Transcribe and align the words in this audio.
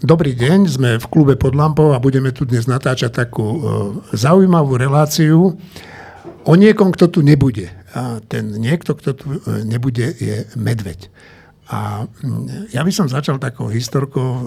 Dobrý 0.00 0.32
deň, 0.32 0.58
sme 0.64 0.90
v 0.96 1.06
klube 1.12 1.36
pod 1.36 1.52
lampou 1.52 1.92
a 1.92 2.00
budeme 2.00 2.32
tu 2.32 2.48
dnes 2.48 2.64
natáčať 2.64 3.12
takú 3.12 3.44
e, 3.44 3.58
zaujímavú 4.16 4.80
reláciu 4.80 5.60
o 6.48 6.52
niekom, 6.56 6.88
kto 6.88 7.12
tu 7.12 7.20
nebude. 7.20 7.68
A 7.92 8.24
ten 8.24 8.56
niekto, 8.56 8.96
kto 8.96 9.10
tu 9.12 9.24
e, 9.36 9.60
nebude, 9.68 10.16
je 10.16 10.48
medveď. 10.56 11.12
A 11.68 12.08
ja 12.72 12.80
by 12.80 12.88
som 12.88 13.04
začal 13.04 13.36
takou 13.36 13.68
historkou 13.68 14.32
e, 14.32 14.44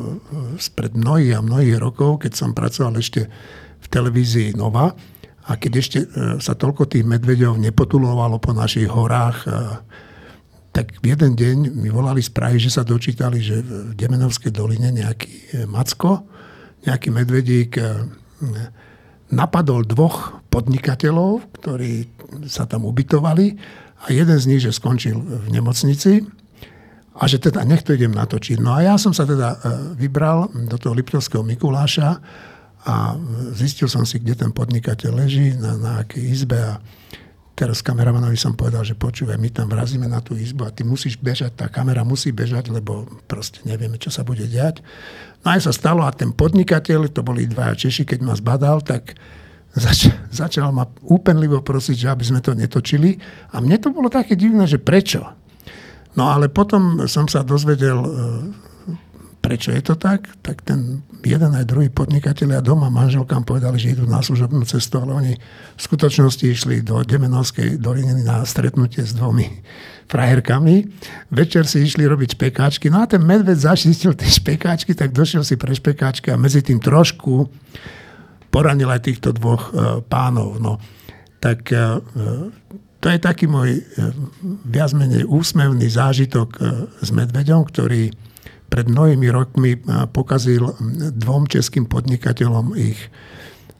spred 0.57 0.97
mnohých 0.97 1.37
a 1.37 1.45
mnohých 1.45 1.77
rokov, 1.77 2.25
keď 2.25 2.33
som 2.33 2.57
pracoval 2.57 2.97
ešte 2.97 3.29
v 3.77 3.87
televízii 3.93 4.57
Nova 4.57 4.97
a 5.45 5.51
keď 5.61 5.71
ešte 5.77 5.99
sa 6.41 6.57
toľko 6.57 6.89
tých 6.89 7.05
medveďov 7.05 7.61
nepotulovalo 7.61 8.41
po 8.41 8.51
našich 8.51 8.89
horách, 8.89 9.45
tak 10.77 11.01
jeden 11.01 11.33
deň 11.33 11.57
mi 11.73 11.89
volali 11.89 12.21
z 12.21 12.29
Prahy, 12.29 12.61
že 12.61 12.69
sa 12.69 12.85
dočítali, 12.85 13.41
že 13.41 13.65
v 13.65 13.97
Demenovskej 13.97 14.53
doline 14.53 14.93
nejaký 14.93 15.33
e, 15.33 15.65
Macko, 15.65 16.21
nejaký 16.85 17.09
medvedík 17.09 17.81
e, 17.81 18.05
napadol 19.33 19.89
dvoch 19.89 20.37
podnikateľov, 20.53 21.49
ktorí 21.57 22.05
sa 22.45 22.69
tam 22.69 22.85
ubytovali 22.85 23.57
a 24.05 24.13
jeden 24.13 24.37
z 24.37 24.45
nich, 24.45 24.61
že 24.61 24.69
skončil 24.69 25.17
v 25.17 25.49
nemocnici 25.49 26.21
a 27.17 27.25
že 27.25 27.41
teda 27.41 27.65
nechto 27.65 27.97
idem 27.97 28.13
natočiť. 28.13 28.61
No 28.61 28.77
a 28.77 28.85
ja 28.85 29.01
som 29.01 29.17
sa 29.17 29.25
teda 29.25 29.57
e, 29.57 29.97
vybral 29.97 30.53
do 30.53 30.77
toho 30.77 30.93
Liptovského 30.93 31.41
Mikuláša 31.41 32.21
a 32.85 33.17
zistil 33.57 33.89
som 33.89 34.05
si, 34.05 34.21
kde 34.21 34.45
ten 34.45 34.53
podnikateľ 34.53 35.25
leží, 35.25 35.57
na, 35.57 35.73
na 35.73 35.91
akej 36.05 36.21
izbe 36.21 36.61
a 36.61 36.77
Teraz 37.57 37.81
kameramanovi 37.81 38.37
som 38.37 38.53
povedal, 38.53 38.85
že 38.85 38.93
počúvaj, 38.93 39.41
my 39.41 39.49
tam 39.49 39.65
vrazíme 39.65 40.05
na 40.05 40.21
tú 40.21 40.37
izbu 40.37 40.69
a 40.69 40.73
ty 40.73 40.85
musíš 40.85 41.17
bežať, 41.17 41.57
tá 41.57 41.65
kamera 41.65 42.05
musí 42.05 42.29
bežať, 42.29 42.69
lebo 42.69 43.09
proste 43.25 43.65
nevieme, 43.65 43.97
čo 43.97 44.13
sa 44.13 44.21
bude 44.21 44.45
diať. 44.45 44.85
No 45.41 45.57
aj 45.57 45.65
sa 45.65 45.73
stalo 45.73 46.05
a 46.05 46.13
ten 46.13 46.29
podnikateľ, 46.37 47.09
to 47.09 47.25
boli 47.25 47.49
dvaja 47.49 47.73
Češi, 47.73 48.05
keď 48.05 48.19
ma 48.21 48.37
zbadal, 48.37 48.85
tak 48.85 49.17
zač- 49.73 50.13
začal 50.29 50.69
ma 50.69 50.85
úpenlivo 51.09 51.65
prosiť, 51.65 51.97
že 51.97 52.07
aby 52.13 52.23
sme 52.29 52.45
to 52.45 52.53
netočili. 52.53 53.17
A 53.49 53.57
mne 53.57 53.81
to 53.81 53.89
bolo 53.89 54.13
také 54.13 54.37
divné, 54.37 54.69
že 54.69 54.77
prečo? 54.77 55.25
No 56.13 56.29
ale 56.29 56.53
potom 56.53 57.09
som 57.09 57.25
sa 57.25 57.41
dozvedel 57.41 57.97
prečo 59.47 59.71
je 59.71 59.79
to 59.79 59.95
tak, 59.95 60.27
tak 60.43 60.59
ten 60.59 60.99
jeden 61.23 61.55
aj 61.55 61.63
druhý 61.63 61.87
podnikatelia 61.87 62.59
doma 62.59 62.91
manželkám 62.91 63.47
povedali, 63.47 63.79
že 63.79 63.95
idú 63.95 64.03
na 64.03 64.19
služobnú 64.19 64.67
cestu, 64.67 64.99
ale 64.99 65.15
oni 65.15 65.33
v 65.39 65.79
skutočnosti 65.79 66.43
išli 66.43 66.83
do 66.83 66.99
Demenovskej 66.99 67.79
doliny 67.79 68.27
na 68.27 68.43
stretnutie 68.43 69.07
s 69.07 69.15
dvomi 69.15 69.47
frajerkami. 70.11 70.83
Večer 71.31 71.63
si 71.63 71.87
išli 71.87 72.03
robiť 72.03 72.35
špekáčky. 72.35 72.91
No 72.91 73.07
a 73.07 73.07
ten 73.07 73.23
medved 73.23 73.55
zašistil 73.55 74.19
tie 74.19 74.27
špekáčky, 74.27 74.91
tak 74.91 75.15
došiel 75.15 75.47
si 75.47 75.55
pre 75.55 75.71
špekáčky 75.71 76.27
a 76.27 76.35
medzi 76.35 76.59
tým 76.59 76.83
trošku 76.83 77.47
poranil 78.51 78.91
aj 78.91 79.07
týchto 79.07 79.31
dvoch 79.31 79.71
uh, 79.71 80.03
pánov. 80.03 80.59
No, 80.59 80.75
tak 81.39 81.71
uh, 81.71 82.03
to 82.99 83.07
je 83.07 83.19
taký 83.23 83.47
môj 83.47 83.79
viac 84.67 84.91
menej 84.91 85.23
úsmevný 85.23 85.85
zážitok 85.85 86.57
s 86.97 87.13
medveďom, 87.13 87.61
ktorý 87.69 88.09
pred 88.67 88.91
mnohými 88.91 89.27
rokmi 89.31 89.79
pokazil 90.11 90.75
dvom 91.15 91.47
českým 91.47 91.87
podnikateľom 91.87 92.75
ich, 92.75 92.99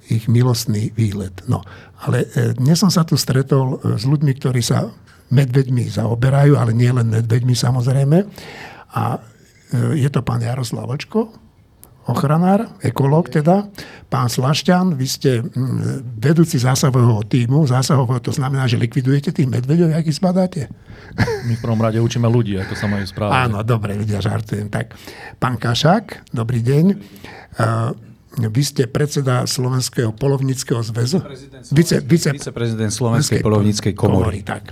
ich 0.08 0.26
milostný 0.32 0.96
výlet. 0.96 1.44
No, 1.52 1.62
ale 2.08 2.30
e, 2.32 2.56
dnes 2.56 2.80
som 2.80 2.88
sa 2.88 3.04
tu 3.04 3.20
stretol 3.20 3.78
e, 3.84 4.00
s 4.00 4.08
ľuďmi, 4.08 4.32
ktorí 4.38 4.62
sa 4.64 4.88
medveďmi 5.28 5.92
zaoberajú, 5.92 6.56
ale 6.56 6.72
nie 6.72 6.88
len 6.88 7.12
medveďmi 7.12 7.52
samozrejme. 7.52 8.18
A 8.96 9.03
e, 9.16 9.20
je 10.00 10.09
to 10.14 10.24
pán 10.24 10.40
Jaroslav 10.40 10.88
Vlčko, 10.88 11.47
ochranár, 12.07 12.72
ekológ 12.79 13.28
teda, 13.28 13.68
pán 14.07 14.31
Slašťan, 14.31 14.95
vy 14.95 15.07
ste 15.07 15.31
mm, 15.44 16.18
vedúci 16.18 16.56
zásahového 16.56 17.22
týmu, 17.28 17.68
zásahového, 17.68 18.23
to 18.23 18.31
znamená, 18.31 18.66
že 18.66 18.79
likvidujete 18.79 19.35
tých 19.35 19.47
medveďov, 19.47 19.91
aký 19.91 20.12
zbadáte? 20.16 20.72
My 21.46 21.53
v 21.56 21.62
prvom 21.62 21.79
rade 21.84 22.00
učíme 22.00 22.25
ľudí, 22.25 22.56
ako 22.56 22.73
sa 22.79 22.88
majú 22.88 23.03
správať. 23.03 23.51
Áno, 23.51 23.59
dobre, 23.67 24.00
vidia, 24.00 24.23
žartujem. 24.23 24.72
Tak, 24.72 24.96
pán 25.38 25.59
Kašák, 25.59 26.31
dobrý 26.31 26.63
deň. 26.63 26.85
Uh, 27.59 27.91
vy 28.38 28.62
ste 28.62 28.85
predseda 28.85 29.50
Slovenského 29.50 30.13
polovníckého 30.13 30.79
zväzu? 30.85 31.25
Vice, 31.73 32.06
vice, 32.06 32.29
viceprezident 32.38 32.94
Slovenskej 32.94 33.41
polovníckej 33.41 33.94
komory. 33.97 34.40
komory. 34.40 34.40
Tak. 34.46 34.63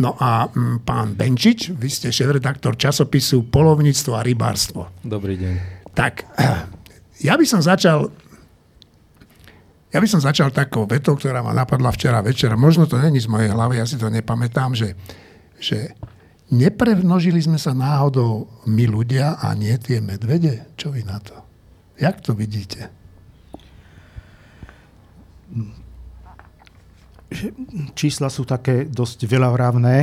No 0.00 0.16
a 0.16 0.48
m, 0.56 0.80
pán 0.80 1.12
Benčič, 1.12 1.76
vy 1.76 1.92
ste 1.92 2.08
šéf-redaktor 2.08 2.80
časopisu 2.80 3.52
Polovníctvo 3.52 4.16
a 4.16 4.24
rybárstvo. 4.24 4.88
Dobrý 5.04 5.36
deň. 5.36 5.81
Tak, 5.92 6.24
ja 7.20 7.36
by 7.36 7.44
som 7.44 7.60
začal 7.60 8.08
ja 9.92 10.00
by 10.00 10.08
som 10.08 10.24
začal 10.24 10.48
takou 10.48 10.88
vetou, 10.88 11.20
ktorá 11.20 11.44
ma 11.44 11.52
napadla 11.52 11.92
včera 11.92 12.24
večer. 12.24 12.56
Možno 12.56 12.88
to 12.88 12.96
není 12.96 13.20
z 13.20 13.28
mojej 13.28 13.52
hlavy, 13.52 13.76
ja 13.76 13.84
si 13.84 14.00
to 14.00 14.08
nepamätám, 14.08 14.72
že, 14.72 14.96
že 15.60 15.92
neprevnožili 16.48 17.44
sme 17.44 17.60
sa 17.60 17.76
náhodou 17.76 18.48
my 18.64 18.88
ľudia 18.88 19.36
a 19.36 19.52
nie 19.52 19.76
tie 19.76 20.00
medvede. 20.00 20.64
Čo 20.80 20.96
vy 20.96 21.04
na 21.04 21.20
to? 21.20 21.36
Jak 22.00 22.24
to 22.24 22.32
vidíte? 22.32 22.88
Čísla 27.92 28.32
sú 28.32 28.48
také 28.48 28.88
dosť 28.88 29.28
veľavravné 29.28 29.96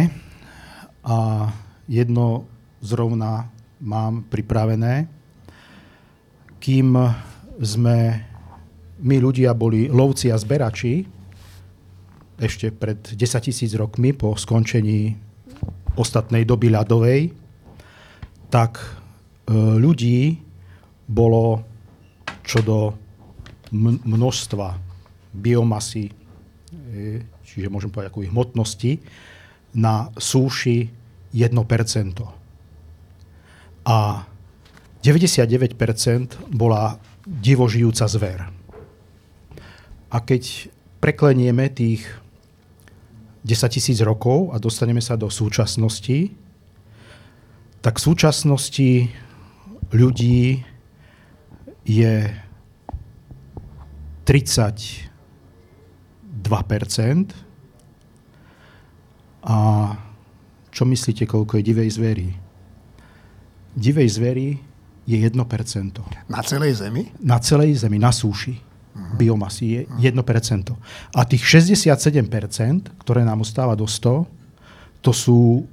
a 1.01 1.49
jedno 1.89 2.45
zrovna 2.85 3.49
mám 3.81 4.21
pripravené 4.29 5.18
kým 6.69 6.93
sme 7.65 7.97
my 9.01 9.15
ľudia 9.17 9.57
boli 9.57 9.89
lovci 9.89 10.29
a 10.29 10.37
zberači, 10.37 11.01
ešte 12.37 12.69
pred 12.69 13.01
10 13.01 13.17
tisíc 13.41 13.73
rokmi 13.73 14.13
po 14.13 14.37
skončení 14.37 15.17
ostatnej 15.97 16.45
doby 16.45 16.69
ľadovej, 16.69 17.33
tak 18.53 18.77
e, 18.77 18.85
ľudí 19.81 20.37
bolo 21.09 21.65
čo 22.45 22.61
do 22.61 22.93
množstva 24.05 24.77
biomasy, 25.33 26.05
e, 26.05 26.13
čiže 27.49 27.73
môžem 27.73 27.89
povedať 27.89 28.13
ako 28.13 28.29
hmotnosti, 28.29 29.01
na 29.73 30.13
súši 30.13 30.85
1%. 31.33 31.49
A 33.89 33.97
99% 34.99 36.51
bola 36.51 36.99
divožijúca 37.23 38.03
zver. 38.09 38.39
A 40.09 40.17
keď 40.19 40.67
preklenieme 40.99 41.71
tých 41.71 42.03
10 43.47 43.71
tisíc 43.71 44.03
rokov 44.03 44.51
a 44.51 44.59
dostaneme 44.59 44.99
sa 44.99 45.15
do 45.15 45.31
súčasnosti, 45.31 46.35
tak 47.79 47.95
v 47.95 48.05
súčasnosti 48.11 49.07
ľudí 49.95 50.59
je 51.87 52.15
32% 54.27 55.07
a 59.39 59.57
čo 60.69 60.83
myslíte, 60.85 61.25
koľko 61.25 61.57
je 61.57 61.63
divej 61.63 61.89
zvery? 61.95 62.29
Divej 63.73 64.09
zvery 64.19 64.68
je 65.09 65.17
1%. 65.17 65.41
Na 66.29 66.41
celej 66.45 66.85
zemi? 66.85 67.09
Na 67.17 67.41
celej 67.41 67.81
zemi, 67.81 67.97
na 67.97 68.13
súši. 68.13 68.53
Uh-huh. 68.53 69.17
Biomasy 69.17 69.65
je 69.65 69.81
uh-huh. 69.89 70.21
1%. 70.21 70.69
A 71.17 71.25
tých 71.25 71.41
67%, 71.41 72.93
ktoré 73.01 73.25
nám 73.25 73.41
ostáva 73.41 73.73
do 73.73 73.89
100, 73.89 74.29
to 75.01 75.09
sú 75.09 75.65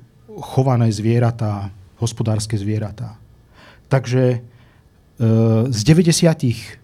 chované 0.57 0.89
zvieratá, 0.89 1.69
hospodárske 2.01 2.57
zvieratá. 2.57 3.21
Takže 3.93 4.25
e, 4.33 4.39
z 5.69 5.81
99% 5.85 6.81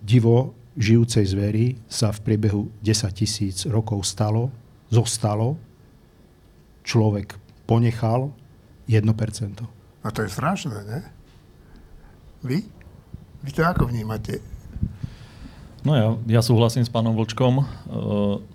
divo 0.00 0.56
žijúcej 0.76 1.24
zvery 1.28 1.76
sa 1.84 2.08
v 2.16 2.18
priebehu 2.24 2.72
10 2.80 3.12
tisíc 3.12 3.68
rokov 3.68 4.08
stalo, 4.08 4.48
zostalo, 4.88 5.60
človek 6.80 7.36
ponechal 7.68 8.32
1%. 8.88 9.81
A 10.02 10.10
to 10.10 10.26
je 10.26 10.34
strašné, 10.34 10.82
ne? 10.82 11.00
Vy? 12.42 12.66
Vy 13.42 13.50
to 13.54 13.62
ako 13.62 13.86
vnímate? 13.90 14.42
No 15.82 15.98
ja, 15.98 16.08
ja 16.38 16.40
súhlasím 16.42 16.86
s 16.86 16.90
pánom 16.90 17.14
Vlčkom. 17.18 17.58
E, 17.58 17.64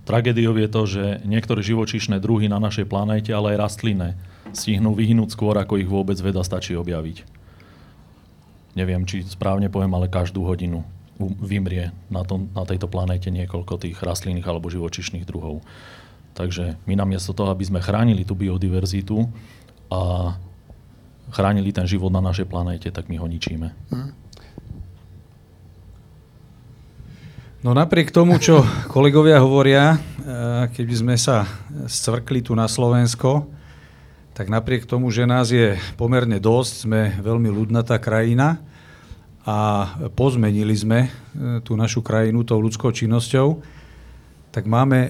tragédiou 0.07 0.55
je 0.55 0.69
to, 0.71 0.81
že 0.87 1.03
niektoré 1.27 1.59
živočíšne 1.59 2.23
druhy 2.23 2.47
na 2.47 2.59
našej 2.59 2.87
planéte, 2.87 3.35
ale 3.35 3.55
aj 3.55 3.67
rastlinné, 3.67 4.15
stihnú 4.55 4.95
vyhnúť 4.95 5.35
skôr, 5.35 5.59
ako 5.59 5.79
ich 5.79 5.87
vôbec 5.91 6.15
veda 6.23 6.39
stačí 6.43 6.71
objaviť. 6.75 7.27
Neviem, 8.79 9.03
či 9.03 9.27
správne 9.27 9.67
poviem, 9.67 9.91
ale 9.91 10.07
každú 10.07 10.47
hodinu 10.47 10.87
vymrie 11.19 11.91
na, 12.07 12.23
tom, 12.23 12.47
na 12.53 12.63
tejto 12.63 12.87
planéte 12.87 13.27
niekoľko 13.27 13.81
tých 13.81 13.97
rastlinných 13.99 14.47
alebo 14.47 14.71
živočišných 14.71 15.27
druhov. 15.27 15.65
Takže 16.37 16.77
my 16.85 16.93
namiesto 16.93 17.33
toho, 17.33 17.49
aby 17.49 17.65
sme 17.65 17.81
chránili 17.81 18.21
tú 18.21 18.37
biodiverzitu 18.37 19.25
a 19.89 20.31
chránili 21.31 21.75
ten 21.75 21.87
život 21.87 22.11
na 22.11 22.23
našej 22.23 22.47
planéte, 22.47 22.87
tak 22.91 23.11
my 23.11 23.19
ho 23.19 23.27
ničíme. 23.27 23.67
Hm. 23.91 24.11
No 27.65 27.73
napriek 27.73 28.13
tomu, 28.13 28.37
čo 28.37 28.61
kolegovia 28.87 29.41
hovoria, 29.41 29.97
keby 30.71 30.93
sme 30.93 31.15
sa 31.17 31.43
scvrkli 31.89 32.45
tu 32.45 32.53
na 32.53 32.69
Slovensko, 32.69 33.49
tak 34.37 34.53
napriek 34.53 34.85
tomu, 34.85 35.09
že 35.09 35.25
nás 35.25 35.49
je 35.49 35.73
pomerne 35.97 36.37
dosť, 36.37 36.73
sme 36.85 37.01
veľmi 37.17 37.49
ľudnatá 37.49 37.97
krajina 37.97 38.61
a 39.41 39.89
pozmenili 40.13 40.75
sme 40.77 40.99
e, 41.07 41.09
tú 41.65 41.73
našu 41.73 42.05
krajinu 42.05 42.45
tou 42.45 42.61
ľudskou 42.61 42.93
činnosťou, 42.93 43.57
tak 44.57 44.65
máme 44.65 44.99
e, 45.05 45.09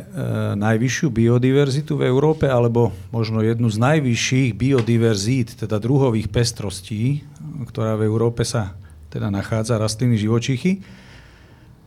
najvyššiu 0.60 1.08
biodiverzitu 1.08 1.96
v 1.96 2.12
Európe, 2.12 2.52
alebo 2.52 2.92
možno 3.16 3.40
jednu 3.40 3.72
z 3.72 3.80
najvyšších 3.80 4.52
biodiverzít, 4.52 5.56
teda 5.64 5.80
druhových 5.80 6.28
pestrostí, 6.28 7.24
ktorá 7.64 7.96
v 7.96 8.12
Európe 8.12 8.44
sa 8.44 8.76
teda 9.08 9.32
nachádza, 9.32 9.80
rastliny, 9.80 10.20
živočichy. 10.20 10.84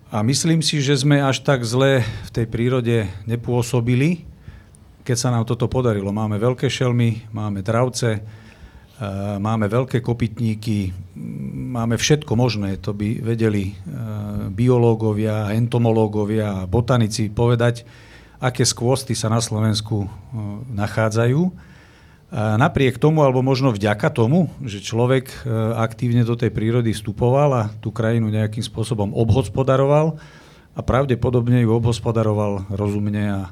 A 0.08 0.24
myslím 0.24 0.64
si, 0.64 0.80
že 0.80 1.04
sme 1.04 1.20
až 1.20 1.44
tak 1.44 1.60
zle 1.68 2.00
v 2.00 2.30
tej 2.32 2.48
prírode 2.48 3.04
nepôsobili, 3.28 4.24
keď 5.04 5.16
sa 5.20 5.28
nám 5.28 5.44
toto 5.44 5.68
podarilo. 5.68 6.16
Máme 6.16 6.40
veľké 6.40 6.64
šelmy, 6.64 7.28
máme 7.28 7.60
dravce, 7.60 8.24
máme 9.40 9.64
veľké 9.64 10.04
kopytníky, 10.04 10.92
máme 11.72 11.96
všetko 11.96 12.36
možné, 12.36 12.76
to 12.76 12.92
by 12.92 13.16
vedeli 13.24 13.72
e, 13.72 13.74
biológovia, 14.52 15.56
entomológovia 15.56 16.68
botanici 16.68 17.32
povedať, 17.32 17.88
aké 18.40 18.68
skvosty 18.68 19.16
sa 19.16 19.32
na 19.32 19.40
Slovensku 19.40 20.04
e, 20.04 20.08
nachádzajú. 20.76 21.68
Napriek 22.30 23.02
tomu, 23.02 23.26
alebo 23.26 23.42
možno 23.42 23.74
vďaka 23.74 24.06
tomu, 24.14 24.54
že 24.62 24.78
človek 24.78 25.50
aktívne 25.74 26.22
do 26.22 26.38
tej 26.38 26.54
prírody 26.54 26.94
vstupoval 26.94 27.50
a 27.58 27.62
tú 27.82 27.90
krajinu 27.90 28.30
nejakým 28.30 28.62
spôsobom 28.62 29.10
obhospodaroval 29.18 30.14
a 30.70 30.80
pravdepodobne 30.86 31.58
ju 31.66 31.74
obhospodaroval 31.74 32.70
rozumne 32.70 33.24
a, 33.34 33.42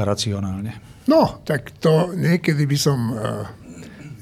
racionálne. 0.00 0.80
No, 1.12 1.44
tak 1.44 1.76
to 1.76 2.16
niekedy 2.16 2.64
by 2.64 2.78
som 2.80 2.98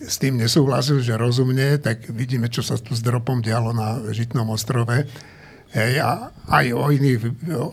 s 0.05 0.17
tým 0.21 0.39
nesúhlasil, 0.39 1.01
že 1.01 1.19
rozumne, 1.19 1.81
tak 1.81 2.09
vidíme, 2.13 2.49
čo 2.53 2.61
sa 2.61 2.77
tu 2.77 2.93
s 2.93 3.01
dropom 3.01 3.41
dialo 3.41 3.73
na 3.73 4.01
Žitnom 4.13 4.49
ostrove. 4.53 5.05
Hej, 5.75 5.93
a 5.99 6.31
aj 6.49 6.67
o 6.71 6.87
iných, 6.87 7.19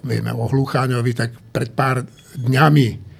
vieme 0.02 0.34
o 0.34 0.50
Hlucháňovi, 0.50 1.14
tak 1.14 1.38
pred 1.54 1.70
pár 1.78 2.02
dňami 2.34 3.12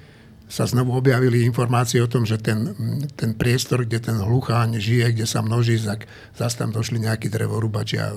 sa 0.52 0.68
znovu 0.68 0.92
objavili 0.92 1.48
informácie 1.48 2.04
o 2.04 2.10
tom, 2.12 2.28
že 2.28 2.36
ten, 2.36 2.76
ten 3.16 3.32
priestor, 3.32 3.88
kde 3.88 4.04
ten 4.04 4.20
hlucháň 4.20 4.76
žije, 4.76 5.16
kde 5.16 5.24
sa 5.24 5.40
množí, 5.40 5.80
tak 5.80 6.04
zase 6.36 6.60
tam 6.60 6.76
došli 6.76 7.00
nejakí 7.00 7.32
drevorúbači 7.32 7.96
a 7.96 8.12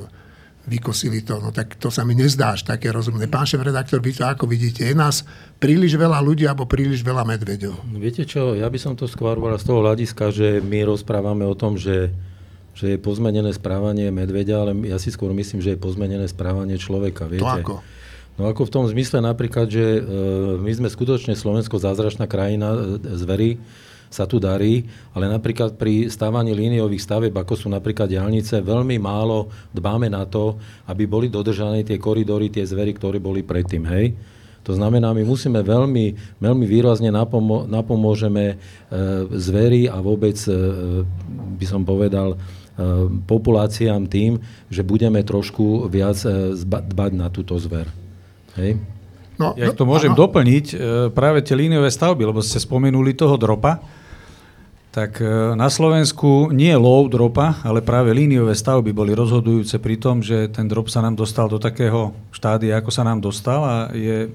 vykosili 0.66 1.22
to. 1.22 1.38
No 1.38 1.54
tak 1.54 1.78
to 1.78 1.94
sa 1.94 2.02
mi 2.02 2.18
nezdá 2.18 2.58
až 2.58 2.66
také 2.66 2.90
rozumné. 2.90 3.30
Pán 3.30 3.46
šéf 3.46 3.62
redaktor, 3.62 4.02
vy 4.02 4.18
to 4.18 4.26
ako 4.26 4.50
vidíte? 4.50 4.86
Je 4.86 4.98
nás 4.98 5.24
príliš 5.62 5.96
veľa 5.96 6.20
ľudí 6.22 6.50
alebo 6.50 6.66
príliš 6.66 7.06
veľa 7.06 7.26
medvedov? 7.26 7.78
Viete 7.96 8.26
čo, 8.26 8.58
ja 8.58 8.66
by 8.66 8.80
som 8.82 8.94
to 8.98 9.06
skôr 9.06 9.38
z 9.38 9.66
toho 9.66 9.86
hľadiska, 9.86 10.34
že 10.34 10.48
my 10.66 10.90
rozprávame 10.90 11.46
o 11.46 11.54
tom, 11.54 11.78
že, 11.78 12.10
že 12.74 12.96
je 12.96 12.98
pozmenené 12.98 13.54
správanie 13.54 14.10
medvedia, 14.10 14.66
ale 14.66 14.74
ja 14.90 14.98
si 14.98 15.14
skôr 15.14 15.32
myslím, 15.32 15.62
že 15.62 15.78
je 15.78 15.80
pozmenené 15.80 16.26
správanie 16.26 16.82
človeka. 16.82 17.30
Viete? 17.30 17.46
To 17.46 17.62
ako? 17.62 17.76
No 18.36 18.52
ako 18.52 18.68
v 18.68 18.74
tom 18.74 18.84
zmysle 18.84 19.24
napríklad, 19.24 19.72
že 19.72 19.86
e, 19.96 20.02
my 20.60 20.72
sme 20.76 20.92
skutočne 20.92 21.40
Slovensko 21.40 21.80
zázračná 21.80 22.28
krajina 22.28 22.76
e, 22.76 22.78
zvery, 23.16 23.56
sa 24.10 24.24
tu 24.30 24.40
darí, 24.40 24.86
ale 25.12 25.28
napríklad 25.28 25.75
pri 25.75 26.07
stávaní 26.07 26.56
líniových 26.56 27.04
staveb, 27.04 27.34
ako 27.34 27.54
sú 27.56 27.68
napríklad 27.68 28.07
diálnice, 28.07 28.63
veľmi 28.63 28.96
málo 29.02 29.52
dbáme 29.75 30.07
na 30.07 30.24
to, 30.24 30.56
aby 30.88 31.04
boli 31.06 31.28
dodržané 31.28 31.84
tie 31.84 32.00
koridory, 32.00 32.48
tie 32.50 32.63
zvery, 32.63 32.96
ktoré 32.96 33.18
boli 33.19 33.44
predtým. 33.44 33.84
Hej? 33.90 34.16
To 34.66 34.74
znamená, 34.74 35.13
my 35.13 35.22
musíme 35.22 35.62
veľmi, 35.62 36.38
veľmi 36.42 36.66
výrazne 36.66 37.13
napomo- 37.13 37.69
napomôžeme 37.69 38.46
e, 38.50 38.56
zvery 39.30 39.86
a 39.86 40.02
vôbec, 40.02 40.34
e, 40.50 40.52
by 41.62 41.66
som 41.69 41.86
povedal, 41.86 42.34
e, 42.34 42.38
populáciám 43.30 44.10
tým, 44.10 44.42
že 44.74 44.81
budeme 44.81 45.22
trošku 45.22 45.86
viac 45.86 46.18
e, 46.25 46.57
dbať 46.66 47.12
na 47.13 47.30
túto 47.30 47.54
zver. 47.62 47.86
Hej? 48.57 48.81
No, 49.36 49.52
ja 49.60 49.76
to 49.76 49.84
môžem 49.84 50.16
ano. 50.16 50.20
doplniť, 50.28 50.66
e, 50.72 50.76
práve 51.12 51.44
tie 51.44 51.60
líniové 51.60 51.92
stavby, 51.92 52.24
lebo 52.24 52.40
ste 52.40 52.60
spomenuli 52.60 53.12
toho 53.12 53.36
dropa, 53.36 53.84
tak 54.96 55.20
e, 55.20 55.28
na 55.60 55.68
Slovensku 55.68 56.56
nie 56.56 56.72
lov 56.72 57.12
dropa, 57.12 57.60
ale 57.68 57.84
práve 57.84 58.16
líniové 58.16 58.56
stavby 58.56 58.96
boli 58.96 59.12
rozhodujúce 59.12 59.76
pri 59.84 60.00
tom, 60.00 60.24
že 60.24 60.48
ten 60.48 60.72
drop 60.72 60.88
sa 60.88 61.04
nám 61.04 61.20
dostal 61.20 61.52
do 61.52 61.60
takého 61.60 62.16
štádia, 62.32 62.80
ako 62.80 62.96
sa 62.96 63.04
nám 63.04 63.20
dostal 63.20 63.60
a 63.60 63.76
je 63.92 64.32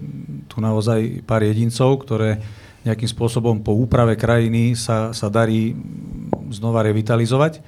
tu 0.53 0.61
naozaj 0.61 1.25
pár 1.25 1.41
jedincov, 1.41 2.05
ktoré 2.05 2.45
nejakým 2.85 3.09
spôsobom 3.09 3.61
po 3.65 3.73
úprave 3.77 4.21
krajiny 4.21 4.77
sa, 4.77 5.17
sa 5.17 5.33
darí 5.33 5.77
znova 6.53 6.85
revitalizovať. 6.85 7.61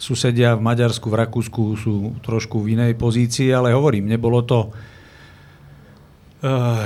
Susedia 0.00 0.56
v 0.56 0.64
Maďarsku, 0.64 1.12
v 1.12 1.18
Rakúsku 1.20 1.62
sú 1.76 2.16
trošku 2.24 2.64
v 2.64 2.72
inej 2.76 2.96
pozícii, 2.96 3.52
ale 3.52 3.76
hovorím, 3.76 4.08
nebolo 4.08 4.40
to 4.40 4.72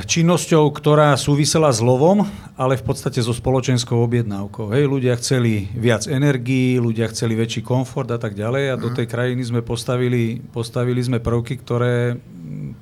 činnosťou, 0.04 0.66
ktorá 0.74 1.14
súvisela 1.14 1.70
s 1.70 1.78
lovom, 1.78 2.26
ale 2.58 2.74
v 2.74 2.84
podstate 2.90 3.22
so 3.22 3.30
spoločenskou 3.30 3.94
objednávkou. 4.02 4.74
Hej, 4.74 4.90
ľudia 4.90 5.14
chceli 5.14 5.70
viac 5.78 6.10
energií, 6.10 6.82
ľudia 6.82 7.06
chceli 7.14 7.38
väčší 7.38 7.62
komfort 7.62 8.10
a 8.10 8.18
tak 8.18 8.34
ďalej 8.34 8.74
a 8.74 8.74
do 8.74 8.90
mhm. 8.90 8.96
tej 8.98 9.06
krajiny 9.06 9.42
sme 9.46 9.62
postavili, 9.62 10.42
postavili 10.42 10.98
sme 10.98 11.22
prvky, 11.22 11.62
ktoré 11.62 12.18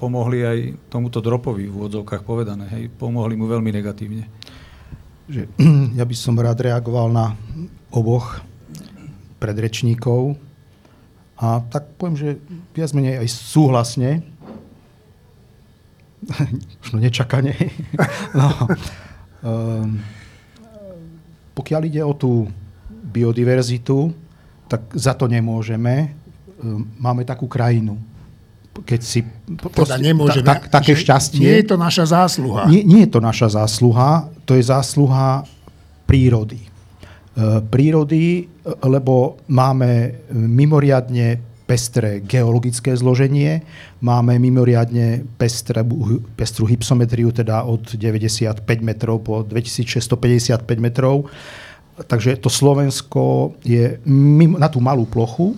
pomohli 0.01 0.39
aj 0.43 0.59
tomuto 0.89 1.21
dropovi 1.21 1.69
v 1.69 1.77
úvodzovkách 1.77 2.25
povedané. 2.25 2.65
Hej, 2.73 2.89
pomohli 2.97 3.37
mu 3.37 3.45
veľmi 3.45 3.69
negatívne. 3.69 4.25
Že, 5.29 5.53
ja 6.01 6.05
by 6.09 6.17
som 6.17 6.41
rád 6.41 6.65
reagoval 6.65 7.13
na 7.13 7.37
oboch 7.93 8.41
predrečníkov 9.37 10.41
a 11.37 11.61
tak 11.69 12.01
poviem, 12.01 12.17
že 12.17 12.29
viac 12.73 12.97
menej 12.97 13.21
aj 13.21 13.29
súhlasne, 13.29 14.25
možno 16.81 16.97
nečakane. 17.03 17.55
no, 18.39 18.49
um, 19.43 19.99
pokiaľ 21.53 21.81
ide 21.87 22.03
o 22.03 22.15
tú 22.17 22.49
biodiverzitu, 22.89 24.15
tak 24.71 24.89
za 24.97 25.13
to 25.13 25.29
nemôžeme. 25.29 26.15
Um, 26.63 26.89
máme 26.97 27.27
takú 27.27 27.51
krajinu. 27.51 27.99
Keď 28.73 29.01
si... 29.05 29.21
Teda 29.77 30.01
nemôžeme. 30.01 30.49
Ta, 30.49 30.57
ta, 30.57 30.81
také 30.81 30.97
šťastie. 30.97 31.45
Nie 31.45 31.61
je 31.61 31.67
to 31.69 31.77
naša 31.77 32.09
zásluha. 32.09 32.65
Nie, 32.73 32.81
nie 32.81 33.05
je 33.05 33.11
to 33.13 33.21
naša 33.21 33.61
zásluha, 33.61 34.33
to 34.49 34.57
je 34.57 34.65
zásluha 34.65 35.45
prírody. 36.09 36.65
Uh, 37.37 37.61
prírody, 37.61 38.49
lebo 38.65 39.41
máme 39.49 40.25
mimoriadne 40.33 41.52
pestré 41.73 42.21
geologické 42.21 42.93
zloženie, 42.93 43.65
máme 44.05 44.37
mimoriadne 44.37 45.25
pestrú, 45.41 46.21
pestrú 46.37 46.69
hypsometriu, 46.69 47.33
teda 47.33 47.65
od 47.65 47.97
95 47.97 48.61
metrov 48.85 49.25
po 49.25 49.41
2655 49.41 50.69
metrov. 50.77 51.33
Takže 51.97 52.37
to 52.37 52.53
Slovensko 52.53 53.57
je 53.65 53.97
na 54.61 54.69
tú 54.69 54.85
malú 54.85 55.09
plochu 55.09 55.57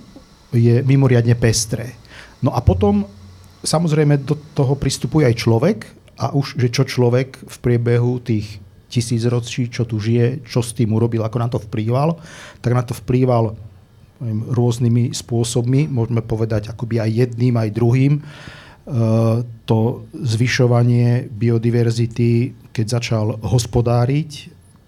je 0.54 0.86
mimoriadne 0.86 1.34
pestré. 1.34 1.98
No 2.38 2.54
a 2.54 2.62
potom 2.62 3.10
samozrejme 3.66 4.22
do 4.22 4.38
toho 4.54 4.78
pristupuje 4.78 5.26
aj 5.26 5.34
človek 5.34 5.78
a 6.14 6.30
už, 6.30 6.62
že 6.62 6.70
čo 6.70 6.86
človek 6.86 7.42
v 7.42 7.56
priebehu 7.58 8.22
tých 8.22 8.62
tisíc 8.86 9.26
ročí, 9.26 9.66
čo 9.66 9.82
tu 9.82 9.98
žije, 9.98 10.46
čo 10.46 10.62
s 10.62 10.70
tým 10.78 10.94
urobil, 10.94 11.26
ako 11.26 11.38
na 11.42 11.50
to 11.50 11.58
vplýval, 11.58 12.22
tak 12.62 12.70
na 12.70 12.86
to 12.86 12.94
vplýval 12.94 13.58
rôznymi 14.32 15.12
spôsobmi, 15.12 15.88
môžeme 15.88 16.24
povedať 16.24 16.72
akoby 16.72 17.00
aj 17.00 17.10
jedným, 17.12 17.54
aj 17.60 17.70
druhým. 17.74 18.12
E, 18.18 18.22
to 19.64 19.80
zvyšovanie 20.12 21.28
biodiverzity, 21.28 22.52
keď 22.72 22.86
začal 23.00 23.26
hospodáriť 23.40 24.30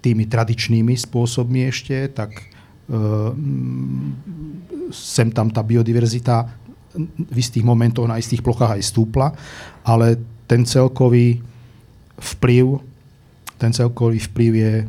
tými 0.00 0.28
tradičnými 0.28 0.94
spôsobmi 0.96 1.68
ešte, 1.68 2.08
tak 2.12 2.30
e, 2.36 2.44
sem 4.92 5.28
tam 5.32 5.50
tá 5.52 5.60
biodiverzita 5.60 6.36
v 7.16 7.36
istých 7.36 7.64
momentoch 7.64 8.08
na 8.08 8.16
istých 8.16 8.40
plochách 8.40 8.80
aj 8.80 8.88
stúpla, 8.88 9.36
ale 9.84 10.16
ten 10.48 10.64
celkový 10.64 11.44
vplyv, 12.16 12.80
ten 13.60 13.72
celkový 13.72 14.22
vplyv 14.32 14.52
je 14.56 14.74
e, 14.80 14.86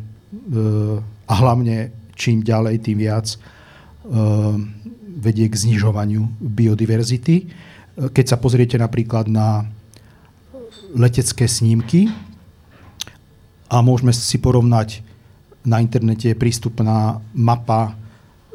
a 1.28 1.34
hlavne 1.36 1.92
čím 2.16 2.42
ďalej, 2.42 2.82
tým 2.82 2.98
viac 3.04 3.36
vedie 5.18 5.46
k 5.50 5.56
znižovaniu 5.56 6.28
biodiverzity. 6.40 7.50
Keď 7.98 8.26
sa 8.26 8.38
pozriete 8.38 8.78
napríklad 8.78 9.28
na 9.28 9.68
letecké 10.94 11.50
snímky 11.50 12.08
a 13.68 13.84
môžeme 13.84 14.16
si 14.16 14.40
porovnať, 14.40 15.04
na 15.68 15.84
internete 15.84 16.32
je 16.32 16.40
prístupná 16.40 17.20
mapa 17.36 18.00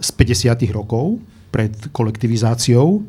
z 0.00 0.09
50. 0.16 0.73
rokov 0.73 1.21
pred 1.52 1.76
kolektivizáciou 1.92 3.04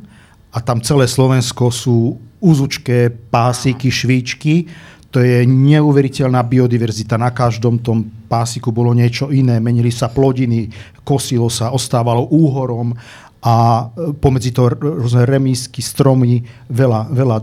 a 0.51 0.59
tam 0.59 0.83
celé 0.83 1.07
Slovensko 1.07 1.71
sú 1.71 2.19
úzučké 2.43 3.07
pásiky, 3.31 3.87
švíčky. 3.87 4.67
To 5.13 5.21
je 5.21 5.45
neuveriteľná 5.45 6.41
biodiverzita. 6.41 7.21
Na 7.21 7.29
každom 7.29 7.77
tom 7.77 8.01
pásiku 8.25 8.73
bolo 8.73 8.97
niečo 8.97 9.29
iné. 9.29 9.61
Menili 9.61 9.93
sa 9.93 10.09
plodiny, 10.09 10.73
kosilo 11.05 11.53
sa, 11.53 11.69
ostávalo 11.69 12.25
úhorom 12.33 12.97
a 13.45 13.55
e, 13.93 14.09
pomedzi 14.17 14.49
to 14.49 14.73
rôzne 14.73 15.29
remísky, 15.29 15.85
stromy, 15.85 16.41
veľa, 16.65 17.13
veľa 17.13 17.37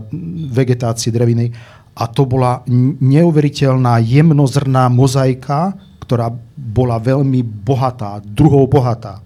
vegetácie 0.51 1.15
drevinej. 1.15 1.55
A 1.95 2.11
to 2.11 2.27
bola 2.27 2.59
neuveriteľná 2.99 4.03
jemnozrná 4.03 4.91
mozaika, 4.91 5.71
ktorá 6.03 6.27
bola 6.59 6.99
veľmi 6.99 7.39
bohatá, 7.39 8.19
druhou 8.19 8.67
bohatá. 8.67 9.23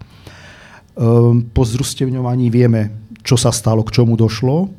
Ehm, 0.94 1.50
po 1.50 1.66
zrustevňovaní 1.66 2.46
vieme, 2.46 3.10
čo 3.26 3.34
sa 3.34 3.50
stalo, 3.50 3.82
k 3.82 3.90
čomu 3.90 4.14
došlo. 4.14 4.70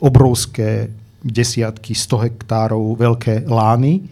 Obrovské 0.00 1.01
desiatky, 1.22 1.94
100 1.94 2.26
hektárov 2.28 2.98
veľké 2.98 3.46
lány, 3.46 4.06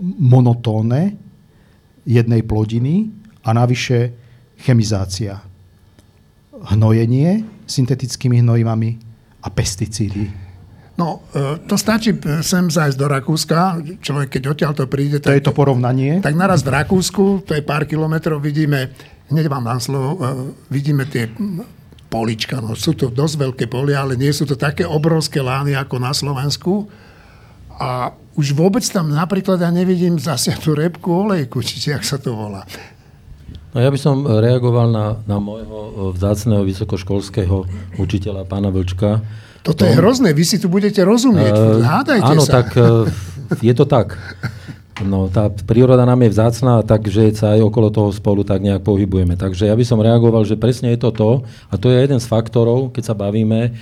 monotónne 0.00 1.16
jednej 2.04 2.40
plodiny 2.44 3.12
a 3.44 3.52
navyše 3.52 4.12
chemizácia. 4.60 5.40
Hnojenie 6.60 7.44
syntetickými 7.64 8.44
hnojivami 8.44 8.90
a 9.40 9.48
pesticídy 9.48 10.50
No, 11.00 11.24
e, 11.32 11.64
to 11.64 11.80
stačí 11.80 12.12
e, 12.12 12.44
sem 12.44 12.68
zájsť 12.68 12.98
do 13.00 13.06
Rakúska. 13.08 13.80
Človek, 14.04 14.36
keď 14.36 14.42
odtiaľ 14.52 14.72
to 14.76 14.84
príde... 14.84 15.16
To 15.24 15.32
tak, 15.32 15.40
je 15.40 15.48
to 15.48 15.56
porovnanie? 15.56 16.20
Tak 16.20 16.36
naraz 16.36 16.60
v 16.60 16.76
Rakúsku, 16.76 17.48
to 17.48 17.56
je 17.56 17.64
pár 17.64 17.88
kilometrov, 17.88 18.36
vidíme, 18.44 18.92
hneď 19.32 19.48
vám 19.48 19.64
dám 19.64 19.80
slovo, 19.80 20.20
e, 20.20 20.52
vidíme 20.68 21.08
tie 21.08 21.32
polička. 22.10 22.58
No, 22.58 22.74
sú 22.74 22.98
to 22.98 23.08
dosť 23.08 23.34
veľké 23.38 23.64
polia, 23.70 24.02
ale 24.02 24.18
nie 24.18 24.34
sú 24.34 24.44
to 24.44 24.58
také 24.58 24.82
obrovské 24.82 25.38
lány 25.38 25.78
ako 25.78 25.96
na 26.02 26.10
Slovensku. 26.10 26.90
A 27.80 28.12
už 28.36 28.52
vôbec 28.52 28.82
tam 28.84 29.08
napríklad 29.08 29.62
ja 29.62 29.70
nevidím 29.70 30.18
zasiatú 30.18 30.76
repku 30.76 31.08
olejku, 31.30 31.62
či 31.62 31.94
jak 31.94 32.02
sa 32.02 32.18
to 32.18 32.34
volá. 32.34 32.66
No 33.70 33.78
ja 33.78 33.88
by 33.88 33.98
som 34.02 34.26
reagoval 34.26 34.90
na, 34.90 35.16
na 35.30 35.38
môjho 35.38 36.10
vzácného 36.18 36.66
vysokoškolského 36.66 37.64
učiteľa, 38.02 38.42
pána 38.50 38.74
Vlčka, 38.74 39.22
toto 39.60 39.84
je 39.84 39.92
hrozné, 39.92 40.32
vy 40.32 40.44
si 40.44 40.56
tu 40.56 40.72
budete 40.72 41.04
rozumieť. 41.04 41.52
Uh, 41.52 41.84
Hádajte 41.84 42.32
áno, 42.32 42.44
sa. 42.44 42.64
tak 42.64 42.72
uh, 42.80 43.04
je 43.60 43.74
to 43.76 43.84
tak. 43.84 44.16
No, 45.00 45.32
tá 45.32 45.48
príroda 45.48 46.04
nám 46.04 46.20
je 46.28 46.32
vzácná, 46.36 46.84
takže 46.84 47.32
sa 47.32 47.56
aj 47.56 47.64
okolo 47.64 47.88
toho 47.88 48.12
spolu 48.12 48.44
tak 48.44 48.60
nejak 48.60 48.84
pohybujeme. 48.84 49.32
Takže 49.32 49.68
ja 49.68 49.74
by 49.76 49.84
som 49.84 50.00
reagoval, 50.00 50.44
že 50.44 50.60
presne 50.60 50.92
je 50.92 51.00
to 51.00 51.10
to, 51.12 51.30
a 51.72 51.74
to 51.80 51.88
je 51.88 52.04
jeden 52.04 52.20
z 52.20 52.28
faktorov, 52.28 52.92
keď 52.92 53.12
sa 53.12 53.14
bavíme 53.16 53.72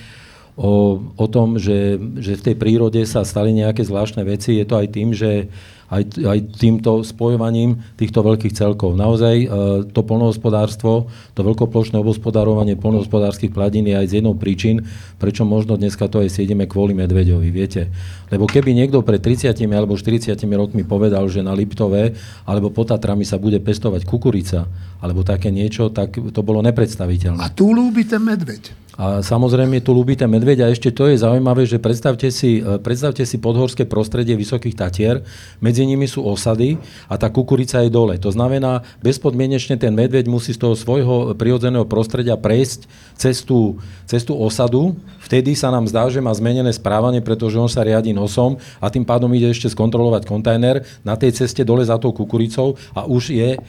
o, 0.54 1.02
o 1.18 1.26
tom, 1.26 1.58
že, 1.58 1.98
že 2.22 2.38
v 2.38 2.44
tej 2.50 2.54
prírode 2.54 3.02
sa 3.02 3.26
stali 3.26 3.50
nejaké 3.50 3.82
zvláštne 3.82 4.22
veci, 4.22 4.58
je 4.58 4.66
to 4.66 4.78
aj 4.78 4.86
tým, 4.94 5.10
že 5.10 5.50
aj, 5.88 6.20
aj 6.20 6.38
týmto 6.60 7.00
spojovaním 7.00 7.80
týchto 7.96 8.20
veľkých 8.20 8.52
celkov. 8.52 8.92
Naozaj 8.94 9.36
e, 9.40 9.46
to 9.88 10.00
polnohospodárstvo, 10.04 11.08
to 11.32 11.40
veľkoplošné 11.40 11.96
obospodárovanie 11.96 12.76
polnohospodárskych 12.76 13.52
pladín 13.52 13.88
je 13.88 13.96
aj 13.96 14.06
z 14.08 14.14
jednou 14.20 14.36
príčin, 14.36 14.84
prečo 15.16 15.48
možno 15.48 15.80
dneska 15.80 16.04
to 16.12 16.20
aj 16.20 16.28
siedime 16.28 16.68
kvôli 16.68 16.92
medveďovi, 16.92 17.48
viete. 17.48 17.88
Lebo 18.28 18.44
keby 18.44 18.76
niekto 18.76 19.00
pred 19.00 19.24
30 19.24 19.56
alebo 19.72 19.96
40 19.96 20.36
rokmi 20.36 20.84
povedal, 20.84 21.24
že 21.32 21.40
na 21.40 21.56
Liptove 21.56 22.12
alebo 22.44 22.68
pod 22.68 22.92
Tatrami 22.92 23.24
sa 23.24 23.40
bude 23.40 23.56
pestovať 23.60 24.04
kukurica, 24.04 24.68
alebo 25.00 25.24
také 25.24 25.48
niečo, 25.48 25.88
tak 25.88 26.20
to 26.20 26.40
bolo 26.44 26.60
nepredstaviteľné. 26.60 27.40
A 27.40 27.48
tu 27.48 27.72
ľúbi 27.72 28.04
ten 28.04 28.20
medveď. 28.20 28.87
A 28.98 29.22
samozrejme 29.22 29.78
tu 29.78 29.94
ľúbite 29.94 30.26
medveď 30.26 30.66
a 30.66 30.74
ešte 30.74 30.90
to 30.90 31.06
je 31.06 31.22
zaujímavé, 31.22 31.62
že 31.70 31.78
predstavte 31.78 32.34
si, 32.34 32.58
e, 32.58 32.82
predstavte 32.82 33.22
si 33.22 33.38
podhorské 33.38 33.86
prostredie 33.86 34.34
Vysokých 34.34 34.74
Tatier, 34.74 35.22
medzi 35.62 35.86
nimi 35.86 36.10
sú 36.10 36.26
osady 36.26 36.82
a 37.06 37.14
tá 37.14 37.30
kukurica 37.30 37.78
je 37.86 37.94
dole. 37.94 38.18
To 38.18 38.34
znamená, 38.34 38.82
bezpodmienečne 38.98 39.78
ten 39.78 39.94
medveď 39.94 40.26
musí 40.26 40.50
z 40.50 40.66
toho 40.66 40.74
svojho 40.74 41.38
prirodzeného 41.38 41.86
prostredia 41.86 42.34
prejsť 42.34 42.90
cez 43.14 43.46
tú, 43.46 43.78
cez 44.02 44.26
tú 44.26 44.34
osadu, 44.34 44.98
vtedy 45.22 45.54
sa 45.54 45.70
nám 45.70 45.86
zdá, 45.86 46.10
že 46.10 46.18
má 46.18 46.34
zmenené 46.34 46.74
správanie, 46.74 47.22
pretože 47.22 47.54
on 47.54 47.70
sa 47.70 47.86
riadi 47.86 48.10
nosom 48.10 48.58
a 48.82 48.90
tým 48.90 49.06
pádom 49.06 49.30
ide 49.30 49.54
ešte 49.54 49.70
skontrolovať 49.70 50.26
kontajner 50.26 50.82
na 51.06 51.14
tej 51.14 51.38
ceste 51.38 51.62
dole 51.62 51.86
za 51.86 52.02
tou 52.02 52.10
kukuricou 52.10 52.74
a 52.98 53.06
už 53.06 53.30
je, 53.30 53.54
e, 53.54 53.60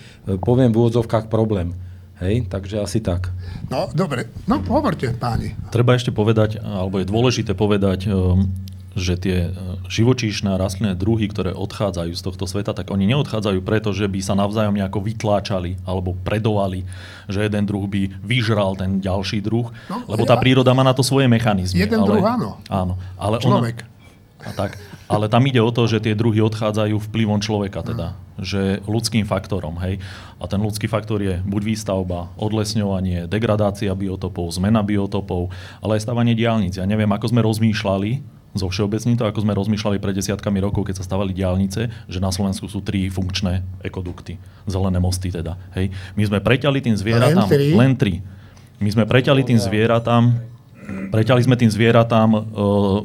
poviem 0.42 0.74
v 0.74 0.90
úvodzovkách, 0.90 1.30
problém. 1.30 1.89
Hej, 2.20 2.52
takže 2.52 2.84
asi 2.84 3.00
tak. 3.00 3.32
No, 3.72 3.88
dobre. 3.96 4.28
No, 4.44 4.60
hovorte, 4.68 5.16
páni. 5.16 5.56
Treba 5.72 5.96
ešte 5.96 6.12
povedať, 6.12 6.60
alebo 6.60 7.00
je 7.00 7.08
dôležité 7.08 7.56
povedať, 7.56 8.12
um, 8.12 8.52
že 8.92 9.16
tie 9.16 9.48
uh, 9.48 9.80
živočíšne 9.88 10.52
a 10.52 10.60
rastlinné 10.60 11.00
druhy, 11.00 11.32
ktoré 11.32 11.56
odchádzajú 11.56 12.12
z 12.12 12.20
tohto 12.20 12.44
sveta, 12.44 12.76
tak 12.76 12.92
oni 12.92 13.08
neodchádzajú 13.08 13.64
preto, 13.64 13.96
že 13.96 14.12
by 14.12 14.20
sa 14.20 14.36
navzájom 14.36 14.76
nejako 14.76 15.00
vytláčali 15.00 15.80
alebo 15.88 16.12
predovali, 16.28 16.84
že 17.32 17.48
jeden 17.48 17.64
druh 17.64 17.88
by 17.88 18.12
vyžral 18.20 18.76
ten 18.76 19.00
ďalší 19.00 19.40
druh, 19.40 19.72
no, 19.88 20.04
lebo 20.12 20.28
tá 20.28 20.36
príroda 20.36 20.76
má 20.76 20.84
na 20.84 20.92
to 20.92 21.08
svoje 21.08 21.32
mechanizmy. 21.32 21.80
Jeden 21.80 22.04
ale, 22.04 22.08
druh 22.12 22.26
áno. 22.28 22.50
Áno. 22.68 22.94
Ale 23.16 23.40
Človek. 23.40 23.88
Ona, 23.88 23.98
a 24.40 24.52
tak. 24.56 24.80
Ale 25.10 25.26
tam 25.26 25.42
ide 25.50 25.58
o 25.58 25.74
to, 25.74 25.90
že 25.90 26.06
tie 26.06 26.14
druhy 26.14 26.38
odchádzajú 26.46 27.02
vplyvom 27.10 27.42
človeka, 27.42 27.82
teda, 27.82 28.14
že 28.38 28.78
ľudským 28.86 29.26
faktorom. 29.26 29.82
Hej. 29.82 29.98
A 30.38 30.46
ten 30.46 30.62
ľudský 30.62 30.86
faktor 30.86 31.18
je 31.26 31.42
buď 31.42 31.62
výstavba, 31.66 32.30
odlesňovanie, 32.38 33.26
degradácia 33.26 33.90
biotopov, 33.98 34.54
zmena 34.54 34.86
biotopov, 34.86 35.50
ale 35.82 35.98
aj 35.98 36.06
stavanie 36.06 36.38
diálnic. 36.38 36.78
Ja 36.78 36.86
neviem, 36.86 37.10
ako 37.10 37.26
sme 37.34 37.42
rozmýšľali, 37.42 38.38
zo 38.54 38.66
všeobecní 38.66 39.14
to, 39.14 39.30
ako 39.30 39.46
sme 39.46 39.54
rozmýšľali 39.54 40.02
pred 40.02 40.18
desiatkami 40.18 40.58
rokov, 40.62 40.90
keď 40.90 41.02
sa 41.02 41.06
stavali 41.06 41.34
diálnice, 41.38 41.90
že 42.10 42.20
na 42.22 42.34
Slovensku 42.34 42.66
sú 42.66 42.82
tri 42.82 43.06
funkčné 43.10 43.62
ekodukty, 43.86 44.42
zelené 44.66 44.98
mosty 44.98 45.30
teda. 45.30 45.58
Hej. 45.78 45.94
My 46.18 46.24
sme 46.26 46.38
preťali 46.42 46.82
tým 46.82 46.98
zvieratám... 46.98 47.46
Len 47.46 47.54
tri? 47.54 47.68
Len 47.74 47.94
tri. 47.94 48.14
My 48.82 48.90
sme 48.90 49.04
preťali 49.06 49.42
tým 49.46 49.60
zvieratám 49.60 50.38
Preťali 51.10 51.42
sme 51.42 51.56
tým 51.58 51.70
zvieratám 51.70 52.30
e, 52.34 52.40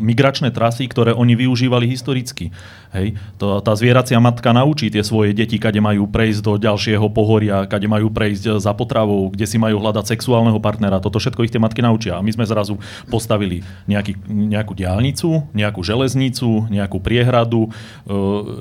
migračné 0.00 0.52
trasy, 0.52 0.88
ktoré 0.88 1.12
oni 1.12 1.36
využívali 1.36 1.88
historicky. 1.88 2.52
Hej. 2.94 3.18
To, 3.42 3.58
tá 3.58 3.74
zvieracia 3.74 4.16
matka 4.22 4.54
naučí 4.54 4.92
tie 4.92 5.02
svoje 5.02 5.34
deti, 5.34 5.58
kade 5.58 5.82
majú 5.82 6.06
prejsť 6.06 6.40
do 6.44 6.52
ďalšieho 6.60 7.06
pohoria, 7.10 7.66
kade 7.66 7.90
majú 7.90 8.12
prejsť 8.12 8.62
za 8.62 8.72
potravou, 8.76 9.32
kde 9.32 9.48
si 9.48 9.58
majú 9.58 9.82
hľadať 9.82 10.14
sexuálneho 10.14 10.60
partnera. 10.62 11.02
Toto 11.02 11.18
všetko 11.18 11.42
ich 11.44 11.52
tie 11.52 11.62
matky 11.62 11.82
naučia. 11.82 12.20
A 12.20 12.24
my 12.24 12.30
sme 12.30 12.46
zrazu 12.46 12.78
postavili 13.10 13.66
nejaký, 13.90 14.14
nejakú 14.28 14.72
diálnicu, 14.78 15.48
nejakú 15.56 15.80
železnicu, 15.82 16.70
nejakú 16.70 17.02
priehradu, 17.02 17.66
e, 17.66 17.70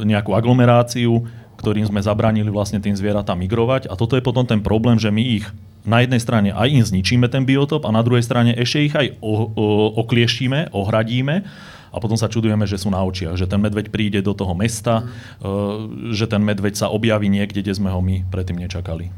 nejakú 0.08 0.34
aglomeráciu, 0.34 1.30
ktorým 1.64 1.88
sme 1.88 2.04
zabránili 2.04 2.52
vlastne 2.52 2.84
tým 2.84 2.92
zvieratám 2.92 3.40
migrovať. 3.40 3.88
A 3.88 3.96
toto 3.96 4.20
je 4.20 4.26
potom 4.26 4.44
ten 4.44 4.60
problém, 4.60 5.00
že 5.00 5.08
my 5.08 5.24
ich 5.24 5.48
na 5.88 6.04
jednej 6.04 6.20
strane 6.20 6.52
aj 6.52 6.68
im 6.68 6.84
zničíme 6.84 7.32
ten 7.32 7.48
biotop 7.48 7.88
a 7.88 7.96
na 7.96 8.04
druhej 8.04 8.24
strane 8.24 8.52
ešte 8.52 8.84
ich 8.84 8.96
aj 8.96 9.16
o, 9.24 9.48
o, 9.48 9.66
oklieštime, 10.04 10.76
ohradíme 10.76 11.48
a 11.94 11.98
potom 12.02 12.20
sa 12.20 12.28
čudujeme, 12.28 12.68
že 12.68 12.80
sú 12.80 12.92
na 12.92 13.00
očiach, 13.00 13.40
že 13.40 13.48
ten 13.48 13.64
medveď 13.64 13.88
príde 13.94 14.20
do 14.20 14.36
toho 14.36 14.52
mesta, 14.58 15.08
mm. 15.40 16.12
že 16.12 16.26
ten 16.28 16.42
medveď 16.44 16.74
sa 16.74 16.88
objaví 16.90 17.32
niekde, 17.32 17.64
kde 17.64 17.78
sme 17.78 17.94
ho 17.94 18.02
my 18.04 18.28
predtým 18.28 18.60
nečakali. 18.60 19.14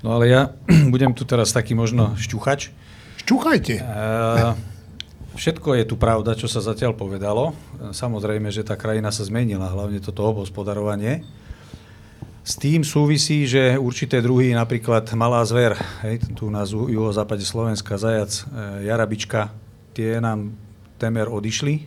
No 0.00 0.16
ale 0.16 0.30
ja 0.30 0.42
budem 0.94 1.12
tu 1.12 1.26
teraz 1.26 1.50
taký 1.50 1.74
možno 1.74 2.14
šťuchač. 2.16 2.70
Šťuchajte. 3.26 3.74
Uh, 3.82 4.54
všetko 5.34 5.74
je 5.74 5.84
tu 5.84 5.98
pravda, 5.98 6.38
čo 6.38 6.46
sa 6.46 6.62
zatiaľ 6.62 6.94
povedalo. 6.94 7.52
Samozrejme, 7.92 8.48
že 8.54 8.62
tá 8.62 8.78
krajina 8.78 9.10
sa 9.10 9.26
zmenila, 9.26 9.68
hlavne 9.68 9.98
toto 9.98 10.22
obospodarovanie. 10.22 11.26
S 12.48 12.56
tým 12.56 12.80
súvisí, 12.80 13.44
že 13.44 13.76
určité 13.76 14.24
druhy, 14.24 14.56
napríklad 14.56 15.04
malá 15.12 15.44
zver, 15.44 15.76
hej, 16.00 16.32
tu 16.32 16.48
na 16.48 16.64
juhozápade 16.64 17.44
Slovenska, 17.44 18.00
zajac, 18.00 18.32
e, 18.48 18.88
jarabička, 18.88 19.52
tie 19.92 20.16
nám 20.16 20.56
temer 20.96 21.28
odišli. 21.28 21.84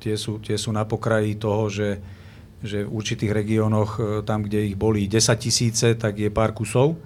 Tie 0.00 0.16
sú, 0.16 0.40
tie 0.40 0.56
sú 0.56 0.72
na 0.72 0.88
pokraji 0.88 1.36
toho, 1.36 1.68
že, 1.68 2.00
že 2.64 2.88
v 2.88 2.92
určitých 2.96 3.36
regiónoch, 3.36 3.90
e, 4.00 4.02
tam, 4.24 4.48
kde 4.48 4.72
ich 4.72 4.80
boli 4.80 5.04
10 5.12 5.28
tisíce, 5.36 5.92
tak 6.00 6.16
je 6.16 6.32
pár 6.32 6.56
kusov. 6.56 6.96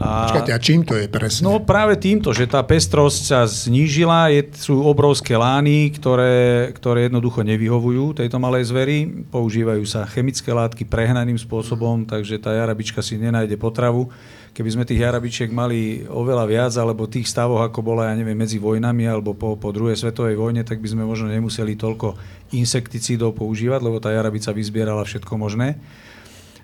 A, 0.00 0.28
Počkajte, 0.28 0.52
a 0.52 0.60
čím 0.60 0.80
to 0.84 0.96
je 0.96 1.08
presne? 1.08 1.48
No 1.48 1.60
práve 1.60 1.96
týmto, 1.96 2.36
že 2.36 2.44
tá 2.44 2.60
pestrosť 2.60 3.20
sa 3.20 3.40
znížila, 3.48 4.28
je, 4.28 4.48
sú 4.56 4.80
obrovské 4.84 5.36
lány, 5.36 5.92
ktoré, 5.96 6.68
ktoré 6.76 7.08
jednoducho 7.08 7.40
nevyhovujú 7.40 8.16
tejto 8.16 8.36
malej 8.36 8.68
zveri, 8.72 9.08
používajú 9.28 9.84
sa 9.88 10.04
chemické 10.08 10.52
látky 10.52 10.84
prehnaným 10.84 11.36
spôsobom, 11.40 12.04
takže 12.04 12.40
tá 12.40 12.52
jarabička 12.52 13.00
si 13.00 13.16
nenájde 13.16 13.56
potravu. 13.56 14.12
Keby 14.52 14.68
sme 14.68 14.84
tých 14.84 15.00
jarabičiek 15.00 15.48
mali 15.48 16.04
oveľa 16.04 16.44
viac, 16.44 16.72
alebo 16.76 17.08
tých 17.08 17.28
stavoch, 17.28 17.64
ako 17.64 17.80
bola, 17.80 18.12
ja 18.12 18.14
neviem, 18.18 18.36
medzi 18.36 18.60
vojnami 18.60 19.08
alebo 19.08 19.32
po, 19.32 19.56
po 19.56 19.72
druhej 19.72 19.96
svetovej 19.96 20.36
vojne, 20.36 20.60
tak 20.66 20.84
by 20.84 20.88
sme 20.92 21.08
možno 21.08 21.32
nemuseli 21.32 21.78
toľko 21.78 22.20
insekticídov 22.52 23.38
používať, 23.38 23.80
lebo 23.80 23.96
tá 24.02 24.12
jarabica 24.12 24.52
vyzbierala 24.52 25.06
všetko 25.06 25.32
možné. 25.40 25.80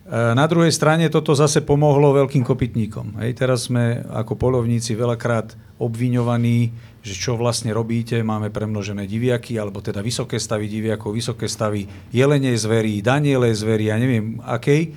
Na 0.06 0.46
druhej 0.46 0.70
strane 0.70 1.10
toto 1.10 1.34
zase 1.34 1.66
pomohlo 1.66 2.14
veľkým 2.14 2.46
kopytníkom. 2.46 3.18
Hej, 3.18 3.42
teraz 3.42 3.66
sme 3.66 4.06
ako 4.06 4.38
polovníci 4.38 4.94
veľakrát 4.94 5.58
obviňovaní, 5.82 6.70
že 7.02 7.14
čo 7.18 7.34
vlastne 7.34 7.74
robíte, 7.74 8.22
máme 8.22 8.54
premnožené 8.54 9.02
diviaky, 9.10 9.58
alebo 9.58 9.82
teda 9.82 10.06
vysoké 10.06 10.38
stavy 10.38 10.70
diviakov, 10.70 11.10
vysoké 11.10 11.50
stavy 11.50 11.90
jelenie 12.14 12.54
zverí, 12.54 13.02
daniele 13.02 13.50
zverí, 13.50 13.90
ja 13.90 13.98
neviem 13.98 14.38
akej. 14.46 14.94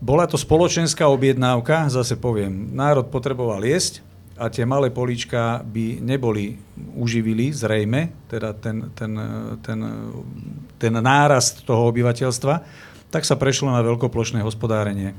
Bola 0.00 0.24
to 0.24 0.40
spoločenská 0.40 1.04
objednávka, 1.04 1.92
zase 1.92 2.16
poviem, 2.16 2.72
národ 2.72 3.12
potreboval 3.12 3.68
jesť, 3.68 4.00
a 4.38 4.46
tie 4.46 4.62
malé 4.62 4.94
políčka 4.94 5.66
by 5.66 5.98
neboli 5.98 6.54
uživili 6.94 7.50
zrejme, 7.50 8.30
teda 8.30 8.54
ten, 8.54 8.94
ten, 8.94 9.10
ten, 9.66 9.78
ten 10.78 10.94
nárast 10.94 11.66
toho 11.66 11.90
obyvateľstva, 11.90 12.54
tak 13.08 13.24
sa 13.24 13.36
prešlo 13.36 13.72
na 13.72 13.84
veľkoplošné 13.84 14.44
hospodárenie. 14.44 15.16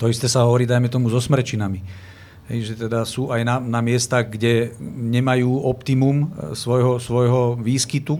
To 0.00 0.08
isté 0.08 0.28
sa 0.28 0.48
hovorí, 0.48 0.64
dajme 0.64 0.88
tomu, 0.88 1.12
so 1.12 1.20
smrečinami. 1.20 1.84
Hej, 2.48 2.72
že 2.72 2.74
teda 2.88 3.04
sú 3.06 3.30
aj 3.30 3.46
na, 3.46 3.56
na 3.62 3.80
miestach, 3.84 4.26
kde 4.26 4.74
nemajú 4.82 5.64
optimum 5.64 6.28
e, 6.34 6.56
svojho, 6.58 6.98
svojho 6.98 7.54
výskytu, 7.60 8.18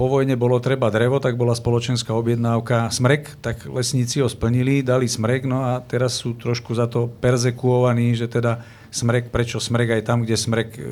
po 0.00 0.08
vojne 0.08 0.32
bolo 0.32 0.56
treba 0.64 0.88
drevo, 0.88 1.20
tak 1.20 1.36
bola 1.36 1.52
spoločenská 1.52 2.08
objednávka 2.16 2.88
smrek, 2.88 3.36
tak 3.44 3.68
lesníci 3.68 4.24
ho 4.24 4.32
splnili, 4.32 4.80
dali 4.80 5.04
smrek, 5.04 5.44
no 5.44 5.60
a 5.60 5.84
teraz 5.84 6.16
sú 6.16 6.40
trošku 6.40 6.72
za 6.72 6.88
to 6.88 7.12
perzekuovaní, 7.20 8.16
že 8.16 8.32
teda 8.32 8.64
smrek, 8.88 9.28
prečo 9.28 9.60
smrek 9.60 10.00
aj 10.00 10.02
tam, 10.08 10.24
kde 10.24 10.40
smrek 10.40 10.80
e, 10.80 10.88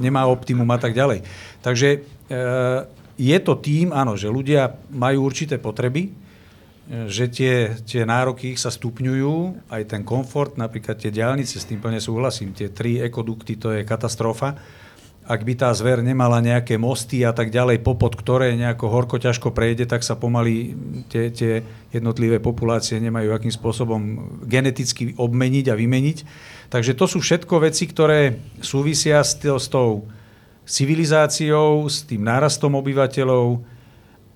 nemá 0.00 0.24
optimum 0.24 0.64
a 0.72 0.80
tak 0.80 0.96
ďalej. 0.96 1.28
Takže 1.60 1.88
e, 1.92 1.98
je 3.14 3.38
to 3.38 3.54
tým, 3.58 3.94
áno, 3.94 4.18
že 4.18 4.30
ľudia 4.30 4.74
majú 4.90 5.26
určité 5.26 5.58
potreby, 5.58 6.10
e, 6.10 6.10
že 7.06 7.30
tie, 7.30 7.78
tie 7.86 8.02
nároky 8.02 8.58
sa 8.58 8.74
stupňujú, 8.74 9.66
aj 9.70 9.82
ten 9.86 10.02
komfort, 10.02 10.58
napríklad 10.58 10.98
tie 10.98 11.14
diálnice, 11.14 11.58
s 11.58 11.68
tým 11.68 11.78
plne 11.78 12.02
súhlasím, 12.02 12.54
tie 12.54 12.70
tri 12.74 12.98
ekodukty, 13.02 13.54
to 13.58 13.70
je 13.74 13.86
katastrofa, 13.86 14.58
ak 15.24 15.40
by 15.40 15.56
tá 15.56 15.72
zver 15.72 16.04
nemala 16.04 16.44
nejaké 16.44 16.76
mosty 16.76 17.24
a 17.24 17.32
tak 17.32 17.48
ďalej, 17.48 17.80
popod 17.80 18.12
ktoré 18.12 18.52
nejako 18.60 18.92
horko 18.92 19.16
ťažko 19.16 19.56
prejde, 19.56 19.88
tak 19.88 20.04
sa 20.04 20.20
pomaly 20.20 20.76
tie, 21.08 21.32
tie 21.32 21.64
jednotlivé 21.96 22.44
populácie 22.44 23.00
nemajú 23.00 23.32
akým 23.32 23.48
spôsobom 23.48 24.00
geneticky 24.44 25.16
obmeniť 25.16 25.72
a 25.72 25.78
vymeniť. 25.80 26.18
Takže 26.68 26.92
to 26.92 27.08
sú 27.08 27.24
všetko 27.24 27.64
veci, 27.64 27.88
ktoré 27.88 28.36
súvisia 28.60 29.24
s, 29.24 29.40
s 29.40 29.66
tou 29.72 30.04
civilizáciou, 30.64 31.86
s 31.86 32.04
tým 32.04 32.24
nárastom 32.24 32.74
obyvateľov, 32.76 33.74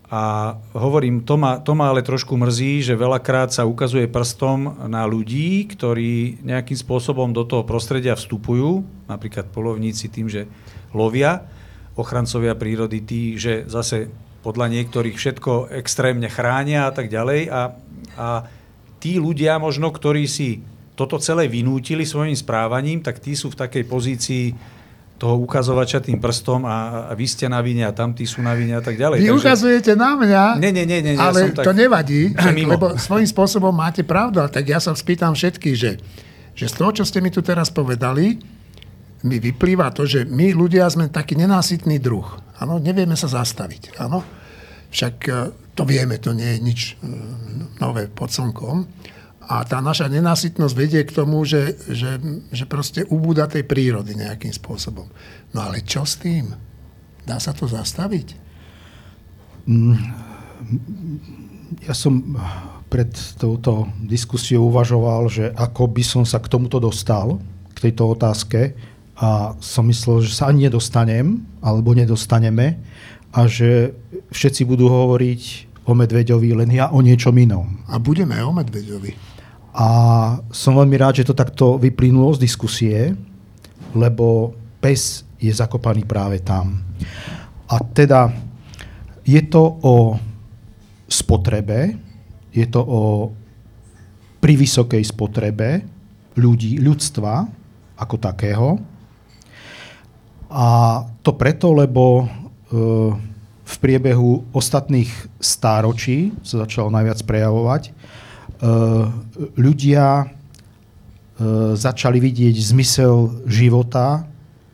a 0.08 0.56
hovorím, 0.72 1.20
to 1.20 1.36
ma, 1.36 1.60
to 1.60 1.76
ma 1.76 1.92
ale 1.92 2.00
trošku 2.00 2.32
mrzí, 2.32 2.80
že 2.80 2.96
veľakrát 2.96 3.52
sa 3.52 3.68
ukazuje 3.68 4.08
prstom 4.08 4.88
na 4.88 5.04
ľudí, 5.04 5.68
ktorí 5.68 6.40
nejakým 6.40 6.80
spôsobom 6.80 7.28
do 7.36 7.44
toho 7.44 7.60
prostredia 7.68 8.16
vstupujú, 8.16 8.88
napríklad 9.04 9.52
polovníci 9.52 10.08
tým, 10.08 10.32
že 10.32 10.48
lovia, 10.96 11.44
ochrancovia 11.92 12.56
prírody 12.56 13.04
tí, 13.04 13.36
že 13.36 13.68
zase 13.68 14.08
podľa 14.40 14.72
niektorých 14.80 15.12
všetko 15.12 15.76
extrémne 15.76 16.32
chránia 16.32 16.88
a 16.88 16.92
tak 16.96 17.12
ďalej. 17.12 17.52
A, 17.52 17.76
a 18.16 18.28
tí 19.04 19.20
ľudia 19.20 19.60
možno, 19.60 19.92
ktorí 19.92 20.24
si 20.24 20.64
toto 20.96 21.20
celé 21.20 21.52
vynútili 21.52 22.08
svojim 22.08 22.32
správaním, 22.32 23.04
tak 23.04 23.20
tí 23.20 23.36
sú 23.36 23.52
v 23.52 23.60
takej 23.60 23.84
pozícii 23.84 24.46
toho 25.18 25.34
ukazovača 25.42 25.98
tým 25.98 26.22
prstom 26.22 26.62
a, 26.62 27.10
a 27.10 27.12
vy 27.18 27.26
ste 27.26 27.50
na 27.50 27.58
vine 27.58 27.82
a 27.82 27.90
tamtí 27.90 28.22
sú 28.22 28.38
na 28.38 28.54
vine 28.54 28.78
a 28.78 28.82
tak 28.82 28.94
ďalej. 28.94 29.18
Vy 29.18 29.28
Takže... 29.28 29.42
ukazujete 29.42 29.92
na 29.98 30.14
mňa, 30.14 30.42
nie, 30.62 30.70
nie, 30.70 30.86
nie, 30.86 31.00
nie, 31.02 31.14
ale 31.18 31.50
ja 31.50 31.58
to 31.58 31.66
tak... 31.66 31.74
nevadí, 31.74 32.32
lebo 32.72 32.94
svojím 32.94 33.26
spôsobom 33.26 33.74
máte 33.74 34.06
pravdu. 34.06 34.38
Tak 34.46 34.62
ja 34.62 34.78
sa 34.78 34.94
spýtam 34.94 35.34
všetkých, 35.34 35.76
že, 35.76 35.98
že 36.54 36.66
z 36.70 36.74
toho, 36.78 36.94
čo 36.94 37.02
ste 37.02 37.18
mi 37.18 37.34
tu 37.34 37.42
teraz 37.42 37.68
povedali, 37.74 38.38
mi 39.26 39.36
vyplýva 39.42 39.90
to, 39.90 40.06
že 40.06 40.22
my 40.30 40.54
ľudia 40.54 40.86
sme 40.86 41.10
taký 41.10 41.34
nenásytný 41.34 41.98
druh. 41.98 42.26
Áno, 42.62 42.78
nevieme 42.78 43.18
sa 43.18 43.26
zastaviť. 43.26 43.98
Áno? 43.98 44.22
Však 44.94 45.14
e, 45.26 45.32
to 45.74 45.82
vieme, 45.82 46.22
to 46.22 46.30
nie 46.30 46.54
je 46.54 46.58
nič 46.62 46.80
e, 47.02 47.10
nové 47.82 48.06
pod 48.06 48.30
slnkom. 48.30 48.86
A 49.48 49.64
tá 49.64 49.80
naša 49.80 50.12
nenásytnosť 50.12 50.74
vedie 50.76 51.02
k 51.08 51.14
tomu, 51.16 51.40
že, 51.48 51.72
že, 51.88 52.20
že 52.52 52.68
proste 52.68 53.08
ubúda 53.08 53.48
tej 53.48 53.64
prírody 53.64 54.12
nejakým 54.12 54.52
spôsobom. 54.52 55.08
No 55.56 55.58
ale 55.64 55.80
čo 55.80 56.04
s 56.04 56.20
tým? 56.20 56.52
Dá 57.24 57.40
sa 57.40 57.56
to 57.56 57.64
zastaviť? 57.64 58.36
Mm, 59.64 59.96
ja 61.88 61.96
som 61.96 62.36
pred 62.92 63.08
touto 63.40 63.88
diskusiou 64.04 64.68
uvažoval, 64.68 65.32
že 65.32 65.52
ako 65.56 65.96
by 65.96 66.04
som 66.04 66.22
sa 66.28 66.40
k 66.40 66.48
tomuto 66.52 66.76
dostal, 66.80 67.40
k 67.72 67.88
tejto 67.88 68.16
otázke 68.16 68.76
a 69.16 69.56
som 69.60 69.84
myslel, 69.88 70.24
že 70.24 70.36
sa 70.36 70.48
ani 70.52 70.68
nedostanem, 70.68 71.44
alebo 71.64 71.96
nedostaneme 71.96 72.80
a 73.32 73.44
že 73.44 73.92
všetci 74.32 74.64
budú 74.64 74.88
hovoriť 74.88 75.42
o 75.88 75.92
Medveďovi, 75.96 76.52
len 76.52 76.70
ja 76.72 76.92
o 76.92 77.00
niečom 77.00 77.32
inom. 77.36 77.84
A 77.88 77.96
budeme 77.96 78.40
o 78.44 78.52
Medveďovi. 78.52 79.37
A 79.78 79.88
som 80.50 80.74
veľmi 80.74 80.98
rád, 80.98 81.22
že 81.22 81.28
to 81.30 81.38
takto 81.38 81.78
vyplynulo 81.78 82.34
z 82.34 82.42
diskusie, 82.42 83.14
lebo 83.94 84.58
pes 84.82 85.22
je 85.38 85.54
zakopaný 85.54 86.02
práve 86.02 86.42
tam. 86.42 86.82
A 87.70 87.78
teda 87.94 88.34
je 89.22 89.38
to 89.46 89.78
o 89.86 90.18
spotrebe, 91.06 91.94
je 92.50 92.66
to 92.66 92.82
o 92.82 93.30
pri 94.42 94.54
vysokej 94.58 95.02
spotrebe 95.06 95.86
ľudí, 96.34 96.82
ľudstva 96.82 97.46
ako 97.98 98.16
takého, 98.18 98.78
a 100.48 101.04
to 101.20 101.36
preto, 101.36 101.76
lebo 101.76 102.24
e, 102.24 102.26
v 103.68 103.74
priebehu 103.84 104.48
ostatných 104.56 105.12
stáročí 105.36 106.32
sa 106.40 106.64
začalo 106.64 106.88
najviac 106.88 107.20
prejavovať. 107.28 107.92
E, 108.58 108.70
ľudia 109.54 110.06
e, 110.22 110.26
začali 111.78 112.18
vidieť 112.18 112.56
zmysel 112.58 113.46
života 113.46 114.26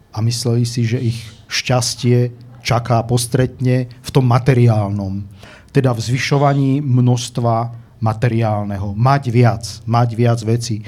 a 0.09 0.19
mysleli 0.25 0.65
si, 0.65 0.89
že 0.89 0.99
ich 1.05 1.21
šťastie 1.53 2.33
čaká 2.65 3.05
postretne 3.05 3.93
v 3.93 4.11
tom 4.11 4.25
materiálnom. 4.25 5.21
Teda 5.69 5.93
v 5.93 6.01
zvyšovaní 6.01 6.81
množstva 6.81 7.85
materiálneho. 8.01 8.97
Mať 8.97 9.23
viac, 9.29 9.65
mať 9.85 10.09
viac 10.17 10.39
veci. 10.45 10.81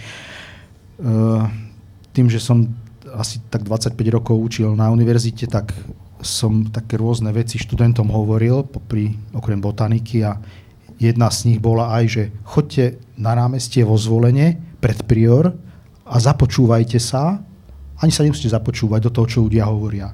Tým, 2.13 2.27
že 2.33 2.41
som 2.41 2.65
asi 3.13 3.41
tak 3.53 3.65
25 3.65 3.93
rokov 4.13 4.37
učil 4.37 4.73
na 4.73 4.89
univerzite, 4.89 5.49
tak 5.49 5.77
som 6.21 6.69
také 6.69 6.97
rôzne 6.97 7.29
veci 7.33 7.61
študentom 7.61 8.09
hovoril, 8.09 8.65
popri, 8.65 9.13
okrem 9.37 9.61
botaniky 9.61 10.25
a 10.25 10.41
jedna 10.97 11.29
z 11.29 11.53
nich 11.53 11.61
bola 11.61 11.93
aj, 11.97 12.05
že 12.09 12.23
chodte 12.45 13.01
na 13.17 13.37
námestie 13.37 13.85
vo 13.85 13.97
zvolenie 13.97 14.57
pred 14.81 15.01
prior 15.05 15.53
a 16.07 16.17
započúvajte 16.21 17.01
sa, 17.01 17.41
ani 18.01 18.13
sa 18.13 18.25
nemusíte 18.25 18.53
započúvať 18.53 19.09
do 19.09 19.11
toho, 19.13 19.27
čo 19.27 19.45
ľudia 19.45 19.65
hovoria. 19.69 20.13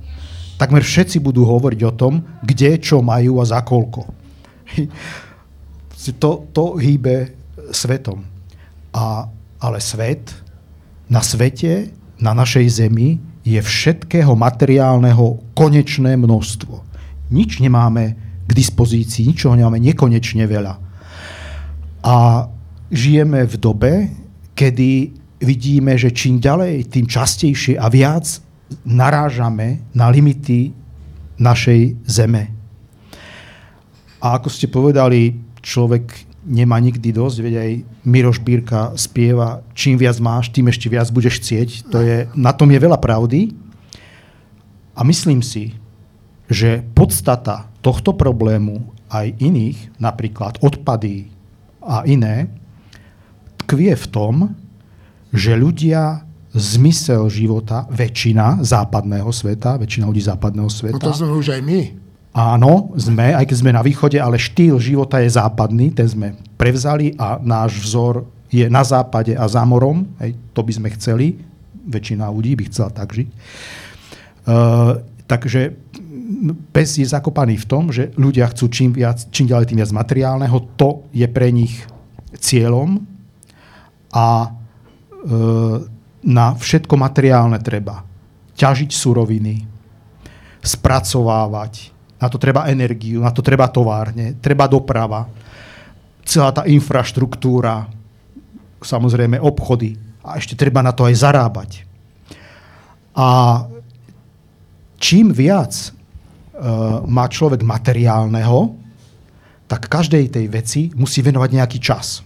Takmer 0.58 0.86
všetci 0.86 1.18
budú 1.18 1.42
hovoriť 1.42 1.80
o 1.82 1.96
tom, 1.96 2.22
kde, 2.46 2.78
čo 2.78 3.02
majú 3.02 3.42
a 3.42 3.44
za 3.46 3.60
koľko. 3.62 4.02
To, 6.18 6.50
to 6.50 6.82
hýbe 6.82 7.30
svetom. 7.70 8.26
A, 8.90 9.22
ale 9.62 9.78
svet, 9.78 10.34
na 11.06 11.22
svete 11.22 11.94
na 12.22 12.34
našej 12.34 12.66
Zemi 12.82 13.22
je 13.42 13.58
všetkého 13.58 14.34
materiálneho 14.38 15.42
konečné 15.58 16.14
množstvo. 16.14 16.82
Nič 17.34 17.58
nemáme 17.58 18.14
k 18.52 18.58
dispozícii, 18.60 19.32
ničoho 19.32 19.56
nemáme 19.56 19.80
nekonečne 19.80 20.44
veľa. 20.44 20.74
A 22.04 22.16
žijeme 22.92 23.48
v 23.48 23.54
dobe, 23.56 23.92
kedy 24.52 25.16
vidíme, 25.40 25.96
že 25.96 26.12
čím 26.12 26.36
ďalej, 26.36 26.92
tým 26.92 27.08
častejšie 27.08 27.80
a 27.80 27.88
viac 27.88 28.28
narážame 28.84 29.80
na 29.96 30.12
limity 30.12 30.76
našej 31.40 31.96
zeme. 32.04 32.52
A 34.22 34.38
ako 34.38 34.48
ste 34.52 34.70
povedali, 34.70 35.34
človek 35.58 36.30
nemá 36.46 36.78
nikdy 36.78 37.10
dosť, 37.10 37.36
veď 37.42 37.54
aj 37.58 37.70
Miroš 38.06 38.38
Bírka 38.42 38.94
spieva, 38.94 39.62
čím 39.74 39.98
viac 39.98 40.18
máš, 40.22 40.50
tým 40.50 40.70
ešte 40.70 40.86
viac 40.90 41.10
budeš 41.10 41.42
chcieť. 41.42 41.68
To 41.90 41.98
je, 42.02 42.16
na 42.38 42.54
tom 42.54 42.70
je 42.70 42.78
veľa 42.78 42.98
pravdy. 42.98 43.54
A 44.94 45.00
myslím 45.02 45.42
si, 45.42 45.74
že 46.50 46.82
podstata 46.94 47.70
tohto 47.82 48.14
problému 48.14 48.82
aj 49.12 49.36
iných, 49.38 49.98
napríklad 50.00 50.58
odpady 50.64 51.28
a 51.84 52.06
iné, 52.08 52.48
tkvie 53.66 53.92
v 53.92 54.06
tom, 54.08 54.34
že 55.32 55.56
ľudia 55.56 56.24
zmysel 56.52 57.32
života, 57.32 57.88
väčšina 57.88 58.60
západného 58.60 59.28
sveta, 59.32 59.80
väčšina 59.80 60.04
ľudí 60.04 60.20
západného 60.20 60.68
sveta... 60.68 61.00
No 61.00 61.08
to 61.08 61.16
sme 61.16 61.32
už 61.32 61.56
aj 61.56 61.62
my. 61.64 61.80
Áno, 62.32 62.92
sme, 62.96 63.36
aj 63.36 63.44
keď 63.44 63.56
sme 63.56 63.76
na 63.76 63.84
východe, 63.84 64.16
ale 64.16 64.40
štýl 64.40 64.80
života 64.80 65.20
je 65.20 65.32
západný, 65.32 65.92
ten 65.92 66.08
sme 66.08 66.28
prevzali 66.56 67.12
a 67.20 67.36
náš 67.40 67.80
vzor 67.80 68.24
je 68.52 68.68
na 68.68 68.84
západe 68.84 69.32
a 69.32 69.44
za 69.48 69.64
morom. 69.64 70.08
Hej, 70.20 70.36
to 70.52 70.60
by 70.60 70.72
sme 70.76 70.88
chceli. 70.96 71.40
Väčšina 71.88 72.28
ľudí 72.28 72.56
by 72.56 72.64
chcela 72.68 72.92
tak 72.92 73.16
žiť. 73.16 73.28
Uh, 74.44 75.00
takže 75.24 75.76
pes 76.72 76.98
je 76.98 77.06
zakopaný 77.06 77.60
v 77.60 77.68
tom, 77.68 77.92
že 77.92 78.14
ľudia 78.16 78.48
chcú 78.50 78.68
čím, 78.72 78.90
viac, 78.94 79.28
čím 79.30 79.50
ďalej 79.50 79.72
tým 79.72 79.80
viac 79.80 79.92
materiálneho. 79.92 80.56
To 80.78 81.06
je 81.12 81.26
pre 81.28 81.52
nich 81.52 81.84
cieľom 82.38 83.02
a 84.12 84.26
uh, 84.48 85.76
na 86.22 86.46
všetko 86.54 86.94
materiálne 86.94 87.58
treba 87.58 88.06
ťažiť 88.54 88.90
suroviny, 88.92 89.54
spracovávať, 90.62 91.90
na 92.22 92.30
to 92.30 92.38
treba 92.38 92.70
energiu, 92.70 93.18
na 93.18 93.34
to 93.34 93.42
treba 93.42 93.66
továrne, 93.66 94.38
treba 94.38 94.70
doprava, 94.70 95.26
celá 96.22 96.54
tá 96.54 96.62
infraštruktúra, 96.70 97.90
samozrejme 98.78 99.42
obchody 99.42 99.98
a 100.22 100.38
ešte 100.38 100.54
treba 100.54 100.78
na 100.78 100.94
to 100.94 101.02
aj 101.02 101.14
zarábať. 101.18 101.70
A 103.18 103.28
čím 105.02 105.34
viac 105.34 105.90
má 107.08 107.24
človek 107.28 107.64
materiálneho, 107.64 108.76
tak 109.64 109.88
každej 109.88 110.28
tej 110.28 110.46
veci 110.52 110.80
musí 110.92 111.24
venovať 111.24 111.50
nejaký 111.56 111.78
čas. 111.80 112.20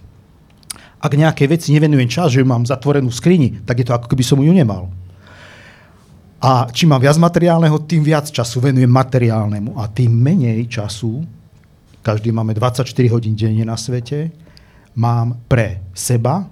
Ak 0.98 1.14
nejaké 1.14 1.46
veci 1.46 1.70
nevenujem 1.70 2.10
čas, 2.10 2.34
že 2.34 2.42
ju 2.42 2.46
mám 2.48 2.66
zatvorenú 2.66 3.12
v 3.12 3.18
skrini, 3.20 3.48
tak 3.62 3.78
je 3.78 3.86
to 3.86 3.94
ako 3.94 4.10
keby 4.10 4.24
som 4.26 4.42
ju 4.42 4.50
nemal. 4.50 4.90
A 6.42 6.66
čím 6.74 6.90
mám 6.90 7.00
viac 7.00 7.14
materiálneho, 7.16 7.86
tým 7.86 8.02
viac 8.02 8.26
času 8.28 8.58
venujem 8.60 8.90
materiálnemu. 8.90 9.78
A 9.78 9.86
tým 9.86 10.10
menej 10.10 10.66
času, 10.66 11.22
každý 12.02 12.34
máme 12.34 12.50
24 12.52 12.82
hodín 13.14 13.38
denne 13.38 13.62
na 13.62 13.78
svete, 13.78 14.34
mám 14.98 15.38
pre 15.46 15.86
seba, 15.94 16.50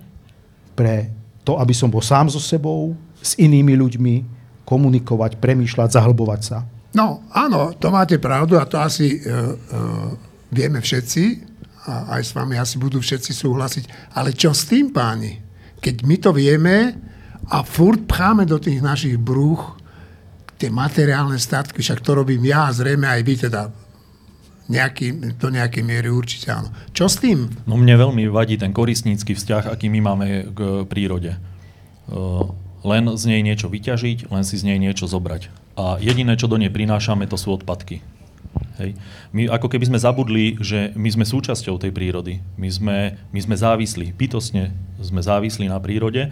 pre 0.78 1.10
to, 1.42 1.58
aby 1.58 1.74
som 1.74 1.90
bol 1.90 2.00
sám 2.00 2.30
so 2.30 2.38
sebou, 2.38 2.94
s 3.18 3.34
inými 3.40 3.76
ľuďmi, 3.76 4.14
komunikovať, 4.64 5.36
premýšľať, 5.40 5.96
zahlbovať 5.96 6.40
sa. 6.40 6.58
No, 6.94 7.26
áno, 7.34 7.74
to 7.74 7.90
máte 7.90 8.22
pravdu 8.22 8.54
a 8.54 8.70
to 8.70 8.78
asi 8.78 9.18
uh, 9.18 9.50
uh, 9.50 10.10
vieme 10.54 10.78
všetci 10.78 11.22
a 11.90 12.16
aj 12.16 12.22
s 12.22 12.32
vami 12.32 12.54
asi 12.54 12.78
budú 12.78 13.02
všetci 13.02 13.34
súhlasiť. 13.34 13.84
Ale 14.14 14.30
čo 14.32 14.54
s 14.54 14.70
tým, 14.70 14.94
páni? 14.94 15.42
Keď 15.82 16.06
my 16.06 16.16
to 16.22 16.30
vieme, 16.30 16.96
a 17.50 17.60
furt 17.60 18.08
pcháme 18.08 18.48
do 18.48 18.56
tých 18.56 18.80
našich 18.80 19.20
brúch 19.20 19.76
tie 20.56 20.72
materiálne 20.72 21.36
statky, 21.36 21.82
však 21.82 22.00
to 22.00 22.16
robím 22.16 22.46
ja 22.48 22.70
a 22.70 22.76
zrejme 22.76 23.04
aj 23.04 23.20
vy 23.20 23.34
teda 23.36 23.62
nejaký, 24.70 25.36
do 25.36 25.48
nejakej 25.52 25.82
miery 25.84 26.08
určite 26.08 26.48
áno. 26.48 26.72
Čo 26.96 27.10
s 27.10 27.20
tým? 27.20 27.52
No 27.68 27.76
mne 27.76 28.00
veľmi 28.00 28.24
vadí 28.32 28.56
ten 28.56 28.72
koristnícky 28.72 29.36
vzťah, 29.36 29.68
aký 29.68 29.92
my 29.92 30.00
máme 30.00 30.26
k 30.56 30.88
prírode. 30.88 31.36
Len 32.84 33.04
z 33.12 33.24
nej 33.28 33.44
niečo 33.44 33.68
vyťažiť, 33.68 34.32
len 34.32 34.44
si 34.46 34.56
z 34.56 34.64
nej 34.64 34.80
niečo 34.80 35.04
zobrať. 35.04 35.52
A 35.74 35.98
jediné, 35.98 36.38
čo 36.38 36.46
do 36.46 36.54
nej 36.54 36.70
prinášame, 36.70 37.26
to 37.26 37.34
sú 37.34 37.58
odpadky. 37.58 37.98
Hej. 38.78 38.98
My 39.30 39.50
ako 39.50 39.70
keby 39.70 39.86
sme 39.90 39.98
zabudli, 40.02 40.58
že 40.58 40.94
my 40.94 41.06
sme 41.10 41.26
súčasťou 41.26 41.78
tej 41.78 41.94
prírody. 41.94 42.42
My 42.58 42.70
sme, 42.70 42.98
my 43.30 43.40
sme 43.42 43.54
závislí, 43.58 44.14
bytostne 44.14 44.74
sme 44.98 45.22
závislí 45.22 45.70
na 45.70 45.78
prírode 45.78 46.30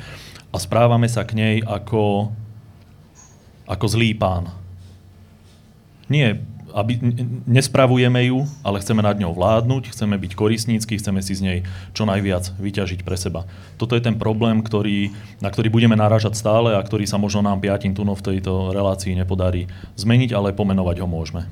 a 0.50 0.56
správame 0.58 1.06
sa 1.06 1.22
k 1.22 1.38
nej 1.38 1.56
ako, 1.62 2.34
ako 3.66 3.86
zlý 3.86 4.14
pán. 4.14 4.50
Nie, 6.10 6.42
aby 6.74 6.98
nespravujeme 7.48 8.32
ju, 8.32 8.48
ale 8.64 8.80
chceme 8.80 9.04
nad 9.04 9.16
ňou 9.16 9.36
vládnuť, 9.36 9.92
chceme 9.92 10.18
byť 10.18 10.32
korisnícky, 10.34 10.98
chceme 10.98 11.20
si 11.20 11.36
z 11.36 11.42
nej 11.44 11.58
čo 11.92 12.08
najviac 12.08 12.56
vyťažiť 12.58 13.00
pre 13.06 13.14
seba. 13.14 13.46
Toto 13.76 13.94
je 13.94 14.02
ten 14.02 14.16
problém, 14.18 14.64
ktorý, 14.64 15.12
na 15.38 15.48
ktorý 15.48 15.68
budeme 15.68 15.94
narážať 15.94 16.36
stále 16.36 16.74
a 16.74 16.84
ktorý 16.84 17.04
sa 17.04 17.20
možno 17.20 17.44
nám 17.44 17.60
piatim 17.60 17.94
tunov 17.94 18.20
v 18.20 18.36
tejto 18.36 18.72
relácii 18.72 19.14
nepodarí 19.14 19.70
zmeniť, 20.00 20.32
ale 20.32 20.56
pomenovať 20.56 21.04
ho 21.04 21.08
môžeme. 21.08 21.44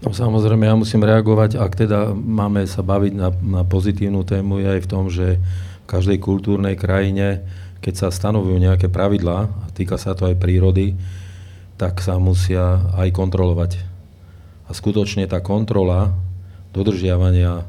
No, 0.00 0.16
samozrejme, 0.16 0.64
ja 0.64 0.72
musím 0.72 1.04
reagovať, 1.04 1.60
ak 1.60 1.72
teda 1.76 2.16
máme 2.16 2.64
sa 2.64 2.80
baviť 2.80 3.12
na, 3.12 3.28
na 3.44 3.62
pozitívnu 3.68 4.24
tému, 4.24 4.64
je 4.64 4.68
aj 4.78 4.80
v 4.80 4.88
tom, 4.88 5.12
že 5.12 5.36
v 5.84 5.86
každej 5.86 6.16
kultúrnej 6.24 6.72
krajine 6.80 7.44
keď 7.80 7.94
sa 7.96 8.08
stanovujú 8.12 8.60
nejaké 8.60 8.92
pravidlá, 8.92 9.48
a 9.48 9.66
týka 9.72 9.96
sa 9.96 10.12
to 10.12 10.28
aj 10.28 10.36
prírody, 10.36 10.94
tak 11.80 12.04
sa 12.04 12.20
musia 12.20 12.76
aj 12.92 13.08
kontrolovať. 13.16 13.89
A 14.70 14.72
skutočne 14.72 15.26
tá 15.26 15.42
kontrola 15.42 16.14
dodržiavania 16.70 17.66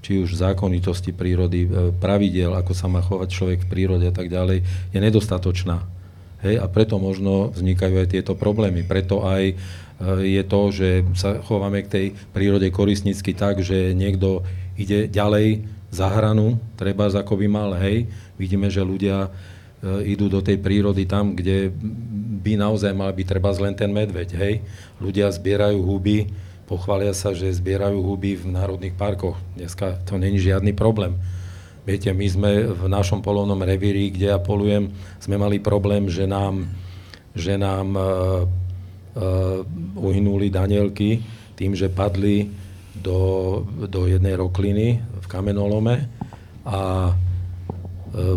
či 0.00 0.24
už 0.24 0.40
zákonitosti 0.40 1.12
prírody, 1.12 1.68
e, 1.68 1.92
pravidel, 1.92 2.56
ako 2.56 2.72
sa 2.72 2.88
má 2.88 3.04
chovať 3.04 3.28
človek 3.28 3.58
v 3.66 3.70
prírode 3.70 4.06
a 4.08 4.14
tak 4.14 4.32
ďalej, 4.32 4.64
je 4.94 4.98
nedostatočná. 4.98 5.84
Hej, 6.40 6.62
a 6.62 6.66
preto 6.70 6.96
možno 6.96 7.50
vznikajú 7.52 7.98
aj 7.98 8.08
tieto 8.14 8.32
problémy. 8.38 8.86
Preto 8.86 9.26
aj 9.26 9.52
e, 9.52 9.54
je 10.24 10.42
to, 10.48 10.60
že 10.72 10.88
sa 11.12 11.42
chováme 11.44 11.84
k 11.84 11.92
tej 11.92 12.06
prírode 12.32 12.72
koristnícky 12.72 13.36
tak, 13.36 13.60
že 13.60 13.92
niekto 13.92 14.46
ide 14.80 15.10
ďalej 15.10 15.66
za 15.92 16.08
hranu, 16.08 16.56
treba 16.80 17.12
ako 17.12 17.44
by 17.44 17.46
mal, 17.48 17.76
hej, 17.76 18.08
vidíme, 18.40 18.72
že 18.72 18.80
ľudia 18.80 19.28
idú 19.82 20.26
do 20.26 20.42
tej 20.42 20.58
prírody 20.58 21.06
tam, 21.06 21.38
kde 21.38 21.70
by 22.42 22.58
naozaj 22.58 22.90
mal 22.94 23.14
byť 23.14 23.26
treba 23.26 23.50
len 23.54 23.74
ten 23.78 23.90
medveď, 23.90 24.28
hej. 24.34 24.54
Ľudia 24.98 25.30
zbierajú 25.30 25.78
huby, 25.82 26.30
pochvália 26.66 27.14
sa, 27.14 27.30
že 27.30 27.50
zbierajú 27.50 28.02
huby 28.02 28.38
v 28.38 28.44
národných 28.50 28.94
parkoch. 28.98 29.38
Dneska 29.54 30.02
to 30.02 30.18
není 30.18 30.42
žiadny 30.42 30.74
problém. 30.74 31.14
Viete, 31.86 32.12
my 32.12 32.26
sme 32.28 32.50
v 32.68 32.84
našom 32.90 33.24
polovnom 33.24 33.58
revíri, 33.64 34.12
kde 34.12 34.28
ja 34.34 34.38
polujem, 34.42 34.92
sme 35.22 35.40
mali 35.40 35.56
problém, 35.56 36.10
že 36.10 36.28
nám, 36.28 36.68
že 37.32 37.56
nám 37.56 37.96
uh, 37.96 38.04
uh, 38.04 39.64
uhynuli 39.96 40.52
danielky 40.52 41.24
tým, 41.56 41.72
že 41.72 41.88
padli 41.88 42.50
do, 42.92 43.62
do 43.88 44.04
jednej 44.04 44.36
rokliny 44.36 45.00
v 45.00 45.26
kamenolome 45.30 46.12
a 46.68 47.14
E, 47.37 47.37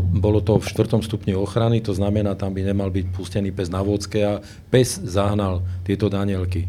bolo 0.01 0.43
to 0.43 0.59
v 0.59 0.67
štvrtom 0.67 1.01
stupni 1.01 1.31
ochrany, 1.31 1.79
to 1.79 1.95
znamená, 1.95 2.35
tam 2.35 2.51
by 2.51 2.61
nemal 2.65 2.91
byť 2.91 3.05
pustený 3.15 3.55
pes 3.55 3.71
na 3.71 3.79
vodske 3.79 4.19
a 4.21 4.33
pes 4.69 4.99
zahnal 4.99 5.63
tieto 5.87 6.11
danielky. 6.11 6.67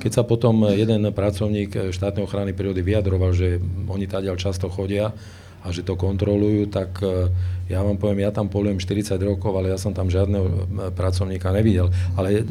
Keď 0.00 0.10
sa 0.10 0.22
potom 0.24 0.64
jeden 0.70 1.04
pracovník 1.12 1.92
štátnej 1.92 2.24
ochrany 2.24 2.56
prírody 2.56 2.80
vyjadroval, 2.80 3.36
že 3.36 3.60
oni 3.86 4.06
tadiaľ 4.08 4.40
často 4.40 4.70
chodia 4.72 5.12
a 5.60 5.68
že 5.68 5.84
to 5.84 5.92
kontrolujú, 5.92 6.72
tak 6.72 7.04
e, 7.04 7.28
ja 7.68 7.84
vám 7.84 8.00
poviem, 8.00 8.24
ja 8.24 8.32
tam 8.32 8.48
polujem 8.48 8.80
40 8.80 9.20
rokov, 9.20 9.52
ale 9.52 9.68
ja 9.68 9.76
som 9.76 9.92
tam 9.92 10.08
žiadneho 10.08 10.46
e, 10.48 10.52
pracovníka 10.96 11.52
nevidel. 11.52 11.92
Ale 12.16 12.48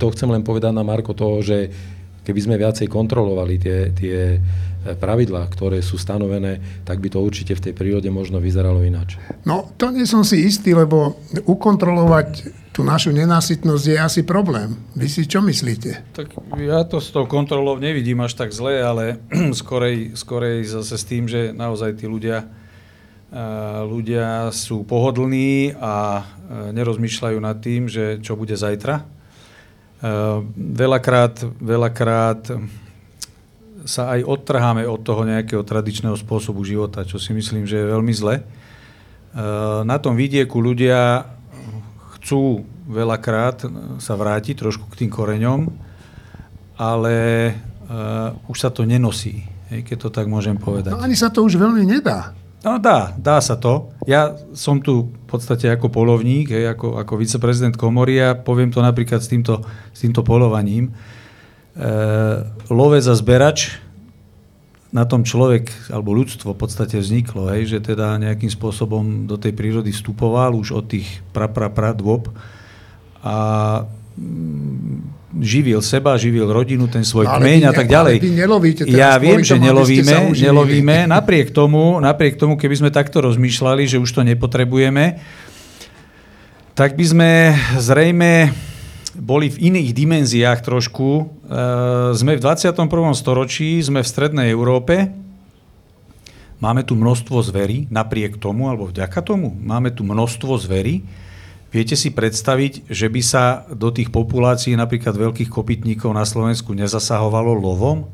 to 0.00 0.06
chcem 0.16 0.32
len 0.32 0.40
povedať 0.40 0.72
na 0.72 0.80
Marko 0.80 1.12
toho, 1.12 1.44
že 1.44 1.68
keby 2.26 2.40
sme 2.42 2.58
viacej 2.58 2.90
kontrolovali 2.90 3.54
tie, 3.62 3.94
tie 3.94 4.42
pravidlá, 4.94 5.46
ktoré 5.50 5.82
sú 5.82 5.98
stanovené, 5.98 6.82
tak 6.86 7.02
by 7.02 7.10
to 7.10 7.18
určite 7.18 7.58
v 7.58 7.64
tej 7.70 7.72
prírode 7.74 8.06
možno 8.10 8.38
vyzeralo 8.38 8.82
ináč. 8.86 9.18
No, 9.42 9.70
to 9.74 9.90
nie 9.90 10.06
som 10.06 10.22
si 10.22 10.46
istý, 10.46 10.74
lebo 10.74 11.18
ukontrolovať 11.46 12.50
tú 12.70 12.84
našu 12.84 13.08
nenásytnosť 13.10 13.84
je 13.88 13.96
asi 13.96 14.20
problém. 14.22 14.76
Vy 14.92 15.08
si 15.08 15.24
čo 15.24 15.40
myslíte? 15.40 16.12
Tak 16.12 16.36
ja 16.60 16.84
to 16.84 17.00
s 17.00 17.08
tou 17.08 17.24
kontrolou 17.24 17.80
nevidím 17.80 18.20
až 18.20 18.36
tak 18.36 18.52
zle, 18.52 18.78
ale 18.84 19.16
skorej, 19.60 20.12
skorej 20.12 20.68
zase 20.68 21.00
s 21.00 21.08
tým, 21.08 21.24
že 21.24 21.56
naozaj 21.56 21.96
tí 21.96 22.04
ľudia, 22.04 22.44
ľudia 23.88 24.52
sú 24.52 24.84
pohodlní 24.84 25.72
a 25.80 26.22
nerozmýšľajú 26.76 27.38
nad 27.40 27.56
tým, 27.64 27.88
že 27.88 28.20
čo 28.20 28.36
bude 28.36 28.54
zajtra. 28.54 29.15
Veľakrát, 30.56 31.40
veľakrát 31.58 32.52
sa 33.86 34.18
aj 34.18 34.26
odtrháme 34.26 34.82
od 34.84 35.00
toho 35.00 35.22
nejakého 35.22 35.62
tradičného 35.62 36.18
spôsobu 36.18 36.66
života, 36.66 37.06
čo 37.06 37.22
si 37.22 37.30
myslím, 37.30 37.64
že 37.64 37.80
je 37.80 37.92
veľmi 37.94 38.12
zle. 38.12 38.42
E, 38.42 38.44
na 39.86 39.96
tom 40.02 40.18
vidieku 40.18 40.58
ľudia 40.58 41.22
chcú 42.18 42.66
veľakrát 42.90 43.66
sa 44.02 44.14
vrátiť 44.18 44.58
trošku 44.58 44.90
k 44.90 45.06
tým 45.06 45.10
koreňom, 45.10 45.70
ale 46.76 47.16
uh, 47.88 48.50
už 48.50 48.56
sa 48.62 48.70
to 48.70 48.84
nenosí, 48.84 49.42
keď 49.70 49.96
to 49.96 50.08
tak 50.12 50.30
môžem 50.30 50.54
povedať. 50.60 50.92
No 50.92 51.02
ani 51.02 51.18
sa 51.18 51.32
to 51.32 51.42
už 51.42 51.58
veľmi 51.58 51.82
nedá. 51.82 52.36
No 52.64 52.80
dá, 52.80 53.12
dá 53.18 53.38
sa 53.38 53.54
to. 53.54 53.92
Ja 54.08 54.34
som 54.56 54.80
tu 54.80 55.12
v 55.12 55.26
podstate 55.28 55.68
ako 55.68 55.92
polovník, 55.92 56.50
hej, 56.50 56.72
ako, 56.72 56.98
ako 56.98 57.12
viceprezident 57.20 57.76
komory 57.76 58.18
a 58.22 58.34
poviem 58.34 58.72
to 58.72 58.80
napríklad 58.80 59.20
s 59.20 59.28
týmto, 59.28 59.60
s 59.92 59.98
týmto 60.02 60.24
polovaním. 60.24 60.94
Eh, 61.76 62.36
lovec 62.72 63.04
a 63.04 63.14
zberač, 63.14 63.76
na 64.94 65.04
tom 65.04 65.28
človek 65.28 65.92
alebo 65.92 66.16
ľudstvo 66.16 66.56
v 66.56 66.60
podstate 66.64 66.96
vzniklo, 66.96 67.52
hej, 67.52 67.76
že 67.76 67.92
teda 67.92 68.16
nejakým 68.16 68.48
spôsobom 68.48 69.28
do 69.28 69.36
tej 69.36 69.52
prírody 69.52 69.92
vstupoval 69.92 70.56
už 70.56 70.72
od 70.72 70.88
tých 70.88 71.20
pra, 71.36 71.52
pra, 71.52 71.68
pra 71.68 71.92
dôb 71.92 72.32
a 73.20 73.36
mm, 74.16 75.15
živil 75.40 75.80
seba, 75.84 76.16
živil 76.16 76.48
rodinu, 76.48 76.88
ten 76.88 77.04
svoj 77.04 77.28
No, 77.28 77.36
kmeň 77.40 77.60
a 77.68 77.72
tak 77.72 77.88
ďalej. 77.90 78.16
ale 78.18 78.24
vy 78.24 78.32
nelovíte 78.32 78.82
teraz 78.86 78.96
ja 78.96 79.12
viem, 79.20 79.40
že 79.44 79.56
tomu, 79.56 79.64
nelovíme, 79.68 80.16
nelovíme. 80.32 80.96
Napriek 81.08 81.52
tomu, 81.52 81.98
napriek 82.00 82.40
tomu, 82.40 82.56
keby 82.56 82.74
sme 82.86 82.90
takto 82.94 83.20
rozmýšľali, 83.24 83.84
že 83.84 84.00
už 84.00 84.10
to 84.10 84.22
nepotrebujeme, 84.24 85.20
tak 86.76 86.96
by 86.96 87.04
sme 87.04 87.30
zrejme 87.80 88.52
boli 89.16 89.48
v 89.48 89.72
iných 89.72 89.96
dimenziách 89.96 90.60
trošku. 90.60 91.08
E, 91.16 91.24
sme 92.12 92.36
v 92.36 92.40
21. 92.40 92.76
storočí, 93.16 93.80
sme 93.80 94.04
v 94.04 94.08
strednej 94.08 94.52
Európe, 94.52 95.08
máme 96.60 96.84
tu 96.84 96.92
množstvo 96.96 97.40
zverí, 97.40 97.88
napriek 97.88 98.36
tomu, 98.36 98.68
alebo 98.68 98.92
vďaka 98.92 99.20
tomu, 99.24 99.56
máme 99.56 99.92
tu 99.92 100.04
množstvo 100.04 100.52
zverí. 100.60 101.04
Viete 101.76 101.92
si 101.92 102.08
predstaviť, 102.08 102.88
že 102.88 103.12
by 103.12 103.20
sa 103.20 103.68
do 103.68 103.92
tých 103.92 104.08
populácií 104.08 104.72
napríklad 104.80 105.12
veľkých 105.12 105.52
kopytníkov 105.52 106.08
na 106.08 106.24
Slovensku 106.24 106.72
nezasahovalo 106.72 107.52
lovom? 107.52 108.08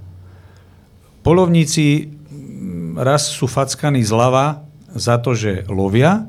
Polovníci 1.22 2.10
mm, 2.10 2.98
raz 2.98 3.30
sú 3.30 3.46
fackaní 3.46 4.02
zľava 4.02 4.66
za 4.90 5.22
to, 5.22 5.38
že 5.38 5.62
lovia, 5.70 6.26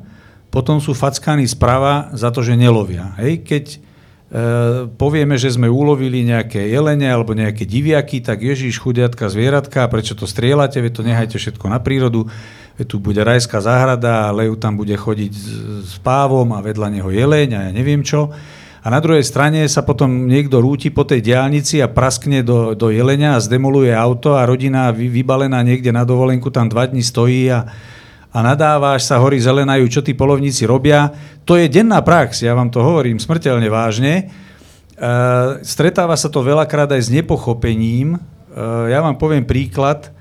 potom 0.53 0.77
sú 0.77 0.93
fackaní 0.93 1.49
sprava 1.49 2.13
za 2.13 2.29
to, 2.29 2.45
že 2.45 2.53
nelovia. 2.53 3.17
Hej? 3.17 3.41
Keď 3.41 3.65
e, 3.73 3.77
povieme, 4.93 5.33
že 5.33 5.57
sme 5.57 5.65
ulovili 5.65 6.21
nejaké 6.21 6.69
jelene 6.69 7.09
alebo 7.09 7.33
nejaké 7.33 7.65
diviaky, 7.65 8.21
tak 8.21 8.45
Ježiš, 8.45 8.77
chudiatka, 8.77 9.33
zvieratka, 9.33 9.89
prečo 9.89 10.13
to 10.13 10.29
strieľate, 10.29 10.85
to 10.93 11.01
nehajte 11.01 11.41
všetko 11.41 11.65
na 11.65 11.81
prírodu, 11.81 12.29
tu 12.81 12.97
bude 12.97 13.21
rajská 13.21 13.61
záhrada 13.61 14.29
a 14.29 14.33
Lev 14.33 14.57
tam 14.57 14.73
bude 14.73 14.97
chodiť 14.97 15.33
s, 15.85 16.01
pávom 16.01 16.57
a 16.57 16.59
vedľa 16.65 16.89
neho 16.89 17.09
jeleň 17.13 17.49
a 17.53 17.59
ja 17.69 17.71
neviem 17.71 18.01
čo. 18.01 18.33
A 18.83 18.91
na 18.91 18.99
druhej 18.99 19.23
strane 19.23 19.63
sa 19.69 19.85
potom 19.85 20.27
niekto 20.27 20.59
rúti 20.59 20.91
po 20.91 21.07
tej 21.07 21.23
diálnici 21.23 21.79
a 21.79 21.87
praskne 21.87 22.43
do, 22.43 22.75
do 22.75 22.91
jelenia 22.91 23.37
a 23.37 23.43
zdemoluje 23.45 23.93
auto 23.95 24.35
a 24.35 24.43
rodina 24.43 24.91
vy, 24.91 25.07
vybalená 25.07 25.63
niekde 25.63 25.93
na 25.93 26.03
dovolenku 26.03 26.51
tam 26.51 26.67
dva 26.67 26.89
dní 26.89 26.99
stojí 26.99 27.47
a, 27.47 27.63
a 28.33 28.37
nadáva, 28.43 28.97
až 28.97 29.07
sa 29.07 29.21
hory 29.21 29.39
zelenajú, 29.39 29.87
čo 29.87 30.01
tí 30.03 30.17
polovníci 30.17 30.67
robia. 30.67 31.13
To 31.47 31.55
je 31.55 31.71
denná 31.71 32.03
prax, 32.03 32.43
ja 32.43 32.57
vám 32.57 32.73
to 32.73 32.83
hovorím 32.83 33.23
smrteľne 33.23 33.69
vážne. 33.71 34.13
E, 34.17 34.23
stretáva 35.63 36.19
sa 36.19 36.27
to 36.27 36.43
veľakrát 36.43 36.91
aj 36.91 37.07
s 37.07 37.13
nepochopením. 37.13 38.17
E, 38.17 38.19
ja 38.91 38.99
vám 38.99 39.15
poviem 39.15 39.47
príklad. 39.47 40.11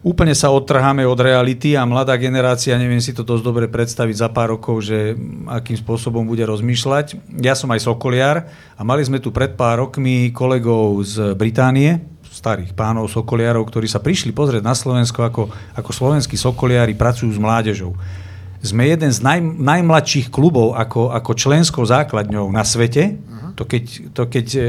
Úplne 0.00 0.32
sa 0.32 0.48
odtrháme 0.48 1.04
od 1.04 1.20
reality 1.20 1.76
a 1.76 1.84
mladá 1.84 2.16
generácia, 2.16 2.80
neviem 2.80 3.04
si 3.04 3.12
to 3.12 3.20
dosť 3.20 3.44
dobre 3.44 3.68
predstaviť 3.68 4.16
za 4.16 4.28
pár 4.32 4.56
rokov, 4.56 4.88
že 4.88 5.12
akým 5.44 5.76
spôsobom 5.76 6.24
bude 6.24 6.40
rozmýšľať. 6.48 7.20
Ja 7.44 7.52
som 7.52 7.68
aj 7.68 7.84
sokoliar 7.84 8.48
a 8.48 8.80
mali 8.80 9.04
sme 9.04 9.20
tu 9.20 9.28
pred 9.28 9.52
pár 9.52 9.84
rokmi 9.84 10.32
kolegov 10.32 11.04
z 11.04 11.36
Británie, 11.36 12.00
starých 12.32 12.72
pánov 12.72 13.12
sokoliarov, 13.12 13.68
ktorí 13.68 13.84
sa 13.84 14.00
prišli 14.00 14.32
pozrieť 14.32 14.64
na 14.64 14.72
Slovensko, 14.72 15.20
ako, 15.20 15.52
ako 15.76 15.90
slovenskí 15.92 16.40
sokoliari 16.40 16.96
pracujú 16.96 17.28
s 17.28 17.36
mládežou. 17.36 17.92
Sme 18.64 18.88
jeden 18.88 19.12
z 19.12 19.20
naj, 19.20 19.44
najmladších 19.44 20.32
klubov 20.32 20.80
ako, 20.80 21.12
ako 21.12 21.36
členskou 21.36 21.84
základňou 21.84 22.48
na 22.48 22.64
svete. 22.64 23.20
To 23.60 23.68
keď, 23.68 23.84
to 24.16 24.22
keď 24.32 24.46
e, 24.56 24.60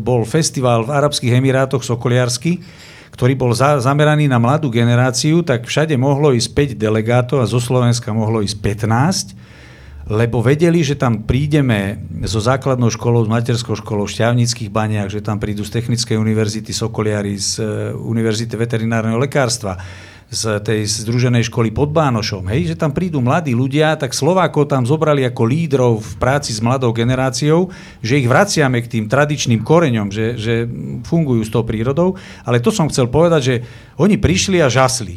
bol 0.00 0.24
festival 0.24 0.88
v 0.88 0.96
Arabských 0.96 1.36
Emirátoch 1.36 1.84
sokoliarsky, 1.84 2.64
ktorý 3.18 3.34
bol 3.34 3.50
za, 3.50 3.82
zameraný 3.82 4.30
na 4.30 4.38
mladú 4.38 4.70
generáciu, 4.70 5.42
tak 5.42 5.66
všade 5.66 5.98
mohlo 5.98 6.30
ísť 6.30 6.78
5 6.78 6.78
delegátov 6.78 7.42
a 7.42 7.50
zo 7.50 7.58
Slovenska 7.58 8.14
mohlo 8.14 8.46
ísť 8.46 8.62
15, 10.06 10.06
lebo 10.06 10.38
vedeli, 10.38 10.86
že 10.86 10.94
tam 10.94 11.26
prídeme 11.26 11.98
so 12.22 12.38
základnou 12.38 12.94
školou, 12.94 13.26
s 13.26 13.30
materskou 13.30 13.74
školou 13.74 14.06
v 14.06 14.14
Šťavnických 14.14 14.70
baniach, 14.70 15.10
že 15.10 15.18
tam 15.18 15.42
prídu 15.42 15.66
z 15.66 15.74
Technickej 15.74 16.14
univerzity 16.14 16.70
Sokoliari, 16.70 17.34
z 17.34 17.58
e, 17.58 17.90
Univerzity 17.92 18.54
veterinárneho 18.54 19.18
lekárstva, 19.18 19.74
z 20.28 20.60
tej 20.60 20.84
združenej 20.84 21.48
školy 21.48 21.72
pod 21.72 21.88
Bánošom, 21.88 22.52
hej, 22.52 22.72
že 22.72 22.76
tam 22.76 22.92
prídu 22.92 23.24
mladí 23.24 23.56
ľudia, 23.56 23.96
tak 23.96 24.12
Slovákov 24.12 24.68
tam 24.68 24.84
zobrali 24.84 25.24
ako 25.24 25.42
lídrov 25.48 25.92
v 26.04 26.12
práci 26.20 26.52
s 26.52 26.60
mladou 26.60 26.92
generáciou, 26.92 27.72
že 28.04 28.20
ich 28.20 28.28
vraciame 28.28 28.84
k 28.84 28.92
tým 28.92 29.04
tradičným 29.08 29.64
koreňom, 29.64 30.12
že, 30.12 30.36
že 30.36 30.68
fungujú 31.08 31.48
s 31.48 31.52
tou 31.52 31.64
prírodou, 31.64 32.20
ale 32.44 32.60
to 32.60 32.68
som 32.68 32.92
chcel 32.92 33.08
povedať, 33.08 33.40
že 33.40 33.56
oni 33.96 34.20
prišli 34.20 34.60
a 34.60 34.68
žasli. 34.68 35.16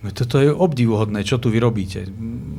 No 0.00 0.08
toto 0.16 0.40
je 0.40 0.48
obdivuhodné, 0.48 1.20
čo 1.28 1.36
tu 1.36 1.52
vy 1.52 1.60
robíte. 1.60 2.08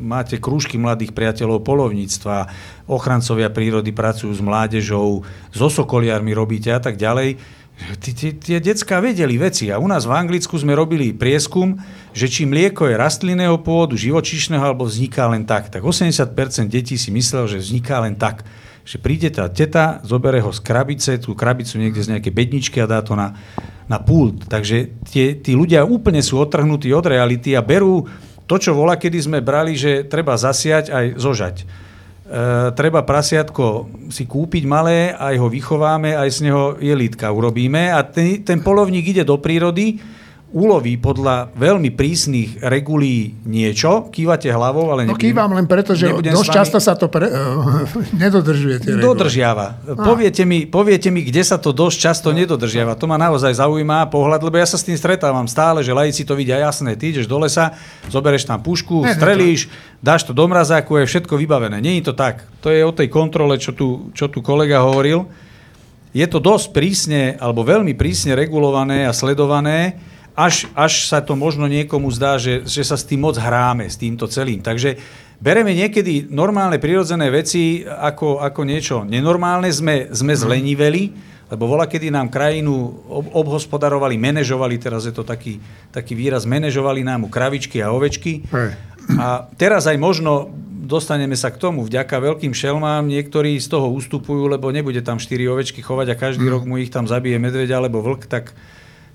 Máte 0.01 0.37
krúžky 0.37 0.77
mladých 0.77 1.09
priateľov 1.09 1.65
polovníctva, 1.65 2.49
ochrancovia 2.85 3.49
prírody 3.49 3.89
pracujú 3.89 4.29
s 4.29 4.41
mládežou, 4.41 5.25
so 5.49 5.67
sokoliarmi 5.69 6.37
robíte 6.37 6.69
a 6.69 6.77
tak 6.77 7.01
ďalej. 7.01 7.61
Tie 8.01 8.61
decka 8.61 9.01
vedeli 9.01 9.41
veci 9.41 9.73
a 9.73 9.81
u 9.81 9.89
nás 9.89 10.05
v 10.05 10.13
Anglicku 10.13 10.53
sme 10.55 10.77
robili 10.77 11.17
prieskum, 11.17 11.81
že 12.13 12.29
či 12.29 12.45
mlieko 12.45 12.85
je 12.85 12.95
rastlinného 12.95 13.57
pôvodu, 13.59 13.97
živočíšneho 13.97 14.61
alebo 14.61 14.85
vzniká 14.85 15.25
len 15.27 15.43
tak. 15.49 15.73
Tak 15.73 15.81
80% 15.81 16.69
detí 16.69 16.95
si 16.95 17.09
myslel, 17.09 17.49
že 17.49 17.57
vzniká 17.57 17.99
len 18.05 18.13
tak. 18.13 18.45
Že 18.85 18.97
príde 19.01 19.29
tá 19.33 19.49
teta, 19.49 20.01
zobere 20.05 20.41
ho 20.41 20.53
z 20.53 20.61
krabice, 20.61 21.17
tú 21.17 21.33
krabicu 21.33 21.81
niekde 21.81 22.01
z 22.01 22.17
nejakej 22.17 22.33
bedničky 22.33 22.77
a 22.81 22.89
dá 22.89 23.01
to 23.01 23.17
na, 23.17 23.33
na 23.89 23.97
pult. 23.97 24.45
Takže 24.45 25.01
tie, 25.09 25.37
tí 25.37 25.57
ľudia 25.57 25.81
úplne 25.81 26.21
sú 26.21 26.37
odtrhnutí 26.41 26.89
od 26.93 27.05
reality 27.05 27.57
a 27.57 27.65
berú 27.65 28.05
to, 28.45 28.55
čo 28.61 28.77
volá, 28.77 28.97
kedy 28.97 29.17
sme 29.21 29.39
brali, 29.39 29.73
že 29.73 30.05
treba 30.05 30.37
zasiať 30.37 30.91
aj 30.91 31.05
zožať. 31.17 31.55
E, 32.31 32.71
treba 32.71 33.03
prasiatko 33.03 33.91
si 34.07 34.23
kúpiť 34.23 34.63
malé, 34.63 35.11
aj 35.11 35.35
ho 35.35 35.51
vychováme, 35.51 36.15
aj 36.15 36.29
z 36.31 36.39
neho 36.47 36.79
jelítka 36.79 37.27
urobíme. 37.27 37.91
A 37.91 38.07
ten, 38.07 38.39
ten 38.47 38.63
polovník 38.63 39.03
ide 39.11 39.27
do 39.27 39.35
prírody, 39.35 39.99
uloví 40.51 40.95
podľa 40.95 41.47
veľmi 41.51 41.91
prísnych 41.91 42.59
regulí 42.59 43.39
niečo, 43.41 44.07
kývate 44.07 44.47
hlavou, 44.47 44.91
ale 44.91 45.03
No 45.03 45.15
nebudem- 45.15 45.31
kývam 45.31 45.51
len 45.51 45.63
preto, 45.63 45.95
že 45.95 46.11
dosť 46.11 46.49
často 46.51 46.77
sa 46.77 46.93
to 46.93 47.07
pre, 47.07 47.31
nedodržuje. 48.23 48.75
Tie. 48.79 48.91
Dodržiava. 48.95 49.79
Poviete 49.95 50.43
mi, 50.43 50.63
poviete 50.63 51.07
mi, 51.07 51.23
kde 51.23 51.41
sa 51.41 51.55
to 51.55 51.71
dosť 51.71 51.97
často 51.97 52.29
nedodržiava. 52.29 52.93
To 52.93 53.05
ma 53.05 53.15
naozaj 53.15 53.55
zaujíma 53.55 54.07
pohľad, 54.07 54.41
lebo 54.41 54.55
ja 54.55 54.67
sa 54.67 54.75
s 54.75 54.83
tým 54.83 54.93
stretávam 54.93 55.47
stále, 55.47 55.81
že 55.81 55.91
laici 55.91 56.21
to 56.21 56.35
vidia 56.35 56.59
jasné. 56.59 56.93
Ty 56.93 57.09
ideš 57.09 57.25
do 57.25 57.37
lesa, 57.37 57.71
zoberieš 58.07 58.43
tam 58.43 58.59
pušku, 58.59 59.01
Ne, 59.01 59.07
ne, 59.07 59.15
strelíš, 59.15 59.71
dáš 59.97 60.23
to 60.23 60.31
do 60.31 60.43
mrazáku, 60.43 60.99
je 60.99 61.07
všetko 61.07 61.33
vybavené. 61.37 61.79
Nie 61.79 61.97
je 61.97 62.07
to 62.07 62.13
tak. 62.13 62.43
To 62.59 62.67
je 62.67 62.81
o 62.81 62.91
tej 62.91 63.07
kontrole, 63.07 63.55
čo 63.55 63.71
tu, 63.71 64.11
čo 64.11 64.27
tu 64.27 64.39
kolega 64.39 64.83
hovoril. 64.83 65.25
Je 66.11 66.27
to 66.27 66.37
dosť 66.37 66.75
prísne, 66.75 67.21
alebo 67.39 67.63
veľmi 67.63 67.95
prísne 67.95 68.35
regulované 68.35 69.07
a 69.07 69.15
sledované, 69.15 69.95
až, 70.41 70.65
až 70.73 71.06
sa 71.06 71.21
to 71.21 71.38
možno 71.38 71.69
niekomu 71.69 72.10
zdá, 72.10 72.41
že, 72.41 72.65
že 72.65 72.82
sa 72.82 72.97
s 72.97 73.06
tým 73.06 73.21
moc 73.21 73.38
hráme, 73.38 73.86
s 73.86 74.01
týmto 74.01 74.25
celým. 74.25 74.65
Takže 74.65 74.97
bereme 75.38 75.77
niekedy 75.77 76.34
normálne 76.34 76.82
prirodzené 76.82 77.30
veci 77.30 77.86
ako, 77.86 78.41
ako 78.41 78.62
niečo 78.65 79.06
nenormálne, 79.06 79.69
sme, 79.69 80.10
sme 80.10 80.34
zleniveli, 80.34 81.13
lebo 81.51 81.67
vola, 81.67 81.86
kedy 81.86 82.10
nám 82.10 82.32
krajinu 82.32 82.73
ob, 83.06 83.27
obhospodarovali, 83.45 84.15
manažovali, 84.17 84.80
teraz 84.82 85.06
je 85.06 85.13
to 85.13 85.21
taký, 85.21 85.60
taký 85.91 86.17
výraz, 86.17 86.47
manažovali 86.47 87.04
nám 87.04 87.27
kravičky 87.27 87.84
a 87.84 87.91
ovečky. 87.91 88.47
A 89.19 89.51
teraz 89.60 89.86
aj 89.86 89.99
možno 89.99 90.47
dostaneme 90.91 91.36
sa 91.36 91.51
k 91.51 91.60
tomu. 91.60 91.84
Vďaka 91.84 92.19
veľkým 92.19 92.56
šelmám 92.56 93.04
niektorí 93.04 93.60
z 93.60 93.67
toho 93.67 93.91
ustupujú, 93.91 94.47
lebo 94.47 94.71
nebude 94.71 95.04
tam 95.04 95.19
4 95.19 95.27
ovečky 95.51 95.84
chovať 95.84 96.08
a 96.12 96.19
každý 96.19 96.47
rok 96.47 96.63
mu 96.63 96.80
ich 96.80 96.91
tam 96.91 97.04
zabije 97.04 97.36
medveď 97.39 97.75
alebo 97.75 97.99
vlk, 97.99 98.32
tak, 98.32 98.56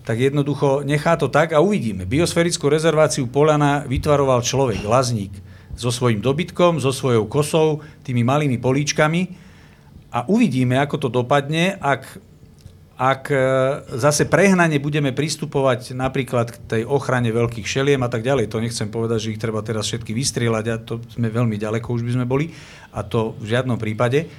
tak 0.07 0.23
jednoducho 0.23 0.87
nechá 0.87 1.19
to 1.19 1.27
tak 1.27 1.51
a 1.51 1.59
uvidíme. 1.59 2.07
Biosférickú 2.07 2.71
rezerváciu 2.71 3.27
Polana 3.27 3.83
vytvaroval 3.91 4.39
človek, 4.47 4.87
lazník, 4.87 5.35
so 5.75 5.91
svojím 5.91 6.23
dobytkom, 6.23 6.79
so 6.79 6.95
svojou 6.95 7.27
kosou, 7.27 7.83
tými 8.07 8.23
malými 8.23 8.57
políčkami 8.63 9.35
a 10.15 10.23
uvidíme, 10.31 10.79
ako 10.79 10.97
to 10.97 11.09
dopadne, 11.11 11.75
ak, 11.83 12.23
ak 12.97 13.23
e, 13.29 13.37
zase 13.99 14.31
prehnane 14.31 14.79
budeme 14.79 15.11
pristupovať 15.11 15.93
napríklad 15.93 16.55
k 16.55 16.57
tej 16.65 16.83
ochrane 16.87 17.29
veľkých 17.35 17.67
šeliem 17.67 18.01
a 18.01 18.09
tak 18.09 18.23
ďalej. 18.23 18.47
To 18.49 18.63
nechcem 18.63 18.89
povedať, 18.89 19.29
že 19.29 19.33
ich 19.35 19.43
treba 19.43 19.61
teraz 19.61 19.91
všetky 19.91 20.15
vystrieľať 20.15 20.65
a 20.71 20.75
to 20.81 21.03
sme 21.13 21.29
veľmi 21.29 21.59
ďaleko 21.59 21.93
už 21.93 22.07
by 22.07 22.13
sme 22.15 22.25
boli 22.31 22.55
a 22.95 23.03
to 23.03 23.37
v 23.43 23.53
žiadnom 23.53 23.77
prípade. 23.77 24.31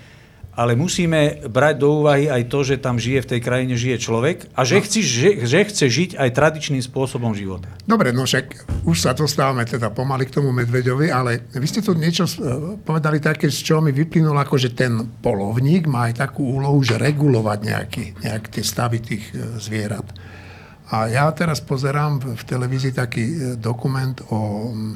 Ale 0.57 0.73
musíme 0.73 1.45
brať 1.45 1.75
do 1.77 2.01
úvahy 2.01 2.33
aj 2.33 2.49
to, 2.49 2.65
že 2.65 2.81
tam 2.81 2.97
žije 2.97 3.21
v 3.21 3.29
tej 3.29 3.41
krajine 3.45 3.77
žije 3.77 4.01
človek 4.01 4.49
a 4.57 4.65
že, 4.65 4.81
chci, 4.81 5.05
že, 5.05 5.29
že 5.45 5.69
chce 5.69 5.85
žiť 5.85 6.11
aj 6.17 6.33
tradičným 6.33 6.81
spôsobom 6.81 7.37
života. 7.37 7.69
Dobre, 7.85 8.09
no 8.09 8.25
však 8.25 8.65
už 8.89 8.97
sa 8.97 9.13
dostávame 9.13 9.69
teda 9.69 9.93
pomaly 9.93 10.25
k 10.25 10.33
tomu 10.33 10.49
medveďovi, 10.49 11.13
ale 11.13 11.45
vy 11.53 11.67
ste 11.69 11.85
tu 11.85 11.93
niečo 11.93 12.25
eh, 12.25 12.73
povedali 12.81 13.21
také, 13.21 13.53
z 13.53 13.61
čoho 13.61 13.85
mi 13.85 13.93
vyplynulo, 13.93 14.41
ako 14.41 14.57
že 14.57 14.73
ten 14.73 14.97
polovník 15.21 15.85
má 15.85 16.09
aj 16.09 16.25
takú 16.25 16.41
úlohu, 16.57 16.81
že 16.81 16.97
regulovať 16.97 17.59
nejaký, 17.61 18.03
nejak 18.25 18.49
tie 18.49 18.65
stavy 18.65 18.97
tých 18.97 19.29
eh, 19.37 19.61
zvierat. 19.61 20.09
A 20.89 21.05
ja 21.05 21.29
teraz 21.37 21.61
pozerám 21.61 22.17
v, 22.17 22.33
v 22.33 22.43
televízii 22.49 22.97
taký 22.97 23.25
eh, 23.29 23.37
dokument 23.61 24.17
o 24.33 24.73
mm, 24.73 24.93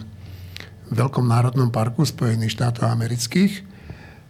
Veľkom 0.92 1.24
národnom 1.24 1.72
parku 1.72 2.04
Spojených 2.04 2.52
štátov 2.60 2.84
amerických, 2.84 3.71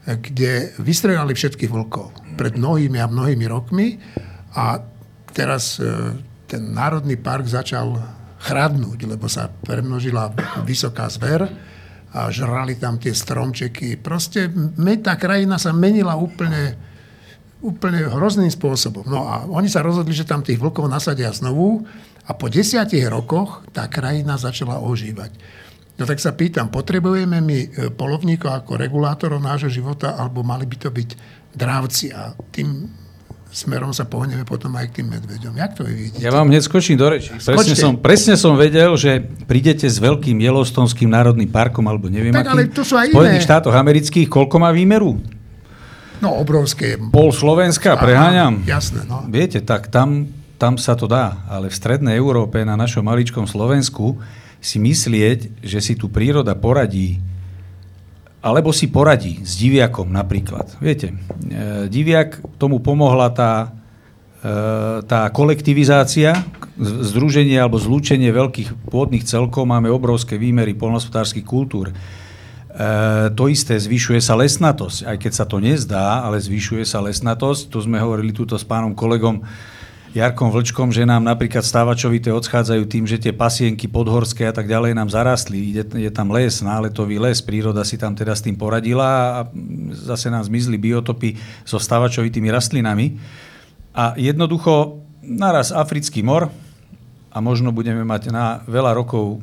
kde 0.05 0.73
vystrelali 0.81 1.37
všetkých 1.37 1.69
vlkov 1.69 2.09
pred 2.33 2.57
mnohými 2.57 2.97
a 2.97 3.05
mnohými 3.05 3.45
rokmi 3.45 4.01
a 4.57 4.81
teraz 5.29 5.77
e, 5.77 6.17
ten 6.49 6.73
Národný 6.73 7.15
park 7.21 7.45
začal 7.45 8.01
chradnúť, 8.41 9.05
lebo 9.05 9.29
sa 9.29 9.47
premnožila 9.47 10.33
vysoká 10.65 11.05
zver 11.07 11.45
a 12.11 12.27
žrali 12.33 12.75
tam 12.75 12.97
tie 12.97 13.13
stromčeky. 13.13 13.95
Proste 14.01 14.51
tá 15.05 15.15
krajina 15.15 15.55
sa 15.61 15.71
menila 15.71 16.17
úplne, 16.17 16.75
úplne 17.63 18.09
hrozným 18.09 18.51
spôsobom. 18.51 19.05
No 19.07 19.29
a 19.29 19.45
oni 19.47 19.69
sa 19.69 19.85
rozhodli, 19.85 20.11
že 20.11 20.27
tam 20.27 20.43
tých 20.43 20.59
vlkov 20.59 20.89
nasadia 20.91 21.31
znovu 21.31 21.85
a 22.25 22.33
po 22.33 22.49
desiatich 22.51 23.05
rokoch 23.07 23.63
tá 23.71 23.87
krajina 23.87 24.35
začala 24.35 24.81
ožívať. 24.81 25.31
No 26.01 26.09
tak 26.09 26.17
sa 26.17 26.33
pýtam, 26.33 26.73
potrebujeme 26.73 27.37
my 27.45 27.59
e, 27.61 27.67
polovníkov 27.93 28.49
ako 28.49 28.73
regulátorov 28.73 29.37
nášho 29.37 29.69
života, 29.69 30.17
alebo 30.17 30.41
mali 30.41 30.65
by 30.65 30.75
to 30.81 30.89
byť 30.89 31.09
drávci 31.53 32.09
a 32.09 32.33
tým 32.49 32.89
smerom 33.53 33.93
sa 33.93 34.09
pohneme 34.09 34.41
potom 34.41 34.73
aj 34.81 34.89
k 34.89 35.03
tým 35.03 35.13
medveďom. 35.13 35.53
Jak 35.53 35.71
to 35.77 35.85
vy 35.85 35.93
vidíte? 35.93 36.25
Ja 36.25 36.33
vám 36.33 36.49
hneď 36.49 36.65
skočím 36.65 36.97
do 36.97 37.05
reči. 37.05 37.37
Presne 37.37 37.75
som, 37.77 37.93
presne 38.01 38.33
som 38.33 38.57
vedel, 38.57 38.97
že 38.97 39.21
prídete 39.45 39.85
s 39.85 40.01
veľkým 40.01 40.41
Yellowstonským 40.41 41.05
národným 41.05 41.53
parkom, 41.53 41.85
alebo 41.85 42.09
neviem 42.09 42.33
tak, 42.33 42.49
akým, 42.49 42.53
ale 42.57 42.61
to 42.73 42.81
sú 42.81 42.97
aj 42.97 43.13
Spojených 43.13 43.45
štátoch 43.45 43.75
amerických, 43.77 44.25
koľko 44.25 44.57
má 44.57 44.73
výmeru? 44.73 45.21
No, 46.17 46.33
obrovské. 46.33 46.97
Pol 46.97 47.29
Slovenska, 47.29 47.93
preháňam. 47.93 48.65
Jasné, 48.65 49.05
no. 49.05 49.21
Viete, 49.29 49.61
tak 49.61 49.93
tam, 49.93 50.33
tam 50.57 50.81
sa 50.81 50.97
to 50.97 51.05
dá, 51.05 51.45
ale 51.45 51.69
v 51.69 51.77
strednej 51.77 52.17
Európe, 52.17 52.57
na 52.65 52.73
našom 52.73 53.05
maličkom 53.05 53.45
Slovensku, 53.45 54.17
si 54.61 54.77
myslieť, 54.77 55.65
že 55.65 55.81
si 55.81 55.97
tu 55.97 56.07
príroda 56.07 56.53
poradí 56.53 57.17
alebo 58.41 58.73
si 58.73 58.89
poradí 58.89 59.37
s 59.45 59.53
diviakom 59.61 60.09
napríklad. 60.09 60.81
Viete, 60.81 61.13
e, 61.13 61.85
diviak 61.85 62.41
tomu 62.57 62.81
pomohla 62.81 63.29
tá, 63.29 63.69
e, 64.41 65.05
tá 65.05 65.29
kolektivizácia, 65.29 66.41
združenie 66.81 67.61
alebo 67.61 67.77
zlúčenie 67.77 68.33
veľkých 68.33 68.89
pôdnych 68.89 69.29
celkov, 69.29 69.69
máme 69.69 69.93
obrovské 69.93 70.41
výmery 70.41 70.73
polnospodárských 70.73 71.45
kultúr. 71.45 71.93
E, 71.93 71.95
to 73.37 73.45
isté, 73.45 73.77
zvyšuje 73.77 74.17
sa 74.17 74.33
lesnatosť, 74.33 75.05
aj 75.05 75.17
keď 75.21 75.31
sa 75.37 75.45
to 75.45 75.61
nezdá, 75.61 76.25
ale 76.25 76.41
zvyšuje 76.41 76.81
sa 76.81 76.97
lesnatosť. 77.05 77.69
To 77.69 77.77
sme 77.77 78.01
hovorili 78.01 78.33
túto 78.33 78.57
s 78.57 78.65
pánom 78.65 78.97
kolegom 78.97 79.45
Jarkom 80.11 80.51
Vlčkom, 80.51 80.91
že 80.91 81.07
nám 81.07 81.23
napríklad 81.23 81.63
stávačovité 81.63 82.35
odchádzajú 82.35 82.83
tým, 82.83 83.07
že 83.07 83.15
tie 83.15 83.31
pasienky 83.31 83.87
podhorské 83.87 84.43
a 84.43 84.51
tak 84.51 84.67
ďalej 84.67 84.91
nám 84.91 85.07
zarastli. 85.07 85.71
Je, 85.71 85.87
je 85.87 86.11
tam 86.11 86.35
les, 86.35 86.51
náletový 86.59 87.15
les, 87.15 87.39
príroda 87.39 87.87
si 87.87 87.95
tam 87.95 88.11
teda 88.11 88.35
s 88.35 88.43
tým 88.43 88.59
poradila 88.59 89.07
a 89.07 89.39
zase 89.95 90.27
nám 90.27 90.43
zmizli 90.43 90.75
biotopy 90.75 91.39
so 91.63 91.79
stávačovitými 91.79 92.51
rastlinami. 92.51 93.15
A 93.95 94.11
jednoducho 94.19 94.99
naraz 95.23 95.71
Africký 95.71 96.19
mor 96.27 96.51
a 97.31 97.37
možno 97.39 97.71
budeme 97.71 98.03
mať 98.03 98.35
na 98.35 98.59
veľa 98.67 98.91
rokov 98.91 99.39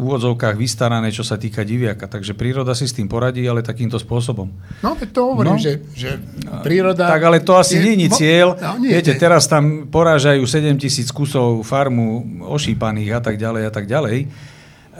úvodzovkách 0.00 0.56
vystarané, 0.56 1.12
čo 1.12 1.20
sa 1.20 1.36
týka 1.36 1.60
diviaka. 1.60 2.08
Takže 2.08 2.32
príroda 2.32 2.72
si 2.72 2.88
s 2.88 2.96
tým 2.96 3.06
poradí, 3.06 3.44
ale 3.44 3.60
takýmto 3.60 4.00
spôsobom. 4.00 4.48
No, 4.80 4.96
to 4.96 5.20
hovorím, 5.36 5.56
no. 5.56 5.62
že, 5.62 5.84
že 5.92 6.16
príroda... 6.64 7.12
Tak 7.12 7.22
ale 7.22 7.38
to 7.44 7.54
asi 7.60 7.76
nie 7.76 8.08
je 8.08 8.16
cieľ. 8.16 8.56
No, 8.56 8.80
nie, 8.80 8.96
Viete, 8.96 9.12
nie. 9.14 9.20
teraz 9.20 9.44
tam 9.44 9.86
porážajú 9.92 10.42
7 10.42 10.80
tisíc 10.80 11.12
kusov 11.12 11.60
farmu 11.62 12.42
ošípaných 12.48 13.18
a 13.18 13.20
tak 13.20 13.36
ďalej 13.36 13.62
a 13.68 13.72
tak 13.72 13.84
ďalej. 13.84 14.18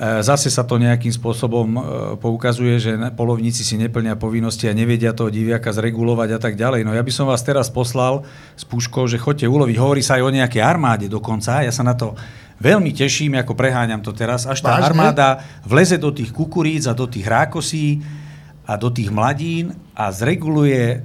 E, 0.00 0.24
zase 0.24 0.48
sa 0.48 0.64
to 0.64 0.80
nejakým 0.80 1.12
spôsobom 1.12 1.68
e, 1.76 1.80
poukazuje, 2.16 2.80
že 2.80 2.92
polovníci 3.12 3.60
si 3.60 3.76
neplnia 3.76 4.16
povinnosti 4.16 4.64
a 4.64 4.72
nevedia 4.72 5.12
toho 5.12 5.28
diviaka 5.28 5.76
zregulovať 5.76 6.36
a 6.36 6.40
tak 6.40 6.56
ďalej. 6.56 6.88
No 6.88 6.96
ja 6.96 7.04
by 7.04 7.12
som 7.12 7.28
vás 7.28 7.44
teraz 7.44 7.68
poslal 7.68 8.24
s 8.56 8.64
puškou, 8.64 9.04
že 9.04 9.20
chodte 9.20 9.44
uloviť. 9.44 9.76
Hovorí 9.76 10.00
sa 10.00 10.16
aj 10.16 10.24
o 10.24 10.32
nejakej 10.32 10.62
armáde 10.64 11.06
dokonca. 11.10 11.60
Ja 11.60 11.72
sa 11.74 11.84
na 11.84 11.92
to 11.92 12.16
veľmi 12.60 12.92
teším, 12.92 13.40
ako 13.40 13.56
preháňam 13.56 14.04
to 14.04 14.12
teraz, 14.12 14.44
až 14.44 14.60
tá 14.60 14.76
Vážne? 14.76 14.92
armáda 14.92 15.28
vleze 15.64 15.96
do 15.96 16.12
tých 16.12 16.30
kukuríc 16.30 16.84
a 16.84 16.92
do 16.92 17.08
tých 17.08 17.24
rákosí 17.24 18.04
a 18.68 18.76
do 18.76 18.92
tých 18.92 19.10
mladín 19.10 19.74
a 19.96 20.12
zreguluje 20.12 20.78
e, 20.78 20.98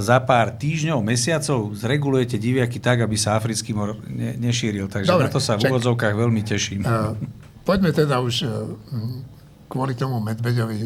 za 0.00 0.22
pár 0.22 0.54
týždňov, 0.56 1.04
mesiacov, 1.04 1.74
zregulujete 1.76 2.40
diviaky 2.40 2.80
tak, 2.80 3.04
aby 3.04 3.18
sa 3.18 3.36
africký 3.36 3.76
mor 3.76 3.98
ne, 4.06 4.38
nešíril. 4.38 4.88
Takže 4.88 5.10
Dobre, 5.10 5.28
na 5.28 5.34
to 5.34 5.42
sa 5.42 5.58
v 5.58 5.68
úvodzovkách 5.68 6.14
veľmi 6.16 6.40
teším. 6.46 6.86
Uh, 6.86 7.12
poďme 7.66 7.92
teda 7.92 8.22
už 8.24 8.46
uh, 8.46 8.64
kvôli 9.68 9.98
tomu 9.98 10.22
medveďovi 10.22 10.78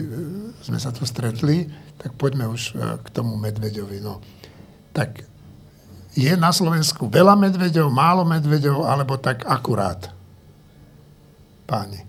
sme 0.64 0.80
sa 0.80 0.90
tu 0.90 1.04
stretli, 1.04 1.68
tak 2.00 2.16
poďme 2.16 2.48
už 2.48 2.76
k 3.04 3.06
tomu 3.12 3.36
medveďovi. 3.36 4.00
No. 4.00 4.20
Tak 4.92 5.24
je 6.14 6.32
na 6.38 6.54
Slovensku 6.54 7.10
veľa 7.10 7.34
medveďov, 7.34 7.90
málo 7.90 8.22
medveďov, 8.22 8.86
alebo 8.86 9.18
tak 9.18 9.42
akurát? 9.44 10.13
Páni? 11.64 12.04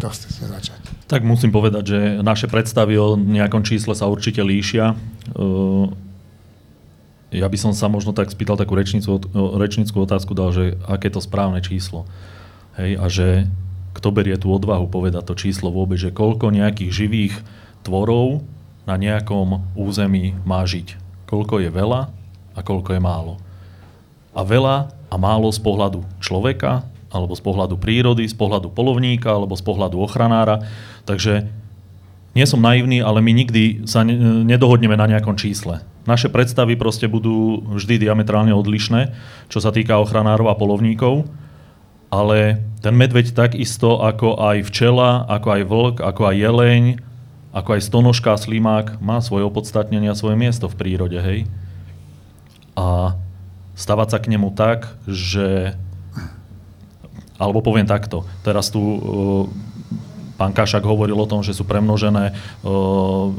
To 0.00 0.08
chcete 0.08 0.48
začať. 0.48 0.80
Tak 1.12 1.20
musím 1.28 1.52
povedať, 1.52 1.84
že 1.84 1.98
naše 2.24 2.48
predstavy 2.48 2.96
o 2.96 3.20
nejakom 3.20 3.60
čísle 3.60 3.92
sa 3.92 4.08
určite 4.08 4.40
líšia. 4.40 4.96
Ja 7.30 7.46
by 7.46 7.58
som 7.60 7.76
sa 7.76 7.86
možno 7.92 8.16
tak 8.16 8.32
spýtal 8.32 8.56
takú 8.56 8.74
rečnickú, 8.74 9.20
rečnickú 9.60 10.02
otázku, 10.02 10.32
dal, 10.32 10.50
že 10.56 10.80
aké 10.88 11.12
je 11.12 11.20
to 11.20 11.22
správne 11.22 11.60
číslo. 11.60 12.08
Hej, 12.80 12.90
a 12.96 13.04
že 13.12 13.28
kto 13.92 14.08
berie 14.08 14.40
tú 14.40 14.50
odvahu 14.54 14.88
povedať 14.88 15.28
to 15.28 15.34
číslo 15.36 15.68
vôbec, 15.68 16.00
že 16.00 16.14
koľko 16.14 16.48
nejakých 16.48 16.90
živých 16.90 17.34
tvorov 17.84 18.40
na 18.88 18.96
nejakom 18.96 19.62
území 19.76 20.32
má 20.48 20.64
žiť. 20.64 20.96
Koľko 21.28 21.60
je 21.60 21.70
veľa 21.70 22.08
a 22.56 22.60
koľko 22.64 22.96
je 22.96 23.02
málo. 23.02 23.36
A 24.32 24.40
veľa 24.42 24.90
a 25.10 25.14
málo 25.20 25.50
z 25.52 25.60
pohľadu 25.60 26.06
človeka, 26.22 26.86
alebo 27.10 27.34
z 27.34 27.42
pohľadu 27.42 27.74
prírody, 27.76 28.24
z 28.24 28.34
pohľadu 28.38 28.70
polovníka, 28.70 29.34
alebo 29.34 29.58
z 29.58 29.66
pohľadu 29.66 29.98
ochranára. 29.98 30.62
Takže 31.04 31.50
nie 32.30 32.46
som 32.46 32.62
naivný, 32.62 33.02
ale 33.02 33.18
my 33.18 33.34
nikdy 33.34 33.82
sa 33.90 34.06
nedohodneme 34.06 34.94
na 34.94 35.10
nejakom 35.10 35.34
čísle. 35.34 35.82
Naše 36.06 36.30
predstavy 36.30 36.78
proste 36.78 37.10
budú 37.10 37.66
vždy 37.74 38.06
diametrálne 38.06 38.54
odlišné, 38.54 39.10
čo 39.50 39.58
sa 39.58 39.74
týka 39.74 39.98
ochranárov 39.98 40.46
a 40.46 40.54
polovníkov, 40.54 41.26
ale 42.10 42.62
ten 42.82 42.94
medveď 42.94 43.34
takisto 43.34 43.98
ako 43.98 44.38
aj 44.38 44.66
včela, 44.70 45.26
ako 45.26 45.48
aj 45.50 45.62
vlk, 45.66 45.96
ako 46.02 46.22
aj 46.30 46.36
jeleň, 46.38 46.84
ako 47.50 47.68
aj 47.74 47.82
stonožka 47.82 48.30
a 48.30 48.38
slimák 48.38 49.02
má 49.02 49.18
svoje 49.18 49.42
opodstatnenie 49.42 50.06
a 50.06 50.18
svoje 50.18 50.38
miesto 50.38 50.70
v 50.70 50.78
prírode, 50.78 51.18
hej? 51.18 51.50
A 52.78 53.18
stavať 53.74 54.08
sa 54.14 54.18
k 54.22 54.30
nemu 54.30 54.54
tak, 54.54 54.94
že 55.10 55.74
alebo 57.40 57.64
poviem 57.64 57.88
takto, 57.88 58.28
teraz 58.44 58.68
tu 58.68 58.78
uh, 58.78 59.00
pán 60.36 60.52
Kašak 60.52 60.84
hovoril 60.84 61.16
o 61.16 61.24
tom, 61.24 61.40
že 61.40 61.56
sú 61.56 61.64
premnožené 61.64 62.36
uh, 62.62 63.32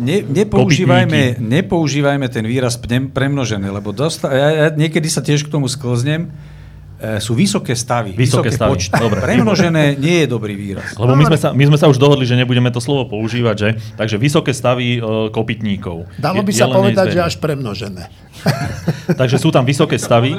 ne, 0.00 0.18
nepoužívajme, 0.24 1.40
nepoužívajme 1.40 2.26
ten 2.32 2.44
výraz 2.48 2.80
premnožené, 3.12 3.68
lebo 3.68 3.92
dosta, 3.92 4.32
ja, 4.32 4.48
ja 4.48 4.66
niekedy 4.72 5.08
sa 5.12 5.20
tiež 5.20 5.44
k 5.46 5.52
tomu 5.52 5.68
sklznem. 5.68 6.32
E, 7.00 7.16
sú 7.16 7.32
vysoké 7.32 7.72
stavy, 7.72 8.12
vysoké, 8.12 8.52
vysoké 8.52 8.60
stavy. 8.60 8.70
počty. 8.76 9.00
Dobre. 9.00 9.18
Premnožené 9.28 9.96
nie 9.96 10.24
je 10.24 10.26
dobrý 10.28 10.52
výraz. 10.52 10.92
Lebo 11.00 11.16
my 11.16 11.24
sme, 11.32 11.38
sa, 11.40 11.48
my 11.56 11.64
sme 11.72 11.78
sa 11.80 11.88
už 11.88 11.96
dohodli, 11.96 12.28
že 12.28 12.36
nebudeme 12.36 12.68
to 12.68 12.76
slovo 12.76 13.08
používať, 13.08 13.56
že? 13.56 13.68
Takže 13.96 14.20
vysoké 14.20 14.52
stavy 14.52 15.00
uh, 15.00 15.32
kopytníkov. 15.32 16.04
Dalo 16.20 16.44
by 16.44 16.52
je, 16.52 16.60
sa 16.60 16.68
povedať, 16.68 17.16
že 17.16 17.20
až 17.24 17.40
premnožené. 17.40 18.12
Takže 19.20 19.40
sú 19.40 19.48
tam 19.48 19.64
vysoké 19.64 19.96
stavy. 19.96 20.36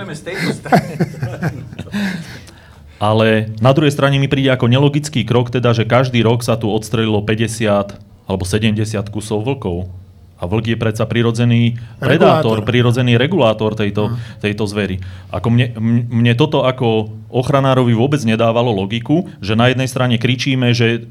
Ale 3.01 3.49
na 3.57 3.73
druhej 3.73 3.89
strane 3.89 4.21
mi 4.21 4.29
príde 4.29 4.53
ako 4.53 4.69
nelogický 4.69 5.25
krok, 5.25 5.49
teda, 5.49 5.73
že 5.73 5.89
každý 5.89 6.21
rok 6.21 6.45
sa 6.45 6.53
tu 6.53 6.69
odstrelilo 6.69 7.25
50 7.25 7.97
alebo 8.29 8.43
70 8.45 8.77
kusov 9.09 9.41
vlkov. 9.41 9.89
A 10.41 10.49
vlk 10.49 10.73
je 10.73 10.77
predsa 10.77 11.05
prirodzený 11.05 11.77
predátor, 12.01 12.61
regulátor. 12.61 12.69
prirodzený 12.69 13.13
regulátor 13.17 13.71
tejto, 13.77 14.17
tejto 14.41 14.65
zvery. 14.65 14.97
Ako 15.29 15.53
mne, 15.53 15.73
mne 16.09 16.33
toto 16.33 16.65
ako 16.65 17.13
ochranárovi 17.29 17.93
vôbec 17.93 18.21
nedávalo 18.25 18.73
logiku, 18.73 19.29
že 19.37 19.53
na 19.53 19.69
jednej 19.69 19.85
strane 19.89 20.17
kričíme, 20.17 20.73
že 20.73 21.05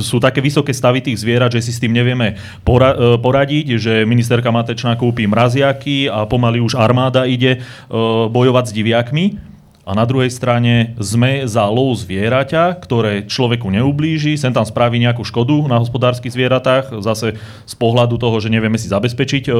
sú 0.00 0.20
také 0.22 0.40
vysoké 0.40 0.72
stavy 0.72 1.04
tých 1.04 1.20
zvierat, 1.20 1.52
že 1.52 1.64
si 1.64 1.72
s 1.72 1.80
tým 1.80 1.92
nevieme 1.92 2.38
pora- 2.64 2.96
e, 2.96 3.20
poradiť, 3.20 3.66
že 3.76 3.92
ministerka 4.08 4.52
Matečná 4.52 4.96
kúpi 4.96 5.28
mraziaky 5.28 6.08
a 6.08 6.24
pomaly 6.24 6.62
už 6.62 6.78
armáda 6.78 7.24
ide 7.26 7.60
uh, 7.60 8.28
bojovať 8.30 8.64
s 8.70 8.72
diviakmi. 8.72 9.51
A 9.82 9.98
na 9.98 10.06
druhej 10.06 10.30
strane 10.30 10.94
sme 11.02 11.42
za 11.50 11.66
lov 11.66 11.98
zvieraťa, 12.06 12.78
ktoré 12.78 13.26
človeku 13.26 13.66
neublíži, 13.66 14.38
sem 14.38 14.54
tam 14.54 14.62
spraví 14.62 14.94
nejakú 15.02 15.26
škodu 15.26 15.58
na 15.66 15.82
hospodárskych 15.82 16.30
zvieratách, 16.30 17.02
zase 17.02 17.34
z 17.66 17.74
pohľadu 17.74 18.14
toho, 18.14 18.38
že 18.38 18.46
nevieme 18.46 18.78
si 18.78 18.86
zabezpečiť 18.86 19.50
e, 19.50 19.52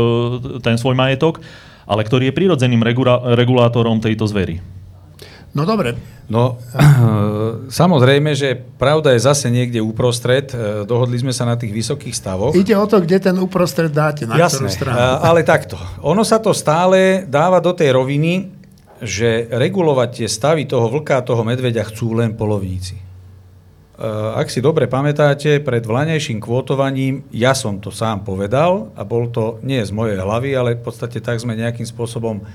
ten 0.63 0.79
svoj 0.79 0.95
majetok, 0.95 1.43
ale 1.91 2.07
ktorý 2.07 2.31
je 2.31 2.39
prirodzeným 2.39 2.87
regula- 2.87 3.35
regulátorom 3.35 3.99
tejto 3.99 4.31
zvery. 4.31 4.63
No 5.59 5.67
dobre. 5.67 5.99
No, 6.31 6.55
samozrejme, 7.83 8.39
že 8.39 8.55
pravda 8.79 9.19
je 9.19 9.27
zase 9.27 9.51
niekde 9.51 9.83
uprostred. 9.83 10.55
E, 10.55 10.87
dohodli 10.87 11.19
sme 11.19 11.35
sa 11.35 11.51
na 11.51 11.59
tých 11.59 11.75
vysokých 11.75 12.15
stavoch. 12.15 12.55
Ide 12.55 12.79
o 12.79 12.87
to, 12.87 13.03
kde 13.03 13.19
ten 13.19 13.37
uprostred 13.43 13.91
dáte, 13.91 14.23
na 14.23 14.39
Jasné, 14.39 14.71
ktorú 14.71 14.87
stranu. 14.87 15.03
ale 15.19 15.43
takto. 15.43 15.75
Ono 16.07 16.23
sa 16.23 16.39
to 16.39 16.55
stále 16.55 17.27
dáva 17.27 17.59
do 17.59 17.75
tej 17.75 17.91
roviny, 17.91 18.62
že 19.03 19.51
regulovať 19.51 20.09
tie 20.23 20.29
stavy 20.31 20.65
toho 20.65 20.87
vlka 20.87 21.21
a 21.21 21.27
toho 21.27 21.43
medveďa 21.43 21.91
chcú 21.91 22.15
len 22.15 22.39
polovníci. 22.39 22.97
E, 22.97 23.03
ak 24.39 24.47
si 24.47 24.63
dobre 24.63 24.87
pamätáte, 24.87 25.59
pred 25.59 25.83
vlanejším 25.83 26.39
kvótovaním 26.39 27.27
ja 27.35 27.53
som 27.53 27.83
to 27.83 27.91
sám 27.91 28.23
povedal 28.23 28.95
a 28.95 29.03
bol 29.03 29.27
to 29.29 29.59
nie 29.67 29.83
z 29.83 29.91
mojej 29.91 30.17
hlavy, 30.17 30.55
ale 30.55 30.79
v 30.79 30.87
podstate 30.87 31.19
tak 31.19 31.43
sme 31.43 31.59
nejakým 31.59 31.85
spôsobom 31.85 32.47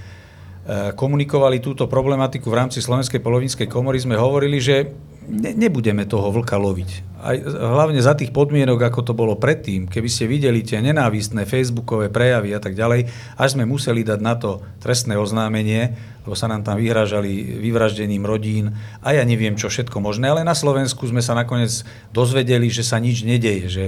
Eh, 0.67 0.91
komunikovali 0.91 1.63
túto 1.63 1.87
problematiku 1.87 2.51
v 2.51 2.59
rámci 2.59 2.83
Slovenskej 2.83 3.23
polovníckej 3.23 3.71
komory, 3.71 4.03
sme 4.03 4.19
hovorili, 4.19 4.59
že 4.59 4.91
ne, 5.27 5.51
nebudeme 5.53 6.07
toho 6.07 6.31
vlka 6.31 6.55
loviť. 6.55 6.89
Aj, 7.17 7.35
hlavne 7.47 7.99
za 7.99 8.15
tých 8.15 8.31
podmienok, 8.31 8.87
ako 8.87 9.01
to 9.03 9.13
bolo 9.13 9.35
predtým, 9.35 9.89
keby 9.89 10.07
ste 10.07 10.29
videli 10.29 10.63
tie 10.63 10.79
nenávistné 10.79 11.43
facebookové 11.43 12.07
prejavy 12.07 12.55
a 12.55 12.61
tak 12.63 12.77
ďalej, 12.77 13.09
až 13.35 13.49
sme 13.57 13.67
museli 13.67 14.07
dať 14.07 14.19
na 14.23 14.33
to 14.39 14.63
trestné 14.79 15.19
oznámenie, 15.19 15.97
lebo 16.23 16.35
sa 16.37 16.47
nám 16.47 16.63
tam 16.63 16.79
vyhrážali 16.79 17.59
vyvraždením 17.59 18.23
rodín 18.23 18.75
a 19.03 19.17
ja 19.17 19.23
neviem 19.27 19.59
čo 19.59 19.67
všetko 19.67 19.99
možné, 19.99 20.31
ale 20.31 20.47
na 20.47 20.55
Slovensku 20.55 21.03
sme 21.09 21.19
sa 21.19 21.35
nakoniec 21.35 21.83
dozvedeli, 22.13 22.71
že 22.71 22.85
sa 22.85 23.01
nič 23.01 23.25
nedeje, 23.27 23.65
že 23.67 23.85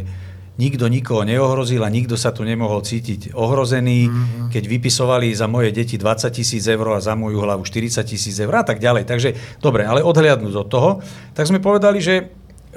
nikto 0.60 0.92
nikoho 0.92 1.24
neohrozil 1.24 1.80
a 1.88 1.90
nikto 1.90 2.20
sa 2.20 2.36
tu 2.36 2.44
nemohol 2.44 2.84
cítiť 2.84 3.32
ohrozený, 3.32 4.12
mm-hmm. 4.12 4.48
keď 4.52 4.64
vypisovali 4.68 5.32
za 5.32 5.48
moje 5.48 5.72
deti 5.72 5.96
20 5.96 6.36
tisíc 6.36 6.68
eur 6.68 6.84
a 6.92 7.00
za 7.00 7.16
moju 7.16 7.40
hlavu 7.40 7.64
40 7.64 8.04
tisíc 8.04 8.36
eur 8.36 8.52
a 8.52 8.68
tak 8.68 8.84
ďalej. 8.84 9.08
Takže 9.08 9.30
dobre, 9.64 9.88
ale 9.88 10.04
odhliadnúť 10.04 10.54
od 10.60 10.68
toho, 10.68 10.92
tak 11.32 11.48
sme 11.48 11.64
povedali, 11.64 12.04
že 12.04 12.16
e, 12.20 12.24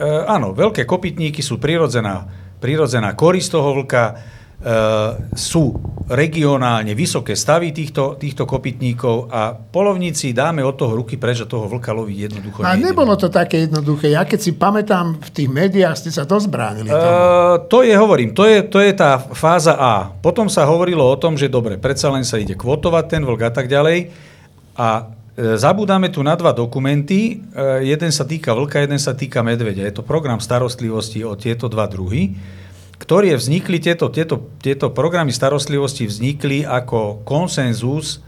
áno, 0.06 0.54
veľké 0.54 0.86
kopytníky 0.86 1.42
sú 1.42 1.58
prirodzená, 1.58 2.30
prirodzená 2.62 3.18
korisť 3.18 3.58
toho 3.58 3.82
vlka, 3.82 4.22
sú 5.34 5.74
regionálne 6.06 6.94
vysoké 6.94 7.34
stavy 7.34 7.74
týchto, 7.74 8.14
týchto 8.18 8.46
kopytníkov 8.46 9.30
a 9.30 9.54
polovníci 9.54 10.30
dáme 10.30 10.62
od 10.62 10.74
toho 10.74 10.98
ruky 10.98 11.18
preč 11.18 11.42
a 11.42 11.46
toho 11.46 11.66
vlka 11.66 11.90
loviť 11.90 12.16
jednoducho. 12.30 12.58
No 12.62 12.70
a 12.70 12.78
nebolo 12.78 13.14
to 13.18 13.26
také 13.26 13.66
jednoduché. 13.66 14.14
Ja 14.14 14.22
keď 14.22 14.40
si 14.42 14.52
pamätám, 14.54 15.18
v 15.18 15.30
tých 15.30 15.48
médiách 15.50 15.96
ste 15.98 16.10
sa 16.14 16.22
to 16.28 16.38
zbránili. 16.38 16.90
Uh, 16.90 17.64
to 17.66 17.82
je, 17.82 17.94
hovorím, 17.94 18.34
to 18.34 18.46
je, 18.46 18.62
to 18.66 18.78
je 18.82 18.92
tá 18.94 19.18
fáza 19.18 19.74
A. 19.74 20.10
Potom 20.22 20.46
sa 20.46 20.66
hovorilo 20.66 21.02
o 21.02 21.16
tom, 21.18 21.34
že 21.34 21.50
dobre, 21.50 21.78
predsa 21.78 22.10
len 22.10 22.22
sa 22.22 22.38
ide 22.38 22.54
kvotovať 22.54 23.04
ten 23.08 23.22
vlk 23.26 23.42
a 23.48 23.52
tak 23.54 23.66
ďalej. 23.66 24.10
A 24.78 24.88
e, 25.36 25.58
Zabúdame 25.58 26.08
tu 26.08 26.22
na 26.24 26.38
dva 26.38 26.52
dokumenty. 26.52 27.40
Jeden 27.82 28.10
sa 28.12 28.24
týka 28.24 28.52
vlka, 28.52 28.84
jeden 28.84 29.00
sa 29.00 29.16
týka 29.16 29.40
medvedia. 29.40 29.88
Je 29.88 29.96
to 29.96 30.04
program 30.06 30.38
starostlivosti 30.38 31.24
o 31.26 31.34
tieto 31.34 31.66
dva 31.66 31.88
druhy 31.88 32.36
ktoré 33.02 33.34
vznikli, 33.34 33.82
tieto, 33.82 34.06
tieto, 34.14 34.54
tieto 34.62 34.94
programy 34.94 35.34
starostlivosti 35.34 36.06
vznikli 36.06 36.62
ako 36.62 37.26
konsenzus 37.26 38.22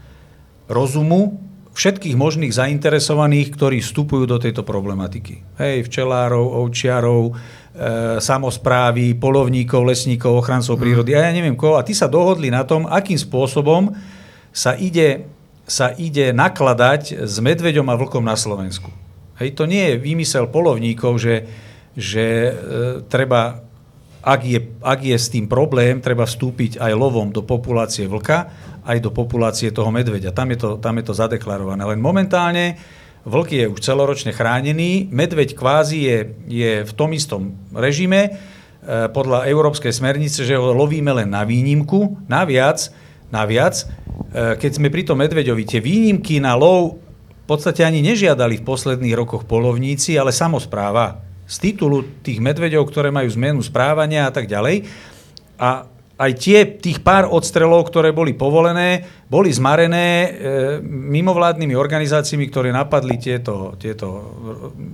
rozumu 0.67 1.39
všetkých 1.75 2.15
možných 2.15 2.55
zainteresovaných, 2.55 3.55
ktorí 3.55 3.79
vstupujú 3.79 4.27
do 4.27 4.39
tejto 4.39 4.67
problematiky. 4.67 5.43
Hej, 5.59 5.87
včelárov, 5.87 6.63
ovčiarov, 6.63 7.31
e, 7.31 7.33
samozprávy, 8.19 9.15
polovníkov, 9.15 9.83
lesníkov, 9.83 10.43
ochrancov 10.43 10.79
prírody 10.79 11.15
a 11.15 11.27
ja 11.27 11.35
neviem 11.35 11.55
koho. 11.55 11.75
A 11.75 11.83
tí 11.83 11.91
sa 11.91 12.07
dohodli 12.07 12.47
na 12.47 12.63
tom, 12.63 12.87
akým 12.87 13.19
spôsobom 13.19 13.91
sa 14.55 14.75
ide, 14.75 15.27
sa 15.67 15.91
ide 15.99 16.31
nakladať 16.31 17.27
s 17.27 17.35
medveďom 17.43 17.91
a 17.91 17.99
vlkom 17.99 18.23
na 18.23 18.39
Slovensku. 18.39 18.87
Hej, 19.35 19.59
to 19.59 19.67
nie 19.67 19.95
je 19.95 19.99
výmysel 19.99 20.47
polovníkov, 20.47 21.19
že, 21.19 21.43
že 21.99 22.23
e, 22.23 22.51
treba 23.11 23.64
ak 24.25 24.41
je, 24.41 24.59
ak 24.81 25.05
je 25.05 25.13
s 25.13 25.29
tým 25.29 25.45
problém, 25.45 26.01
treba 26.01 26.25
vstúpiť 26.25 26.81
aj 26.81 26.97
lovom 26.97 27.29
do 27.29 27.45
populácie 27.45 28.09
vlka, 28.09 28.49
aj 28.81 28.97
do 28.97 29.13
populácie 29.13 29.69
toho 29.69 29.93
medveďa. 29.93 30.33
Tam 30.33 30.49
je 30.49 30.57
to, 30.57 30.69
tam 30.81 30.97
je 30.97 31.05
to 31.05 31.13
zadeklarované. 31.13 31.85
Len 31.85 32.01
momentálne 32.01 32.73
vlk 33.21 33.49
je 33.53 33.65
už 33.69 33.79
celoročne 33.85 34.33
chránený, 34.33 35.13
medveď 35.13 35.53
kvázi 35.53 35.97
je, 36.09 36.17
je 36.49 36.71
v 36.81 36.91
tom 36.97 37.13
istom 37.13 37.53
režime, 37.69 38.21
e, 38.25 38.29
podľa 39.13 39.45
európskej 39.45 39.93
smernice, 39.93 40.41
že 40.41 40.57
ho 40.57 40.73
lovíme 40.73 41.13
len 41.13 41.29
na 41.29 41.45
výnimku. 41.45 42.25
Naviac, 42.25 42.89
naviac 43.29 43.85
e, 43.85 43.85
keď 44.57 44.71
sme 44.73 44.89
pri 44.89 45.05
tom 45.05 45.21
medveďovi, 45.21 45.69
tie 45.69 45.81
výnimky 45.81 46.41
na 46.41 46.57
lov 46.57 46.97
v 47.45 47.45
podstate 47.45 47.85
ani 47.85 48.01
nežiadali 48.01 48.57
v 48.57 48.65
posledných 48.65 49.13
rokoch 49.13 49.45
polovníci, 49.45 50.17
ale 50.17 50.33
samozpráva 50.33 51.24
z 51.45 51.55
titulu 51.61 52.01
tých 52.25 52.41
medveďov, 52.41 52.89
ktoré 52.89 53.13
majú 53.13 53.29
zmenu 53.37 53.61
správania 53.61 54.27
a 54.27 54.33
tak 54.33 54.49
ďalej. 54.49 54.85
A 55.61 55.87
aj 56.15 56.31
tie, 56.39 56.63
tých 56.79 57.03
pár 57.03 57.27
odstrelov, 57.27 57.91
ktoré 57.91 58.15
boli 58.15 58.31
povolené, 58.31 59.03
boli 59.27 59.51
zmarené 59.51 60.07
e, 60.07 60.29
mimovládnymi 60.87 61.75
organizáciami, 61.75 62.47
ktoré 62.47 62.71
napadli 62.71 63.19
tieto, 63.19 63.75
tieto 63.75 64.07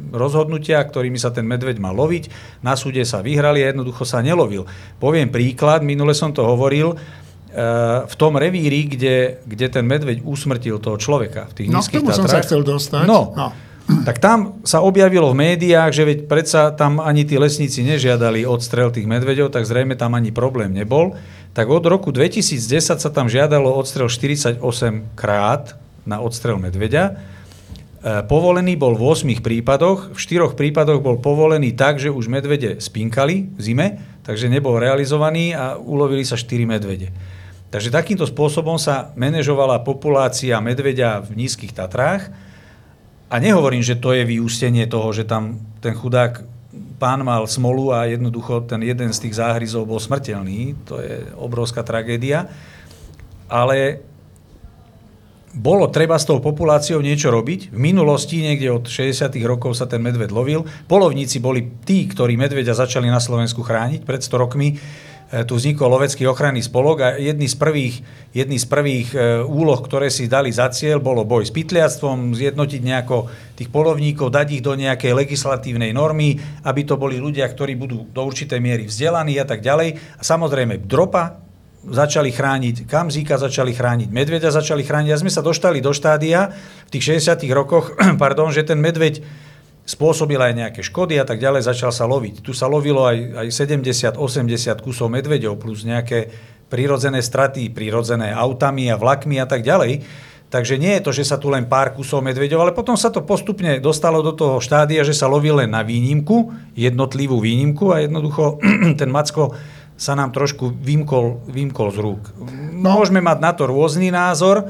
rozhodnutia, 0.10 0.82
ktorými 0.82 1.22
sa 1.22 1.30
ten 1.30 1.46
medveď 1.46 1.78
mal 1.78 1.94
loviť. 1.94 2.58
Na 2.66 2.74
súde 2.74 3.06
sa 3.06 3.22
vyhrali 3.22 3.62
a 3.62 3.70
jednoducho 3.70 4.02
sa 4.02 4.26
nelovil. 4.26 4.66
Poviem 4.98 5.30
príklad, 5.30 5.86
minule 5.86 6.18
som 6.18 6.34
to 6.34 6.42
hovoril, 6.42 6.98
e, 6.98 6.98
v 8.02 8.16
tom 8.18 8.34
revíri, 8.42 8.90
kde, 8.90 9.46
kde 9.46 9.68
ten 9.70 9.86
medveď 9.86 10.26
usmrtil 10.26 10.82
toho 10.82 10.98
človeka. 10.98 11.54
V 11.54 11.64
tých 11.64 11.70
no, 11.70 11.86
k 11.86 12.02
tomu 12.02 12.18
som 12.18 12.26
sa 12.26 12.42
chcel 12.42 12.66
dostať. 12.66 13.06
No, 13.06 13.38
no 13.38 13.71
tak 14.02 14.24
tam 14.24 14.62
sa 14.64 14.80
objavilo 14.82 15.30
v 15.34 15.52
médiách, 15.52 15.92
že 15.92 16.04
veď 16.08 16.20
predsa 16.26 16.72
tam 16.72 17.02
ani 17.04 17.28
tí 17.28 17.36
lesníci 17.36 17.84
nežiadali 17.84 18.48
odstrel 18.48 18.90
tých 18.94 19.10
medveďov, 19.10 19.52
tak 19.52 19.68
zrejme 19.68 19.98
tam 20.00 20.16
ani 20.16 20.32
problém 20.32 20.72
nebol. 20.72 21.18
Tak 21.52 21.68
od 21.68 21.84
roku 21.84 22.16
2010 22.16 22.82
sa 22.82 23.10
tam 23.12 23.28
žiadalo 23.28 23.68
odstrel 23.68 24.08
48 24.08 24.64
krát 25.20 25.76
na 26.08 26.24
odstrel 26.24 26.56
medveďa. 26.58 27.04
E, 27.12 27.14
povolený 28.26 28.80
bol 28.80 28.96
v 28.96 29.04
8 29.12 29.44
prípadoch, 29.44 30.16
v 30.16 30.20
4 30.20 30.56
prípadoch 30.56 31.04
bol 31.04 31.20
povolený 31.20 31.76
tak, 31.76 32.00
že 32.00 32.14
už 32.14 32.32
medvede 32.32 32.80
spinkali 32.80 33.52
v 33.52 33.60
zime, 33.60 33.88
takže 34.24 34.48
nebol 34.48 34.80
realizovaný 34.80 35.52
a 35.52 35.76
ulovili 35.76 36.24
sa 36.24 36.40
4 36.40 36.64
medvede. 36.64 37.12
Takže 37.72 37.92
takýmto 37.92 38.28
spôsobom 38.28 38.76
sa 38.76 39.16
manažovala 39.16 39.84
populácia 39.84 40.60
medveďa 40.60 41.24
v 41.24 41.46
nízkych 41.46 41.72
Tatrách 41.76 42.51
a 43.32 43.36
nehovorím, 43.40 43.80
že 43.80 43.96
to 43.96 44.12
je 44.12 44.28
vyústenie 44.28 44.92
toho, 44.92 45.16
že 45.16 45.24
tam 45.24 45.56
ten 45.80 45.96
chudák 45.96 46.44
pán 47.00 47.24
mal 47.24 47.48
smolu 47.48 47.96
a 47.96 48.06
jednoducho 48.06 48.68
ten 48.68 48.84
jeden 48.84 49.10
z 49.16 49.24
tých 49.24 49.40
záhryzov 49.40 49.88
bol 49.88 50.04
smrteľný. 50.04 50.76
To 50.86 51.00
je 51.00 51.32
obrovská 51.40 51.82
tragédia. 51.82 52.52
Ale 53.48 54.04
bolo 55.52 55.88
treba 55.92 56.16
s 56.16 56.28
tou 56.28 56.44
populáciou 56.44 57.00
niečo 57.00 57.32
robiť. 57.32 57.72
V 57.72 57.80
minulosti, 57.80 58.40
niekde 58.40 58.72
od 58.72 58.88
60. 58.88 59.32
rokov 59.48 59.80
sa 59.80 59.88
ten 59.88 60.00
medved 60.00 60.32
lovil. 60.32 60.64
Polovníci 60.88 61.40
boli 61.44 61.68
tí, 61.88 62.08
ktorí 62.08 62.36
medveďa 62.36 62.84
začali 62.84 63.08
na 63.08 63.20
Slovensku 63.20 63.64
chrániť 63.64 64.04
pred 64.04 64.24
100 64.24 64.44
rokmi 64.44 64.80
tu 65.32 65.56
vznikol 65.56 65.88
lovecký 65.88 66.28
ochranný 66.28 66.60
spolok 66.60 66.98
a 67.00 67.10
jedný 67.16 67.48
z 67.48 67.56
prvých, 67.56 68.04
jedný 68.36 68.60
z 68.60 68.68
prvých 68.68 69.16
e, 69.16 69.40
úloh, 69.48 69.80
ktoré 69.80 70.12
si 70.12 70.28
dali 70.28 70.52
za 70.52 70.68
cieľ, 70.68 71.00
bolo 71.00 71.24
boj 71.24 71.48
s 71.48 71.56
pytliactvom, 71.56 72.36
zjednotiť 72.36 72.82
nejako 72.84 73.32
tých 73.56 73.72
polovníkov, 73.72 74.28
dať 74.28 74.60
ich 74.60 74.64
do 74.64 74.76
nejakej 74.76 75.16
legislatívnej 75.16 75.96
normy, 75.96 76.36
aby 76.68 76.84
to 76.84 77.00
boli 77.00 77.16
ľudia, 77.16 77.48
ktorí 77.48 77.80
budú 77.80 78.12
do 78.12 78.22
určitej 78.28 78.60
miery 78.60 78.84
vzdelaní 78.92 79.40
a 79.40 79.48
tak 79.48 79.64
ďalej. 79.64 80.20
A 80.20 80.22
samozrejme 80.22 80.84
dropa 80.84 81.40
začali 81.88 82.30
chrániť, 82.30 82.86
kamzíka 82.86 83.40
začali 83.40 83.72
chrániť, 83.72 84.12
medveďa 84.12 84.52
začali 84.52 84.84
chrániť. 84.84 85.12
A 85.16 85.22
sme 85.24 85.32
sa 85.34 85.40
doštali 85.40 85.80
do 85.80 85.96
štádia 85.96 86.52
v 86.86 86.90
tých 86.92 87.24
60 87.24 87.48
rokoch, 87.56 87.96
pardon, 88.22 88.52
že 88.52 88.68
ten 88.68 88.84
medveď 88.84 89.24
spôsobil 89.86 90.38
aj 90.38 90.54
nejaké 90.54 90.82
škody 90.86 91.18
a 91.18 91.26
tak 91.26 91.42
ďalej, 91.42 91.68
začal 91.68 91.92
sa 91.92 92.06
loviť. 92.06 92.46
Tu 92.46 92.54
sa 92.54 92.70
lovilo 92.70 93.04
aj, 93.06 93.46
aj 93.46 93.48
70-80 94.16 94.18
kusov 94.80 95.10
medveďov 95.10 95.58
plus 95.58 95.84
nejaké 95.84 96.32
prírodzené 96.72 97.20
straty, 97.20 97.68
prírodzené 97.74 98.32
autami 98.32 98.88
a 98.88 98.96
vlakmi 98.96 99.42
a 99.42 99.48
tak 99.50 99.66
ďalej. 99.66 100.06
Takže 100.52 100.76
nie 100.76 101.00
je 101.00 101.04
to, 101.08 101.12
že 101.16 101.24
sa 101.32 101.40
tu 101.40 101.48
len 101.48 101.64
pár 101.64 101.96
kusov 101.96 102.20
medveďov, 102.28 102.60
ale 102.60 102.72
potom 102.76 103.00
sa 103.00 103.08
to 103.08 103.24
postupne 103.24 103.80
dostalo 103.80 104.20
do 104.20 104.36
toho 104.36 104.60
štádia, 104.60 105.00
že 105.08 105.16
sa 105.16 105.32
lovil 105.32 105.64
len 105.64 105.72
na 105.72 105.80
výnimku, 105.80 106.52
jednotlivú 106.76 107.40
výnimku 107.40 107.96
a 107.96 108.04
jednoducho 108.04 108.60
ten 109.00 109.08
Macko 109.08 109.56
sa 109.96 110.12
nám 110.18 110.36
trošku 110.36 110.76
vymkol, 110.76 111.46
vymkol 111.48 111.88
z 111.96 111.98
rúk. 112.04 112.24
No. 112.36 112.92
Môžeme 112.92 113.24
mať 113.24 113.38
na 113.40 113.52
to 113.56 113.64
rôzny 113.70 114.12
názor, 114.12 114.68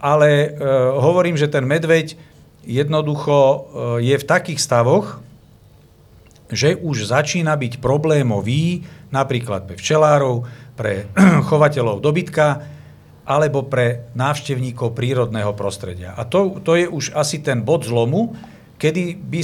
ale 0.00 0.56
e, 0.56 0.66
hovorím, 0.98 1.36
že 1.36 1.46
ten 1.46 1.62
medveď 1.62 2.16
jednoducho 2.64 3.36
e, 3.36 3.58
je 4.04 4.16
v 4.16 4.28
takých 4.28 4.60
stavoch, 4.60 5.20
že 6.50 6.74
už 6.74 7.06
začína 7.06 7.54
byť 7.54 7.78
problémový 7.78 8.82
napríklad 9.14 9.70
pre 9.70 9.78
včelárov, 9.78 10.44
pre 10.74 11.06
chovateľov 11.48 12.02
dobytka 12.02 12.66
alebo 13.30 13.62
pre 13.62 14.10
návštevníkov 14.18 14.90
prírodného 14.90 15.54
prostredia. 15.54 16.18
A 16.18 16.26
to, 16.26 16.58
to 16.66 16.74
je 16.74 16.90
už 16.90 17.14
asi 17.14 17.38
ten 17.38 17.62
bod 17.62 17.86
zlomu, 17.86 18.34
kedy 18.80 19.14
by 19.14 19.40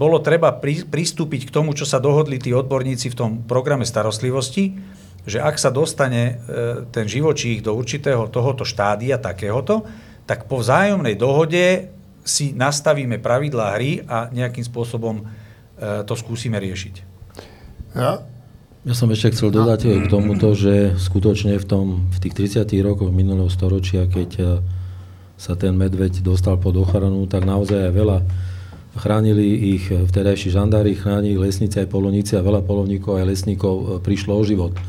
bolo 0.00 0.22
treba 0.22 0.54
pristúpiť 0.88 1.50
k 1.50 1.52
tomu, 1.52 1.76
čo 1.76 1.84
sa 1.84 2.00
dohodli 2.00 2.40
tí 2.40 2.54
odborníci 2.54 3.12
v 3.12 3.18
tom 3.18 3.30
programe 3.44 3.84
starostlivosti, 3.84 4.78
že 5.28 5.44
ak 5.44 5.60
sa 5.60 5.68
dostane 5.68 6.22
e, 6.24 6.34
ten 6.88 7.04
živočích 7.04 7.60
do 7.60 7.76
určitého 7.76 8.32
tohoto 8.32 8.64
štádia 8.64 9.20
takéhoto, 9.20 9.84
tak 10.24 10.48
po 10.48 10.64
vzájomnej 10.64 11.18
dohode 11.20 11.92
si 12.28 12.52
nastavíme 12.52 13.16
pravidlá 13.16 13.80
hry 13.80 14.04
a 14.04 14.28
nejakým 14.28 14.62
spôsobom 14.62 15.24
e, 15.24 15.24
to 16.04 16.12
skúsime 16.12 16.60
riešiť. 16.60 16.94
Ja, 17.96 18.20
ja 18.84 18.94
som 18.94 19.08
ešte 19.08 19.32
chcel 19.32 19.50
dodať 19.50 20.04
k 20.04 20.06
tomuto, 20.12 20.52
že 20.52 20.92
skutočne 21.00 21.56
v, 21.56 21.66
tom, 21.66 21.86
v 22.12 22.18
tých 22.20 22.60
30 22.62 22.68
rokoch 22.84 23.08
minulého 23.08 23.48
storočia, 23.48 24.04
keď 24.04 24.30
e, 24.36 24.44
sa 25.40 25.56
ten 25.56 25.72
medveď 25.72 26.20
dostal 26.20 26.60
pod 26.60 26.76
ochranu, 26.76 27.24
tak 27.24 27.48
naozaj 27.48 27.88
aj 27.88 27.92
veľa 27.96 28.18
chránili 28.98 29.78
ich 29.78 29.88
vtedajší 29.88 30.50
žandári, 30.50 30.98
chránili 30.98 31.38
lesníci 31.38 31.78
aj 31.78 31.88
polovníci 31.88 32.34
a 32.34 32.42
veľa 32.42 32.66
polovníkov 32.66 33.22
aj 33.22 33.24
lesníkov 33.24 33.74
e, 33.74 33.84
prišlo 34.02 34.34
o 34.34 34.42
život 34.42 34.74
e, 34.74 34.80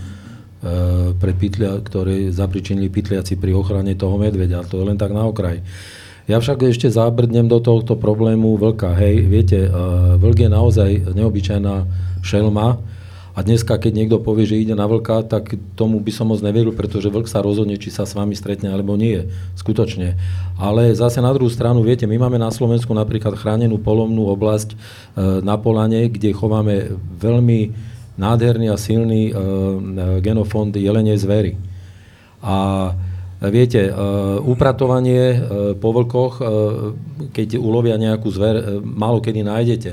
pre 1.15 1.31
pytlia, 1.37 1.77
ktoré 1.79 2.33
zapričinili 2.33 2.89
pytliaci 2.89 3.37
pri 3.37 3.55
ochrane 3.55 3.93
toho 3.95 4.17
medveďa. 4.17 4.65
To 4.69 4.81
je 4.81 4.85
len 4.89 4.97
tak 4.97 5.13
na 5.13 5.23
okraj. 5.23 5.61
Ja 6.29 6.37
však 6.37 6.61
ešte 6.61 6.93
zabrdnem 6.93 7.49
do 7.49 7.57
tohto 7.57 7.97
problému 7.97 8.53
vlka. 8.61 8.93
Hej, 8.93 9.25
viete, 9.25 9.65
vlk 10.21 10.45
je 10.45 10.49
naozaj 10.53 10.89
neobyčajná 11.17 11.89
šelma, 12.21 12.77
a 13.39 13.45
dneska, 13.45 13.79
keď 13.79 13.93
niekto 13.95 14.17
povie, 14.19 14.43
že 14.43 14.59
ide 14.59 14.75
na 14.75 14.83
vlka, 14.83 15.23
tak 15.23 15.55
tomu 15.79 16.03
by 16.03 16.11
som 16.11 16.27
moc 16.27 16.43
neveril, 16.43 16.75
pretože 16.75 17.07
vlk 17.07 17.23
sa 17.23 17.39
rozhodne, 17.39 17.79
či 17.79 17.87
sa 17.87 18.03
s 18.03 18.11
vami 18.11 18.35
stretne 18.35 18.67
alebo 18.67 18.99
nie. 18.99 19.31
Skutočne. 19.55 20.19
Ale 20.59 20.91
zase 20.91 21.23
na 21.23 21.31
druhú 21.31 21.47
stranu, 21.47 21.79
viete, 21.79 22.03
my 22.03 22.19
máme 22.19 22.35
na 22.35 22.51
Slovensku 22.51 22.91
napríklad 22.91 23.39
chránenú 23.39 23.79
polovnú 23.79 24.27
oblasť 24.27 24.75
e, 24.75 24.77
na 25.39 25.55
Polane, 25.55 26.11
kde 26.11 26.35
chováme 26.35 26.99
veľmi 27.15 27.71
nádherný 28.19 28.67
a 28.67 28.75
silný 28.75 29.31
e, 29.31 29.33
genofond 30.19 30.75
jelenej 30.75 31.23
zvery. 31.23 31.55
A 32.43 32.91
Viete, 33.39 33.87
e, 33.87 33.91
upratovanie 34.43 35.39
po 35.79 35.95
vlkoch, 35.95 36.33
keď 37.31 37.55
ulovia 37.55 37.95
nejakú 37.95 38.27
zver, 38.27 38.83
málo 38.83 39.23
kedy 39.23 39.47
nájdete 39.47 39.91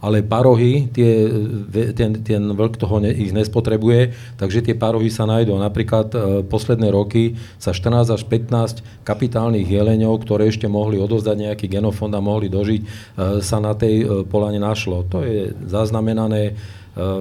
ale 0.00 0.24
parohy, 0.24 0.88
tie, 0.88 1.28
ten, 1.92 2.24
ten 2.24 2.42
vlk 2.56 2.80
toho 2.80 3.04
ne, 3.04 3.12
ich 3.12 3.36
nespotrebuje, 3.36 4.16
takže 4.40 4.64
tie 4.64 4.72
parohy 4.72 5.12
sa 5.12 5.28
nájdú. 5.28 5.52
Napríklad 5.60 6.08
e, 6.10 6.18
posledné 6.48 6.88
roky 6.88 7.36
sa 7.60 7.76
14 7.76 8.16
až 8.16 8.22
15 8.24 9.04
kapitálnych 9.04 9.68
jeleňov, 9.68 10.24
ktoré 10.24 10.48
ešte 10.48 10.64
mohli 10.64 10.96
odozdať 10.96 11.36
nejaký 11.36 11.66
genofond 11.68 12.16
a 12.16 12.24
mohli 12.24 12.48
dožiť, 12.48 12.80
e, 12.80 12.86
sa 13.44 13.60
na 13.60 13.76
tej 13.76 13.94
e, 14.00 14.04
polane 14.24 14.56
našlo. 14.56 15.04
To 15.12 15.20
je 15.20 15.52
zaznamenané 15.68 16.42
e, 16.48 16.52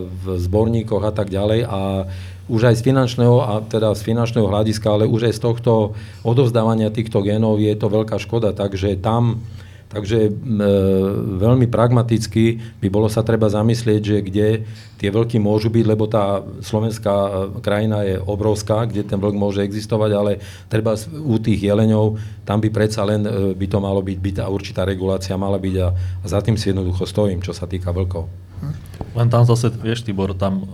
v 0.07 0.26
zborníkoch 0.39 1.03
a 1.03 1.11
tak 1.11 1.28
ďalej 1.28 1.67
a 1.67 2.07
už 2.50 2.74
aj 2.74 2.76
z 2.82 2.86
finančného, 2.89 3.38
a 3.39 3.52
teda 3.62 3.93
z 3.93 4.02
finančného 4.02 4.50
hľadiska, 4.50 4.88
ale 4.89 5.06
už 5.06 5.30
aj 5.30 5.34
z 5.38 5.41
tohto 5.41 5.72
odovzdávania 6.26 6.89
týchto 6.89 7.22
genov 7.22 7.62
je 7.62 7.72
to 7.78 7.88
veľká 7.88 8.18
škoda, 8.18 8.52
takže 8.52 8.97
tam 9.00 9.39
Takže 9.89 10.30
e, 10.30 10.32
veľmi 11.41 11.66
pragmaticky 11.66 12.62
by 12.78 12.88
bolo 12.93 13.10
sa 13.10 13.26
treba 13.26 13.50
zamyslieť, 13.50 14.02
že 14.06 14.18
kde 14.22 14.47
tie 15.02 15.10
vlky 15.10 15.41
môžu 15.41 15.74
byť, 15.74 15.86
lebo 15.89 16.06
tá 16.06 16.45
slovenská 16.62 17.10
e, 17.10 17.30
krajina 17.58 18.06
je 18.06 18.22
obrovská, 18.22 18.86
kde 18.86 19.02
ten 19.02 19.18
vlk 19.18 19.34
môže 19.34 19.66
existovať, 19.66 20.12
ale 20.14 20.32
treba 20.70 20.93
u 21.26 21.41
tých 21.41 21.74
jeleňov, 21.74 22.22
tam 22.45 22.62
by 22.62 22.70
predsa 22.70 23.02
len 23.02 23.26
e, 23.26 23.58
by 23.58 23.66
to 23.66 23.82
malo 23.82 24.06
byť, 24.06 24.18
byť 24.22 24.36
a 24.38 24.54
určitá 24.54 24.86
regulácia 24.86 25.34
mala 25.41 25.58
byť 25.58 25.76
a, 25.82 25.88
a 25.97 26.26
za 26.30 26.38
tým 26.45 26.54
si 26.54 26.70
jednoducho 26.70 27.10
stojím, 27.10 27.41
čo 27.41 27.58
sa 27.58 27.66
týka 27.66 27.89
vlkov. 27.89 28.30
Len 29.18 29.26
tam 29.26 29.41
zase, 29.41 29.74
vieš, 29.74 30.06
Tibor, 30.06 30.38
tam 30.38 30.70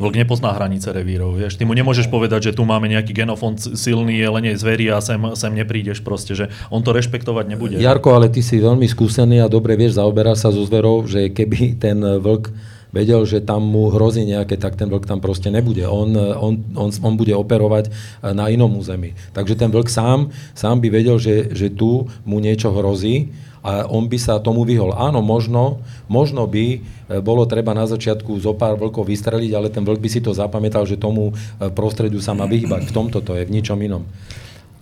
Vlk 0.00 0.16
nepozná 0.16 0.56
hranice 0.56 0.88
revírov, 0.96 1.36
vieš. 1.36 1.60
Ty 1.60 1.68
mu 1.68 1.76
nemôžeš 1.76 2.08
povedať, 2.08 2.50
že 2.50 2.56
tu 2.56 2.64
máme 2.64 2.88
nejaký 2.88 3.12
genofond 3.12 3.60
silný, 3.60 4.16
jelenie 4.16 4.56
zverí 4.56 4.88
a 4.88 5.04
sem, 5.04 5.20
sem 5.36 5.52
neprídeš 5.52 6.00
proste, 6.00 6.32
že 6.32 6.48
on 6.72 6.80
to 6.80 6.96
rešpektovať 6.96 7.44
nebude. 7.52 7.76
Jarko, 7.76 8.16
ale 8.16 8.32
ty 8.32 8.40
si 8.40 8.56
veľmi 8.56 8.88
skúsený 8.88 9.44
a 9.44 9.52
dobre 9.52 9.76
vieš, 9.76 10.00
zaoberá 10.00 10.32
sa 10.32 10.48
so 10.48 10.64
zverou, 10.64 11.04
že 11.04 11.28
keby 11.28 11.76
ten 11.76 12.00
vlk 12.00 12.48
vedel, 12.96 13.22
že 13.28 13.44
tam 13.44 13.62
mu 13.62 13.92
hrozí 13.92 14.26
nejaké, 14.26 14.58
tak 14.58 14.74
ten 14.74 14.90
vlk 14.90 15.06
tam 15.06 15.22
proste 15.22 15.52
nebude. 15.52 15.86
On, 15.86 16.10
on, 16.16 16.54
on, 16.74 16.88
on 16.90 17.14
bude 17.14 17.36
operovať 17.36 17.92
na 18.34 18.50
inom 18.50 18.72
území. 18.74 19.14
Takže 19.36 19.54
ten 19.54 19.70
vlk 19.70 19.86
sám, 19.86 20.32
sám 20.56 20.82
by 20.82 20.88
vedel, 20.90 21.20
že, 21.20 21.54
že 21.54 21.70
tu 21.70 22.10
mu 22.26 22.42
niečo 22.42 22.72
hrozí 22.74 23.30
a 23.60 23.84
on 23.88 24.08
by 24.08 24.16
sa 24.16 24.40
tomu 24.40 24.64
vyhol. 24.64 24.96
Áno, 24.96 25.20
možno, 25.20 25.84
možno 26.08 26.48
by 26.48 26.64
e, 26.74 26.78
bolo 27.20 27.44
treba 27.44 27.76
na 27.76 27.84
začiatku 27.84 28.40
zo 28.40 28.56
pár 28.56 28.80
vlkov 28.80 29.04
vystreliť, 29.04 29.52
ale 29.52 29.68
ten 29.68 29.84
vlk 29.84 30.00
by 30.00 30.08
si 30.08 30.20
to 30.24 30.32
zapamätal, 30.32 30.88
že 30.88 30.96
tomu 30.96 31.32
e, 31.32 31.68
prostrediu 31.68 32.24
sa 32.24 32.32
má 32.32 32.48
vyhybať. 32.48 32.88
V 32.88 32.92
tomto 32.92 33.20
to 33.20 33.36
je, 33.36 33.44
v 33.44 33.52
ničom 33.52 33.76
inom. 33.84 34.08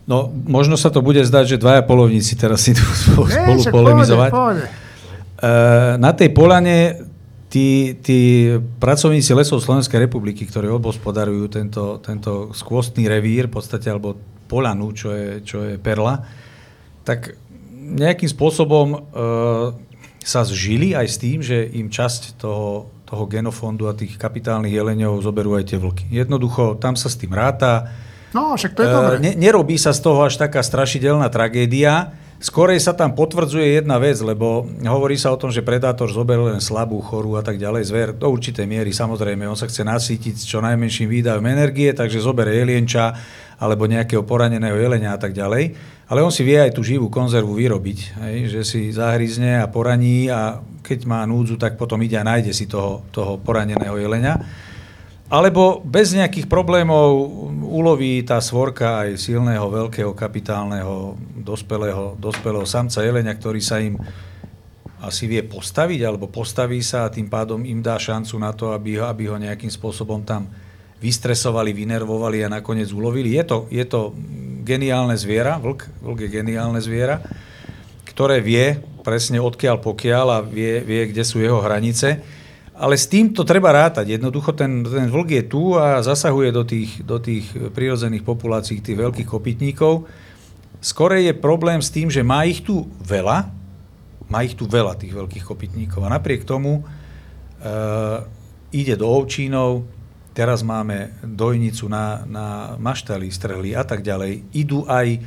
No, 0.09 0.31
možno 0.31 0.79
sa 0.79 0.89
to 0.89 1.05
bude 1.05 1.21
zdať, 1.21 1.59
že 1.59 1.63
dvaja 1.63 1.83
polovníci 1.85 2.39
teraz 2.39 2.65
si 2.65 2.73
tu 2.79 2.87
spolu, 2.87 3.27
spolu 3.27 3.63
polemizovať. 3.69 4.31
Pôjde, 4.31 4.65
pôjde. 4.67 4.87
Na 6.03 6.11
tej 6.11 6.35
polane 6.35 7.07
tí, 7.49 7.97
tí 7.99 8.51
pracovníci 8.79 9.33
lesov 9.35 9.65
Slovenskej 9.65 10.07
republiky, 10.07 10.45
ktorí 10.45 10.69
obhospodarujú 10.69 11.45
tento, 11.49 11.85
tento 12.05 12.53
skvostný 12.53 13.09
revír, 13.09 13.49
v 13.49 13.55
podstate, 13.59 13.89
alebo 13.89 14.17
polanu, 14.49 14.93
čo 14.97 15.13
je, 15.13 15.29
čo 15.45 15.65
je 15.65 15.75
perla, 15.81 16.25
tak 17.05 17.37
nejakým 17.89 18.29
spôsobom 18.29 18.87
e, 18.93 18.99
sa 20.21 20.45
zžili 20.45 20.93
aj 20.93 21.07
s 21.09 21.17
tým, 21.17 21.39
že 21.41 21.65
im 21.73 21.89
časť 21.89 22.37
toho, 22.37 22.93
toho 23.09 23.25
genofondu 23.25 23.89
a 23.89 23.97
tých 23.97 24.21
kapitálnych 24.21 24.77
jeleňov 24.77 25.25
zoberú 25.25 25.57
aj 25.57 25.73
tie 25.73 25.79
vlky. 25.81 26.05
Jednoducho, 26.13 26.77
tam 26.77 26.95
sa 26.95 27.09
s 27.09 27.17
tým 27.17 27.33
ráta. 27.33 27.89
No, 28.37 28.53
však 28.53 28.77
to 28.77 28.85
je 28.85 28.89
e, 28.93 29.21
Ne, 29.25 29.33
nerobí 29.33 29.81
sa 29.81 29.97
z 29.97 30.05
toho 30.05 30.21
až 30.21 30.37
taká 30.37 30.61
strašidelná 30.61 31.33
tragédia. 31.33 32.13
Skorej 32.39 32.79
sa 32.79 32.95
tam 32.95 33.19
potvrdzuje 33.19 33.83
jedna 33.83 33.99
vec, 33.99 34.15
lebo 34.23 34.63
hovorí 34.87 35.19
sa 35.19 35.35
o 35.35 35.41
tom, 35.41 35.51
že 35.51 35.59
predátor 35.59 36.07
zoberie 36.07 36.55
len 36.55 36.63
slabú, 36.63 37.03
chorú 37.03 37.35
a 37.35 37.43
tak 37.43 37.59
ďalej. 37.59 37.83
Zver 37.91 38.09
do 38.15 38.31
určitej 38.31 38.63
miery, 38.63 38.95
samozrejme, 38.95 39.43
on 39.43 39.59
sa 39.59 39.67
chce 39.67 39.83
nasýtiť 39.83 40.39
s 40.39 40.47
čo 40.47 40.63
najmenším 40.63 41.11
výdajom 41.11 41.43
energie, 41.43 41.91
takže 41.91 42.23
zoberie 42.23 42.63
jelienča 42.63 43.11
alebo 43.59 43.91
nejakého 43.91 44.23
poraneného 44.23 44.79
jelenia 44.79 45.19
a 45.19 45.19
tak 45.19 45.35
ďalej. 45.35 45.98
Ale 46.09 46.25
on 46.25 46.33
si 46.33 46.41
vie 46.41 46.57
aj 46.57 46.73
tú 46.73 46.81
živú 46.81 47.13
konzervu 47.13 47.53
vyrobiť, 47.61 48.17
hej, 48.25 48.37
že 48.49 48.61
si 48.65 48.89
zahryzne 48.89 49.61
a 49.61 49.69
poraní 49.69 50.33
a 50.33 50.65
keď 50.81 51.05
má 51.05 51.21
núdzu, 51.29 51.61
tak 51.61 51.77
potom 51.77 52.01
ide 52.01 52.17
a 52.17 52.25
nájde 52.25 52.57
si 52.57 52.65
toho, 52.65 53.05
toho 53.13 53.37
poraneného 53.37 53.93
jelenia. 54.01 54.41
Alebo 55.29 55.85
bez 55.85 56.17
nejakých 56.17 56.49
problémov 56.49 57.29
uloví 57.61 58.25
tá 58.25 58.41
svorka 58.41 59.05
aj 59.05 59.21
silného, 59.21 59.69
veľkého, 59.69 60.17
kapitálneho, 60.17 61.21
dospelého, 61.45 62.17
dospelého 62.17 62.65
samca 62.65 63.05
jelenia, 63.05 63.37
ktorý 63.37 63.61
sa 63.61 63.77
im 63.77 64.01
asi 65.05 65.29
vie 65.29 65.45
postaviť, 65.45 66.01
alebo 66.09 66.33
postaví 66.33 66.81
sa 66.81 67.05
a 67.05 67.13
tým 67.13 67.29
pádom 67.29 67.61
im 67.69 67.85
dá 67.85 68.01
šancu 68.01 68.41
na 68.41 68.57
to, 68.57 68.73
aby 68.73 68.97
ho, 68.97 69.05
aby 69.05 69.29
ho 69.29 69.37
nejakým 69.37 69.69
spôsobom 69.69 70.25
tam 70.25 70.49
vystresovali, 70.99 71.71
vynervovali 71.71 72.43
a 72.43 72.53
nakoniec 72.53 72.91
ulovili. 72.91 73.39
Je 73.39 73.45
to, 73.47 73.57
je 73.71 73.85
to 73.87 74.13
geniálne 74.67 75.15
zviera, 75.15 75.57
vlk, 75.63 76.03
vlk 76.03 76.19
je 76.27 76.31
geniálne 76.31 76.81
zviera, 76.83 77.23
ktoré 78.09 78.43
vie 78.43 78.83
presne 79.07 79.39
odkiaľ 79.41 79.81
pokiaľ 79.81 80.27
a 80.31 80.39
vie, 80.43 80.83
vie 80.83 81.09
kde 81.09 81.23
sú 81.23 81.41
jeho 81.41 81.63
hranice 81.63 82.39
ale 82.79 82.95
s 82.95 83.11
týmto 83.11 83.43
treba 83.43 83.75
rátať. 83.75 84.15
Jednoducho 84.17 84.55
ten, 84.55 84.87
ten 84.87 85.11
vlk 85.11 85.43
je 85.43 85.45
tu 85.51 85.75
a 85.75 85.99
zasahuje 85.99 86.55
do 86.55 86.63
tých, 86.63 87.03
do 87.03 87.19
tých 87.19 87.51
prirodzených 87.75 88.23
populácií 88.23 88.79
tých 88.79 88.95
veľkých 88.95 89.27
kopytníkov. 89.27 90.07
Skore 90.79 91.27
je 91.27 91.35
problém 91.35 91.83
s 91.83 91.91
tým, 91.91 92.07
že 92.07 92.23
má 92.23 92.47
ich 92.47 92.63
tu 92.63 92.87
veľa, 93.03 93.51
má 94.31 94.47
ich 94.47 94.55
tu 94.55 94.71
veľa 94.71 94.95
tých 94.95 95.11
veľkých 95.11 95.43
kopytníkov 95.43 96.07
a 96.07 96.15
napriek 96.15 96.47
tomu 96.47 96.79
e, 96.79 96.83
ide 98.71 98.95
do 98.95 99.11
ovčínov, 99.11 99.83
teraz 100.39 100.63
máme 100.63 101.19
dojnicu 101.27 101.91
na, 101.91 102.23
na 102.23 102.47
maštali, 102.79 103.27
strhli 103.27 103.75
a 103.75 103.83
tak 103.83 104.07
ďalej. 104.07 104.47
Idú 104.55 104.87
aj, 104.87 105.19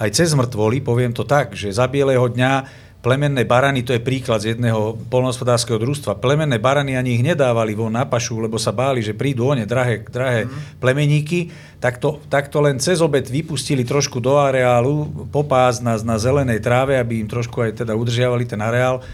aj 0.00 0.10
cez 0.16 0.32
mŕtvoly, 0.32 0.80
poviem 0.80 1.12
to 1.12 1.28
tak, 1.28 1.52
že 1.52 1.68
za 1.68 1.84
bieleho 1.84 2.24
dňa 2.24 2.64
plemenné 3.04 3.44
barany, 3.46 3.84
to 3.84 3.94
je 3.94 4.02
príklad 4.02 4.42
z 4.42 4.56
jedného 4.56 4.98
polnohospodárskeho 5.12 5.78
družstva, 5.78 6.18
plemenné 6.18 6.58
barany 6.58 6.98
ani 6.98 7.14
ich 7.14 7.22
nedávali 7.22 7.76
von 7.76 7.92
na 7.92 8.02
pašu, 8.02 8.40
lebo 8.42 8.58
sa 8.58 8.74
báli, 8.74 8.98
že 9.04 9.14
prídu 9.14 9.46
one 9.46 9.62
drahé, 9.62 10.02
drahé 10.08 10.48
mm. 10.48 10.82
plemeníky, 10.82 11.52
tak 11.78 12.02
to, 12.02 12.18
tak 12.26 12.50
to 12.50 12.58
len 12.58 12.82
cez 12.82 12.98
obed 12.98 13.28
vypustili 13.28 13.86
trošku 13.86 14.18
do 14.18 14.40
areálu, 14.40 15.28
popás 15.30 15.78
na, 15.78 15.94
na 16.02 16.18
zelenej 16.18 16.58
tráve, 16.58 16.98
aby 16.98 17.22
im 17.22 17.30
trošku 17.30 17.62
aj 17.62 17.86
teda 17.86 17.94
udržiavali 17.94 18.42
ten 18.42 18.58
areál. 18.58 19.04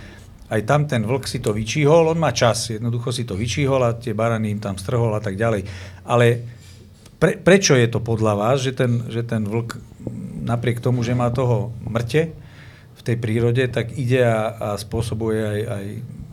Aj 0.52 0.60
tam 0.68 0.84
ten 0.84 1.00
vlk 1.08 1.24
si 1.24 1.40
to 1.40 1.56
vyčíhol, 1.56 2.12
on 2.12 2.20
má 2.20 2.28
čas, 2.36 2.68
jednoducho 2.68 3.08
si 3.08 3.24
to 3.24 3.32
vyčíhol 3.32 3.80
a 3.80 3.96
tie 3.96 4.12
barany 4.12 4.52
im 4.52 4.60
tam 4.60 4.76
strhol 4.76 5.16
a 5.16 5.20
tak 5.24 5.40
ďalej. 5.40 5.64
Ale 6.04 6.44
pre, 7.16 7.40
prečo 7.40 7.72
je 7.72 7.88
to 7.88 8.04
podľa 8.04 8.36
vás, 8.36 8.60
že 8.60 8.76
ten, 8.76 9.08
že 9.08 9.24
ten 9.24 9.48
vlk 9.48 9.80
napriek 10.44 10.84
tomu, 10.84 11.00
že 11.00 11.16
má 11.16 11.32
toho 11.32 11.72
mŕte 11.80 12.36
v 12.98 13.00
tej 13.00 13.16
prírode, 13.16 13.64
tak 13.72 13.96
ide 13.96 14.20
a, 14.28 14.52
a 14.52 14.68
spôsobuje 14.76 15.40
aj, 15.40 15.60
aj, 15.64 15.86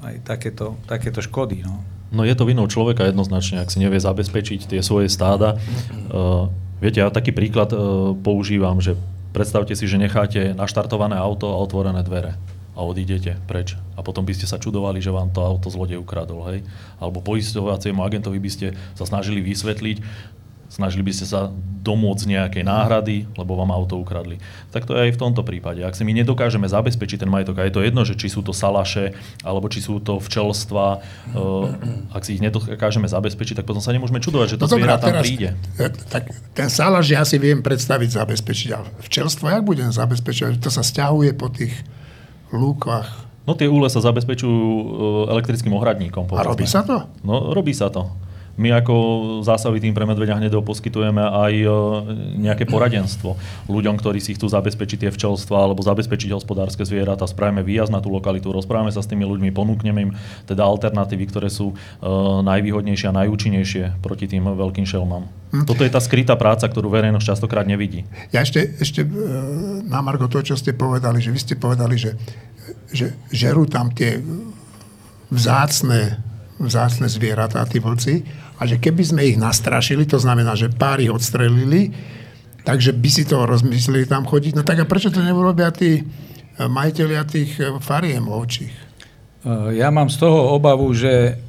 aj 0.04 0.16
takéto, 0.28 0.76
takéto 0.84 1.24
škody. 1.24 1.64
No. 1.64 1.80
No 2.12 2.28
je 2.28 2.36
to 2.36 2.44
vinou 2.44 2.66
človeka 2.66 3.06
jednoznačne, 3.06 3.62
ak 3.62 3.72
si 3.72 3.80
nevie 3.80 4.02
zabezpečiť 4.02 4.66
tie 4.66 4.82
svoje 4.82 5.08
stáda. 5.08 5.62
Uh, 6.10 6.50
viete, 6.82 7.00
ja 7.00 7.14
taký 7.14 7.32
príklad 7.32 7.70
uh, 7.72 8.18
používam, 8.18 8.82
že 8.82 8.98
predstavte 9.30 9.78
si, 9.78 9.86
že 9.86 10.02
necháte 10.02 10.58
naštartované 10.58 11.16
auto 11.16 11.54
a 11.54 11.62
otvorené 11.62 12.02
dvere 12.02 12.36
a 12.80 12.82
odídete 12.88 13.36
preč. 13.44 13.76
A 14.00 14.00
potom 14.00 14.24
by 14.24 14.32
ste 14.32 14.48
sa 14.48 14.56
čudovali, 14.56 15.04
že 15.04 15.12
vám 15.12 15.36
to 15.36 15.44
auto 15.44 15.68
zlodej 15.68 16.00
ukradol. 16.00 16.48
Hej? 16.48 16.64
Alebo 16.96 17.20
poistovaciemu 17.20 18.00
agentovi 18.00 18.40
by 18.40 18.48
ste 18.48 18.72
sa 18.96 19.04
snažili 19.04 19.44
vysvetliť, 19.44 20.00
snažili 20.72 21.04
by 21.04 21.12
ste 21.12 21.28
sa 21.28 21.52
domôcť 21.80 22.24
nejakej 22.30 22.64
náhrady, 22.64 23.26
lebo 23.34 23.58
vám 23.58 23.74
auto 23.74 23.98
ukradli. 23.98 24.38
Tak 24.70 24.86
to 24.86 24.94
je 24.94 25.10
aj 25.10 25.12
v 25.18 25.20
tomto 25.20 25.42
prípade. 25.42 25.82
Ak 25.82 25.98
si 25.98 26.06
my 26.06 26.14
nedokážeme 26.14 26.70
zabezpečiť 26.70 27.26
ten 27.26 27.32
majetok, 27.32 27.60
a 27.60 27.68
je 27.68 27.74
to 27.74 27.82
jedno, 27.82 28.06
že 28.06 28.14
či 28.14 28.30
sú 28.30 28.46
to 28.46 28.54
salaše, 28.54 29.18
alebo 29.42 29.66
či 29.68 29.82
sú 29.82 29.98
to 29.98 30.22
včelstva, 30.22 30.86
uh, 31.36 32.14
ak 32.14 32.22
si 32.22 32.38
ich 32.38 32.44
nedokážeme 32.44 33.10
zabezpečiť, 33.10 33.60
tak 33.60 33.66
potom 33.66 33.82
sa 33.82 33.92
nemôžeme 33.92 34.22
čudovať, 34.22 34.56
že 34.56 34.58
to 34.62 34.68
no 34.70 34.72
zviera 34.78 35.02
tam 35.02 35.18
teraz, 35.18 35.24
príde. 35.26 35.50
Tak 36.14 36.24
ten 36.54 36.70
salaš 36.70 37.08
ja 37.10 37.24
si 37.26 37.42
viem 37.42 37.66
predstaviť 37.66 38.10
zabezpečiť, 38.22 38.70
ale 38.76 38.88
včelstvo 39.02 39.50
jak 39.50 39.64
budem 39.66 39.90
zabezpečovať? 39.90 40.62
To 40.62 40.70
sa 40.70 40.86
stiahuje 40.86 41.34
po 41.34 41.50
tých 41.50 41.74
lúkach. 42.54 43.30
No 43.50 43.58
tie 43.58 43.66
úle 43.66 43.90
sa 43.90 43.98
zabezpečujú 43.98 44.62
e, 44.62 44.86
elektrickým 45.34 45.74
ohradníkom. 45.74 46.30
Povedzme. 46.30 46.46
A 46.46 46.52
robí 46.54 46.66
sa 46.70 46.86
to? 46.86 47.10
No 47.26 47.50
robí 47.50 47.74
sa 47.74 47.90
to. 47.90 48.06
My 48.60 48.76
ako 48.76 48.94
zásahový 49.48 49.80
tým 49.80 49.96
pre 49.96 50.04
medveďa 50.04 50.36
hnedého 50.36 50.60
poskytujeme 50.60 51.24
aj 51.24 51.54
e, 51.56 51.68
nejaké 52.44 52.68
poradenstvo 52.68 53.40
ľuďom, 53.72 53.96
ktorí 53.96 54.20
si 54.20 54.36
chcú 54.36 54.52
zabezpečiť 54.52 55.08
tie 55.08 55.12
včelstva 55.16 55.56
alebo 55.56 55.80
zabezpečiť 55.80 56.36
hospodárske 56.36 56.84
zvieratá. 56.84 57.24
Spravíme 57.24 57.64
výjazd 57.64 57.96
na 57.96 58.04
tú 58.04 58.12
lokalitu, 58.12 58.52
rozprávame 58.52 58.92
sa 58.92 59.00
s 59.00 59.08
tými 59.08 59.24
ľuďmi, 59.24 59.56
ponúkneme 59.56 60.00
im 60.04 60.12
teda 60.44 60.68
alternatívy, 60.68 61.24
ktoré 61.32 61.48
sú 61.48 61.72
uh, 61.72 62.44
najvýhodnejšie 62.44 63.08
a 63.08 63.18
najúčinnejšie 63.24 64.04
proti 64.04 64.28
tým 64.28 64.44
veľkým 64.44 64.84
šelmám. 64.84 65.24
Hm. 65.56 65.66
Toto 65.66 65.82
je 65.82 65.90
tá 65.90 66.04
skrytá 66.04 66.36
práca, 66.36 66.68
ktorú 66.68 66.92
verejnosť 66.92 67.26
častokrát 67.26 67.64
nevidí. 67.64 68.04
Ja 68.30 68.44
ešte, 68.44 68.76
ešte 68.78 69.02
e, 69.02 69.10
na 69.88 70.04
Margo 70.04 70.28
to, 70.28 70.44
čo 70.44 70.60
ste 70.60 70.76
povedali, 70.76 71.24
že 71.24 71.32
vy 71.34 71.40
ste 71.40 71.56
povedali, 71.56 71.96
že, 71.98 72.14
že 72.92 73.16
žerú 73.34 73.66
tam 73.66 73.90
tie 73.90 74.22
vzácne, 75.34 76.22
vzácne 76.62 77.08
zvieratá, 77.10 77.66
tí 77.66 77.82
vlci, 77.82 78.22
a 78.60 78.68
že 78.68 78.76
keby 78.76 79.04
sme 79.08 79.22
ich 79.24 79.40
nastrašili, 79.40 80.04
to 80.04 80.20
znamená, 80.20 80.54
že 80.60 80.68
pár 80.68 81.00
ich 81.00 81.08
odstrelili, 81.08 81.96
takže 82.68 82.92
by 82.92 83.10
si 83.10 83.24
to 83.24 83.48
rozmysleli 83.48 84.04
tam 84.04 84.28
chodiť. 84.28 84.60
No 84.60 84.68
tak 84.68 84.84
a 84.84 84.86
prečo 84.86 85.08
to 85.08 85.24
neurobia 85.24 85.72
tí 85.72 86.04
eh, 86.04 86.68
majiteľia 86.68 87.24
tých 87.24 87.56
eh, 87.58 87.80
fariem 87.80 88.28
ovčích? 88.28 88.76
Eh, 88.76 89.80
ja 89.80 89.88
mám 89.90 90.12
z 90.12 90.20
toho 90.20 90.54
obavu, 90.54 90.92
že 90.92 91.40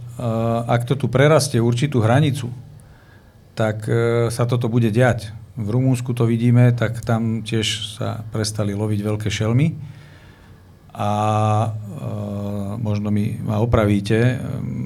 ak 0.69 0.85
to 0.85 1.01
tu 1.01 1.09
prerastie 1.09 1.57
určitú 1.65 2.05
hranicu, 2.05 2.53
tak 3.57 3.89
sa 4.29 4.45
toto 4.45 4.69
bude 4.69 4.93
diať. 4.93 5.33
V 5.57 5.65
Rumúnsku 5.65 6.13
to 6.13 6.29
vidíme, 6.29 6.77
tak 6.77 7.01
tam 7.01 7.41
tiež 7.41 7.97
sa 7.97 8.21
prestali 8.29 8.77
loviť 8.77 9.01
veľké 9.01 9.33
šelmy 9.33 9.73
a 10.91 11.11
e, 11.67 11.71
možno 12.83 13.11
mi 13.15 13.39
ma 13.39 13.63
opravíte, 13.63 14.39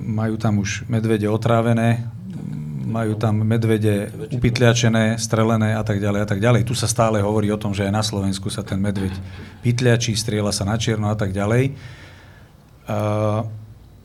majú 0.05 0.36
tam 0.36 0.61
už 0.61 0.84
medvede 0.86 1.26
otrávené, 1.26 2.05
majú 2.84 3.16
tam 3.16 3.42
medvede 3.42 4.12
upytľačené, 4.30 5.18
strelené 5.18 5.74
a 5.74 5.82
tak 5.82 5.98
ďalej 5.98 6.20
a 6.22 6.28
tak 6.28 6.38
ďalej. 6.38 6.68
Tu 6.68 6.74
sa 6.76 6.86
stále 6.86 7.24
hovorí 7.24 7.50
o 7.50 7.59
tom, 7.59 7.72
že 7.72 7.88
aj 7.88 7.92
na 7.92 8.05
Slovensku 8.05 8.52
sa 8.52 8.62
ten 8.62 8.78
medveď 8.78 9.11
pytľačí, 9.64 10.14
strieľa 10.14 10.52
sa 10.55 10.68
na 10.68 10.76
čierno 10.76 11.09
a 11.09 11.16
tak 11.16 11.32
ďalej. 11.32 11.72
E, 11.72 12.94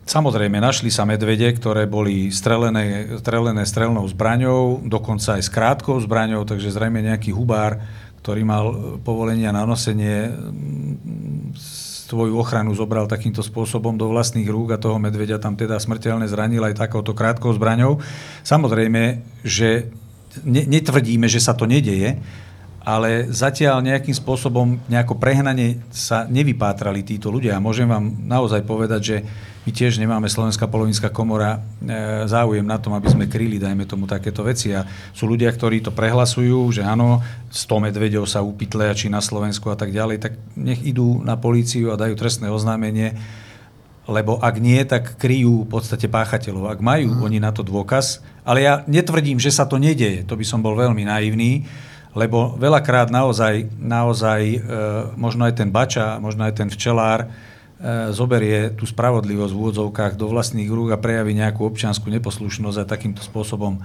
samozrejme, 0.07 0.57
našli 0.57 0.89
sa 0.89 1.05
medvede, 1.05 1.51
ktoré 1.53 1.85
boli 1.85 2.31
strelené, 2.31 3.19
strelené 3.19 3.67
strelnou 3.67 4.07
zbraňou, 4.07 4.87
dokonca 4.87 5.37
aj 5.37 5.43
s 5.45 5.51
krátkou 5.51 5.99
zbraňou, 6.01 6.47
takže 6.47 6.73
zrejme 6.73 7.03
nejaký 7.03 7.35
hubár, 7.35 7.77
ktorý 8.23 8.41
mal 8.43 8.65
povolenia 9.05 9.53
na 9.53 9.63
nosenie 9.63 10.33
svoju 12.09 12.41
ochranu 12.41 12.73
zobral 12.73 13.05
takýmto 13.05 13.45
spôsobom 13.45 13.93
do 13.93 14.09
vlastných 14.09 14.49
rúk 14.49 14.73
a 14.73 14.81
toho 14.81 14.97
medveďa 14.97 15.37
tam 15.37 15.53
teda 15.53 15.77
smrteľne 15.77 16.25
zranil 16.25 16.65
aj 16.65 16.81
takouto 16.81 17.13
krátkou 17.13 17.53
zbraňou. 17.53 18.01
Samozrejme, 18.41 19.21
že 19.45 19.93
ne, 20.41 20.65
netvrdíme, 20.65 21.29
že 21.29 21.37
sa 21.37 21.53
to 21.53 21.69
nedeje, 21.69 22.17
ale 22.81 23.29
zatiaľ 23.29 23.85
nejakým 23.85 24.17
spôsobom 24.17 24.81
nejako 24.89 25.21
prehnane 25.21 25.85
sa 25.93 26.25
nevypátrali 26.25 27.05
títo 27.05 27.29
ľudia. 27.29 27.61
A 27.61 27.63
môžem 27.63 27.85
vám 27.85 28.09
naozaj 28.25 28.65
povedať, 28.65 29.01
že 29.05 29.17
my 29.69 29.77
tiež 29.77 30.01
nemáme 30.01 30.25
Slovenská 30.25 30.65
polovinská 30.65 31.13
komora 31.13 31.61
e, 31.77 32.25
záujem 32.25 32.65
na 32.65 32.81
tom, 32.81 32.97
aby 32.97 33.05
sme 33.05 33.29
kryli, 33.29 33.61
dajme 33.61 33.85
tomu, 33.85 34.09
takéto 34.09 34.41
veci. 34.41 34.73
A 34.73 34.81
sú 35.13 35.29
ľudia, 35.29 35.53
ktorí 35.53 35.85
to 35.85 35.93
prehlasujú, 35.93 36.73
že 36.73 36.81
áno, 36.81 37.21
100 37.53 37.85
medveďov 37.85 38.25
sa 38.25 38.41
upytle, 38.41 38.89
či 38.97 39.13
na 39.13 39.21
Slovensku 39.21 39.69
a 39.69 39.77
tak 39.77 39.93
ďalej, 39.93 40.25
tak 40.25 40.33
nech 40.57 40.81
idú 40.81 41.21
na 41.21 41.37
políciu 41.37 41.93
a 41.93 42.01
dajú 42.01 42.17
trestné 42.17 42.49
oznámenie, 42.49 43.13
lebo 44.09 44.41
ak 44.41 44.57
nie, 44.57 44.81
tak 44.89 45.21
kryjú 45.21 45.69
v 45.69 45.69
podstate 45.69 46.09
páchateľov. 46.09 46.73
Ak 46.73 46.81
majú 46.81 47.13
mm. 47.13 47.21
oni 47.29 47.37
na 47.37 47.53
to 47.53 47.61
dôkaz, 47.61 48.25
ale 48.41 48.65
ja 48.65 48.81
netvrdím, 48.89 49.37
že 49.37 49.53
sa 49.53 49.69
to 49.69 49.77
nedieje, 49.77 50.25
to 50.25 50.33
by 50.33 50.49
som 50.49 50.65
bol 50.65 50.73
veľmi 50.73 51.05
naivný, 51.05 51.69
lebo 52.17 52.57
veľakrát 52.57 53.13
naozaj, 53.13 53.69
naozaj 53.77 54.41
e, 54.49 54.57
možno 55.13 55.45
aj 55.45 55.61
ten 55.61 55.69
bača, 55.69 56.17
možno 56.17 56.49
aj 56.49 56.57
ten 56.57 56.73
včelár, 56.73 57.29
zoberie 58.11 58.75
tú 58.75 58.83
spravodlivosť 58.83 59.55
v 59.55 59.61
úvodzovkách 59.63 60.19
do 60.19 60.27
vlastných 60.27 60.67
rúk 60.67 60.91
a 60.91 60.99
prejaví 60.99 61.31
nejakú 61.31 61.63
občianskú 61.63 62.11
neposlušnosť 62.11 62.77
a 62.83 62.89
takýmto 62.89 63.23
spôsobom 63.23 63.79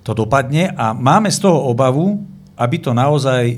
to 0.00 0.16
dopadne. 0.16 0.72
A 0.72 0.96
máme 0.96 1.28
z 1.28 1.44
toho 1.44 1.68
obavu, 1.68 2.24
aby 2.56 2.76
to 2.80 2.96
naozaj 2.96 3.44
e, 3.44 3.56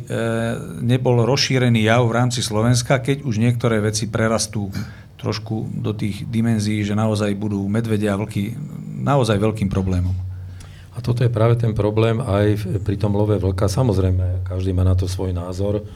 nebol 0.83 1.22
rozšírený 1.22 1.87
jav 1.87 2.03
v 2.11 2.16
rámci 2.18 2.43
Slovenska, 2.43 2.99
keď 2.99 3.22
už 3.22 3.39
niektoré 3.39 3.79
veci 3.79 4.11
prerastú 4.11 4.66
trošku 5.14 5.70
do 5.79 5.95
tých 5.95 6.26
dimenzií, 6.26 6.83
že 6.83 6.99
naozaj 6.99 7.31
budú 7.39 7.62
medvedia 7.70 8.18
vlky 8.18 8.59
naozaj 8.99 9.39
veľkým 9.39 9.70
problémom. 9.70 10.14
A 10.95 10.99
toto 10.99 11.22
je 11.22 11.31
práve 11.31 11.55
ten 11.55 11.70
problém 11.70 12.18
aj 12.18 12.83
pri 12.83 12.99
tom 12.99 13.14
love 13.14 13.39
vlka. 13.39 13.70
Samozrejme, 13.70 14.43
každý 14.43 14.74
má 14.74 14.83
na 14.83 14.99
to 14.99 15.07
svoj 15.07 15.31
názor 15.31 15.87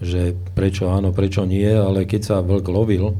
že 0.00 0.32
prečo 0.56 0.88
áno, 0.88 1.12
prečo 1.12 1.44
nie, 1.44 1.68
ale 1.68 2.08
keď 2.08 2.20
sa 2.24 2.36
vlk 2.40 2.66
lovil 2.72 3.12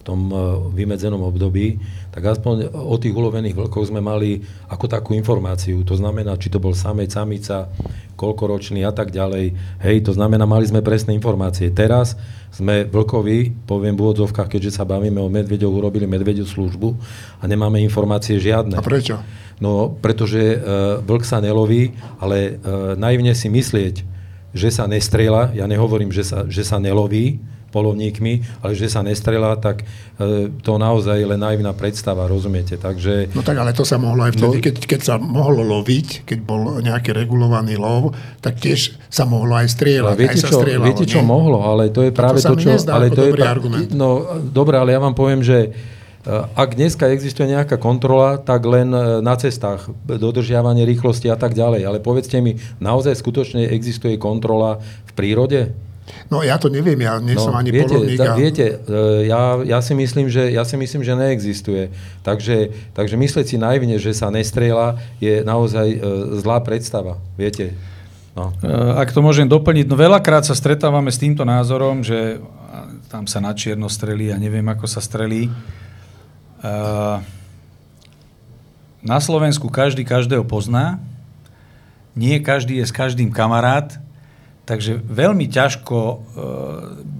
v 0.00 0.02
tom 0.04 0.28
e, 0.28 0.36
vymedzenom 0.76 1.24
období, 1.24 1.80
tak 2.12 2.36
aspoň 2.36 2.72
o 2.72 2.96
tých 3.00 3.16
ulovených 3.16 3.56
vlkoch 3.56 3.88
sme 3.90 4.04
mali 4.04 4.44
ako 4.68 4.86
takú 4.88 5.16
informáciu. 5.16 5.82
To 5.84 5.96
znamená, 5.96 6.36
či 6.40 6.52
to 6.52 6.60
bol 6.62 6.76
samec, 6.76 7.10
samica, 7.12 7.72
koľkoročný 8.16 8.84
a 8.88 8.92
tak 8.92 9.12
ďalej. 9.12 9.52
Hej, 9.84 9.96
to 10.08 10.12
znamená, 10.16 10.48
mali 10.48 10.64
sme 10.64 10.80
presné 10.80 11.12
informácie. 11.12 11.68
Teraz 11.72 12.16
sme 12.48 12.88
vlkovi, 12.88 13.68
poviem 13.68 13.92
v 13.96 14.02
úvodzovkách, 14.04 14.48
keďže 14.48 14.80
sa 14.80 14.88
bavíme 14.88 15.20
o 15.20 15.28
medveďoch, 15.28 15.76
urobili 15.76 16.08
medveďu 16.08 16.48
službu 16.48 16.88
a 17.40 17.44
nemáme 17.44 17.84
informácie 17.84 18.40
žiadne. 18.40 18.80
A 18.80 18.84
prečo? 18.84 19.20
No, 19.60 19.92
pretože 20.00 20.40
e, 20.40 20.58
vlk 21.04 21.24
sa 21.24 21.40
neloví, 21.40 21.92
ale 22.16 22.36
e, 22.56 22.96
naivne 22.96 23.36
si 23.36 23.52
myslieť, 23.52 24.15
že 24.56 24.72
sa 24.72 24.88
nestrela, 24.88 25.52
ja 25.52 25.68
nehovorím, 25.68 26.10
že 26.10 26.24
sa, 26.24 26.48
že 26.48 26.64
sa 26.64 26.80
neloví 26.80 27.38
polovníkmi, 27.76 28.64
ale 28.64 28.72
že 28.72 28.88
sa 28.88 29.04
nestrela, 29.04 29.52
tak 29.60 29.84
e, 30.16 30.48
to 30.64 30.80
naozaj 30.80 31.20
je 31.20 31.28
len 31.28 31.36
naivná 31.36 31.76
predstava, 31.76 32.24
rozumiete? 32.24 32.80
Takže, 32.80 33.36
no 33.36 33.44
tak 33.44 33.60
ale 33.60 33.76
to 33.76 33.84
sa 33.84 34.00
mohlo 34.00 34.24
aj 34.24 34.32
vtedy, 34.32 34.56
no, 34.56 34.64
keď, 34.64 34.74
keď 34.88 35.00
sa 35.04 35.14
mohlo 35.20 35.60
loviť, 35.60 36.24
keď 36.24 36.38
bol 36.40 36.80
nejaký 36.80 37.12
regulovaný 37.12 37.76
lov, 37.76 38.16
tak 38.40 38.56
tiež 38.56 38.96
sa 39.12 39.28
mohlo 39.28 39.52
aj 39.60 39.68
strieľať. 39.68 40.16
Viete, 40.16 40.40
aj 40.40 40.48
čo, 40.48 40.58
strieľalo, 40.62 40.86
viete 40.88 41.04
čo 41.04 41.20
mohlo, 41.20 41.58
ale 41.68 41.92
to 41.92 42.00
je 42.00 42.12
práve 42.16 42.40
to, 42.40 42.56
to 42.56 42.64
čo... 42.64 42.70
ale 42.88 43.12
to 43.12 43.28
je, 43.28 43.32
argument. 43.44 43.92
No, 43.92 44.40
dobre, 44.40 44.80
ale 44.80 44.96
ja 44.96 45.00
vám 45.02 45.12
poviem, 45.12 45.44
že 45.44 45.74
ak 46.34 46.74
dneska 46.74 47.06
existuje 47.14 47.46
nejaká 47.46 47.78
kontrola, 47.78 48.42
tak 48.42 48.66
len 48.66 48.90
eh, 48.90 49.22
na 49.22 49.38
cestách, 49.38 49.86
dodržiavanie 50.10 50.82
rýchlosti 50.82 51.30
a 51.30 51.38
tak 51.38 51.54
ďalej. 51.54 51.86
Ale 51.86 51.98
povedzte 52.02 52.42
mi, 52.42 52.58
naozaj 52.82 53.14
skutočne 53.14 53.70
existuje 53.70 54.18
kontrola 54.18 54.82
v 54.82 55.12
prírode? 55.14 55.60
No 56.30 56.42
ja 56.42 56.54
to 56.58 56.70
neviem, 56.70 56.98
ja 57.02 57.18
nie 57.18 57.34
no, 57.34 57.50
som 57.50 57.54
ani 57.54 57.70
viete, 57.70 57.94
polovník. 57.94 58.18
A... 58.22 58.34
Viete, 58.34 58.66
eh, 58.82 59.30
ja, 59.30 59.62
ja, 59.62 59.78
si 59.78 59.94
myslím, 59.94 60.26
že, 60.26 60.50
ja 60.50 60.66
si 60.66 60.74
myslím, 60.74 61.06
že 61.06 61.14
neexistuje. 61.14 61.94
Takže, 62.26 62.74
takže 62.90 63.14
myslieť 63.14 63.46
si 63.46 63.56
naivne, 63.62 63.94
že 64.02 64.10
sa 64.10 64.26
nestrieľa, 64.34 64.98
je 65.22 65.46
naozaj 65.46 65.86
zlá 66.42 66.58
predstava. 66.66 67.22
Viete? 67.38 67.70
No. 68.36 68.52
Ak 69.00 69.16
to 69.16 69.24
môžem 69.24 69.48
doplniť, 69.48 69.88
no 69.88 69.96
veľakrát 69.96 70.44
sa 70.44 70.52
stretávame 70.52 71.08
s 71.08 71.16
týmto 71.16 71.48
názorom, 71.48 72.04
že 72.04 72.36
tam 73.08 73.24
sa 73.24 73.40
na 73.40 73.56
čierno 73.56 73.88
strelí 73.88 74.28
a 74.28 74.36
neviem, 74.36 74.66
ako 74.68 74.84
sa 74.84 75.00
strelí. 75.00 75.48
Na 79.06 79.18
Slovensku 79.22 79.70
každý 79.70 80.02
každého 80.02 80.42
pozná 80.42 80.98
nie 82.16 82.40
každý 82.40 82.80
je 82.80 82.88
s 82.88 82.96
každým 82.96 83.28
kamarát, 83.28 84.00
takže 84.64 84.98
veľmi 85.04 85.46
ťažko 85.52 85.98
e, 86.00 86.16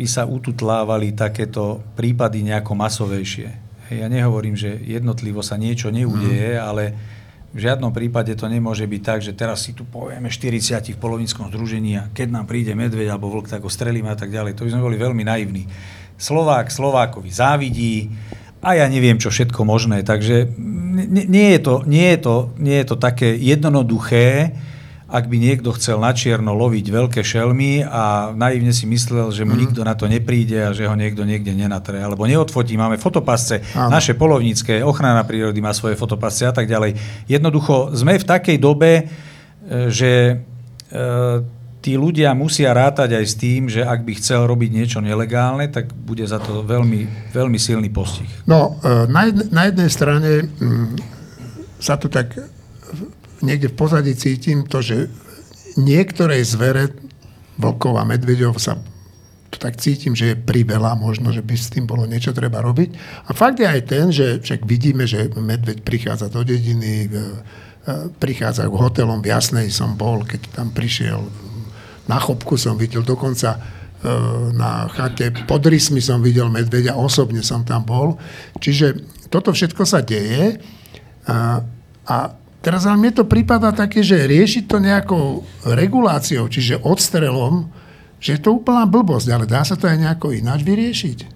by 0.03 0.07
sa 0.09 0.24
ututlávali 0.24 1.12
takéto 1.12 1.84
prípady 1.94 2.40
nejako 2.40 2.72
masovejšie. 2.74 3.49
Ja 3.92 4.09
nehovorím, 4.11 4.57
že 4.59 4.82
jednotlivo 4.82 5.44
sa 5.44 5.61
niečo 5.61 5.92
neudeje, 5.92 6.59
mm. 6.59 6.64
ale 6.64 6.84
v 7.55 7.59
žiadnom 7.62 7.94
prípade 7.94 8.34
to 8.34 8.51
nemôže 8.51 8.82
byť 8.88 9.03
tak, 9.05 9.20
že 9.22 9.36
teraz 9.36 9.62
si 9.62 9.76
tu 9.76 9.86
povieme 9.86 10.26
40 10.26 10.97
v 10.97 10.99
polovníckom 10.99 11.53
združení 11.53 12.01
a 12.01 12.09
keď 12.11 12.28
nám 12.34 12.44
príde 12.49 12.74
medveď 12.74 13.14
alebo 13.14 13.30
vlk, 13.30 13.53
tak 13.53 13.62
ho 13.62 13.70
strelíme 13.70 14.11
a 14.11 14.18
tak 14.18 14.32
ďalej. 14.32 14.59
To 14.59 14.64
by 14.66 14.72
sme 14.74 14.82
boli 14.82 14.97
veľmi 14.99 15.22
naivní. 15.22 15.68
Slovák 16.16 16.72
Slovákovi 16.72 17.28
závidí 17.28 18.11
a 18.64 18.68
ja 18.74 18.86
neviem, 18.88 19.20
čo 19.20 19.28
všetko 19.28 19.62
možné. 19.62 20.02
Takže 20.02 20.50
nie, 20.96 21.24
nie, 21.28 21.48
je, 21.57 21.61
to, 21.61 21.74
nie, 21.84 22.07
je, 22.16 22.18
to, 22.24 22.36
nie 22.57 22.76
je 22.80 22.86
to 22.88 22.96
také 22.96 23.36
jednoduché, 23.36 24.57
ak 25.07 25.30
by 25.30 25.38
niekto 25.38 25.70
chcel 25.78 26.02
na 26.02 26.11
čierno 26.11 26.50
loviť 26.59 26.90
veľké 26.90 27.22
šelmy 27.22 27.86
a 27.86 28.34
naivne 28.34 28.74
si 28.74 28.90
myslel, 28.90 29.30
že 29.30 29.46
mu 29.46 29.54
mm. 29.54 29.61
nikto 29.62 29.80
na 29.86 29.94
to 29.94 30.11
nepríde 30.11 30.59
a 30.59 30.74
že 30.74 30.90
ho 30.90 30.98
niekto 30.98 31.22
niekde 31.22 31.54
nenatre, 31.54 32.02
alebo 32.02 32.26
neodfotí, 32.26 32.74
máme 32.74 32.98
fotopasce, 32.98 33.62
Áno. 33.78 33.94
naše 33.94 34.18
polovnícke, 34.18 34.82
ochrana 34.82 35.22
prírody 35.22 35.62
má 35.62 35.70
svoje 35.70 35.94
fotopasce 35.94 36.50
a 36.50 36.54
tak 36.54 36.66
ďalej. 36.66 36.98
Jednoducho 37.30 37.94
sme 37.94 38.18
v 38.18 38.26
takej 38.26 38.59
dobe, 38.59 38.92
e, 38.98 39.02
že 39.94 40.42
e, 40.90 41.54
tí 41.87 41.95
ľudia 41.95 42.34
musia 42.34 42.74
rátať 42.74 43.14
aj 43.14 43.24
s 43.30 43.34
tým, 43.39 43.70
že 43.70 43.87
ak 43.87 44.03
by 44.03 44.18
chcel 44.18 44.51
robiť 44.51 44.70
niečo 44.74 44.99
nelegálne, 44.99 45.70
tak 45.70 45.95
bude 45.95 46.26
za 46.26 46.43
to 46.43 46.66
veľmi, 46.66 47.30
veľmi 47.30 47.55
silný 47.62 47.95
postih. 47.95 48.26
No, 48.43 48.82
e, 48.82 49.07
na, 49.07 49.30
jedne, 49.30 49.47
na 49.55 49.62
jednej 49.70 49.91
strane 49.95 50.30
m, 50.59 50.99
sa 51.78 51.95
tu 51.95 52.11
tak 52.11 52.34
niekde 53.39 53.70
v 53.70 53.78
pozadí 53.78 54.18
cítim 54.18 54.66
to, 54.66 54.82
že 54.82 55.07
niektoré 55.78 56.43
zvere, 56.43 56.91
vlkov 57.55 58.03
a 58.03 58.05
medveďov 58.05 58.59
sa 58.59 58.74
to 59.55 59.62
tak 59.62 59.78
cítim, 59.78 60.18
že 60.18 60.34
je 60.34 60.43
priveľa, 60.43 60.99
možno, 60.99 61.30
že 61.30 61.41
by 61.41 61.55
s 61.55 61.70
tým 61.70 61.87
bolo 61.87 62.03
niečo 62.03 62.34
treba 62.34 62.59
robiť. 62.66 63.22
A 63.24 63.32
fakt 63.32 63.62
je 63.62 63.70
aj 63.70 63.80
ten, 63.87 64.11
že 64.11 64.43
však 64.43 64.66
vidíme, 64.66 65.07
že 65.07 65.30
medveď 65.39 65.87
prichádza 65.87 66.34
do 66.34 66.43
dediny, 66.43 67.07
e, 67.07 67.09
e, 67.09 67.22
prichádza 68.18 68.66
k 68.66 68.74
hotelom, 68.74 69.22
v 69.22 69.30
Jasnej 69.30 69.70
som 69.70 69.95
bol, 69.95 70.26
keď 70.26 70.51
tam 70.51 70.74
prišiel, 70.74 71.45
na 72.07 72.18
chopku 72.22 72.54
som 72.54 72.78
videl, 72.78 73.02
dokonca 73.02 73.54
e, 73.54 73.59
na 74.54 74.86
chate 74.90 75.30
pod 75.46 75.66
rysmi 75.66 75.98
som 75.98 76.22
videl 76.22 76.50
medveďa, 76.50 76.98
osobne 76.98 77.42
som 77.42 77.66
tam 77.66 77.82
bol. 77.82 78.18
Čiže 78.59 78.98
toto 79.30 79.50
všetko 79.50 79.82
sa 79.82 80.02
deje 80.02 80.59
a, 81.26 81.62
a 82.07 82.16
Teraz 82.66 82.82
ale 82.82 82.98
mne 82.98 83.14
to 83.14 83.30
prípada 83.30 83.70
také, 83.70 84.02
že 84.02 84.26
riešiť 84.26 84.66
to 84.66 84.82
nejakou 84.82 85.46
reguláciou, 85.70 86.50
čiže 86.50 86.82
odstrelom, 86.82 87.70
že 88.18 88.34
je 88.34 88.40
to 88.42 88.59
úplná 88.59 88.82
blbosť, 88.90 89.30
ale 89.30 89.46
dá 89.46 89.62
sa 89.62 89.78
to 89.78 89.86
aj 89.86 89.94
nejako 89.94 90.34
ináč 90.34 90.66
vyriešiť? 90.66 91.36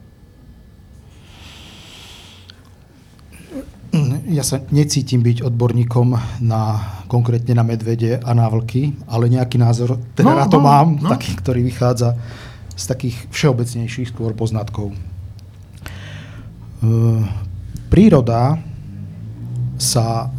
Ja 4.31 4.47
sa 4.47 4.63
necítim 4.71 5.19
byť 5.27 5.43
odborníkom 5.43 6.15
na, 6.47 6.63
konkrétne 7.11 7.59
na 7.59 7.67
medvede 7.67 8.23
a 8.23 8.31
na 8.31 8.47
vlky, 8.47 8.95
ale 9.11 9.27
nejaký 9.27 9.59
názor 9.59 9.99
teda 10.15 10.31
no, 10.31 10.39
na 10.39 10.47
to 10.47 10.63
no, 10.63 10.65
mám, 10.71 10.89
no. 11.03 11.11
taký, 11.11 11.35
ktorý 11.35 11.67
vychádza 11.67 12.15
z 12.79 12.85
takých 12.87 13.17
všeobecnejších 13.35 14.15
skôr 14.15 14.31
poznatkov. 14.39 14.95
Uh, 16.81 17.27
príroda 17.91 18.63
sa 19.75 20.31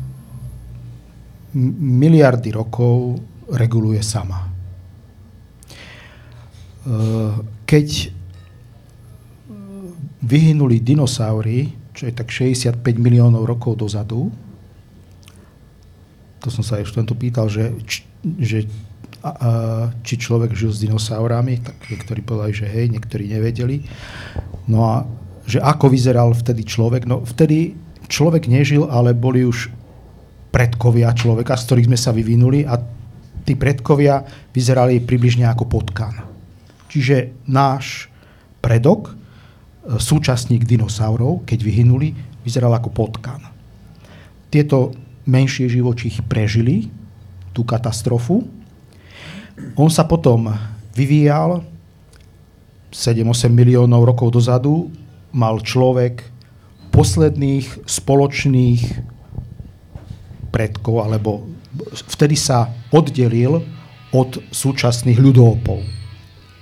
miliardy 1.58 2.56
rokov 2.56 3.20
reguluje 3.52 4.00
sama. 4.00 4.48
E, 6.82 6.92
keď 7.68 8.16
vyhynuli 10.22 10.80
dinosaury, 10.80 11.81
čo 11.92 12.08
je 12.08 12.14
tak 12.14 12.32
65 12.32 12.82
miliónov 12.98 13.44
rokov 13.44 13.80
dozadu, 13.80 14.32
to 16.42 16.50
som 16.50 16.66
sa 16.66 16.82
aj 16.82 16.90
študentov 16.90 17.18
pýtal, 17.22 17.48
že, 17.48 17.70
že 18.42 18.66
a, 19.22 19.30
a, 19.30 19.34
či 20.02 20.18
človek 20.18 20.58
žil 20.58 20.74
s 20.74 20.82
dinosaurami, 20.82 21.62
tak 21.62 21.78
niektorí 21.86 22.26
povedali, 22.26 22.54
že 22.58 22.66
hej, 22.66 22.90
niektorí 22.90 23.30
nevedeli. 23.30 23.86
No 24.66 24.80
a 24.90 24.96
že 25.46 25.62
ako 25.62 25.94
vyzeral 25.94 26.34
vtedy 26.34 26.66
človek? 26.66 27.06
No 27.06 27.22
vtedy 27.22 27.78
človek 28.10 28.50
nežil, 28.50 28.90
ale 28.90 29.14
boli 29.14 29.46
už 29.46 29.70
predkovia 30.50 31.14
človeka, 31.14 31.54
z 31.56 31.66
ktorých 31.70 31.88
sme 31.94 32.00
sa 32.02 32.12
vyvinuli 32.12 32.66
a 32.66 32.82
tí 33.46 33.54
predkovia 33.54 34.26
vyzerali 34.52 35.00
približne 35.00 35.46
ako 35.46 35.70
potkan. 35.70 36.26
Čiže 36.92 37.48
náš 37.48 38.12
predok, 38.60 39.16
súčasník 39.86 40.64
dinosaurov, 40.66 41.46
keď 41.50 41.60
vyhynuli, 41.66 42.14
vyzeral 42.46 42.74
ako 42.78 42.90
potkan. 42.94 43.42
Tieto 44.52 44.94
menšie 45.26 45.70
živočichy 45.70 46.22
prežili 46.26 46.90
tú 47.56 47.66
katastrofu. 47.66 48.46
On 49.78 49.90
sa 49.90 50.06
potom 50.06 50.50
vyvíjal 50.94 51.66
7-8 52.92 53.48
miliónov 53.48 54.04
rokov 54.04 54.36
dozadu, 54.36 54.92
mal 55.32 55.64
človek 55.64 56.28
posledných 56.92 57.88
spoločných 57.88 58.82
predkov, 60.52 61.08
alebo 61.08 61.48
vtedy 62.12 62.36
sa 62.36 62.68
oddelil 62.92 63.64
od 64.12 64.30
súčasných 64.52 65.16
ľudovpov. 65.16 65.80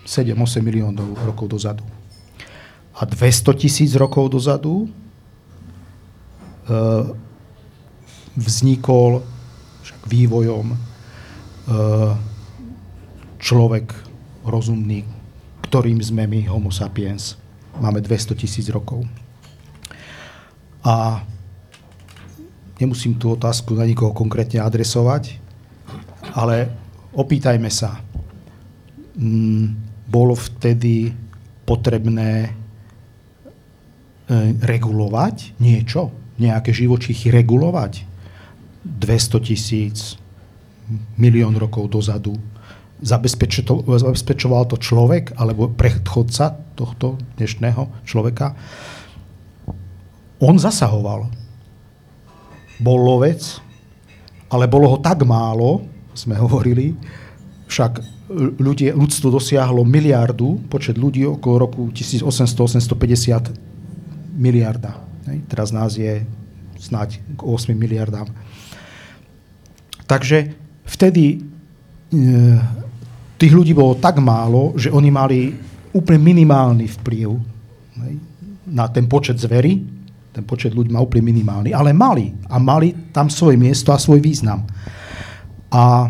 7-8 0.06 0.62
miliónov 0.62 1.18
rokov 1.26 1.50
dozadu. 1.50 1.82
A 3.00 3.08
200 3.08 3.56
tisíc 3.56 3.96
rokov 3.96 4.28
dozadu 4.36 4.84
e, 4.84 4.88
vznikol 8.36 9.24
však 9.88 10.02
vývojom 10.04 10.68
e, 10.76 10.78
človek 13.40 13.96
rozumný, 14.44 15.08
ktorým 15.64 16.04
sme 16.04 16.28
my, 16.28 16.52
homo 16.52 16.76
sapiens. 16.76 17.40
Máme 17.80 18.04
200 18.04 18.36
tisíc 18.36 18.68
rokov. 18.68 19.08
A 20.84 21.24
Nemusím 22.80 23.20
tú 23.20 23.36
otázku 23.36 23.76
na 23.76 23.84
nikoho 23.84 24.16
konkrétne 24.16 24.64
adresovať, 24.64 25.36
ale 26.32 26.72
opýtajme 27.12 27.68
sa. 27.68 28.00
Bolo 30.08 30.32
vtedy 30.32 31.12
potrebné 31.68 32.56
regulovať 34.62 35.58
niečo? 35.58 36.14
Nejaké 36.38 36.72
živočichy 36.72 37.34
regulovať? 37.34 38.06
200 38.86 39.48
tisíc, 39.50 40.16
milión 41.18 41.58
rokov 41.58 41.90
dozadu. 41.90 42.38
Zabezpečoval 43.02 44.64
to 44.70 44.78
človek 44.78 45.36
alebo 45.36 45.68
predchodca 45.68 46.56
tohto 46.78 47.18
dnešného 47.36 48.06
človeka? 48.08 48.56
On 50.40 50.56
zasahoval 50.56 51.28
bol 52.80 52.96
lovec, 52.96 53.60
ale 54.48 54.72
bolo 54.72 54.88
ho 54.96 54.98
tak 55.04 55.28
málo, 55.28 55.84
sme 56.16 56.40
hovorili, 56.40 56.96
však 57.68 58.00
ľudie, 58.56 58.96
ľudstvo 58.96 59.36
dosiahlo 59.36 59.84
miliardu, 59.84 60.64
počet 60.72 60.96
ľudí 60.96 61.28
okolo 61.28 61.56
roku 61.68 61.92
1800-850 61.92 63.52
miliarda. 64.40 64.96
Teraz 65.52 65.76
nás 65.76 66.00
je 66.00 66.24
snáď 66.80 67.20
k 67.36 67.40
8 67.44 67.76
miliardám. 67.76 68.32
Takže 70.08 70.56
vtedy 70.88 71.38
e, 71.38 71.38
tých 73.36 73.54
ľudí 73.54 73.76
bolo 73.76 74.00
tak 74.00 74.18
málo, 74.24 74.74
že 74.80 74.90
oni 74.90 75.12
mali 75.12 75.54
úplne 75.94 76.24
minimálny 76.24 76.88
vplyv 76.98 77.28
na 78.70 78.86
ten 78.88 79.06
počet 79.06 79.38
zvery, 79.38 79.82
ten 80.34 80.46
počet 80.46 80.72
ľudí 80.74 80.94
má 80.94 81.04
úplne 81.04 81.30
minimálny, 81.30 81.76
ale 81.76 81.94
mali. 81.94 82.32
A 82.48 82.58
mali 82.58 82.96
tam 83.12 83.28
svoje 83.28 83.60
miesto 83.60 83.92
a 83.92 84.02
svoj 84.02 84.24
význam. 84.24 84.64
A 85.70 86.08
e, 86.08 86.10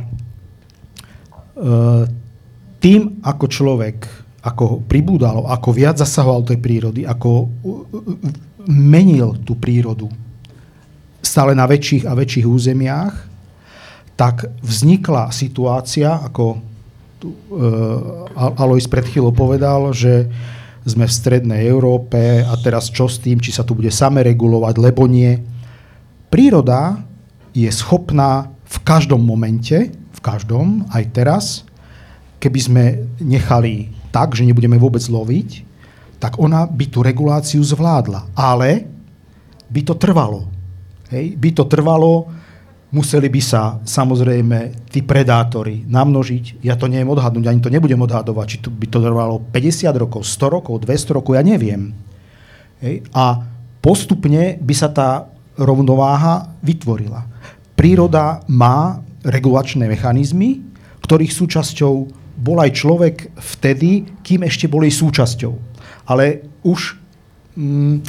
tým, 2.80 3.20
ako 3.26 3.46
človek 3.52 4.19
ako 4.40 4.88
pribúdal, 4.88 5.44
ako 5.52 5.70
viac 5.76 6.00
zasahoval 6.00 6.48
tej 6.48 6.60
prírody, 6.64 7.02
ako 7.04 7.52
menil 8.70 9.36
tú 9.44 9.60
prírodu 9.60 10.08
stále 11.20 11.52
na 11.52 11.68
väčších 11.68 12.08
a 12.08 12.16
väčších 12.16 12.48
územiach, 12.48 13.16
tak 14.16 14.52
vznikla 14.64 15.32
situácia, 15.32 16.16
ako 16.16 16.60
tu, 17.20 17.36
uh, 17.52 18.56
Alois 18.56 18.88
pred 18.88 19.04
chvíľou 19.04 19.36
povedal, 19.36 19.92
že 19.92 20.28
sme 20.88 21.04
v 21.04 21.12
strednej 21.12 21.68
Európe 21.68 22.44
a 22.44 22.56
teraz 22.64 22.88
čo 22.88 23.12
s 23.12 23.20
tým, 23.20 23.44
či 23.44 23.52
sa 23.52 23.68
tu 23.68 23.76
bude 23.76 23.92
same 23.92 24.24
regulovať, 24.24 24.76
lebo 24.80 25.06
nie. 25.12 25.36
Príroda 26.32 27.04
je 27.52 27.68
schopná 27.68 28.48
v 28.64 28.78
každom 28.88 29.20
momente, 29.20 29.92
v 29.92 30.20
každom, 30.24 30.88
aj 30.96 31.04
teraz, 31.12 31.46
keby 32.40 32.60
sme 32.60 32.84
nechali 33.20 33.92
tak, 34.10 34.34
že 34.34 34.45
nebudeme 34.45 34.78
vôbec 34.78 35.01
loviť, 35.05 35.66
tak 36.20 36.36
ona 36.38 36.68
by 36.68 36.86
tú 36.91 36.99
reguláciu 36.99 37.64
zvládla. 37.64 38.36
Ale 38.36 38.86
by 39.72 39.82
to 39.86 39.95
trvalo. 39.95 40.49
Hej? 41.14 41.39
By 41.39 41.49
to 41.55 41.64
trvalo, 41.70 42.28
museli 42.91 43.30
by 43.30 43.41
sa 43.41 43.78
samozrejme 43.86 44.89
tí 44.89 45.05
predátori 45.05 45.86
namnožiť. 45.86 46.66
Ja 46.66 46.76
to 46.76 46.89
neviem 46.89 47.10
odhadnúť, 47.14 47.45
ani 47.47 47.62
to 47.64 47.72
nebudem 47.72 48.01
odhadovať, 48.03 48.45
či 48.49 48.57
to 48.66 48.70
by 48.74 48.88
to 48.89 48.99
trvalo 48.99 49.39
50 49.53 49.89
rokov, 49.95 50.26
100 50.26 50.55
rokov, 50.60 50.84
200 50.84 51.18
rokov, 51.18 51.38
ja 51.38 51.43
neviem. 51.45 51.95
Hej? 52.84 53.05
A 53.16 53.45
postupne 53.80 54.60
by 54.60 54.76
sa 54.76 54.89
tá 54.91 55.30
rovnováha 55.55 56.51
vytvorila. 56.60 57.24
Príroda 57.80 58.43
má 58.51 58.99
regulačné 59.24 59.88
mechanizmy, 59.88 60.64
ktorých 61.03 61.32
súčasťou 61.32 62.19
bol 62.40 62.64
aj 62.64 62.72
človek 62.72 63.16
vtedy, 63.36 64.08
kým 64.24 64.48
ešte 64.48 64.72
bol 64.72 64.88
jej 64.88 64.96
súčasťou. 64.96 65.54
Ale 66.08 66.48
už 66.64 66.96
mm, 67.60 67.96
e, 67.96 68.02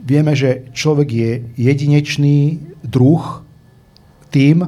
vieme, 0.00 0.32
že 0.32 0.72
človek 0.72 1.08
je 1.12 1.30
jedinečný 1.60 2.64
druh 2.80 3.44
tým, 4.32 4.64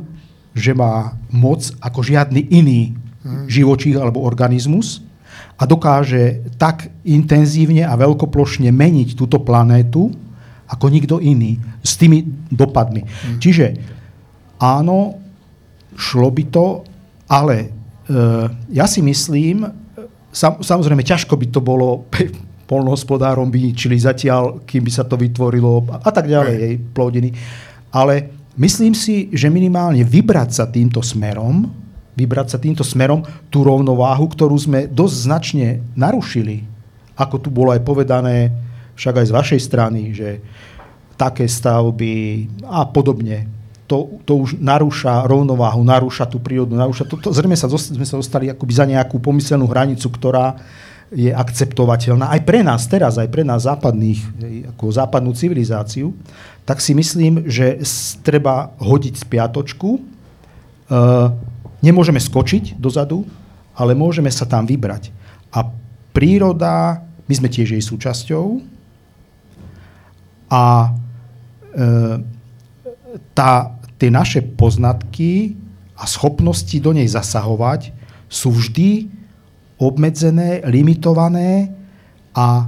že 0.52 0.76
má 0.76 1.16
moc 1.32 1.64
ako 1.80 2.04
žiadny 2.04 2.52
iný 2.52 2.92
živočích 3.48 3.96
alebo 3.98 4.24
organizmus 4.24 5.04
a 5.58 5.66
dokáže 5.66 6.54
tak 6.56 6.88
intenzívne 7.04 7.82
a 7.84 7.94
veľkoplošne 7.98 8.70
meniť 8.70 9.18
túto 9.18 9.42
planétu 9.42 10.14
ako 10.68 10.86
nikto 10.92 11.16
iný 11.18 11.56
s 11.80 11.96
tými 11.96 12.24
dopadmi. 12.52 13.02
Mm. 13.04 13.38
Čiže 13.40 13.66
áno, 14.60 15.16
šlo 15.96 16.28
by 16.28 16.44
to, 16.52 16.66
ale 17.26 17.77
ja 18.72 18.86
si 18.88 19.00
myslím, 19.04 19.68
sam, 20.32 20.60
samozrejme 20.64 21.04
ťažko 21.04 21.36
by 21.36 21.46
to 21.52 21.60
bolo 21.60 22.08
polnohospodárom 22.68 23.48
by 23.48 23.72
čili 23.72 23.96
zatiaľ, 23.96 24.60
kým 24.68 24.84
by 24.84 24.92
sa 24.92 25.08
to 25.08 25.16
vytvorilo 25.16 25.88
a 25.88 26.10
tak 26.12 26.28
ďalej, 26.28 26.54
jej 26.56 26.74
plodiny. 26.92 27.32
Ale 27.88 28.28
myslím 28.60 28.92
si, 28.92 29.32
že 29.32 29.48
minimálne 29.48 30.04
vybrať 30.04 30.50
sa 30.52 30.64
týmto 30.68 31.00
smerom, 31.00 31.64
vybrať 32.12 32.46
sa 32.52 32.58
týmto 32.60 32.84
smerom 32.84 33.24
tú 33.48 33.64
rovnováhu, 33.64 34.28
ktorú 34.28 34.56
sme 34.60 34.84
dosť 34.84 35.16
značne 35.16 35.68
narušili, 35.96 36.68
ako 37.16 37.36
tu 37.40 37.48
bolo 37.48 37.72
aj 37.72 37.80
povedané, 37.80 38.52
však 39.00 39.24
aj 39.24 39.26
z 39.26 39.32
vašej 39.32 39.60
strany, 39.64 40.00
že 40.12 40.44
také 41.16 41.48
stavby 41.48 42.46
a 42.68 42.84
podobne. 42.84 43.57
To, 43.88 44.20
to 44.28 44.44
už 44.44 44.60
narúša 44.60 45.24
rovnováhu, 45.24 45.80
narúša 45.80 46.28
tú 46.28 46.36
prírodu, 46.36 46.76
narúša 46.76 47.08
to, 47.08 47.16
to 47.16 47.32
zrejme 47.32 47.56
sa, 47.56 47.72
sme 47.72 48.04
sa 48.04 48.20
dostali 48.20 48.52
akoby 48.52 48.72
za 48.76 48.84
nejakú 48.84 49.16
pomyselnú 49.16 49.64
hranicu, 49.64 50.12
ktorá 50.12 50.60
je 51.08 51.32
akceptovateľná 51.32 52.28
aj 52.36 52.40
pre 52.44 52.60
nás 52.60 52.84
teraz, 52.84 53.16
aj 53.16 53.32
pre 53.32 53.40
nás 53.40 53.64
západných, 53.64 54.20
ako 54.76 54.92
západnú 54.92 55.32
civilizáciu, 55.32 56.12
tak 56.68 56.84
si 56.84 56.92
myslím, 56.92 57.48
že 57.48 57.80
treba 58.20 58.76
hodiť 58.76 59.24
spiatočku. 59.24 59.96
E, 59.96 60.00
nemôžeme 61.80 62.20
skočiť 62.20 62.76
dozadu, 62.76 63.24
ale 63.72 63.96
môžeme 63.96 64.28
sa 64.28 64.44
tam 64.44 64.68
vybrať. 64.68 65.08
A 65.48 65.64
príroda, 66.12 67.00
my 67.24 67.34
sme 67.40 67.48
tiež 67.48 67.72
jej 67.72 67.80
súčasťou, 67.80 68.60
a 70.48 70.92
e, 71.76 71.88
tá, 73.36 73.52
tie 73.98 74.08
naše 74.08 74.40
poznatky 74.40 75.58
a 75.98 76.06
schopnosti 76.06 76.78
do 76.78 76.94
nej 76.94 77.10
zasahovať 77.10 77.90
sú 78.30 78.54
vždy 78.54 79.10
obmedzené, 79.78 80.62
limitované 80.66 81.74
a 82.34 82.66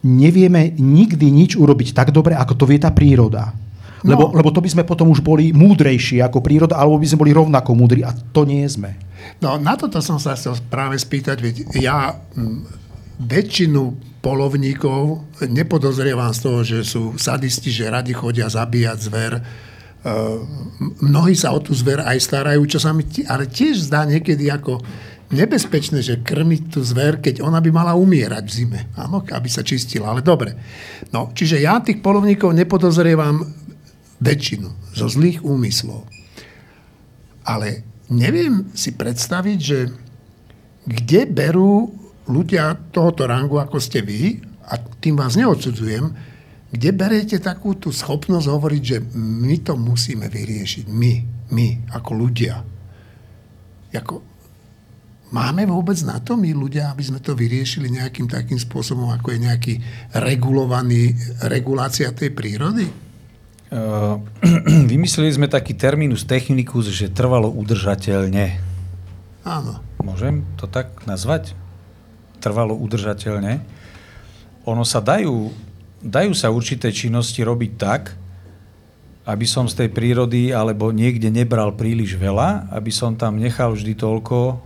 nevieme 0.00 0.72
nikdy 0.76 1.28
nič 1.28 1.50
urobiť 1.56 1.92
tak 1.92 2.12
dobre, 2.12 2.32
ako 2.32 2.56
to 2.56 2.64
vie 2.64 2.80
tá 2.80 2.88
príroda. 2.88 3.52
Lebo, 4.00 4.32
no. 4.32 4.40
lebo 4.40 4.48
to 4.48 4.64
by 4.64 4.68
sme 4.72 4.84
potom 4.88 5.12
už 5.12 5.20
boli 5.20 5.52
múdrejší 5.52 6.24
ako 6.24 6.40
príroda, 6.40 6.80
alebo 6.80 6.96
by 6.96 7.04
sme 7.04 7.20
boli 7.20 7.32
rovnako 7.36 7.76
múdri 7.76 8.00
a 8.00 8.16
to 8.32 8.48
nie 8.48 8.64
sme. 8.64 8.96
No 9.44 9.60
na 9.60 9.76
toto 9.76 10.00
som 10.00 10.16
sa 10.16 10.32
chcel 10.32 10.56
práve 10.72 10.96
spýtať, 10.96 11.36
veď 11.36 11.56
ja 11.76 12.16
m, 12.32 12.64
väčšinu 13.20 13.92
polovníkov. 14.24 15.24
Nepodozrievam 15.44 16.32
z 16.32 16.40
toho, 16.40 16.60
že 16.64 16.78
sú 16.84 17.16
sadisti, 17.20 17.68
že 17.68 17.92
radi 17.92 18.16
chodia 18.16 18.48
zabíjať 18.48 18.98
zver. 19.04 19.32
E, 20.00 20.12
mnohí 21.04 21.36
sa 21.36 21.52
o 21.52 21.60
tú 21.60 21.76
zver 21.76 22.00
aj 22.00 22.16
starajú, 22.24 22.64
čo 22.64 22.80
sa 22.80 22.96
mi 22.96 23.04
ale 23.28 23.44
tiež 23.44 23.92
zdá 23.92 24.08
niekedy 24.08 24.48
ako 24.48 24.80
nebezpečné, 25.30 26.02
že 26.02 26.24
krmiť 26.24 26.62
tú 26.72 26.80
zver, 26.82 27.22
keď 27.22 27.44
ona 27.44 27.62
by 27.62 27.70
mala 27.70 27.92
umierať 27.94 28.44
v 28.48 28.54
zime, 28.54 28.80
áno, 28.98 29.22
aby 29.22 29.48
sa 29.52 29.62
čistila, 29.62 30.10
ale 30.10 30.24
dobre. 30.24 30.58
No, 31.14 31.30
čiže 31.30 31.62
ja 31.62 31.78
tých 31.78 32.02
polovníkov 32.02 32.50
nepodozrievam 32.56 33.44
väčšinu 34.18 34.96
zo 34.96 35.06
zlých 35.06 35.44
úmyslov. 35.44 36.02
Ale 37.46 37.86
neviem 38.10 38.72
si 38.74 38.96
predstaviť, 38.96 39.58
že 39.60 39.78
kde 40.88 41.28
berú 41.30 41.92
ľudia 42.26 42.72
tohoto 42.90 43.28
rangu, 43.28 43.62
ako 43.62 43.78
ste 43.78 44.02
vy, 44.02 44.42
a 44.70 44.78
tým 44.78 45.18
vás 45.18 45.34
neodsudzujem, 45.34 46.29
kde 46.70 46.90
berete 46.94 47.38
takú 47.42 47.74
tú 47.74 47.90
schopnosť 47.90 48.46
hovoriť, 48.46 48.82
že 48.82 48.98
my 49.18 49.56
to 49.66 49.74
musíme 49.74 50.26
vyriešiť. 50.30 50.86
My, 50.86 51.12
my, 51.50 51.90
ako 51.90 52.10
ľudia. 52.14 52.62
Jako, 53.90 54.22
máme 55.34 55.66
vôbec 55.66 55.98
na 56.06 56.22
to 56.22 56.38
my 56.38 56.54
ľudia, 56.54 56.94
aby 56.94 57.02
sme 57.02 57.18
to 57.18 57.34
vyriešili 57.34 57.90
nejakým 57.90 58.30
takým 58.30 58.58
spôsobom, 58.58 59.10
ako 59.10 59.34
je 59.34 59.38
nejaký 59.50 59.74
regulovaný, 60.14 61.18
regulácia 61.50 62.14
tej 62.14 62.30
prírody? 62.30 62.86
Uh, 63.70 64.22
vymysleli 64.94 65.30
sme 65.34 65.46
taký 65.50 65.74
terminus 65.74 66.22
technicus, 66.22 66.86
že 66.90 67.10
trvalo 67.10 67.50
udržateľne. 67.50 68.62
Áno. 69.42 69.82
Môžem 70.02 70.46
to 70.54 70.70
tak 70.70 71.02
nazvať? 71.06 71.54
trvalo 72.40 72.72
udržateľne. 72.72 73.60
Ono 74.64 74.84
sa 74.88 75.04
dajú, 75.04 75.52
dajú 76.00 76.32
sa 76.32 76.48
určité 76.48 76.88
činnosti 76.90 77.40
robiť 77.44 77.72
tak, 77.76 78.16
aby 79.28 79.46
som 79.46 79.68
z 79.68 79.84
tej 79.84 79.88
prírody 79.92 80.50
alebo 80.50 80.90
niekde 80.90 81.28
nebral 81.28 81.76
príliš 81.76 82.16
veľa, 82.16 82.72
aby 82.72 82.90
som 82.90 83.14
tam 83.14 83.36
nechal 83.36 83.76
vždy 83.76 83.94
toľko, 83.94 84.58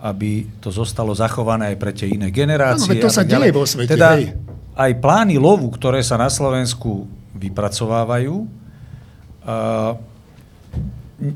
aby 0.00 0.48
to 0.58 0.72
zostalo 0.72 1.12
zachované 1.12 1.70
aj 1.72 1.76
pre 1.76 1.92
tie 1.92 2.08
iné 2.08 2.32
generácie. 2.32 2.96
Áno, 2.96 3.04
to 3.04 3.12
sa 3.12 3.22
deje 3.22 3.52
vo 3.52 3.68
svete. 3.68 3.94
Teda 3.94 4.16
hej. 4.16 4.32
aj 4.74 4.92
plány 4.98 5.36
lovu, 5.36 5.68
ktoré 5.68 6.00
sa 6.00 6.16
na 6.16 6.32
Slovensku 6.32 7.04
vypracovávajú, 7.36 8.34
uh, 8.40 9.92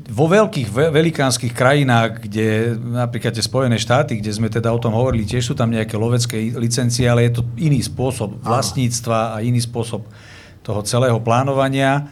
vo 0.09 0.25
veľkých, 0.25 0.73
velikánskych 0.73 1.53
krajinách, 1.53 2.25
kde 2.25 2.73
napríklad 2.73 3.37
tie 3.37 3.45
Spojené 3.45 3.77
štáty, 3.77 4.17
kde 4.17 4.33
sme 4.33 4.49
teda 4.49 4.73
o 4.73 4.81
tom 4.81 4.97
hovorili, 4.97 5.29
tiež 5.29 5.53
sú 5.53 5.53
tam 5.53 5.69
nejaké 5.69 5.93
lovecké 5.93 6.57
licencie, 6.57 7.05
ale 7.05 7.29
je 7.29 7.37
to 7.37 7.41
iný 7.61 7.85
spôsob 7.85 8.41
vlastníctva 8.41 9.37
a 9.37 9.45
iný 9.45 9.61
spôsob 9.61 10.01
toho 10.65 10.81
celého 10.81 11.21
plánovania. 11.21 12.09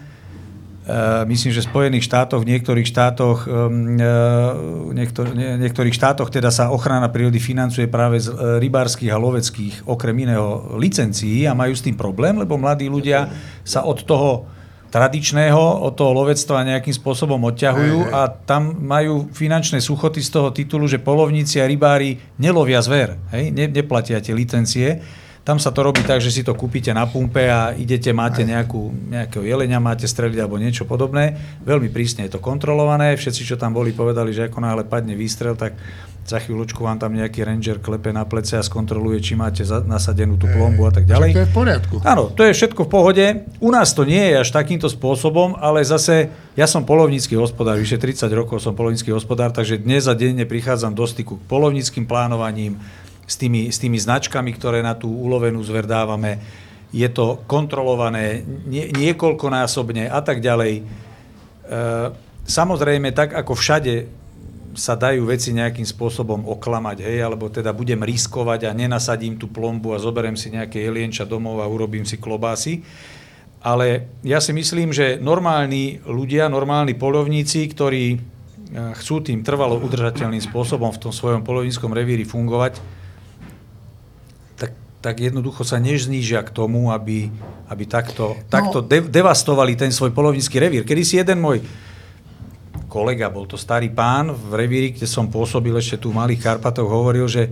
Uh, 0.84 1.24
myslím, 1.32 1.56
že 1.56 1.64
v 1.64 1.72
Spojených 1.72 2.06
štátoch, 2.12 2.44
v 2.44 2.54
niektorých 2.54 2.84
štátoch, 2.84 3.48
uh, 3.48 3.72
niektor, 4.92 5.32
nie, 5.32 5.56
niektorých 5.64 5.96
štátoch 5.96 6.28
teda 6.28 6.52
sa 6.52 6.76
ochrana 6.76 7.08
prírody 7.08 7.40
financuje 7.40 7.88
práve 7.88 8.20
z 8.20 8.30
uh, 8.30 8.60
rybárskych 8.60 9.08
a 9.10 9.18
loveckých, 9.18 9.88
okrem 9.88 10.28
iného, 10.28 10.76
licencií 10.76 11.48
a 11.48 11.56
majú 11.56 11.72
s 11.72 11.88
tým 11.88 11.96
problém, 11.96 12.36
lebo 12.36 12.60
mladí 12.60 12.92
ľudia 12.92 13.32
sa 13.64 13.88
od 13.88 14.04
toho 14.04 14.44
tradičného 14.94 15.90
od 15.90 15.98
toho 15.98 16.14
lovectva 16.14 16.62
nejakým 16.70 16.94
spôsobom 16.94 17.42
odťahujú 17.50 18.14
a 18.14 18.30
tam 18.30 18.78
majú 18.78 19.26
finančné 19.34 19.82
súchoty 19.82 20.22
z 20.22 20.30
toho 20.30 20.54
titulu, 20.54 20.86
že 20.86 21.02
polovníci 21.02 21.58
a 21.58 21.66
rybári 21.66 22.22
nelovia 22.38 22.78
zver, 22.86 23.18
hej? 23.34 23.50
Ne, 23.50 23.66
neplatia 23.74 24.22
tie 24.22 24.38
licencie. 24.38 25.02
Tam 25.44 25.60
sa 25.60 25.76
to 25.76 25.84
robí 25.84 26.00
tak, 26.08 26.24
že 26.24 26.32
si 26.32 26.40
to 26.40 26.56
kúpite 26.56 26.96
na 26.96 27.04
pumpe 27.04 27.52
a 27.52 27.76
idete, 27.76 28.16
máte 28.16 28.48
nejakú, 28.48 29.12
nejakého 29.12 29.44
jelenia, 29.44 29.84
máte 29.84 30.08
streliť 30.08 30.40
alebo 30.40 30.56
niečo 30.56 30.88
podobné. 30.88 31.36
Veľmi 31.68 31.92
prísne 31.92 32.24
je 32.24 32.36
to 32.36 32.40
kontrolované. 32.40 33.12
Všetci, 33.20 33.44
čo 33.44 33.56
tam 33.60 33.76
boli, 33.76 33.92
povedali, 33.92 34.32
že 34.32 34.48
ako 34.48 34.64
náhle 34.64 34.88
padne 34.88 35.20
výstrel, 35.20 35.60
tak 35.60 35.76
za 36.24 36.40
chvíľočku 36.40 36.80
vám 36.80 36.96
tam 36.96 37.12
nejaký 37.12 37.44
ranger 37.44 37.84
klepe 37.84 38.16
na 38.16 38.24
plece 38.24 38.56
a 38.56 38.64
skontroluje, 38.64 39.20
či 39.20 39.36
máte 39.36 39.68
nasadenú 39.68 40.40
tú 40.40 40.48
plombu 40.48 40.88
a 40.88 40.92
tak 40.96 41.04
ďalej. 41.04 41.36
To 41.36 41.44
je 41.44 41.52
v 41.52 41.56
poriadku. 41.56 41.96
Áno, 42.08 42.32
to 42.32 42.48
je 42.48 42.56
všetko 42.56 42.88
v 42.88 42.90
pohode. 42.90 43.26
U 43.60 43.68
nás 43.68 43.92
to 43.92 44.08
nie 44.08 44.32
je 44.32 44.40
až 44.40 44.56
takýmto 44.56 44.88
spôsobom, 44.88 45.60
ale 45.60 45.84
zase 45.84 46.32
ja 46.56 46.64
som 46.64 46.88
polovnícky 46.88 47.36
hospodár, 47.36 47.76
vyše 47.76 48.00
30 48.00 48.32
rokov 48.32 48.64
som 48.64 48.72
polovnícky 48.72 49.12
hospodár, 49.12 49.52
takže 49.52 49.84
dnes 49.84 50.08
a 50.08 50.16
denne 50.16 50.48
prichádzam 50.48 50.96
do 50.96 51.04
styku 51.04 51.36
k 51.36 51.44
polovníckým 51.52 52.08
plánovaním, 52.08 52.80
s 53.24 53.36
tými, 53.40 53.72
s 53.72 53.80
tými 53.80 53.96
značkami, 54.00 54.52
ktoré 54.56 54.84
na 54.84 54.96
tú 54.96 55.08
ulovenú 55.08 55.64
zver 55.64 55.88
dávame. 55.88 56.40
Je 56.94 57.08
to 57.10 57.42
kontrolované 57.50 58.46
nie, 58.68 58.92
niekoľkonásobne 58.94 60.12
a 60.12 60.20
tak 60.22 60.44
ďalej. 60.44 60.74
E, 60.80 60.84
samozrejme, 62.46 63.16
tak 63.16 63.34
ako 63.34 63.58
všade 63.58 64.24
sa 64.74 64.98
dajú 64.98 65.30
veci 65.30 65.54
nejakým 65.54 65.86
spôsobom 65.86 66.50
oklamať, 66.50 67.06
hej, 67.06 67.18
alebo 67.22 67.50
teda 67.50 67.72
budem 67.72 68.02
riskovať 68.02 68.70
a 68.70 68.76
nenasadím 68.76 69.38
tú 69.38 69.46
plombu 69.50 69.94
a 69.94 70.02
zoberiem 70.02 70.34
si 70.34 70.50
nejaké 70.50 70.82
jelienča 70.82 71.30
domov 71.30 71.62
a 71.62 71.70
urobím 71.70 72.04
si 72.04 72.18
klobásy. 72.18 72.82
Ale 73.64 74.12
ja 74.28 74.44
si 74.44 74.52
myslím, 74.52 74.92
že 74.92 75.22
normálni 75.24 76.04
ľudia, 76.04 76.52
normálni 76.52 77.00
polovníci, 77.00 77.64
ktorí 77.72 78.04
eh, 78.14 78.20
chcú 79.00 79.24
tým 79.24 79.46
trvalo 79.46 79.80
udržateľným 79.80 80.44
spôsobom 80.44 80.92
v 80.92 81.02
tom 81.02 81.14
svojom 81.16 81.46
polovníckom 81.46 81.94
revíri 81.96 82.28
fungovať, 82.28 83.03
tak, 85.04 85.20
jednoducho 85.20 85.68
sa 85.68 85.84
nežnížia 85.84 86.40
k 86.48 86.56
tomu, 86.56 86.88
aby, 86.96 87.28
aby 87.68 87.84
takto, 87.84 88.40
no. 88.40 88.48
takto 88.48 88.80
de- 88.80 89.04
devastovali 89.04 89.76
ten 89.76 89.92
svoj 89.92 90.16
polovnícky 90.16 90.56
revír. 90.56 90.88
Kedy 90.88 91.02
si 91.04 91.20
jeden 91.20 91.44
môj 91.44 91.60
kolega, 92.88 93.28
bol 93.28 93.44
to 93.44 93.60
starý 93.60 93.92
pán 93.92 94.32
v 94.32 94.52
revíri, 94.56 94.96
kde 94.96 95.04
som 95.04 95.28
pôsobil 95.28 95.76
ešte 95.76 96.00
tu 96.00 96.16
v 96.16 96.24
Malých 96.24 96.40
Karpatoch, 96.40 96.88
hovoril, 96.88 97.28
že 97.28 97.52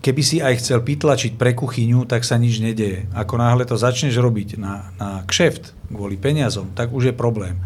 keby 0.00 0.22
si 0.24 0.40
aj 0.40 0.64
chcel 0.64 0.80
pytlačiť 0.80 1.36
pre 1.36 1.52
kuchyňu, 1.52 2.08
tak 2.08 2.24
sa 2.24 2.40
nič 2.40 2.64
nedeje. 2.64 3.04
Ako 3.12 3.36
náhle 3.36 3.68
to 3.68 3.76
začneš 3.76 4.16
robiť 4.16 4.56
na, 4.56 4.96
na 4.96 5.08
kšeft 5.28 5.92
kvôli 5.92 6.16
peniazom, 6.16 6.72
tak 6.72 6.88
už 6.88 7.12
je 7.12 7.14
problém. 7.14 7.60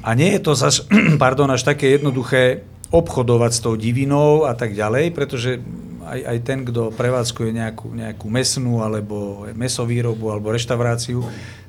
A 0.00 0.16
nie 0.16 0.32
je 0.32 0.40
to 0.40 0.56
zas, 0.56 0.88
pardon, 1.22 1.52
až 1.52 1.68
také 1.68 1.92
jednoduché 1.92 2.64
obchodovať 2.94 3.50
s 3.52 3.60
tou 3.60 3.74
divinou 3.74 4.46
a 4.46 4.54
tak 4.54 4.72
ďalej, 4.72 5.10
pretože 5.10 5.58
aj, 6.04 6.20
aj 6.24 6.38
ten, 6.44 6.58
kto 6.64 6.92
prevádzkuje 6.94 7.50
nejakú, 7.50 7.88
nejakú 7.92 8.26
mesnú 8.28 8.84
alebo 8.84 9.48
mesovýrobu 9.56 10.30
alebo 10.30 10.52
reštauráciu, 10.52 11.24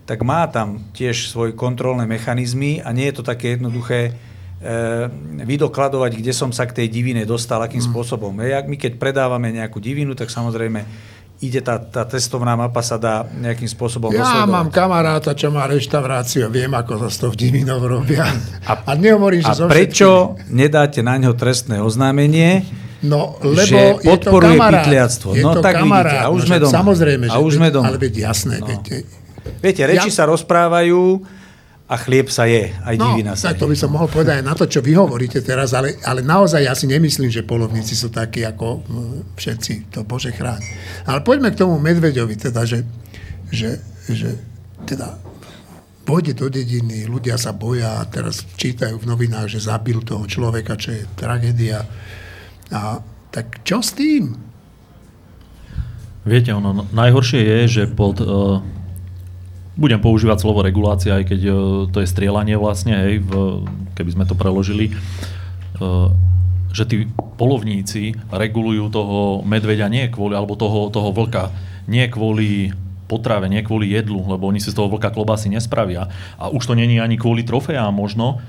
tak 0.05 0.21
má 0.21 0.45
tam 0.45 0.85
tiež 0.93 1.33
svoje 1.33 1.57
kontrolné 1.57 2.05
mechanizmy 2.05 2.83
a 2.83 2.93
nie 2.93 3.09
je 3.09 3.15
to 3.17 3.23
také 3.25 3.57
jednoduché 3.57 3.99
e, 4.09 4.11
vydokladovať, 5.41 6.11
kde 6.21 6.33
som 6.35 6.53
sa 6.53 6.69
k 6.69 6.83
tej 6.83 6.87
divine 6.93 7.25
dostal, 7.25 7.57
akým 7.65 7.81
mm. 7.81 7.89
spôsobom. 7.89 8.29
My 8.37 8.77
keď 8.77 9.01
predávame 9.01 9.49
nejakú 9.49 9.81
divinu, 9.81 10.13
tak 10.13 10.29
samozrejme 10.29 10.85
ide 11.43 11.59
tá, 11.59 11.75
tá 11.77 12.07
testovná 12.07 12.55
mapa 12.55 12.79
sa 12.79 12.95
dá 12.95 13.27
nejakým 13.27 13.67
spôsobom 13.67 14.11
Ja 14.11 14.23
dosledovať. 14.23 14.49
mám 14.51 14.67
kamaráta, 14.71 15.35
čo 15.35 15.51
má 15.51 15.67
reštauráciu, 15.67 16.47
viem, 16.47 16.71
ako 16.71 17.05
sa 17.05 17.09
s 17.11 17.17
tou 17.19 17.31
divinou 17.35 17.79
robia. 17.83 18.23
A, 18.63 18.73
a 18.79 18.91
nehovorím, 18.95 19.43
že 19.43 19.51
a 19.51 19.67
prečo 19.67 20.35
všetkými. 20.39 20.55
nedáte 20.55 20.99
na 21.03 21.15
ňo 21.19 21.31
trestné 21.35 21.83
oznámenie, 21.83 22.63
No, 23.05 23.37
lebo 23.43 23.61
že 23.69 24.01
podporuje 24.01 24.57
pytliactvo. 24.57 25.37
No 25.37 25.61
tak 25.61 25.77
kamarát, 25.77 26.09
vidíte, 26.09 26.25
a 26.25 26.33
už 26.33 26.41
sme 26.49 26.57
doma. 26.57 26.73
Samozrejme, 26.73 27.25
a 27.29 27.37
už 27.37 27.51
sme 27.61 27.69
doma. 27.69 27.85
ale 27.93 27.97
veď 28.01 28.13
jasné, 28.33 28.57
no. 28.57 28.65
veď, 28.65 29.05
Viete, 29.61 29.81
reči 29.85 30.09
ja... 30.09 30.15
sa 30.15 30.23
rozprávajú 30.25 31.21
a 31.85 31.95
chlieb 32.01 32.33
sa 32.33 32.49
je, 32.49 32.73
aj 32.73 32.95
no, 32.97 33.13
divina 33.13 33.37
sa 33.37 33.53
tak 33.53 33.61
to 33.61 33.69
by 33.69 33.77
som 33.77 33.93
mohol 33.93 34.09
povedať 34.09 34.41
aj 34.41 34.45
na 34.49 34.57
to, 34.57 34.65
čo 34.65 34.81
vy 34.81 34.97
hovoríte 34.97 35.37
teraz, 35.45 35.69
ale, 35.77 36.01
ale 36.01 36.25
naozaj 36.25 36.65
ja 36.65 36.73
si 36.73 36.89
nemyslím, 36.89 37.29
že 37.29 37.45
polovníci 37.45 37.93
sú 37.93 38.09
takí 38.09 38.41
ako 38.41 38.81
všetci, 39.37 39.93
to 39.93 40.01
Bože 40.01 40.33
chráň. 40.33 40.65
Ale 41.05 41.21
poďme 41.21 41.53
k 41.53 41.61
tomu 41.61 41.77
Medveďovi, 41.77 42.41
teda, 42.41 42.65
že, 42.65 42.81
že, 43.53 43.77
že 44.09 44.33
teda 44.89 45.13
pôjde 46.09 46.33
do 46.33 46.49
dediny, 46.49 47.05
ľudia 47.05 47.37
sa 47.37 47.53
boja, 47.53 48.01
teraz 48.09 48.41
čítajú 48.57 49.01
v 49.01 49.09
novinách, 49.09 49.49
že 49.49 49.69
zabil 49.69 50.01
toho 50.01 50.25
človeka, 50.25 50.77
čo 50.77 50.89
je 50.93 51.05
tragédia. 51.13 51.85
A 52.73 52.97
tak 53.29 53.61
čo 53.61 53.85
s 53.85 53.93
tým? 53.93 54.33
Viete, 56.25 56.49
ono 56.49 56.85
najhoršie 56.89 57.41
je, 57.45 57.59
že 57.69 57.83
pod 57.85 58.17
uh, 58.21 58.57
budem 59.75 59.99
používať 59.99 60.41
slovo 60.41 60.63
regulácia, 60.63 61.19
aj 61.19 61.35
keď 61.35 61.41
uh, 61.47 61.55
to 61.91 61.99
je 61.99 62.07
strieľanie 62.07 62.55
vlastne, 62.55 62.95
hej, 62.95 63.23
v, 63.23 63.63
keby 63.95 64.15
sme 64.15 64.25
to 64.27 64.35
preložili, 64.35 64.95
uh, 65.79 66.11
že 66.71 66.83
tí 66.87 67.07
polovníci 67.39 68.15
regulujú 68.31 68.91
toho 68.91 69.19
medveďa 69.43 69.87
nie 69.87 70.07
kvôli, 70.11 70.35
alebo 70.35 70.59
toho, 70.59 70.91
toho 70.91 71.11
vlka, 71.11 71.51
nie 71.87 72.07
kvôli 72.07 72.71
potrave, 73.05 73.45
nie 73.47 73.61
kvôli 73.61 73.93
jedlu, 73.93 74.25
lebo 74.25 74.49
oni 74.49 74.57
si 74.57 74.73
z 74.73 74.77
toho 74.81 74.89
vlka 74.89 75.13
klobásy 75.13 75.47
nespravia. 75.47 76.09
A 76.41 76.49
už 76.49 76.65
to 76.65 76.73
není 76.73 76.97
ani 76.97 77.21
kvôli 77.21 77.45
trofejám 77.45 77.93
možno, 77.93 78.41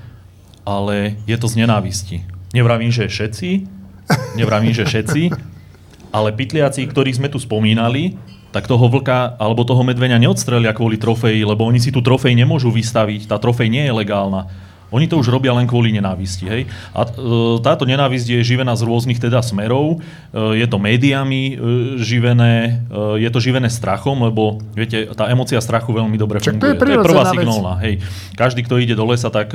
ale 0.65 1.15
je 1.29 1.37
to 1.37 1.47
z 1.47 1.63
nenávisti. 1.63 2.25
Nevravím, 2.51 2.89
že 2.89 3.07
všetci, 3.07 3.49
nevravím, 4.35 4.73
že 4.73 4.83
všetci, 4.83 5.31
ale 6.09 6.33
pytliaci, 6.33 6.89
ktorých 6.89 7.21
sme 7.21 7.29
tu 7.29 7.37
spomínali, 7.37 8.17
tak 8.57 8.65
toho 8.65 8.89
vlka 8.89 9.37
alebo 9.37 9.61
toho 9.61 9.85
medveňa 9.85 10.17
neodstrelia 10.17 10.73
kvôli 10.73 10.97
trofeji, 10.97 11.45
lebo 11.45 11.61
oni 11.61 11.77
si 11.77 11.93
tú 11.93 12.01
trofej 12.01 12.33
nemôžu 12.33 12.73
vystaviť, 12.73 13.29
tá 13.29 13.37
trofej 13.37 13.69
nie 13.69 13.85
je 13.85 13.93
legálna. 13.93 14.49
Oni 14.87 15.03
to 15.03 15.19
už 15.19 15.27
robia 15.27 15.51
len 15.51 15.67
kvôli 15.67 15.91
nenávisti. 15.91 16.47
Hej? 16.47 16.63
A 16.95 17.03
e, 17.03 17.09
táto 17.59 17.83
nenávisť 17.83 18.39
je 18.39 18.39
živená 18.39 18.71
z 18.71 18.87
rôznych 18.87 19.19
teda 19.19 19.43
smerov. 19.43 19.99
E, 19.99 20.63
je 20.63 20.63
to 20.63 20.79
médiami 20.79 21.43
e, 21.51 21.55
živené, 21.99 22.87
je 23.19 23.27
to 23.27 23.43
živené 23.43 23.67
strachom, 23.67 24.15
lebo 24.23 24.63
viete, 24.71 25.11
tá 25.11 25.27
emocia 25.27 25.59
strachu 25.59 25.91
veľmi 25.91 26.15
dobre 26.15 26.39
Čak 26.39 26.55
funguje. 26.55 26.79
To 26.79 26.87
je, 26.87 26.87
to 26.87 26.93
je 26.95 27.03
prvá 27.03 27.23
signálna. 27.27 27.73
Hej. 27.83 27.99
Každý, 28.39 28.63
kto 28.63 28.79
ide 28.79 28.95
do 28.95 29.03
lesa, 29.03 29.27
tak, 29.27 29.51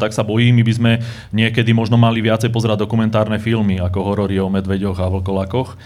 tak 0.00 0.16
sa 0.16 0.24
bojí. 0.24 0.48
My 0.48 0.64
by 0.64 0.72
sme 0.72 0.92
niekedy 1.36 1.76
možno 1.76 2.00
mali 2.00 2.24
viacej 2.24 2.48
pozerať 2.48 2.80
dokumentárne 2.80 3.36
filmy, 3.36 3.84
ako 3.84 4.00
horory 4.00 4.40
o 4.40 4.48
medveďoch 4.48 4.96
a 4.96 5.12
vlkolakoch 5.12 5.76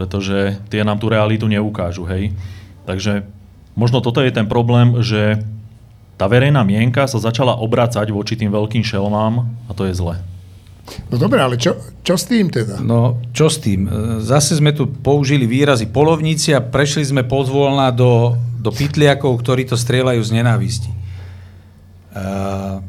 pretože 0.00 0.56
tie 0.72 0.80
nám 0.80 0.96
tú 0.96 1.12
realitu 1.12 1.44
neukážu, 1.44 2.08
hej. 2.08 2.32
Takže 2.88 3.28
možno 3.76 4.00
toto 4.00 4.24
je 4.24 4.32
ten 4.32 4.48
problém, 4.48 4.96
že 5.04 5.44
tá 6.16 6.24
verejná 6.24 6.64
mienka 6.64 7.04
sa 7.04 7.20
začala 7.20 7.60
obracať 7.60 8.08
voči 8.08 8.32
tým 8.32 8.48
veľkým 8.48 8.80
šelmám 8.80 9.44
a 9.68 9.70
to 9.76 9.84
je 9.84 9.92
zle. 9.92 10.16
No 11.12 11.20
dobre, 11.20 11.44
ale 11.44 11.60
čo, 11.60 11.76
čo 12.00 12.16
s 12.16 12.24
tým 12.24 12.48
teda? 12.48 12.80
No, 12.80 13.20
čo 13.36 13.52
s 13.52 13.60
tým? 13.60 13.92
Zase 14.24 14.56
sme 14.56 14.72
tu 14.72 14.88
použili 14.88 15.44
výrazy 15.44 15.84
polovníci 15.84 16.56
a 16.56 16.64
prešli 16.64 17.04
sme 17.04 17.20
pozvolná 17.20 17.92
do, 17.92 18.40
do 18.56 18.72
pytliakov, 18.72 19.36
ktorí 19.36 19.68
to 19.68 19.76
strieľajú 19.76 20.20
z 20.24 20.30
nenávisti. 20.32 20.90
Uh, 22.10 22.80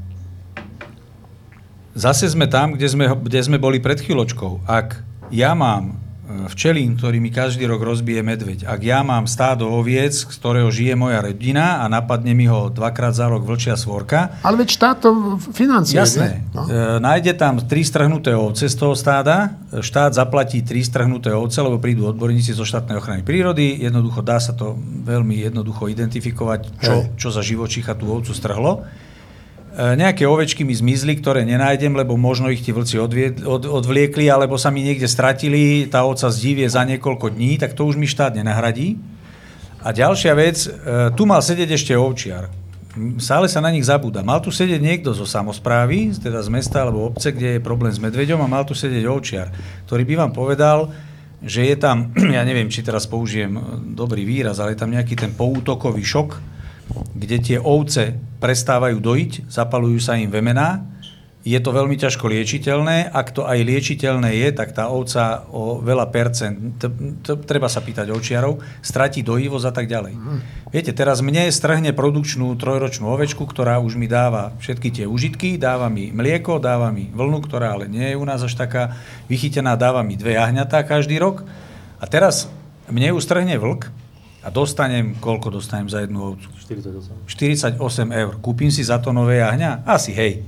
zase 1.92 2.32
sme 2.32 2.48
tam, 2.48 2.80
kde 2.80 2.88
sme, 2.88 3.06
kde 3.20 3.40
sme 3.44 3.60
boli 3.60 3.84
pred 3.84 4.00
chvíľočkou. 4.00 4.64
Ak 4.64 5.04
ja 5.28 5.52
mám 5.54 6.00
včelín, 6.52 6.96
ktorý 6.96 7.18
mi 7.20 7.30
každý 7.30 7.68
rok 7.68 7.84
rozbije 7.84 8.22
medveď. 8.24 8.66
Ak 8.68 8.82
ja 8.82 9.04
mám 9.04 9.28
stádo 9.28 9.70
oviec, 9.70 10.16
z 10.16 10.28
ktorého 10.28 10.72
žije 10.72 10.96
moja 10.96 11.22
rodina 11.22 11.82
a 11.82 11.90
napadne 11.92 12.32
mi 12.32 12.48
ho 12.48 12.72
dvakrát 12.72 13.16
za 13.16 13.28
rok 13.28 13.44
vlčia 13.44 13.76
svorka. 13.76 14.40
Ale 14.42 14.62
veď 14.64 14.70
štát 14.72 14.98
to 15.04 15.40
financuje. 15.52 16.00
Jasné. 16.00 16.48
No. 16.56 16.66
E, 16.66 17.00
nájde 17.04 17.36
tam 17.36 17.60
tri 17.64 17.84
strhnuté 17.86 18.32
ovce 18.32 18.72
z 18.72 18.76
toho 18.76 18.96
stáda, 18.98 19.60
štát 19.70 20.16
zaplatí 20.16 20.64
tri 20.64 20.82
strhnuté 20.82 21.32
ovce, 21.36 21.60
lebo 21.60 21.78
prídu 21.78 22.08
odborníci 22.08 22.56
zo 22.56 22.64
štátnej 22.64 22.98
ochrany 22.98 23.22
prírody. 23.22 23.82
Jednoducho 23.84 24.24
dá 24.24 24.40
sa 24.40 24.56
to 24.56 24.76
veľmi 25.06 25.44
jednoducho 25.44 25.92
identifikovať, 25.92 26.82
čo, 26.82 26.94
čo 27.16 27.28
za 27.30 27.44
živočícha 27.44 27.94
tú 27.98 28.10
ovcu 28.10 28.32
strhlo. 28.32 28.88
E, 29.72 29.96
nejaké 29.96 30.28
ovečky 30.28 30.68
mi 30.68 30.76
zmizli, 30.76 31.16
ktoré 31.16 31.48
nenájdem, 31.48 31.96
lebo 31.96 32.20
možno 32.20 32.52
ich 32.52 32.60
ti 32.60 32.76
vlci 32.76 33.00
odvied, 33.00 33.36
od, 33.48 33.64
odvliekli, 33.64 34.28
alebo 34.28 34.60
sa 34.60 34.68
mi 34.68 34.84
niekde 34.84 35.08
stratili, 35.08 35.88
tá 35.88 36.04
ovca 36.04 36.28
zdivie 36.28 36.68
za 36.68 36.84
niekoľko 36.84 37.32
dní, 37.32 37.56
tak 37.56 37.72
to 37.72 37.88
už 37.88 37.96
mi 37.96 38.04
štát 38.04 38.36
nenahradí. 38.36 39.00
A 39.80 39.96
ďalšia 39.96 40.34
vec, 40.36 40.68
e, 40.68 40.70
tu 41.16 41.24
mal 41.24 41.40
sedieť 41.40 41.72
ešte 41.72 41.94
ovčiar. 41.96 42.52
Stále 43.16 43.48
sa 43.48 43.64
na 43.64 43.72
nich 43.72 43.88
zabúda. 43.88 44.20
Mal 44.20 44.44
tu 44.44 44.52
sedieť 44.52 44.84
niekto 44.84 45.16
zo 45.16 45.24
samozprávy, 45.24 46.12
teda 46.20 46.44
z 46.44 46.52
mesta 46.52 46.84
alebo 46.84 47.08
obce, 47.08 47.32
kde 47.32 47.56
je 47.56 47.64
problém 47.64 47.96
s 47.96 48.04
medveďom 48.04 48.44
a 48.44 48.52
mal 48.52 48.68
tu 48.68 48.76
sedieť 48.76 49.08
ovčiar, 49.08 49.48
ktorý 49.88 50.04
by 50.04 50.14
vám 50.20 50.32
povedal, 50.36 50.92
že 51.40 51.64
je 51.64 51.80
tam, 51.80 52.12
ja 52.38 52.44
neviem, 52.44 52.68
či 52.68 52.84
teraz 52.84 53.08
použijem 53.08 53.56
dobrý 53.96 54.28
výraz, 54.28 54.60
ale 54.60 54.76
je 54.76 54.84
tam 54.84 54.92
nejaký 54.92 55.16
ten 55.16 55.32
poútokový 55.32 56.04
šok, 56.04 56.51
kde 57.16 57.38
tie 57.40 57.58
ovce 57.62 58.18
prestávajú 58.42 58.98
dojiť, 58.98 59.32
zapalujú 59.48 60.00
sa 60.02 60.18
im 60.18 60.32
vemená, 60.32 60.92
je 61.42 61.58
to 61.58 61.74
veľmi 61.74 61.98
ťažko 61.98 62.30
liečiteľné. 62.30 63.10
Ak 63.10 63.34
to 63.34 63.50
aj 63.50 63.66
liečiteľné 63.66 64.30
je, 64.46 64.48
tak 64.54 64.78
tá 64.78 64.94
ovca 64.94 65.50
o 65.50 65.82
veľa 65.82 66.14
percent, 66.14 66.78
treba 67.50 67.66
sa 67.66 67.82
pýtať 67.82 68.14
očiarov, 68.14 68.62
stratí 68.86 69.26
dojivosť 69.26 69.66
a 69.66 69.74
tak 69.74 69.90
ďalej. 69.90 70.14
Mm. 70.14 70.40
Viete, 70.70 70.94
teraz 70.94 71.26
mne 71.26 71.50
strhne 71.50 71.98
produkčnú 71.98 72.54
trojročnú 72.62 73.10
ovečku, 73.10 73.42
ktorá 73.50 73.82
už 73.82 73.98
mi 73.98 74.06
dáva 74.06 74.54
všetky 74.62 75.02
tie 75.02 75.06
užitky, 75.10 75.58
dáva 75.58 75.90
mi 75.90 76.14
mlieko, 76.14 76.62
dáva 76.62 76.94
mi 76.94 77.10
vlnu, 77.10 77.42
ktorá 77.42 77.74
ale 77.74 77.90
nie 77.90 78.14
je 78.14 78.20
u 78.22 78.26
nás 78.26 78.46
až 78.46 78.54
taká 78.54 78.94
vychytená, 79.26 79.74
dáva 79.74 80.06
mi 80.06 80.14
dve 80.22 80.38
jahňatá 80.38 80.86
každý 80.86 81.18
rok. 81.18 81.42
A 81.98 82.06
teraz 82.06 82.54
mne 82.86 83.18
ju 83.18 83.18
strhne 83.18 83.58
vlk, 83.58 83.90
a 84.42 84.50
dostanem, 84.50 85.14
koľko 85.22 85.54
dostanem 85.54 85.86
za 85.86 86.02
jednu 86.02 86.34
ovcu? 86.34 86.50
48. 86.58 87.30
48 87.78 87.78
eur. 88.10 88.34
Kúpim 88.42 88.74
si 88.74 88.82
za 88.82 88.98
to 88.98 89.14
nové 89.14 89.38
jahňa? 89.38 89.86
Asi 89.86 90.12
hej. 90.18 90.42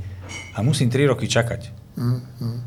A 0.58 0.66
musím 0.66 0.90
3 0.90 1.14
roky 1.14 1.30
čakať. 1.30 1.70
Mm, 1.94 2.22
mm. 2.42 2.60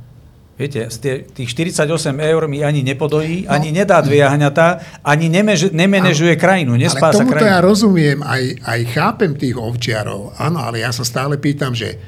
Viete, 0.57 0.89
z 0.89 1.29
tých 1.37 1.53
48 1.53 2.17
eur 2.17 2.49
mi 2.49 2.65
ani 2.65 2.81
nepodojí, 2.81 3.45
no. 3.45 3.53
ani 3.53 3.77
nedá 3.77 4.01
dve 4.01 4.25
jahňatá, 4.25 4.81
ani 5.05 5.29
nemež, 5.29 5.69
nemenežuje 5.69 6.33
ale, 6.33 6.41
krajinu, 6.41 6.81
nespása 6.81 7.21
ale 7.21 7.29
krajinu. 7.29 7.53
ja 7.53 7.59
rozumiem, 7.61 8.19
aj, 8.25 8.65
aj 8.65 8.81
chápem 8.89 9.37
tých 9.37 9.53
ovčiarov. 9.53 10.33
Áno, 10.41 10.65
ale 10.65 10.81
ja 10.81 10.97
sa 10.97 11.05
stále 11.05 11.37
pýtam, 11.37 11.77
že 11.77 12.01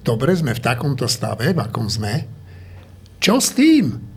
dobre, 0.00 0.32
sme 0.32 0.56
v 0.56 0.64
takomto 0.64 1.04
stave, 1.04 1.52
v 1.52 1.60
akom 1.60 1.92
sme. 1.92 2.24
Čo 3.20 3.36
s 3.36 3.52
tým? 3.52 4.09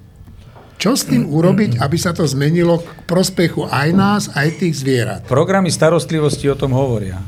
Čo 0.84 1.00
s 1.00 1.08
tým 1.08 1.32
urobiť, 1.32 1.80
aby 1.80 1.96
sa 1.96 2.12
to 2.12 2.28
zmenilo 2.28 2.84
k 2.84 3.08
prospechu 3.08 3.64
aj 3.72 3.90
nás, 3.96 4.28
aj 4.36 4.60
tých 4.60 4.84
zvierat? 4.84 5.24
Programy 5.32 5.72
starostlivosti 5.72 6.52
o 6.52 6.60
tom 6.60 6.76
hovoria. 6.76 7.24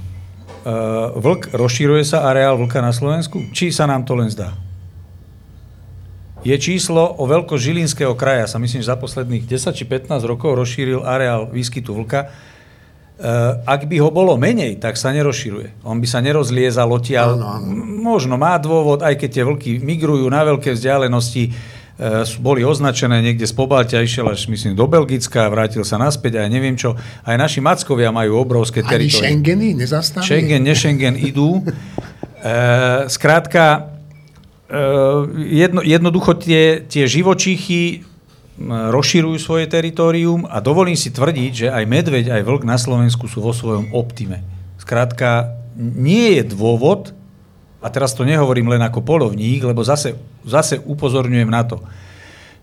Uh, 0.68 1.16
vlk, 1.16 1.56
rozšíruje 1.56 2.04
sa 2.04 2.28
areál 2.28 2.60
vlka 2.60 2.84
na 2.84 2.92
Slovensku? 2.92 3.48
Či 3.56 3.72
sa 3.72 3.88
nám 3.88 4.04
to 4.04 4.12
len 4.20 4.28
zdá? 4.28 4.52
Je 6.44 6.52
číslo 6.60 7.16
o 7.16 7.24
veľko 7.24 7.56
Žilinského 7.56 8.12
kraja, 8.20 8.52
sa 8.52 8.60
myslím, 8.60 8.84
že 8.84 8.92
za 8.92 9.00
posledných 9.00 9.48
10 9.48 9.72
či 9.72 9.88
15 9.88 10.20
rokov 10.28 10.52
rozšíril 10.60 11.08
areál 11.08 11.48
výskytu 11.48 11.96
vlka. 11.96 12.28
Uh, 12.28 13.64
ak 13.64 13.88
by 13.88 14.04
ho 14.04 14.12
bolo 14.12 14.36
menej, 14.36 14.84
tak 14.84 15.00
sa 15.00 15.16
nerozširuje. 15.16 15.88
On 15.88 15.96
by 15.96 16.08
sa 16.12 16.20
nerozliezal 16.20 16.92
odtiaľ. 16.92 17.40
Áno. 17.40 17.72
Možno 18.04 18.36
má 18.36 18.60
dôvod, 18.60 19.00
aj 19.00 19.16
keď 19.16 19.30
tie 19.32 19.44
vlky 19.48 19.72
migrujú 19.80 20.28
na 20.28 20.44
veľké 20.44 20.76
vzdialenosti, 20.76 21.56
boli 22.44 22.60
označené 22.68 23.24
niekde 23.24 23.48
z 23.48 23.56
Pobaltia, 23.56 24.04
išiel 24.04 24.28
až 24.28 24.52
myslím 24.52 24.76
do 24.76 24.84
Belgicka, 24.84 25.48
vrátil 25.48 25.88
sa 25.88 25.96
naspäť 25.96 26.40
a 26.40 26.40
ja 26.44 26.50
neviem 26.52 26.76
čo. 26.76 27.00
Aj 27.24 27.40
naši 27.40 27.64
mackovia 27.64 28.12
majú 28.12 28.44
obrovské 28.44 28.84
Ani 28.84 29.08
teritorium. 29.08 29.24
Schengeny 29.24 29.70
nezastavili? 29.80 30.28
Schengen, 30.28 30.62
ne 30.68 30.76
Schengen 30.76 31.16
idú. 31.16 31.64
E, 31.64 31.72
skrátka, 33.08 33.96
e, 34.68 34.80
jedno, 35.56 35.80
jednoducho 35.80 36.36
tie, 36.36 36.84
tie 36.84 37.08
živočíchy 37.08 38.04
m, 38.60 38.92
rozširujú 38.92 39.40
svoje 39.40 39.72
teritorium 39.72 40.44
a 40.52 40.60
dovolím 40.60 41.00
si 41.00 41.16
tvrdiť, 41.16 41.52
že 41.56 41.68
aj 41.72 41.84
medveď, 41.88 42.26
aj 42.36 42.42
vlk 42.44 42.64
na 42.68 42.76
Slovensku 42.76 43.32
sú 43.32 43.40
vo 43.40 43.56
svojom 43.56 43.96
optime. 43.96 44.44
Skrátka, 44.84 45.56
nie 45.80 46.40
je 46.40 46.44
dôvod, 46.44 47.16
a 47.86 47.88
teraz 47.94 48.18
to 48.18 48.26
nehovorím 48.26 48.74
len 48.74 48.82
ako 48.82 49.06
polovník, 49.06 49.62
lebo 49.62 49.86
zase, 49.86 50.18
zase 50.42 50.82
upozorňujem 50.82 51.50
na 51.54 51.62
to, 51.62 51.78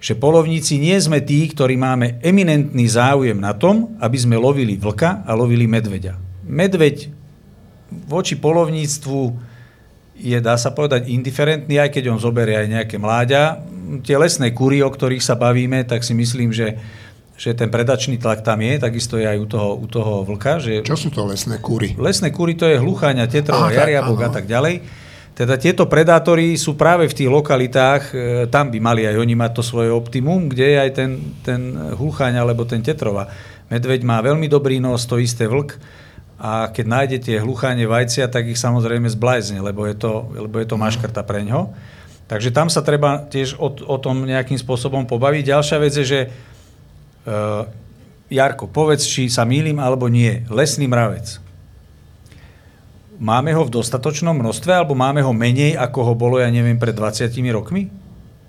že 0.02 0.18
polovníci 0.18 0.82
nie 0.82 0.98
sme 0.98 1.22
tí, 1.22 1.46
ktorí 1.46 1.78
máme 1.78 2.18
eminentný 2.26 2.90
záujem 2.90 3.38
na 3.38 3.54
tom, 3.54 3.94
aby 4.02 4.18
sme 4.18 4.34
lovili 4.34 4.74
vlka 4.74 5.22
a 5.22 5.30
lovili 5.38 5.70
medveďa. 5.70 6.18
Medveď 6.42 7.06
voči 8.10 8.34
polovníctvu 8.34 9.20
je, 10.18 10.38
dá 10.42 10.58
sa 10.58 10.74
povedať, 10.74 11.06
indiferentný, 11.06 11.78
aj 11.78 11.94
keď 11.94 12.10
on 12.10 12.18
zoberie 12.18 12.58
aj 12.58 12.82
nejaké 12.82 12.98
mláďa. 12.98 13.62
Tie 14.02 14.18
lesné 14.18 14.50
kury, 14.50 14.82
o 14.82 14.90
ktorých 14.90 15.22
sa 15.22 15.38
bavíme, 15.38 15.86
tak 15.86 16.02
si 16.02 16.18
myslím, 16.18 16.50
že, 16.50 16.82
že 17.38 17.54
ten 17.54 17.70
predačný 17.70 18.18
tlak 18.18 18.42
tam 18.42 18.58
je, 18.58 18.82
takisto 18.82 19.22
je 19.22 19.26
aj 19.30 19.38
u 19.38 19.46
toho, 19.46 19.70
u 19.78 19.86
toho 19.86 20.26
vlka. 20.26 20.58
Že 20.58 20.82
Čo 20.82 20.98
sú 20.98 21.14
to 21.14 21.30
lesné 21.30 21.62
kúry? 21.62 21.94
Lesné 21.94 22.34
kury 22.34 22.58
to 22.58 22.66
je 22.66 22.74
hlucháňa, 22.74 23.30
tetrova, 23.30 23.70
jariabok 23.70 24.18
a 24.26 24.30
tak 24.34 24.50
ďalej. 24.50 25.01
Teda 25.32 25.56
tieto 25.56 25.88
predátory 25.88 26.60
sú 26.60 26.76
práve 26.76 27.08
v 27.08 27.16
tých 27.16 27.30
lokalitách, 27.32 28.02
e, 28.12 28.14
tam 28.52 28.68
by 28.68 28.78
mali 28.84 29.08
aj 29.08 29.16
oni 29.16 29.32
mať 29.32 29.50
to 29.56 29.62
svoje 29.64 29.88
optimum, 29.88 30.52
kde 30.52 30.76
je 30.76 30.78
aj 30.78 30.90
ten, 30.92 31.10
ten 31.40 31.60
hlucháň 31.96 32.36
alebo 32.36 32.68
ten 32.68 32.84
tetrova. 32.84 33.32
Medveď 33.72 34.04
má 34.04 34.20
veľmi 34.20 34.44
dobrý 34.44 34.76
nos, 34.76 35.08
to 35.08 35.16
isté 35.16 35.48
vlk 35.48 35.80
a 36.42 36.74
keď 36.74 36.86
nájdete 36.90 37.32
hlucháne 37.38 37.86
vajcia, 37.86 38.26
tak 38.26 38.50
ich 38.50 38.58
samozrejme 38.58 39.06
zblajzne, 39.06 39.62
lebo 39.62 39.86
je 39.86 39.94
to, 39.94 40.26
lebo 40.34 40.58
je 40.58 40.66
to 40.66 40.74
maškrta 40.74 41.22
pre 41.22 41.46
ňo. 41.46 41.70
Takže 42.26 42.50
tam 42.50 42.66
sa 42.66 42.82
treba 42.82 43.22
tiež 43.30 43.60
o, 43.62 43.70
o 43.70 43.96
tom 44.00 44.26
nejakým 44.26 44.58
spôsobom 44.58 45.06
pobaviť. 45.06 45.52
Ďalšia 45.54 45.78
vec 45.78 45.92
je, 45.94 46.06
že 46.06 46.20
uh, 46.28 47.68
Jarko, 48.32 48.66
povedz, 48.66 49.04
či 49.04 49.28
sa 49.28 49.44
mýlim 49.44 49.76
alebo 49.76 50.08
nie. 50.08 50.42
Lesný 50.48 50.88
mravec. 50.88 51.41
Máme 53.22 53.54
ho 53.54 53.62
v 53.62 53.70
dostatočnom 53.70 54.34
množstve, 54.34 54.74
alebo 54.74 54.98
máme 54.98 55.22
ho 55.22 55.30
menej, 55.30 55.78
ako 55.78 56.10
ho 56.10 56.14
bolo, 56.18 56.42
ja 56.42 56.50
neviem, 56.50 56.74
pred 56.74 56.90
20 56.90 57.30
rokmi? 57.54 57.86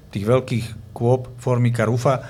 Tých 0.09 0.25
veľkých 0.25 0.65
kôp 0.97 1.29
formika 1.37 1.85
rufa. 1.85 2.25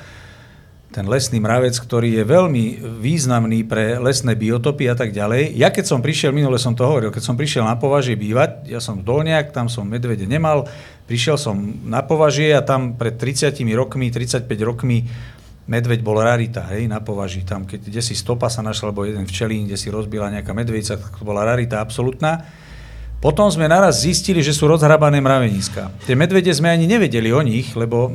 Ten 0.92 1.08
lesný 1.08 1.40
mravec, 1.40 1.72
ktorý 1.80 2.20
je 2.20 2.28
veľmi 2.28 2.84
významný 3.00 3.64
pre 3.64 3.96
lesné 3.96 4.36
biotopy 4.36 4.92
a 4.92 4.96
tak 5.00 5.16
ďalej. 5.16 5.56
Ja 5.56 5.72
keď 5.72 5.88
som 5.88 6.04
prišiel, 6.04 6.36
minule 6.36 6.60
som 6.60 6.76
to 6.76 6.84
hovoril, 6.84 7.16
keď 7.16 7.24
som 7.24 7.40
prišiel 7.40 7.64
na 7.64 7.80
považie 7.80 8.20
bývať, 8.20 8.68
ja 8.68 8.84
som 8.84 9.00
Dolniak, 9.00 9.56
tam 9.56 9.72
som 9.72 9.88
medvede 9.88 10.28
nemal, 10.28 10.68
prišiel 11.08 11.40
som 11.40 11.56
na 11.88 12.04
považie 12.04 12.52
a 12.52 12.60
tam 12.60 13.00
pred 13.00 13.16
30 13.16 13.56
rokmi, 13.72 14.12
35 14.12 14.52
rokmi 14.68 15.08
medveď 15.68 16.00
bol 16.04 16.20
rarita, 16.20 16.68
hej, 16.76 16.92
na 16.92 17.00
považí. 17.00 17.48
Tam, 17.48 17.64
keď 17.64 17.88
kde 17.88 18.02
si 18.04 18.16
stopa 18.16 18.52
sa 18.52 18.60
našla, 18.60 18.92
alebo 18.92 19.08
jeden 19.08 19.24
včelín, 19.24 19.68
kde 19.68 19.80
si 19.80 19.88
rozbila 19.88 20.28
nejaká 20.32 20.52
medvedica, 20.52 21.00
tak 21.00 21.16
to 21.16 21.24
bola 21.24 21.48
rarita 21.48 21.80
absolútna. 21.80 22.44
Potom 23.24 23.48
sme 23.48 23.72
naraz 23.72 24.04
zistili, 24.04 24.44
že 24.44 24.52
sú 24.52 24.68
rozhrabané 24.68 25.24
mraveniska. 25.24 25.96
Tie 26.04 26.12
medvede 26.12 26.52
sme 26.52 26.68
ani 26.68 26.84
nevedeli 26.84 27.32
o 27.32 27.40
nich, 27.40 27.72
lebo 27.72 28.12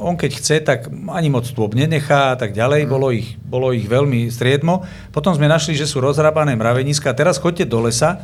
on 0.00 0.16
keď 0.16 0.30
chce, 0.36 0.56
tak 0.64 0.88
ani 0.88 1.28
moc 1.32 1.48
stôp 1.48 1.72
nenechá 1.76 2.32
a 2.32 2.36
tak 2.36 2.52
ďalej. 2.52 2.88
Bolo 2.88 3.08
ich, 3.12 3.36
bolo 3.40 3.72
ich 3.72 3.88
veľmi 3.88 4.28
striedmo. 4.28 4.84
Potom 5.12 5.32
sme 5.32 5.48
našli, 5.48 5.76
že 5.76 5.88
sú 5.88 6.04
rozhrabané 6.04 6.56
mraveniska. 6.56 7.16
Teraz 7.16 7.40
chodte 7.40 7.64
do 7.64 7.84
lesa 7.84 8.20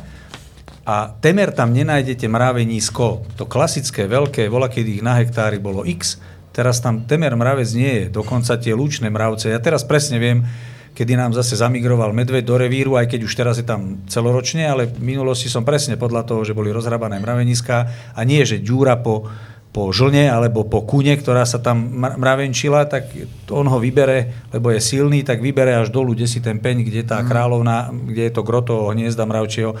a 0.87 1.11
temer 1.19 1.53
tam 1.53 1.73
nenájdete 1.73 2.25
mravenisko. 2.29 3.25
To 3.37 3.43
klasické, 3.49 4.05
veľké, 4.05 4.47
vola, 4.47 4.69
keď 4.69 4.85
ich 4.87 5.01
na 5.01 5.17
hektári 5.17 5.57
bolo 5.61 5.83
x, 5.83 6.21
teraz 6.57 6.81
tam 6.81 7.05
temer 7.05 7.37
mravec 7.37 7.69
nie 7.77 7.93
je. 8.01 8.05
Dokonca 8.09 8.57
tie 8.57 8.73
lúčne 8.73 9.13
mravce. 9.13 9.53
Ja 9.53 9.61
teraz 9.61 9.85
presne 9.85 10.17
viem, 10.17 10.41
kedy 10.97 11.13
nám 11.13 11.37
zase 11.37 11.53
zamigroval 11.53 12.09
medveď 12.17 12.41
do 12.41 12.57
revíru, 12.57 12.97
aj 12.97 13.13
keď 13.13 13.19
už 13.29 13.33
teraz 13.37 13.61
je 13.61 13.65
tam 13.69 14.01
celoročne, 14.09 14.65
ale 14.65 14.89
v 14.89 15.13
minulosti 15.13 15.45
som 15.45 15.61
presne 15.61 16.01
podľa 16.01 16.25
toho, 16.25 16.41
že 16.41 16.57
boli 16.57 16.73
rozhrabané 16.73 17.21
mraveniska 17.21 17.77
a 18.17 18.21
nie, 18.25 18.41
že 18.41 18.57
ďúra 18.57 18.97
po, 19.05 19.29
po 19.69 19.93
žlne 19.93 20.33
alebo 20.33 20.65
po 20.65 20.81
kune, 20.81 21.13
ktorá 21.13 21.45
sa 21.45 21.61
tam 21.61 22.01
mra- 22.01 22.17
mravenčila, 22.17 22.89
tak 22.89 23.13
on 23.53 23.69
ho 23.69 23.77
vybere, 23.77 24.49
lebo 24.49 24.73
je 24.73 24.81
silný, 24.81 25.21
tak 25.21 25.37
vybere 25.37 25.77
až 25.77 25.93
dolu, 25.93 26.17
kde 26.17 26.25
si 26.25 26.41
ten 26.41 26.57
peň, 26.57 26.81
kde 26.81 27.05
tá 27.05 27.21
kráľovna, 27.21 27.93
kde 27.93 28.25
je 28.25 28.33
to 28.33 28.41
groto 28.41 28.89
hniezda 28.89 29.29
mravčieho. 29.29 29.77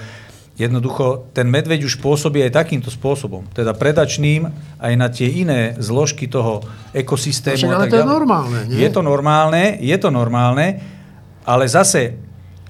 Jednoducho, 0.57 1.29
ten 1.37 1.45
medveď 1.53 1.85
už 1.85 2.01
pôsobí 2.01 2.41
aj 2.41 2.65
takýmto 2.65 2.89
spôsobom, 2.89 3.45
teda 3.53 3.77
predačným 3.77 4.49
aj 4.81 4.93
na 4.97 5.05
tie 5.05 5.29
iné 5.29 5.77
zložky 5.77 6.25
toho 6.25 6.65
ekosystému. 6.97 7.61
Však 7.61 7.69
a 7.69 7.75
ale 7.77 7.83
tak 7.85 7.93
to 7.93 7.97
je 7.97 8.01
ďalej. 8.01 8.15
normálne, 8.17 8.59
nie? 8.65 8.77
Je 8.81 8.89
to 8.89 9.01
normálne, 9.05 9.63
je 9.77 9.97
to 10.01 10.09
normálne, 10.09 10.67
ale 11.45 11.63
zase, 11.69 12.17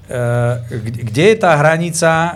e, 0.04 0.20
kde- 0.68 1.00
kde 1.08 1.24
je 1.32 1.36
tá 1.40 1.56
hranica, 1.56 2.10
e, 2.12 2.32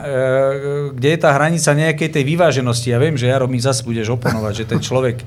kde 0.96 1.08
je 1.12 1.18
tá 1.20 1.30
hranica 1.36 1.70
nejakej 1.76 2.08
tej 2.08 2.24
vyváženosti? 2.32 2.88
Ja 2.88 2.96
viem, 2.96 3.20
že 3.20 3.28
Jaro, 3.28 3.44
mi 3.44 3.60
zase 3.60 3.84
budeš 3.84 4.08
oponovať, 4.16 4.52
že 4.56 4.64
ten 4.64 4.80
človek 4.80 5.20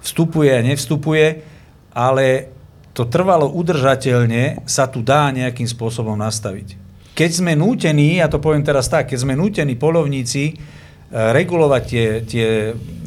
vstupuje 0.00 0.48
a 0.48 0.64
nevstupuje, 0.64 1.44
ale 1.92 2.56
to 2.96 3.04
trvalo 3.04 3.52
udržateľne 3.52 4.64
sa 4.64 4.88
tu 4.88 5.04
dá 5.04 5.28
nejakým 5.28 5.68
spôsobom 5.68 6.16
nastaviť. 6.16 6.87
Keď 7.18 7.30
sme 7.42 7.58
nútení, 7.58 8.22
ja 8.22 8.30
to 8.30 8.38
poviem 8.38 8.62
teraz 8.62 8.86
tak, 8.86 9.10
keď 9.10 9.26
sme 9.26 9.34
nútení 9.34 9.74
polovníci 9.74 10.44
e, 10.46 10.54
regulovať 11.10 11.82
tie, 11.82 12.06
tie 12.22 12.46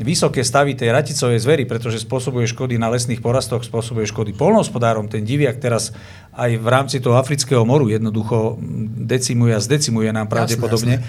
vysoké 0.04 0.44
stavy 0.44 0.76
tej 0.76 0.92
raticovej 0.92 1.40
zvery, 1.40 1.64
pretože 1.64 2.04
spôsobuje 2.04 2.44
škody 2.52 2.76
na 2.76 2.92
lesných 2.92 3.24
porastoch, 3.24 3.64
spôsobuje 3.64 4.04
škody 4.12 4.36
polnohospodárom. 4.36 5.08
Ten 5.08 5.24
diviak 5.24 5.64
teraz 5.64 5.96
aj 6.36 6.60
v 6.60 6.68
rámci 6.68 7.00
toho 7.00 7.16
afrického 7.16 7.64
moru 7.64 7.88
jednoducho 7.88 8.60
mm, 8.60 9.08
decimuje 9.08 9.56
a 9.56 9.64
zdecimuje 9.64 10.12
nám 10.12 10.28
pravdepodobne. 10.28 11.00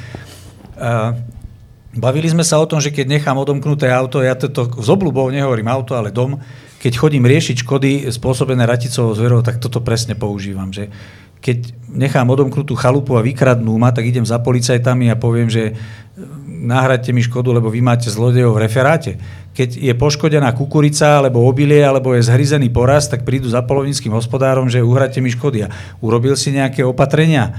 A 0.78 1.18
Bavili 1.92 2.24
sme 2.24 2.40
sa 2.40 2.56
o 2.56 2.64
tom, 2.64 2.80
že 2.80 2.88
keď 2.88 3.04
nechám 3.04 3.36
odomknuté 3.36 3.92
auto, 3.92 4.24
ja 4.24 4.32
to, 4.32 4.48
to 4.48 4.64
z 4.80 4.88
obľubou 4.88 5.28
nehovorím 5.28 5.68
auto, 5.68 5.92
ale 5.92 6.08
dom, 6.08 6.40
keď 6.80 6.96
chodím 6.96 7.28
riešiť 7.28 7.68
škody 7.68 8.08
spôsobené 8.08 8.64
raticovou 8.64 9.12
zverou, 9.12 9.44
tak 9.44 9.60
toto 9.60 9.84
presne 9.84 10.16
používam. 10.16 10.72
Že 10.72 10.88
keď 11.42 11.74
nechám 11.90 12.30
odomknutú 12.30 12.78
chalupu 12.78 13.18
a 13.18 13.26
vykradnú 13.26 13.74
ma, 13.74 13.90
tak 13.90 14.06
idem 14.06 14.22
za 14.22 14.38
policajtami 14.38 15.10
a 15.10 15.18
poviem, 15.18 15.50
že 15.50 15.74
nahradte 16.46 17.10
mi 17.10 17.18
škodu, 17.18 17.50
lebo 17.50 17.66
vy 17.66 17.82
máte 17.82 18.06
zlodejov 18.06 18.54
v 18.54 18.62
referáte. 18.62 19.10
Keď 19.52 19.82
je 19.82 19.92
poškodená 19.98 20.54
kukurica, 20.54 21.18
alebo 21.18 21.42
obilie, 21.42 21.82
alebo 21.82 22.14
je 22.14 22.24
zhryzený 22.24 22.70
porast, 22.70 23.10
tak 23.10 23.26
prídu 23.26 23.50
za 23.50 23.66
polovníckým 23.66 24.14
hospodárom, 24.14 24.70
že 24.70 24.80
uhradte 24.80 25.18
mi 25.18 25.28
škody. 25.34 25.66
A 25.66 25.72
urobil 25.98 26.38
si 26.38 26.54
nejaké 26.54 26.86
opatrenia, 26.86 27.58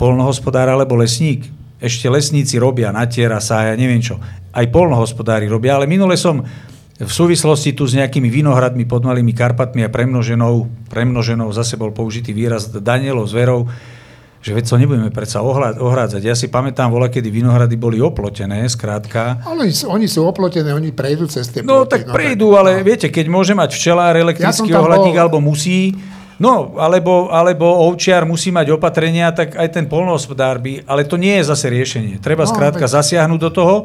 polnohospodár 0.00 0.72
alebo 0.72 0.96
lesník. 0.96 1.44
Ešte 1.76 2.08
lesníci 2.08 2.56
robia, 2.56 2.88
natiera 2.88 3.38
sa, 3.38 3.68
ja 3.68 3.76
neviem 3.76 4.00
čo. 4.00 4.16
Aj 4.50 4.64
polnohospodári 4.72 5.44
robia, 5.44 5.76
ale 5.76 5.84
minule 5.84 6.16
som 6.16 6.40
v 7.00 7.08
súvislosti 7.08 7.72
tu 7.72 7.88
s 7.88 7.96
nejakými 7.96 8.28
vinohradmi 8.28 8.84
pod 8.84 9.00
Malými 9.00 9.32
Karpatmi 9.32 9.80
a 9.80 9.88
premnoženou, 9.88 10.68
premnoženou 10.86 11.48
zase 11.48 11.74
bol 11.74 11.90
použitý 11.90 12.30
výraz 12.30 12.68
Danielov 12.68 13.24
zverov, 13.24 13.72
že 14.40 14.52
veď 14.52 14.64
to 14.64 14.76
nebudeme 14.76 15.08
predsa 15.08 15.40
ohrádzať. 15.76 16.20
Ja 16.20 16.32
si 16.32 16.48
pamätám, 16.48 16.88
voľa, 16.88 17.08
kedy 17.08 17.28
vinohrady 17.28 17.76
boli 17.76 18.00
oplotené, 18.00 18.68
skrátka. 18.68 19.40
Ale 19.44 19.68
oni 19.68 20.06
sú 20.06 20.24
oplotené, 20.24 20.72
oni 20.72 20.92
prejdú 20.92 21.24
cez 21.24 21.48
tie 21.48 21.60
No 21.60 21.84
ploty, 21.84 21.88
tak 21.88 22.00
prejdú, 22.08 22.52
ale 22.52 22.80
viete, 22.80 23.08
keď 23.08 23.26
môže 23.28 23.52
mať 23.52 23.72
včelár 23.72 24.16
elektrický 24.16 24.68
Ja 24.68 24.80
ohľadník, 24.80 25.16
bol. 25.16 25.22
alebo 25.24 25.38
musí, 25.40 25.92
no, 26.36 26.76
alebo, 26.76 27.28
alebo 27.28 27.64
ovčiar 27.88 28.24
musí 28.24 28.48
mať 28.48 28.72
opatrenia, 28.72 29.28
tak 29.28 29.56
aj 29.56 29.68
ten 29.72 29.84
polnohospodár 29.84 30.56
by, 30.56 30.84
ale 30.84 31.04
to 31.04 31.16
nie 31.16 31.36
je 31.40 31.48
zase 31.48 31.68
riešenie. 31.68 32.16
Treba 32.16 32.44
No, 32.44 32.52
skrátka 32.52 32.84
veď- 32.84 32.92
zasiahnuť 32.96 33.40
do 33.40 33.50
toho 33.52 33.76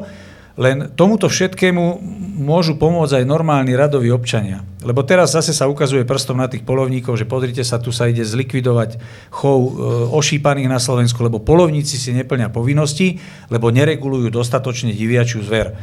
Len 0.56 0.88
tomuto 0.96 1.28
všetkému 1.28 2.00
môžu 2.40 2.80
pomôcť 2.80 3.20
aj 3.20 3.28
normálni 3.28 3.76
radoví 3.76 4.08
občania. 4.08 4.64
Lebo 4.80 5.04
teraz 5.04 5.36
zase 5.36 5.52
sa 5.52 5.68
ukazuje 5.68 6.08
prstom 6.08 6.40
na 6.40 6.48
tých 6.48 6.64
polovníkov, 6.64 7.20
že 7.20 7.28
pozrite 7.28 7.60
sa, 7.60 7.76
tu 7.76 7.92
sa 7.92 8.08
ide 8.08 8.24
zlikvidovať 8.24 8.96
chov 9.36 9.60
e, 9.60 9.70
ošípaných 10.16 10.72
na 10.72 10.80
Slovensku, 10.80 11.20
lebo 11.20 11.44
polovníci 11.44 12.00
si 12.00 12.16
neplňa 12.16 12.48
povinnosti, 12.48 13.20
lebo 13.52 13.68
neregulujú 13.68 14.32
dostatočne 14.32 14.96
diviačiu 14.96 15.44
zver. 15.44 15.76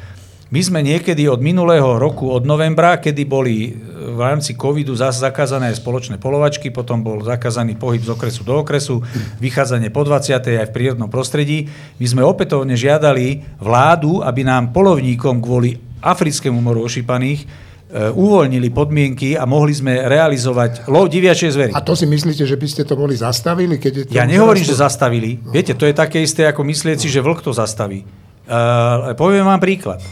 My 0.54 0.62
sme 0.62 0.86
niekedy 0.86 1.26
od 1.26 1.42
minulého 1.42 1.98
roku, 1.98 2.30
od 2.30 2.46
novembra, 2.46 3.02
kedy 3.02 3.26
boli 3.26 3.74
v 4.14 4.22
rámci 4.22 4.54
covidu 4.54 4.94
zakázané 4.94 5.74
aj 5.74 5.82
spoločné 5.82 6.22
polovačky, 6.22 6.70
potom 6.70 7.02
bol 7.02 7.26
zakázaný 7.26 7.76
pohyb 7.76 8.00
z 8.00 8.14
okresu 8.14 8.46
do 8.46 8.62
okresu, 8.62 9.02
vychádzanie 9.42 9.90
po 9.90 10.06
20. 10.06 10.38
aj 10.38 10.68
v 10.70 10.76
prírodnom 10.76 11.10
prostredí. 11.10 11.68
My 11.98 12.06
sme 12.06 12.22
opätovne 12.22 12.78
žiadali 12.78 13.42
vládu, 13.58 14.22
aby 14.22 14.46
nám 14.46 14.72
polovníkom 14.72 15.42
kvôli 15.42 15.76
africkému 16.04 16.60
moru 16.60 16.84
ošípaných 16.86 17.44
e, 17.44 17.46
uvoľnili 18.12 18.70
podmienky 18.70 19.40
a 19.40 19.48
mohli 19.48 19.72
sme 19.72 20.06
realizovať 20.06 20.88
lov 20.92 21.08
diviačej 21.10 21.50
zvery. 21.56 21.72
A 21.72 21.82
to 21.82 21.96
si 21.96 22.04
myslíte, 22.06 22.44
že 22.44 22.60
by 22.60 22.68
ste 22.68 22.84
to 22.84 23.00
boli 23.00 23.16
zastavili? 23.16 23.80
Keď 23.80 23.92
je 23.92 24.04
to 24.08 24.12
ja 24.14 24.28
nehovorím, 24.28 24.68
že 24.68 24.76
zastavili. 24.76 25.40
Viete, 25.50 25.74
to 25.74 25.88
je 25.88 25.96
také 25.96 26.22
isté, 26.22 26.46
ako 26.46 26.62
myslieť 26.68 26.98
si, 27.00 27.08
že 27.08 27.24
vlk 27.24 27.42
to 27.42 27.56
zastaví. 27.56 28.04
Uh, 28.44 29.16
poviem 29.16 29.48
vám 29.48 29.64
príklad. 29.64 30.04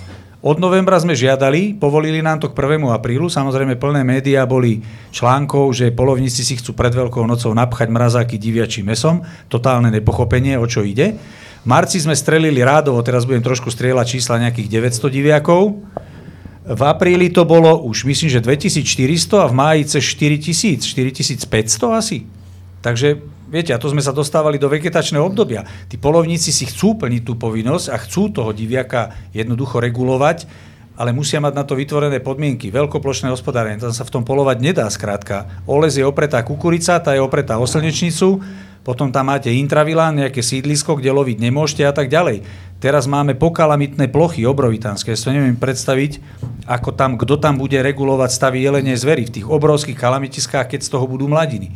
Od 0.42 0.58
novembra 0.58 0.98
sme 0.98 1.14
žiadali, 1.14 1.78
povolili 1.78 2.18
nám 2.18 2.42
to 2.42 2.50
k 2.50 2.58
1. 2.58 2.82
aprílu, 2.90 3.30
samozrejme 3.30 3.78
plné 3.78 4.02
médiá 4.02 4.42
boli 4.50 4.82
článkov, 5.14 5.70
že 5.70 5.94
polovníci 5.94 6.42
si 6.42 6.58
chcú 6.58 6.74
pred 6.74 6.90
Veľkou 6.90 7.22
nocou 7.30 7.54
napchať 7.54 7.94
mrazáky 7.94 8.42
diviačím 8.42 8.90
mesom, 8.90 9.22
totálne 9.54 9.94
nepochopenie, 9.94 10.58
o 10.58 10.66
čo 10.66 10.82
ide. 10.82 11.14
V 11.62 11.68
marci 11.70 12.02
sme 12.02 12.18
strelili 12.18 12.58
rádovo, 12.66 13.06
teraz 13.06 13.30
budem 13.30 13.46
trošku 13.46 13.70
strieľať 13.70 14.18
čísla 14.18 14.42
nejakých 14.42 14.82
900 14.82 15.14
diviakov. 15.14 15.78
V 16.74 16.82
apríli 16.90 17.30
to 17.30 17.46
bolo 17.46 17.78
už 17.86 18.10
myslím, 18.10 18.34
že 18.34 18.42
2400 18.42 19.46
a 19.46 19.46
v 19.46 19.54
máji 19.54 19.82
cez 19.94 20.02
4000, 20.10 20.82
4500 20.82 22.02
asi. 22.02 22.26
Takže 22.82 23.22
Viete, 23.52 23.76
a 23.76 23.82
to 23.84 23.92
sme 23.92 24.00
sa 24.00 24.16
dostávali 24.16 24.56
do 24.56 24.72
vegetačného 24.72 25.28
obdobia. 25.28 25.68
Tí 25.92 26.00
polovníci 26.00 26.56
si 26.56 26.64
chcú 26.64 26.96
plniť 26.96 27.28
tú 27.28 27.36
povinnosť 27.36 27.92
a 27.92 28.00
chcú 28.00 28.32
toho 28.32 28.56
diviaka 28.56 29.12
jednoducho 29.36 29.84
regulovať, 29.84 30.48
ale 30.96 31.12
musia 31.12 31.44
mať 31.44 31.54
na 31.60 31.68
to 31.68 31.76
vytvorené 31.76 32.24
podmienky. 32.24 32.72
Veľkoplošné 32.72 33.28
hospodárenie, 33.28 33.84
tam 33.84 33.92
sa 33.92 34.08
v 34.08 34.14
tom 34.16 34.24
polovať 34.24 34.58
nedá 34.64 34.88
skrátka. 34.88 35.52
Oles 35.68 36.00
je 36.00 36.08
opretá 36.08 36.40
kukurica, 36.48 36.96
tá 37.04 37.12
je 37.12 37.20
opretá 37.20 37.60
o 37.60 37.68
slnečnicu, 37.68 38.40
potom 38.88 39.12
tam 39.12 39.28
máte 39.30 39.52
intravilán, 39.52 40.16
nejaké 40.16 40.40
sídlisko, 40.40 40.96
kde 40.96 41.12
loviť 41.12 41.38
nemôžete 41.44 41.84
a 41.84 41.92
tak 41.92 42.08
ďalej. 42.08 42.48
Teraz 42.80 43.04
máme 43.04 43.36
pokalamitné 43.36 44.10
plochy 44.10 44.48
obrovitánske. 44.48 45.12
Ja 45.12 45.20
si 45.20 45.28
neviem 45.28 45.60
predstaviť, 45.60 46.24
ako 46.72 46.96
tam, 46.96 47.20
kto 47.20 47.36
tam 47.36 47.60
bude 47.60 47.78
regulovať 47.78 48.32
stavy 48.32 48.64
jelenie 48.64 48.96
zvery 48.96 49.28
v 49.28 49.34
tých 49.38 49.46
obrovských 49.46 50.00
kalamitiskách, 50.00 50.72
keď 50.72 50.88
z 50.88 50.90
toho 50.98 51.06
budú 51.06 51.28
mladiny. 51.28 51.76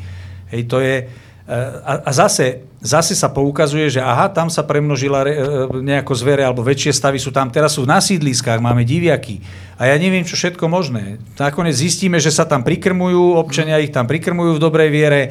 Hej, 0.50 0.66
to 0.66 0.82
je, 0.82 1.06
a, 1.46 2.10
a 2.10 2.12
zase, 2.12 2.66
zase 2.82 3.14
sa 3.14 3.30
poukazuje, 3.30 3.86
že 3.94 4.02
aha, 4.02 4.34
tam 4.34 4.50
sa 4.50 4.66
premnožila 4.66 5.22
re, 5.22 5.34
e, 5.38 5.42
nejako 5.78 6.14
zvere, 6.18 6.42
alebo 6.42 6.66
väčšie 6.66 6.90
stavy 6.90 7.22
sú 7.22 7.30
tam, 7.30 7.54
teraz 7.54 7.78
sú 7.78 7.86
na 7.86 8.02
sídliskách, 8.02 8.58
máme 8.58 8.82
diviaky. 8.82 9.46
A 9.78 9.94
ja 9.94 9.96
neviem, 10.02 10.26
čo 10.26 10.34
všetko 10.34 10.66
možné. 10.66 11.22
Nakoniec 11.38 11.78
zistíme, 11.78 12.18
že 12.18 12.34
sa 12.34 12.50
tam 12.50 12.66
prikrmujú, 12.66 13.38
občania 13.38 13.78
ich 13.78 13.94
tam 13.94 14.10
prikrmujú 14.10 14.58
v 14.58 14.64
dobrej 14.64 14.90
viere, 14.90 15.22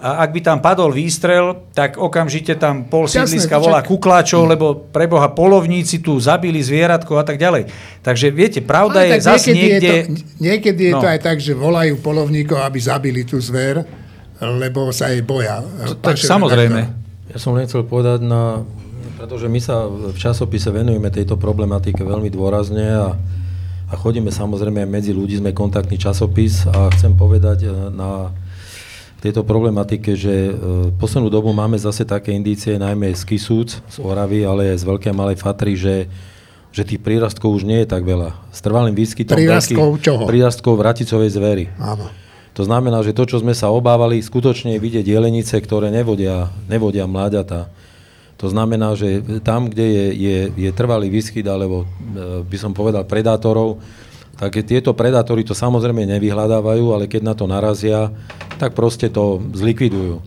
a 0.00 0.24
ak 0.24 0.32
by 0.32 0.40
tam 0.40 0.58
padol 0.64 0.96
výstrel, 0.96 1.68
tak 1.76 2.00
okamžite 2.00 2.56
tam 2.56 2.88
pol 2.88 3.04
sídliska 3.04 3.60
volá 3.60 3.84
kukláčov, 3.84 4.48
lebo 4.48 4.88
preboha 4.88 5.28
polovníci 5.28 6.00
tu 6.00 6.16
zabili 6.16 6.64
zvieratko 6.64 7.20
a 7.20 7.24
tak 7.24 7.36
ďalej. 7.36 7.68
Takže 8.00 8.32
viete, 8.32 8.64
pravda 8.64 9.04
Ale 9.04 9.20
je 9.20 9.28
zase 9.28 9.52
niekde... 9.52 9.92
Je 9.92 10.04
to, 10.08 10.40
niekedy 10.40 10.82
je 10.88 10.94
no. 10.96 11.04
to 11.04 11.06
aj 11.12 11.20
tak, 11.20 11.36
že 11.36 11.52
volajú 11.52 12.00
polovníkov, 12.00 12.64
aby 12.64 12.80
zabili 12.80 13.28
tú 13.28 13.36
zver 13.44 13.84
lebo 14.40 14.88
sa 14.90 15.12
jej 15.12 15.20
boja. 15.20 15.60
Tak 16.00 16.16
samozrejme. 16.16 16.80
Ja 17.30 17.38
som 17.38 17.54
len 17.54 17.68
chcel 17.68 17.86
povedať, 17.86 18.24
na, 18.26 18.66
pretože 19.20 19.46
my 19.46 19.60
sa 19.62 19.86
v 19.86 20.16
časopise 20.16 20.72
venujeme 20.72 21.12
tejto 21.12 21.38
problematike 21.38 22.02
veľmi 22.02 22.32
dôrazne 22.32 22.88
a, 22.90 23.08
a 23.86 23.94
chodíme 23.94 24.32
samozrejme 24.32 24.82
aj 24.82 24.90
medzi 24.90 25.12
ľudí, 25.14 25.38
sme 25.38 25.54
kontaktný 25.54 26.00
časopis 26.00 26.66
a 26.66 26.90
chcem 26.90 27.14
povedať 27.14 27.68
e, 27.68 27.94
na 27.94 28.34
tejto 29.22 29.46
problematike, 29.46 30.16
že 30.18 30.50
v 30.50 30.90
e, 30.90 30.96
poslednú 30.98 31.30
dobu 31.30 31.54
máme 31.54 31.78
zase 31.78 32.02
také 32.02 32.34
indície, 32.34 32.80
najmä 32.80 33.14
z 33.14 33.22
Kisúc, 33.22 33.78
z 33.78 33.96
Oravy, 34.02 34.42
ale 34.42 34.74
aj 34.74 34.82
z 34.82 34.88
Veľkej 34.90 35.10
a 35.12 35.18
Malej 35.20 35.38
Fatry, 35.38 35.78
že 35.78 36.10
že 36.70 36.86
tých 36.86 37.02
prírastkov 37.02 37.50
už 37.50 37.66
nie 37.66 37.82
je 37.82 37.88
tak 37.90 38.06
veľa. 38.06 38.30
S 38.54 38.62
trvalým 38.62 38.94
výskytom 38.94 39.34
prírastkov 39.34 39.98
čoho? 39.98 40.22
Prírastkov 40.30 40.78
vraticovej 40.78 41.30
zvery. 41.34 41.64
Áno. 41.82 42.06
To 42.60 42.68
znamená, 42.68 43.00
že 43.00 43.16
to, 43.16 43.24
čo 43.24 43.40
sme 43.40 43.56
sa 43.56 43.72
obávali, 43.72 44.20
skutočne 44.20 44.76
je 44.76 44.84
vidieť 44.84 45.08
jelenice, 45.08 45.56
ktoré 45.56 45.88
nevodia, 45.88 46.52
nevodia 46.68 47.08
mláďatá. 47.08 47.72
To 48.36 48.52
znamená, 48.52 48.92
že 49.00 49.24
tam, 49.40 49.72
kde 49.72 49.88
je, 49.88 50.06
je, 50.12 50.38
je 50.68 50.70
trvalý 50.76 51.08
výskyt, 51.08 51.48
alebo 51.48 51.88
e, 51.88 52.44
by 52.44 52.56
som 52.60 52.76
povedal 52.76 53.08
predátorov, 53.08 53.80
tak 54.36 54.60
tieto 54.68 54.92
predátory 54.92 55.40
to 55.40 55.56
samozrejme 55.56 56.04
nevyhľadávajú, 56.04 56.84
ale 56.92 57.08
keď 57.08 57.22
na 57.24 57.32
to 57.32 57.48
narazia, 57.48 58.12
tak 58.60 58.76
proste 58.76 59.08
to 59.08 59.40
zlikvidujú. 59.56 60.20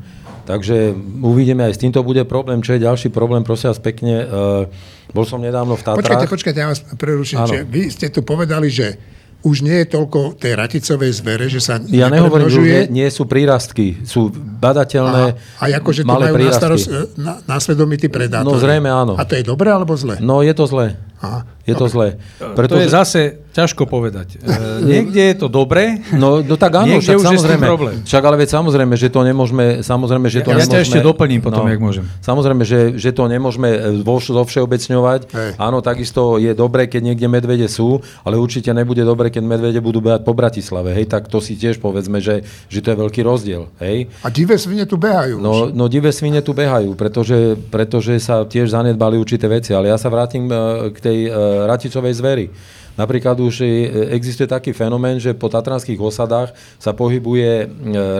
Takže 0.49 0.89
uvidíme, 1.21 1.69
aj 1.69 1.77
s 1.77 1.81
týmto 1.85 2.01
bude 2.01 2.25
problém. 2.25 2.65
Čo 2.65 2.73
je 2.73 2.81
ďalší 2.81 3.13
problém, 3.13 3.45
prosím 3.45 3.77
vás 3.77 3.79
pekne, 3.79 4.25
uh, 4.25 4.65
bol 5.13 5.23
som 5.29 5.37
nedávno 5.37 5.77
v 5.77 5.85
Tatrách. 5.85 6.01
Počkajte, 6.01 6.27
počkajte, 6.33 6.59
ja 6.59 6.67
vás 6.73 6.81
preruším. 6.97 7.45
Vy 7.69 7.93
ste 7.93 8.09
tu 8.09 8.25
povedali, 8.25 8.73
že 8.73 9.12
už 9.43 9.59
nie 9.59 9.83
je 9.83 9.87
toľko 9.91 10.39
tej 10.39 10.55
raticovej 10.55 11.11
zvere, 11.11 11.45
že 11.51 11.59
sa 11.59 11.77
Ja 11.91 12.07
nehovorím, 12.07 12.47
že 12.47 12.59
nie, 12.63 13.03
nie 13.03 13.07
sú 13.11 13.27
prírastky, 13.27 13.99
sú 14.07 14.31
badateľné 14.33 15.35
A, 15.59 15.67
a 15.67 15.83
akože 15.83 16.07
to 16.07 16.09
majú 16.09 16.31
prírastky. 16.31 16.55
na, 16.55 16.59
starost, 16.59 16.87
na, 17.19 17.33
na 17.43 17.57
svedomí 17.59 17.99
tí 17.99 18.07
predátori. 18.07 18.47
No 18.47 18.55
zrejme 18.55 18.87
áno. 18.87 19.19
A 19.19 19.27
to 19.27 19.35
je 19.35 19.43
dobré 19.43 19.67
alebo 19.67 19.91
zle? 19.99 20.17
No 20.23 20.39
je 20.39 20.55
to 20.55 20.63
zle. 20.63 20.95
Aha, 21.23 21.47
je 21.63 21.71
dobre. 21.71 21.79
to 21.79 21.85
zle. 21.87 22.07
Preto, 22.51 22.75
to 22.75 22.83
je 22.83 22.91
zase 22.91 23.21
ťažko 23.55 23.87
povedať. 23.87 24.43
E, 24.43 24.83
niekde 24.91 25.23
je 25.31 25.35
to 25.39 25.47
dobre, 25.47 26.03
no, 26.11 26.43
no 26.43 26.59
tak 26.59 26.83
áno, 26.83 26.99
však 26.99 27.15
samozrejme. 27.23 27.63
Problém. 27.63 27.95
Však 28.03 28.23
ale 28.27 28.35
veď 28.43 28.49
samozrejme, 28.59 28.93
že 28.99 29.07
to 29.07 29.23
nemôžeme, 29.23 29.65
samozrejme, 29.87 30.27
že 30.27 30.43
to 30.43 30.51
ja, 30.51 30.59
nemôžeme... 30.59 30.75
Ja 30.75 30.83
ťa 30.83 30.83
ešte 30.83 30.99
doplním 30.99 31.39
potom, 31.39 31.63
no, 31.63 31.71
jak 31.71 31.79
môžem. 31.79 32.03
Samozrejme, 32.19 32.63
že, 32.67 32.79
že 32.99 33.15
to 33.15 33.23
nemôžeme 33.31 33.69
e, 33.71 33.79
vo, 34.03 34.19
zovšeobecňovať. 34.19 35.21
Hej. 35.31 35.49
Áno, 35.55 35.79
takisto 35.79 36.35
je 36.41 36.51
dobré, 36.51 36.91
keď 36.91 37.15
niekde 37.15 37.31
medvede 37.31 37.71
sú, 37.71 38.03
ale 38.27 38.35
určite 38.35 38.75
nebude 38.75 39.07
dobré, 39.07 39.31
keď 39.31 39.47
medvede 39.47 39.79
budú 39.79 40.03
behať 40.03 40.27
po 40.27 40.35
Bratislave. 40.35 40.91
Hej, 40.91 41.07
tak 41.07 41.31
to 41.31 41.39
si 41.39 41.55
tiež 41.55 41.79
povedzme, 41.79 42.19
že, 42.19 42.43
že 42.67 42.83
to 42.83 42.91
je 42.91 42.97
veľký 42.99 43.23
rozdiel. 43.23 43.71
Hej. 43.79 44.11
A 44.19 44.27
divé 44.27 44.59
svine 44.59 44.83
tu 44.83 44.99
behajú. 44.99 45.39
No, 45.39 45.71
no 45.71 45.87
divé 45.87 46.11
svine 46.11 46.43
tu 46.43 46.51
behajú, 46.51 46.99
pretože, 46.99 47.55
pretože 47.71 48.19
sa 48.19 48.43
tiež 48.43 48.75
zanedbali 48.75 49.15
určité 49.15 49.47
veci. 49.47 49.71
Ale 49.71 49.87
ja 49.87 49.95
sa 49.95 50.11
vrátim 50.11 50.51
e, 50.51 50.91
k 50.91 50.97
tej 50.99 51.12
uh, 51.29 51.77
tisícovej 51.79 52.13
zvery. 52.17 52.45
Napríklad 52.93 53.33
už 53.41 53.65
existuje 54.13 54.45
taký 54.45 54.69
fenomén, 54.69 55.17
že 55.17 55.33
po 55.33 55.49
tatranských 55.49 55.97
osadách 55.97 56.53
sa 56.77 56.93
pohybuje 56.93 57.49
e, 57.49 57.65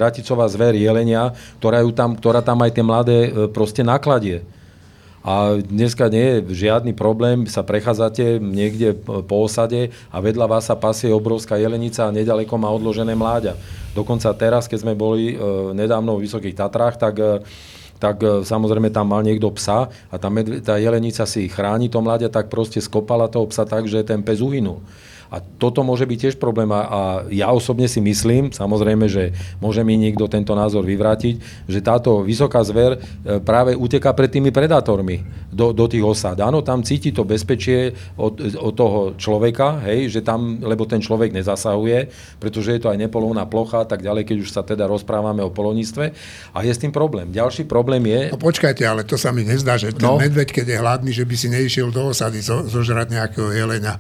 raticová 0.01 0.49
zver 0.49 0.73
jelenia, 0.73 1.37
ktorá, 1.61 1.85
ju 1.85 1.93
tam, 1.93 2.17
ktorá 2.17 2.41
tam 2.41 2.57
aj 2.65 2.71
tie 2.73 2.81
mladé 2.81 3.19
e, 3.29 3.31
proste 3.53 3.85
nakladie. 3.85 4.41
A 5.21 5.55
dneska 5.61 6.09
nie 6.09 6.41
je 6.41 6.65
žiadny 6.65 6.91
problém, 6.97 7.45
sa 7.47 7.63
prechádzate 7.63 8.43
niekde 8.43 8.97
po 9.07 9.45
osade 9.45 9.93
a 10.11 10.19
vedľa 10.19 10.51
vás 10.51 10.67
sa 10.67 10.75
pasie 10.75 11.13
obrovská 11.13 11.55
jelenica 11.55 12.09
a 12.09 12.11
nedaleko 12.11 12.57
má 12.59 12.67
odložené 12.73 13.15
mláďa. 13.15 13.55
Dokonca 13.93 14.33
teraz, 14.35 14.65
keď 14.65 14.89
sme 14.89 14.97
boli 14.97 15.31
e, 15.31 15.35
nedávno 15.77 16.17
v 16.17 16.25
Vysokých 16.25 16.57
Tatrách, 16.57 16.97
tak 16.97 17.45
tak 18.03 18.19
e, 18.19 18.43
samozrejme 18.43 18.91
tam 18.91 19.07
mal 19.07 19.23
niekto 19.23 19.47
psa 19.55 19.88
a 20.11 20.15
tá, 20.19 20.27
medve, 20.27 20.59
tá 20.59 20.75
jelenica 20.75 21.23
si 21.23 21.47
chráni 21.47 21.88
to 21.88 22.03
mladia, 22.03 22.27
tak 22.27 22.51
proste 22.51 22.84
skopala 22.84 23.31
toho 23.31 23.47
psa 23.47 23.63
tak, 23.63 23.88
že 23.88 24.03
ten 24.03 24.19
pes 24.19 24.43
uhynul. 24.43 24.84
A 25.34 25.41
toto 25.41 25.81
môže 25.81 26.05
byť 26.05 26.18
tiež 26.30 26.35
problém 26.38 26.69
a 26.69 27.26
ja 27.34 27.49
osobne 27.49 27.89
si 27.89 27.97
myslím, 27.97 28.53
samozrejme, 28.53 29.10
že 29.10 29.34
môže 29.57 29.81
mi 29.81 29.97
niekto 29.97 30.30
tento 30.30 30.53
názor 30.53 30.85
vyvrátiť, 30.85 31.65
že 31.65 31.81
táto 31.81 32.22
vysoká 32.22 32.61
zver 32.61 33.01
e, 33.01 33.41
práve 33.41 33.73
uteká 33.73 34.14
pred 34.14 34.30
tými 34.30 34.53
predátormi 34.53 35.26
do, 35.49 35.73
do 35.73 35.89
tých 35.89 36.05
osád. 36.05 36.38
Áno, 36.45 36.61
tam 36.61 36.85
cíti 36.85 37.10
to 37.10 37.26
bezpečie 37.26 37.97
od, 38.14 38.38
od 38.61 38.73
toho 38.77 38.99
človeka, 39.18 39.81
hej, 39.89 40.14
že 40.14 40.22
tam, 40.22 40.61
lebo 40.61 40.85
ten 40.85 41.01
človek 41.01 41.34
nezasahuje, 41.34 42.14
pretože 42.38 42.77
je 42.77 42.81
to 42.85 42.93
aj 42.93 43.01
nepolovná 43.01 43.49
plocha 43.49 43.81
a 43.81 43.89
tak 43.89 44.05
ďalej, 44.05 44.30
keď 44.30 44.38
už 44.38 44.53
sa 44.53 44.61
teda 44.61 44.85
rozprávame 44.85 45.41
o 45.41 45.49
polovníctve. 45.49 46.05
A 46.53 46.61
je 46.61 46.69
s 46.69 46.77
tým 46.77 46.93
problém. 46.93 47.34
Ďalší 47.34 47.65
problém 47.65 48.05
je... 48.05 48.30
No 48.30 48.38
počkajte, 48.38 48.85
ale 48.85 49.01
to 49.01 49.18
sa 49.18 49.34
mi 49.34 49.41
nezdá, 49.41 49.81
že 49.81 49.97
ten 49.97 50.05
no. 50.05 50.22
medveď, 50.22 50.61
keď 50.61 50.65
je 50.69 50.77
hladný, 50.77 51.10
že 51.10 51.26
by 51.26 51.34
si 51.34 51.49
neišiel 51.49 51.89
do 51.89 52.14
osady 52.14 52.38
zo, 52.45 52.61
zožrať 52.69 53.10
nejakého 53.10 53.49
jelenia. 53.49 53.97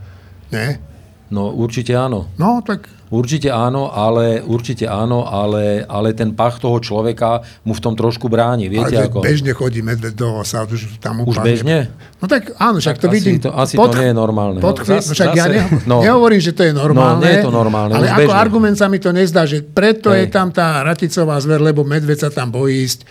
Nie? 0.53 0.92
No 1.33 1.49
určite 1.49 1.97
áno. 1.97 2.29
No, 2.37 2.61
tak 2.61 2.85
Určite 3.13 3.53
áno, 3.53 3.93
ale, 3.93 4.41
určite 4.41 4.89
áno, 4.89 5.29
ale, 5.29 5.85
ale 5.85 6.17
ten 6.17 6.33
pach 6.33 6.57
toho 6.57 6.81
človeka 6.81 7.45
mu 7.61 7.77
v 7.77 7.81
tom 7.85 7.93
trošku 7.93 8.25
bráni. 8.25 8.73
Viete, 8.73 8.97
ale 8.97 9.05
ako... 9.05 9.21
bežne 9.21 9.53
chodí 9.53 9.85
medveď 9.85 10.17
do 10.17 10.41
osa, 10.41 10.65
už 10.65 10.97
tam 10.97 11.21
Už 11.21 11.37
úplne... 11.37 11.45
bežne? 11.45 11.77
No 12.17 12.25
tak 12.25 12.57
áno, 12.57 12.81
však 12.81 12.97
Tak 12.97 13.03
to 13.03 13.07
asi 13.07 13.13
vidím. 13.13 13.37
to- 13.37 13.53
asi 13.53 13.77
to 13.77 13.85
nie 13.93 14.09
je 14.09 14.17
normálne. 14.17 14.57
Pod, 14.57 14.81
No, 14.81 14.97
zas- 14.97 15.13
však 15.13 15.29
ja 15.29 15.45
zase- 15.45 15.53
ne, 15.53 15.61
no. 15.85 16.01
nehovorím, 16.01 16.41
že 16.41 16.57
to 16.57 16.65
je 16.65 16.73
normálne. 16.73 17.21
No, 17.21 17.25
nie 17.29 17.37
je 17.37 17.45
to 17.45 17.53
normálne, 17.53 17.93
Ale 17.93 18.01
už 18.03 18.09
ako 18.09 18.21
bežne. 18.25 18.41
argument 18.41 18.75
sa 18.81 18.87
mi 18.89 18.97
to 18.97 19.09
nezdá, 19.13 19.45
že 19.45 19.61
preto 19.61 20.09
je 20.09 20.25
Hej. 20.25 20.33
tam 20.33 20.49
tá 20.49 20.81
raticová 20.81 21.37
zver, 21.37 21.61
lebo 21.61 21.85
medveď 21.85 22.17
sa 22.17 22.29
tam 22.33 22.49
bojí 22.49 22.81
ísť. 22.81 23.05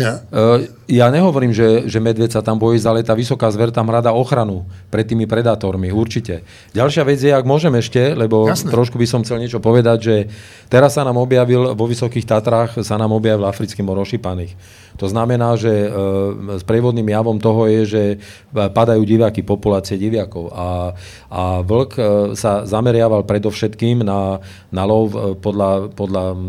Ja, 0.00 0.24
E, 0.32 0.68
Ja 0.92 1.08
nehovorím, 1.08 1.56
že, 1.56 1.88
že 1.88 2.04
medveď 2.04 2.36
sa 2.36 2.42
tam 2.44 2.60
bojí, 2.60 2.76
ale 2.84 3.00
tá 3.00 3.16
vysoká 3.16 3.48
zver 3.48 3.72
tam 3.72 3.88
hľadá 3.88 4.12
ochranu 4.12 4.68
pred 4.92 5.08
tými 5.08 5.24
predátormi, 5.24 5.88
určite. 5.88 6.44
Ďalšia 6.76 7.02
vec 7.08 7.16
je, 7.16 7.32
ak 7.32 7.48
môžem 7.48 7.72
ešte, 7.80 8.12
lebo 8.12 8.44
Jasné. 8.44 8.68
trošku 8.68 9.00
by 9.00 9.06
som 9.08 9.24
chcel 9.24 9.40
niečo 9.40 9.56
povedať, 9.56 9.98
že 10.04 10.16
teraz 10.68 11.00
sa 11.00 11.04
nám 11.04 11.16
objavil 11.16 11.72
vo 11.72 11.84
Vysokých 11.88 12.28
Tatrách, 12.28 12.84
sa 12.84 13.00
nám 13.00 13.12
objavil 13.16 13.48
africký 13.48 13.80
mor 13.80 13.96
ošípaných. 14.04 14.52
To 15.00 15.08
znamená, 15.08 15.56
že 15.56 15.72
e, 15.72 15.88
s 16.60 16.64
prievodným 16.68 17.08
javom 17.08 17.40
toho 17.40 17.64
je, 17.72 17.80
že 17.88 18.02
padajú 18.52 19.00
diváky, 19.08 19.40
populácie 19.40 19.96
diviakov. 19.96 20.52
A, 20.52 20.92
a 21.32 21.42
vlk 21.64 21.92
sa 22.36 22.68
zameriaval 22.68 23.24
predovšetkým 23.24 24.04
na, 24.04 24.44
na 24.68 24.82
lov 24.84 25.16
podľa, 25.40 25.88
podľa 25.96 26.24
m, 26.36 26.40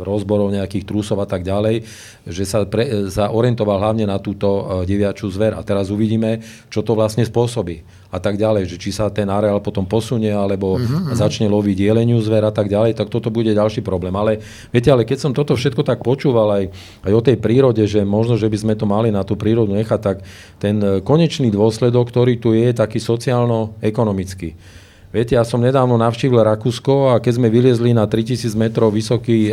rozborov 0.00 0.50
nejakých 0.50 0.88
trúsov 0.88 1.20
a 1.20 1.28
tak 1.28 1.44
ďalej, 1.44 1.84
že 2.24 2.44
sa, 2.48 2.64
pre, 2.64 3.10
sa 3.12 3.28
orientoval 3.28 3.78
hlavne 3.78 4.08
na 4.08 4.16
túto 4.16 4.48
e, 4.48 4.62
diviačú 4.88 5.28
zver. 5.28 5.54
A 5.56 5.62
teraz 5.62 5.92
uvidíme, 5.92 6.40
čo 6.72 6.80
to 6.80 6.96
vlastne 6.96 7.22
spôsobí 7.22 8.00
a 8.10 8.18
tak 8.18 8.34
ďalej, 8.40 8.66
že 8.66 8.76
či 8.80 8.90
sa 8.90 9.06
ten 9.06 9.30
areál 9.30 9.62
potom 9.62 9.86
posunie 9.86 10.34
alebo 10.34 10.74
uh-huh. 10.74 11.14
začne 11.14 11.46
loviť 11.46 11.78
jeleniu 11.78 12.18
zver 12.18 12.42
a 12.42 12.50
tak 12.50 12.66
ďalej, 12.66 12.98
tak 12.98 13.06
toto 13.06 13.30
bude 13.30 13.54
ďalší 13.54 13.86
problém. 13.86 14.10
Ale 14.18 14.42
viete, 14.74 14.90
ale 14.90 15.06
keď 15.06 15.18
som 15.22 15.32
toto 15.36 15.54
všetko 15.54 15.86
tak 15.86 16.02
počúval 16.02 16.48
aj, 16.58 16.64
aj 17.06 17.12
o 17.14 17.22
tej 17.22 17.38
prírode, 17.38 17.86
že 17.86 18.02
možno, 18.02 18.34
že 18.34 18.50
by 18.50 18.58
sme 18.58 18.74
to 18.74 18.82
mali 18.88 19.14
na 19.14 19.22
tú 19.22 19.38
prírodu 19.38 19.70
nechať, 19.70 20.00
tak 20.02 20.16
ten 20.58 20.82
e, 20.82 20.98
konečný 21.06 21.54
dôsledok, 21.54 22.10
ktorý 22.10 22.34
tu 22.42 22.50
je, 22.50 22.60
je 22.70 22.74
taký 22.74 22.98
sociálno-ekonomický. 22.98 24.79
Viete, 25.10 25.34
ja 25.34 25.42
som 25.42 25.58
nedávno 25.58 25.98
navštívil 25.98 26.38
Rakúsko 26.38 27.10
a 27.10 27.18
keď 27.18 27.42
sme 27.42 27.50
vyliezli 27.50 27.90
na 27.90 28.06
3000 28.06 28.46
metrov 28.54 28.94
vysoký 28.94 29.50
e, 29.50 29.52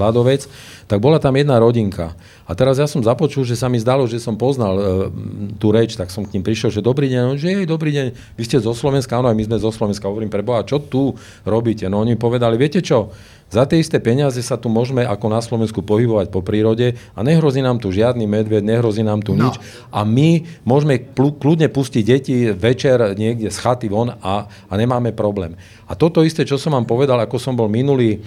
ľadovec, 0.00 0.48
tak 0.88 1.04
bola 1.04 1.20
tam 1.20 1.36
jedna 1.36 1.60
rodinka. 1.60 2.16
A 2.46 2.54
teraz 2.54 2.78
ja 2.78 2.86
som 2.86 3.02
započul, 3.02 3.42
že 3.42 3.58
sa 3.58 3.66
mi 3.66 3.82
zdalo, 3.82 4.06
že 4.06 4.22
som 4.22 4.38
poznal 4.38 4.74
e, 4.78 4.82
tú 5.58 5.74
reč, 5.74 5.98
tak 5.98 6.14
som 6.14 6.22
k 6.22 6.38
ním 6.38 6.46
prišiel, 6.46 6.70
že 6.70 6.78
dobrý 6.78 7.10
deň, 7.10 7.22
on, 7.34 7.36
že 7.36 7.50
jej, 7.50 7.66
dobrý 7.66 7.90
deň, 7.90 8.06
vy 8.38 8.42
ste 8.46 8.62
zo 8.62 8.70
Slovenska, 8.70 9.18
áno, 9.18 9.26
aj 9.26 9.36
my 9.36 9.44
sme 9.50 9.56
zo 9.58 9.74
Slovenska, 9.74 10.06
hovorím 10.06 10.30
pre 10.30 10.46
Boha, 10.46 10.62
čo 10.62 10.78
tu 10.78 11.18
robíte? 11.42 11.90
No 11.90 12.06
oni 12.06 12.14
povedali, 12.14 12.54
viete 12.54 12.78
čo, 12.78 13.10
za 13.46 13.62
tie 13.62 13.78
isté 13.78 14.02
peniaze 14.02 14.42
sa 14.42 14.58
tu 14.58 14.66
môžeme 14.66 15.06
ako 15.06 15.26
na 15.30 15.38
Slovensku 15.38 15.78
pohybovať 15.78 16.34
po 16.34 16.42
prírode 16.42 16.98
a 17.14 17.22
nehrozí 17.22 17.62
nám 17.62 17.78
tu 17.78 17.94
žiadny 17.94 18.26
medved, 18.26 18.66
nehrozí 18.66 19.06
nám 19.06 19.22
tu 19.22 19.38
No. 19.38 19.46
nič 19.46 19.62
a 19.94 20.02
my 20.02 20.42
môžeme 20.66 20.98
kľudne 21.14 21.70
pustiť 21.70 22.02
deti 22.02 22.50
večer 22.50 23.14
niekde 23.14 23.46
z 23.54 23.58
chaty 23.62 23.86
von 23.86 24.18
a, 24.18 24.50
a 24.50 24.72
nemáme 24.74 25.14
problém. 25.14 25.54
A 25.86 25.94
toto 25.94 26.26
isté, 26.26 26.42
čo 26.42 26.58
som 26.58 26.74
vám 26.74 26.82
povedal, 26.82 27.14
ako 27.22 27.38
som 27.38 27.54
bol 27.54 27.70
minulý, 27.70 28.18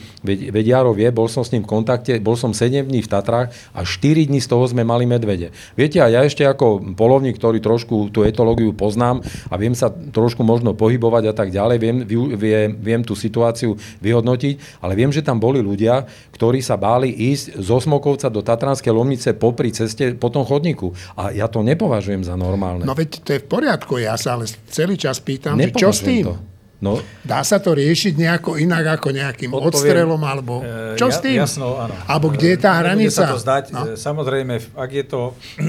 Jaro 0.70 0.96
vie, 0.96 1.12
bol 1.12 1.28
som 1.28 1.44
s 1.44 1.52
ním 1.52 1.68
v 1.68 1.72
kontakte, 1.76 2.16
bol 2.24 2.40
som 2.40 2.56
7 2.56 2.88
dní 2.88 3.04
v 3.04 3.10
Tatrách 3.12 3.52
a 3.76 3.84
4 3.84 4.32
dní 4.32 4.40
z 4.40 4.48
toho 4.48 4.64
sme 4.64 4.88
mali 4.88 5.04
medvede. 5.04 5.52
Viete, 5.76 6.00
a 6.00 6.08
ja 6.08 6.24
ešte 6.24 6.48
ako 6.48 6.96
polovník, 6.96 7.36
ktorý 7.36 7.60
trošku 7.60 8.16
tú 8.16 8.24
etológiu 8.24 8.72
poznám 8.72 9.20
a 9.52 9.60
viem 9.60 9.76
sa 9.76 9.92
trošku 9.92 10.46
možno 10.46 10.72
pohybovať 10.72 11.24
a 11.30 11.34
tak 11.36 11.50
ďalej, 11.52 11.78
viem, 11.82 11.98
viem, 12.38 12.70
viem 12.80 13.02
tú 13.04 13.18
situáciu 13.18 13.76
vyhodnotiť, 14.00 14.80
ale 14.80 14.94
viem, 14.96 15.12
že 15.12 15.26
tam 15.26 15.42
boli 15.42 15.60
ľudia, 15.60 16.08
ktorí 16.32 16.64
sa 16.64 16.80
báli 16.80 17.12
ísť 17.12 17.60
zo 17.60 17.82
Smokovca 17.84 18.32
do 18.32 18.40
Tatranskej 18.40 18.96
Lomnice 18.96 19.36
popri 19.36 19.76
ceste 19.76 20.16
po 20.16 20.32
tom 20.32 20.48
chodníku. 20.48 20.96
A 21.20 21.36
ja 21.36 21.52
to 21.52 21.60
nepovažujem 21.60 22.24
za 22.24 22.40
normálne. 22.40 22.88
no 22.88 22.96
veď 22.96 23.10
to 23.20 23.30
je 23.36 23.40
v 23.44 23.48
poriadku, 23.48 24.00
ja 24.00 24.16
sa 24.16 24.40
ale 24.40 24.48
celý 24.72 24.96
čas 24.96 25.20
pýtam, 25.20 25.60
čo 25.76 25.92
s 25.92 26.06
tým? 26.06 26.24
to. 26.24 26.59
No, 26.80 26.96
Dá 27.22 27.44
sa 27.44 27.58
to 27.58 27.72
riešiť 27.72 28.16
nejako 28.16 28.56
inak 28.56 28.96
ako 28.96 29.12
nejakým 29.12 29.52
Odpoviem. 29.52 29.68
odstrelom, 29.70 30.22
alebo 30.22 30.54
E, 30.60 30.96
čo 30.96 31.08
s 31.08 31.20
ja- 31.20 31.24
tým? 31.26 31.38
Jasno, 31.38 31.76
áno. 31.78 31.92
Alebo 32.08 32.32
kde 32.32 32.48
je 32.50 32.58
tá 32.58 32.72
Nebude 32.74 32.84
hranica? 33.04 33.20
sa 33.20 33.26
to 33.28 33.38
zdať. 33.38 33.64
No. 33.70 33.82
E, 33.86 33.94
Samozrejme, 33.94 34.54
ak 34.74 34.90
je 34.90 35.04
to, 35.04 35.22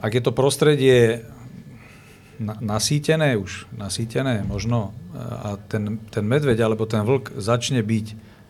ak 0.00 0.10
je 0.10 0.20
to 0.20 0.32
prostredie 0.32 1.22
na- 2.36 2.58
nasýtené 2.58 3.36
už, 3.36 3.70
nasýtené 3.72 4.42
možno, 4.42 4.90
e, 5.08 5.16
a 5.16 5.48
ten, 5.62 5.82
ten 6.04 6.24
medveď 6.24 6.58
alebo 6.60 6.84
ten 6.84 7.00
vlk 7.00 7.36
začne 7.36 7.78
byť 7.78 8.06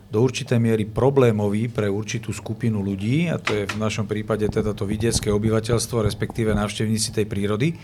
do 0.09 0.19
určitej 0.19 0.57
miery 0.57 0.83
problémový 0.83 1.69
pre 1.69 1.87
určitú 1.87 2.33
skupinu 2.33 2.81
ľudí, 2.81 3.29
a 3.29 3.37
to 3.37 3.53
je 3.53 3.63
v 3.65 3.77
našom 3.77 4.03
prípade 4.03 4.43
teda 4.43 4.73
to 4.73 4.83
vidiecké 4.83 5.29
obyvateľstvo, 5.29 6.03
respektíve 6.03 6.51
návštevníci 6.51 7.13
tej 7.13 7.23
prírody, 7.23 7.77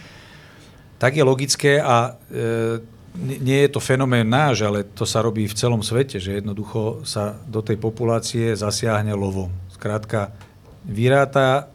tak 0.97 1.13
je 1.13 1.21
logické 1.21 1.77
a 1.77 2.17
e, 2.25 2.96
nie- 3.17 3.65
je 3.65 3.73
to 3.73 3.81
fenomén 3.81 4.29
náš, 4.29 4.61
ale 4.61 4.85
to 4.85 5.03
sa 5.03 5.25
robí 5.25 5.49
v 5.49 5.57
celom 5.57 5.81
svete, 5.81 6.21
že 6.21 6.37
jednoducho 6.37 7.01
sa 7.03 7.35
do 7.49 7.65
tej 7.65 7.81
populácie 7.81 8.53
zasiahne 8.53 9.17
lovom. 9.17 9.49
Skrátka, 9.73 10.31
vyráta, 10.85 11.67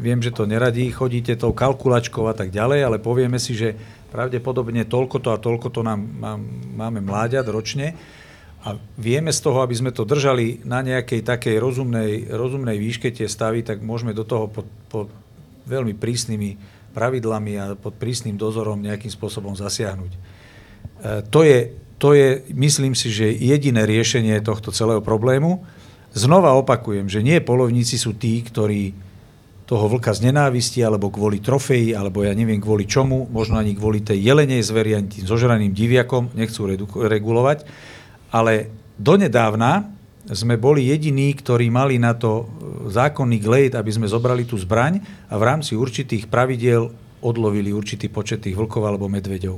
viem, 0.00 0.20
že 0.20 0.32
to 0.32 0.44
neradí, 0.44 0.88
chodíte 0.92 1.36
tou 1.36 1.52
kalkulačkou 1.56 2.28
a 2.28 2.34
tak 2.36 2.52
ďalej, 2.52 2.80
ale 2.84 2.96
povieme 3.00 3.36
si, 3.36 3.56
že 3.56 3.76
pravdepodobne 4.10 4.84
toľko 4.84 5.16
to 5.22 5.28
a 5.32 5.38
toľko 5.38 5.68
to 5.70 5.80
nám 5.86 6.00
mám, 6.02 6.40
máme 6.76 6.98
mláďat 7.00 7.46
ročne 7.46 7.94
a 8.60 8.76
vieme 8.98 9.32
z 9.32 9.40
toho, 9.40 9.64
aby 9.64 9.72
sme 9.72 9.94
to 9.94 10.04
držali 10.04 10.60
na 10.68 10.84
nejakej 10.84 11.24
takej 11.24 11.56
rozumnej, 11.56 12.28
rozumnej 12.28 12.76
výške 12.76 13.08
tie 13.08 13.24
stavy, 13.24 13.64
tak 13.64 13.80
môžeme 13.80 14.12
do 14.12 14.26
toho 14.26 14.50
pod, 14.52 14.66
pod 14.92 15.08
veľmi 15.64 15.96
prísnymi 15.96 16.58
pravidlami 16.90 17.52
a 17.56 17.64
pod 17.78 17.94
prísnym 17.96 18.34
dozorom 18.34 18.82
nejakým 18.82 19.08
spôsobom 19.08 19.54
zasiahnuť. 19.54 20.29
E, 21.00 21.24
to, 21.28 21.40
je, 21.42 21.72
to 21.96 22.12
je, 22.12 22.44
myslím 22.52 22.92
si, 22.92 23.08
že 23.08 23.32
jediné 23.32 23.88
riešenie 23.88 24.38
tohto 24.44 24.70
celého 24.70 25.00
problému. 25.00 25.64
Znova 26.12 26.54
opakujem, 26.58 27.08
že 27.08 27.24
nie 27.24 27.40
polovníci 27.40 27.96
sú 27.96 28.12
tí, 28.12 28.44
ktorí 28.44 28.92
toho 29.70 29.86
vlka 29.86 30.10
z 30.10 30.34
nenávisti, 30.34 30.82
alebo 30.82 31.14
kvôli 31.14 31.38
trofeji, 31.38 31.94
alebo 31.94 32.26
ja 32.26 32.34
neviem 32.34 32.58
kvôli 32.58 32.90
čomu, 32.90 33.30
možno 33.30 33.54
ani 33.54 33.78
kvôli 33.78 34.02
tej 34.02 34.18
jelenej 34.18 34.66
zveri, 34.66 34.98
ani 34.98 35.06
tým 35.06 35.30
zožraným 35.30 35.70
diviakom, 35.70 36.34
nechcú 36.34 36.66
regulovať, 37.06 37.62
ale 38.34 38.66
donedávna 38.98 39.86
sme 40.26 40.58
boli 40.58 40.90
jediní, 40.90 41.32
ktorí 41.38 41.70
mali 41.70 42.02
na 42.02 42.18
to 42.18 42.44
e, 42.44 42.44
zákonný 42.90 43.38
glejt, 43.40 43.72
aby 43.78 43.88
sme 43.94 44.10
zobrali 44.10 44.42
tú 44.42 44.58
zbraň 44.58 45.00
a 45.30 45.38
v 45.38 45.46
rámci 45.46 45.78
určitých 45.78 46.26
pravidiel 46.26 46.90
odlovili 47.22 47.72
určitý 47.72 48.10
počet 48.10 48.44
tých 48.44 48.58
vlkov 48.58 48.82
alebo 48.84 49.06
medveďov. 49.08 49.56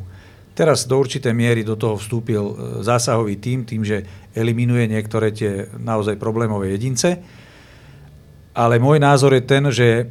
Teraz 0.52 0.84
do 0.84 1.00
určitej 1.00 1.32
miery 1.32 1.64
do 1.64 1.80
toho 1.80 1.96
vstúpil 1.96 2.44
e, 2.44 2.54
zásahový 2.84 3.40
tým, 3.40 3.64
tým, 3.64 3.82
že 3.82 4.04
eliminuje 4.36 4.84
niektoré 4.84 5.32
tie 5.32 5.68
naozaj 5.80 6.20
problémové 6.20 6.76
jedince. 6.76 7.20
Ale 8.52 8.76
môj 8.76 9.00
názor 9.00 9.32
je 9.32 9.42
ten, 9.48 9.64
že 9.72 9.88
e, 9.88 10.04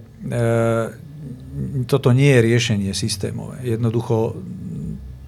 toto 1.85 2.09
nie 2.09 2.33
je 2.33 2.41
riešenie 2.41 2.91
systémové. 2.97 3.61
Jednoducho 3.77 4.33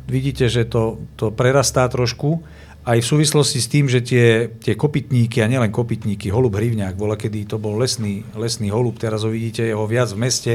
vidíte, 0.10 0.50
že 0.50 0.66
to, 0.66 0.98
to 1.14 1.30
prerastá 1.30 1.86
trošku 1.86 2.42
aj 2.84 3.00
v 3.00 3.10
súvislosti 3.16 3.60
s 3.64 3.72
tým, 3.72 3.86
že 3.88 4.04
tie, 4.04 4.52
tie 4.60 4.76
kopytníky, 4.76 5.40
a 5.40 5.48
nielen 5.48 5.72
kopytníky, 5.72 6.28
holub 6.28 6.60
hrivňák, 6.60 7.00
bola 7.00 7.16
kedy 7.16 7.48
to 7.48 7.56
bol 7.56 7.80
lesný, 7.80 8.28
lesný 8.36 8.68
holub, 8.76 9.00
teraz 9.00 9.24
ho 9.24 9.32
vidíte 9.32 9.64
jeho 9.64 9.88
viac 9.88 10.12
v 10.12 10.20
meste, 10.20 10.54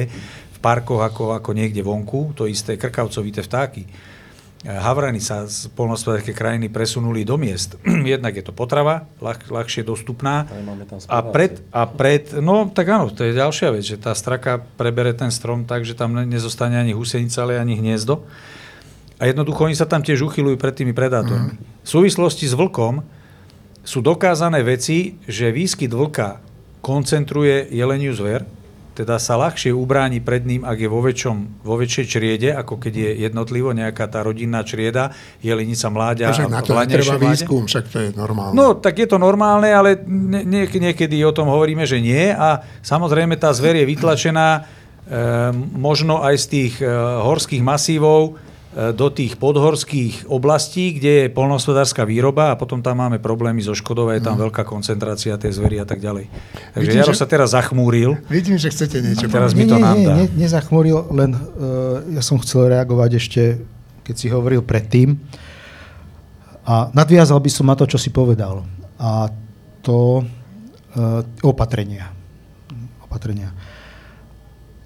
v 0.53 0.59
parkoch 0.61 1.01
ako, 1.01 1.25
ako 1.41 1.51
niekde 1.57 1.81
vonku, 1.81 2.37
to 2.37 2.45
isté 2.45 2.77
krkavcovité 2.77 3.41
vtáky. 3.41 3.89
E, 4.67 4.75
Havrany 4.75 5.23
sa 5.23 5.47
z 5.47 5.71
polnospodárskej 5.79 6.35
krajiny 6.35 6.67
presunuli 6.67 7.23
do 7.23 7.39
miest. 7.39 7.79
Jednak 8.15 8.35
je 8.35 8.43
to 8.43 8.51
potrava, 8.51 9.07
ľah, 9.23 9.39
ľahšie 9.39 9.87
dostupná. 9.87 10.51
A 11.07 11.19
pred, 11.23 11.63
a 11.71 11.87
pred, 11.87 12.35
no 12.43 12.67
tak 12.67 12.91
áno, 12.91 13.07
to 13.15 13.23
je 13.23 13.39
ďalšia 13.39 13.71
vec, 13.71 13.87
že 13.87 14.03
tá 14.03 14.11
straka 14.19 14.59
prebere 14.75 15.15
ten 15.15 15.31
strom 15.31 15.63
tak, 15.63 15.87
že 15.87 15.95
tam 15.95 16.11
ne- 16.19 16.27
nezostane 16.27 16.75
ani 16.75 16.91
husenica, 16.91 17.39
ale 17.47 17.63
ani 17.63 17.79
hniezdo. 17.79 18.27
A 19.19 19.31
jednoducho 19.31 19.67
oni 19.67 19.79
sa 19.79 19.87
tam 19.87 20.03
tiež 20.03 20.27
uchylujú 20.27 20.59
pred 20.59 20.75
tými 20.75 20.95
predátormi. 20.95 21.59
V 21.83 21.89
súvislosti 21.89 22.47
s 22.47 22.55
vlkom 22.55 23.03
sú 23.83 23.99
dokázané 24.03 24.63
veci, 24.67 25.19
že 25.27 25.55
výskyt 25.55 25.91
vlka 25.91 26.39
koncentruje 26.83 27.67
jeleniu 27.71 28.15
zver, 28.15 28.47
teda 28.99 29.23
sa 29.23 29.39
ľahšie 29.39 29.71
ubráni 29.71 30.19
pred 30.19 30.43
ním, 30.43 30.67
ak 30.67 30.75
je 30.75 30.91
vo, 30.91 30.99
väčšom, 30.99 31.63
vo 31.63 31.79
väčšej 31.79 32.07
čriede, 32.11 32.51
ako 32.51 32.83
keď 32.83 32.93
je 32.99 33.11
jednotlivo 33.31 33.71
nejaká 33.71 34.11
tá 34.11 34.27
rodinná 34.27 34.67
črieda, 34.67 35.15
jelenica 35.39 35.87
mláďa 35.87 36.35
však 36.35 36.51
na 36.51 36.61
to 36.67 36.75
mláďa. 36.75 37.31
výskum, 37.31 37.63
však 37.71 37.85
to 37.87 37.99
je 38.03 38.09
normálne. 38.19 38.59
No, 38.59 38.75
tak 38.75 38.99
je 38.99 39.07
to 39.07 39.23
normálne, 39.23 39.71
ale 39.71 40.03
nie, 40.03 40.43
nie- 40.43 40.67
niekedy 40.67 41.15
o 41.23 41.31
tom 41.31 41.47
hovoríme, 41.47 41.87
že 41.87 42.03
nie. 42.03 42.35
A 42.35 42.67
samozrejme 42.83 43.39
tá 43.39 43.55
zver 43.55 43.79
je 43.79 43.87
vytlačená 43.87 44.49
e, 44.59 44.61
možno 45.79 46.19
aj 46.27 46.35
z 46.43 46.47
tých 46.51 46.75
e, 46.83 46.91
horských 47.23 47.63
masívov, 47.63 48.35
do 48.79 49.11
tých 49.11 49.35
podhorských 49.43 50.31
oblastí, 50.31 50.95
kde 50.95 51.27
je 51.27 51.35
polnohospodárska 51.35 52.07
výroba 52.07 52.55
a 52.55 52.59
potom 52.59 52.79
tam 52.79 53.03
máme 53.03 53.19
problémy 53.19 53.59
so 53.59 53.75
Škodou, 53.75 54.07
je 54.15 54.23
tam 54.23 54.39
mm. 54.39 54.47
veľká 54.47 54.63
koncentrácia 54.63 55.35
tej 55.35 55.59
zvery 55.59 55.83
a 55.83 55.87
tak 55.89 55.99
ďalej. 55.99 56.31
Takže 56.79 56.87
Vidím, 56.87 57.03
Jaro 57.03 57.11
že... 57.11 57.19
sa 57.19 57.27
teraz 57.27 57.59
zachmúril. 57.59 58.23
Vidím, 58.31 58.55
že 58.55 58.71
chcete 58.71 59.03
niečo 59.03 59.27
a 59.27 59.35
teraz 59.35 59.51
mi 59.51 59.67
to 59.67 59.83
nám 59.83 59.99
dá. 59.99 60.15
Nie, 60.15 60.31
nie, 60.31 60.47
nezachmúril, 60.47 61.11
len 61.11 61.35
uh, 61.35 62.07
ja 62.15 62.23
som 62.23 62.39
chcel 62.39 62.71
reagovať 62.71 63.11
ešte, 63.19 63.43
keď 64.07 64.15
si 64.15 64.31
hovoril 64.31 64.63
predtým. 64.63 65.19
A 66.63 66.95
nadviazal 66.95 67.43
by 67.43 67.51
som 67.51 67.67
na 67.67 67.75
to, 67.75 67.83
čo 67.91 67.99
si 67.99 68.15
povedal. 68.15 68.63
A 68.95 69.27
to 69.83 70.23
uh, 70.23 71.27
opatrenia. 71.43 72.15
Opatrenia. 73.03 73.51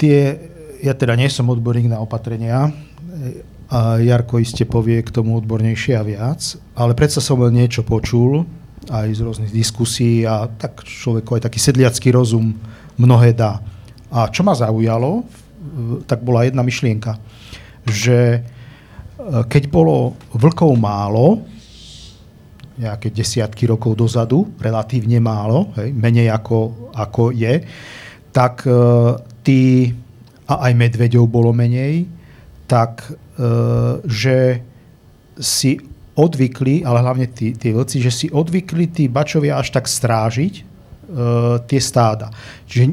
Tie, 0.00 0.48
ja 0.80 0.96
teda 0.96 1.12
nie 1.12 1.28
som 1.28 1.52
odborník 1.52 1.92
na 1.92 2.00
opatrenia, 2.00 2.72
a 3.72 3.96
Jarko 3.96 4.36
iste 4.36 4.68
povie 4.68 5.00
k 5.00 5.08
tomu 5.08 5.40
odbornejšie 5.40 5.96
a 5.96 6.04
viac, 6.04 6.60
ale 6.76 6.92
predsa 6.92 7.24
som 7.24 7.40
len 7.40 7.56
niečo 7.56 7.80
počul, 7.80 8.44
aj 8.92 9.08
z 9.16 9.20
rôznych 9.24 9.52
diskusí 9.54 10.28
a 10.28 10.44
tak 10.44 10.84
človeku 10.84 11.40
aj 11.40 11.48
taký 11.48 11.56
sedliacký 11.56 12.12
rozum 12.12 12.52
mnohé 13.00 13.32
dá. 13.32 13.64
A 14.12 14.28
čo 14.28 14.44
ma 14.44 14.52
zaujalo, 14.52 15.24
tak 16.04 16.20
bola 16.20 16.44
jedna 16.44 16.60
myšlienka, 16.60 17.16
že 17.88 18.18
e, 18.36 18.40
keď 19.48 19.72
bolo 19.72 20.20
vlkov 20.36 20.76
málo, 20.76 21.40
nejaké 22.76 23.08
desiatky 23.08 23.64
rokov 23.64 23.96
dozadu, 23.96 24.52
relatívne 24.60 25.16
málo, 25.16 25.72
hej, 25.80 25.96
menej 25.96 26.28
ako, 26.28 26.92
ako 26.92 27.32
je, 27.32 27.60
tak 28.32 28.64
uh, 28.64 29.12
tí, 29.44 29.92
a 30.48 30.66
aj 30.66 30.72
medveďov 30.72 31.28
bolo 31.28 31.52
menej, 31.52 32.08
tak 32.64 33.12
E, 33.12 33.21
že 34.04 34.60
si 35.40 35.80
odvykli, 36.12 36.84
ale 36.84 37.00
hlavne 37.00 37.26
tí, 37.32 37.56
tí 37.56 37.72
vlci, 37.72 38.04
že 38.04 38.12
si 38.12 38.26
odvykli 38.28 38.92
tí 38.92 39.08
bačovia 39.08 39.56
až 39.56 39.72
tak 39.72 39.88
strážiť 39.88 40.54
uh, 40.60 41.56
tie 41.64 41.80
stáda. 41.80 42.28
Čiže 42.68 42.84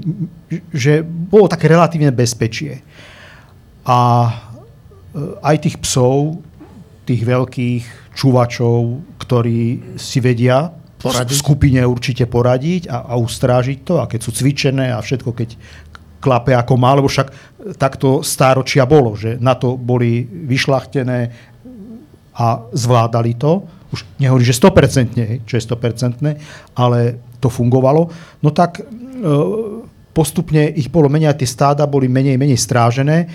že 0.71 0.93
bolo 1.03 1.51
také 1.51 1.67
relatívne 1.67 2.15
bezpečie. 2.15 2.79
A 3.83 3.99
uh, 4.31 4.31
aj 5.43 5.55
tých 5.67 5.77
psov, 5.83 6.39
tých 7.03 7.27
veľkých 7.27 8.15
čuvačov, 8.15 9.03
ktorí 9.19 9.95
si 9.99 10.23
vedia 10.23 10.71
poradiť. 10.99 11.31
v 11.31 11.33
skupine 11.35 11.81
určite 11.83 12.23
poradiť 12.27 12.87
a, 12.87 13.03
a 13.03 13.13
ustrážiť 13.19 13.77
to, 13.83 13.99
a 13.99 14.07
keď 14.07 14.19
sú 14.23 14.31
cvičené 14.31 14.95
a 14.95 14.99
všetko, 15.03 15.31
keď 15.35 15.49
klape 16.19 16.51
ako 16.55 16.75
má, 16.75 16.93
lebo 16.93 17.07
však 17.07 17.31
takto 17.79 18.21
stáročia 18.21 18.83
bolo, 18.83 19.15
že 19.15 19.39
na 19.39 19.55
to 19.55 19.79
boli 19.79 20.27
vyšlachtené 20.27 21.31
a 22.35 22.47
zvládali 22.71 23.35
to. 23.35 23.63
Už 23.89 24.05
nehovorím, 24.21 24.47
že 24.47 24.55
100%, 24.55 25.47
čo 25.47 25.53
je 25.57 25.63
100%, 25.63 26.21
ale 26.77 27.19
to 27.41 27.49
fungovalo. 27.49 28.11
No 28.43 28.49
tak 28.51 28.79
e, 28.79 28.83
postupne 30.13 30.69
ich 30.75 30.91
bolo 30.91 31.09
menej, 31.09 31.35
tie 31.39 31.49
stáda 31.49 31.87
boli 31.89 32.11
menej 32.11 32.37
menej 32.37 32.59
strážené 32.59 33.27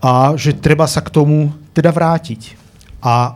a 0.00 0.34
že 0.34 0.56
treba 0.56 0.88
sa 0.88 1.04
k 1.04 1.12
tomu 1.12 1.52
teda 1.76 1.92
vrátiť. 1.92 2.56
A 3.04 3.30
e, 3.30 3.32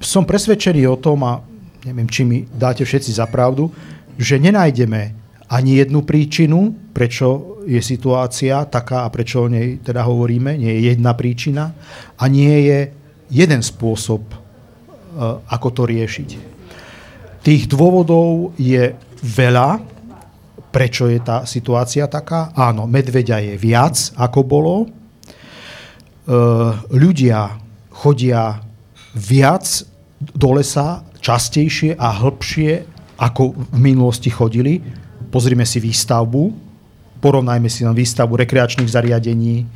som 0.00 0.24
presvedčený 0.24 0.84
o 0.88 1.00
tom, 1.00 1.24
a 1.24 1.40
neviem, 1.84 2.08
či 2.08 2.24
mi 2.24 2.48
dáte 2.48 2.84
všetci 2.84 3.14
za 3.14 3.28
pravdu, 3.28 3.68
že 4.16 4.40
nenájdeme 4.40 5.23
ani 5.48 5.76
jednu 5.76 6.02
príčinu, 6.08 6.72
prečo 6.96 7.60
je 7.68 7.80
situácia 7.80 8.64
taká 8.64 9.04
a 9.04 9.12
prečo 9.12 9.44
o 9.44 9.48
nej 9.48 9.80
teda 9.80 10.04
hovoríme. 10.04 10.56
Nie 10.56 10.72
je 10.80 10.96
jedna 10.96 11.12
príčina 11.12 11.72
a 12.16 12.24
nie 12.28 12.68
je 12.68 12.78
jeden 13.28 13.60
spôsob, 13.60 14.22
e, 14.24 14.36
ako 15.48 15.68
to 15.72 15.82
riešiť. 15.84 16.28
Tých 17.44 17.68
dôvodov 17.68 18.56
je 18.56 18.96
veľa, 19.20 19.84
prečo 20.72 21.12
je 21.12 21.20
tá 21.20 21.44
situácia 21.44 22.08
taká. 22.08 22.56
Áno, 22.56 22.88
medveďa 22.88 23.44
je 23.52 23.54
viac, 23.60 23.96
ako 24.16 24.40
bolo. 24.48 24.76
E, 24.84 24.86
ľudia 26.88 27.60
chodia 27.92 28.64
viac 29.12 29.64
do 30.20 30.56
lesa, 30.56 31.04
častejšie 31.20 32.00
a 32.00 32.08
hĺbšie, 32.16 32.72
ako 33.20 33.54
v 33.54 33.78
minulosti 33.78 34.32
chodili 34.32 35.03
pozrime 35.34 35.66
si 35.66 35.82
výstavbu, 35.82 36.54
porovnajme 37.18 37.66
si 37.66 37.82
len 37.82 37.90
výstavbu 37.90 38.38
rekreačných 38.38 38.86
zariadení, 38.86 39.66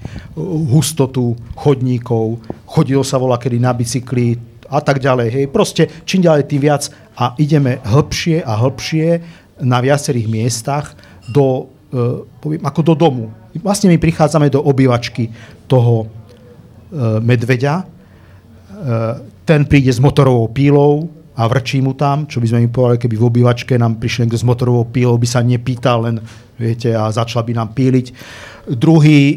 hustotu 0.71 1.35
chodníkov, 1.59 2.39
chodilo 2.63 3.03
sa 3.03 3.19
volá 3.19 3.43
kedy 3.43 3.59
na 3.59 3.75
bicykli 3.75 4.39
a 4.71 4.79
tak 4.79 5.03
ďalej. 5.03 5.29
Hej. 5.35 5.45
Proste 5.51 5.91
čím 6.07 6.23
ďalej 6.23 6.47
tým 6.47 6.63
viac 6.63 6.87
a 7.19 7.35
ideme 7.43 7.83
hĺbšie 7.83 8.47
a 8.47 8.53
hĺbšie 8.55 9.07
na 9.65 9.83
viacerých 9.83 10.31
miestach 10.31 10.95
do, 11.27 11.67
e, 11.91 12.23
poviem, 12.39 12.63
ako 12.63 12.81
do 12.85 12.95
domu. 12.95 13.25
Vlastne 13.59 13.91
my 13.91 13.99
prichádzame 13.99 14.53
do 14.53 14.63
obývačky 14.63 15.33
toho 15.67 16.05
e, 16.05 16.07
medveďa. 17.19 17.83
E, 17.83 17.85
ten 19.43 19.65
príde 19.65 19.91
s 19.91 19.99
motorovou 19.99 20.53
pílou, 20.53 21.09
a 21.39 21.47
vrčí 21.47 21.79
mu 21.79 21.95
tam, 21.95 22.27
čo 22.27 22.43
by 22.43 22.47
sme 22.51 22.59
mi 22.67 22.69
povedali, 22.69 22.99
keby 22.99 23.15
v 23.15 23.29
obývačke 23.31 23.79
nám 23.79 24.03
prišiel 24.03 24.27
niekto 24.27 24.43
s 24.43 24.49
motorovou 24.49 24.91
pílou, 24.91 25.15
by 25.15 25.29
sa 25.31 25.39
nepýtal, 25.39 26.11
len 26.11 26.19
viete, 26.59 26.91
a 26.91 27.07
začal 27.15 27.47
by 27.47 27.55
nám 27.55 27.79
píliť. 27.79 28.07
Druhý 28.75 29.21
e, 29.31 29.37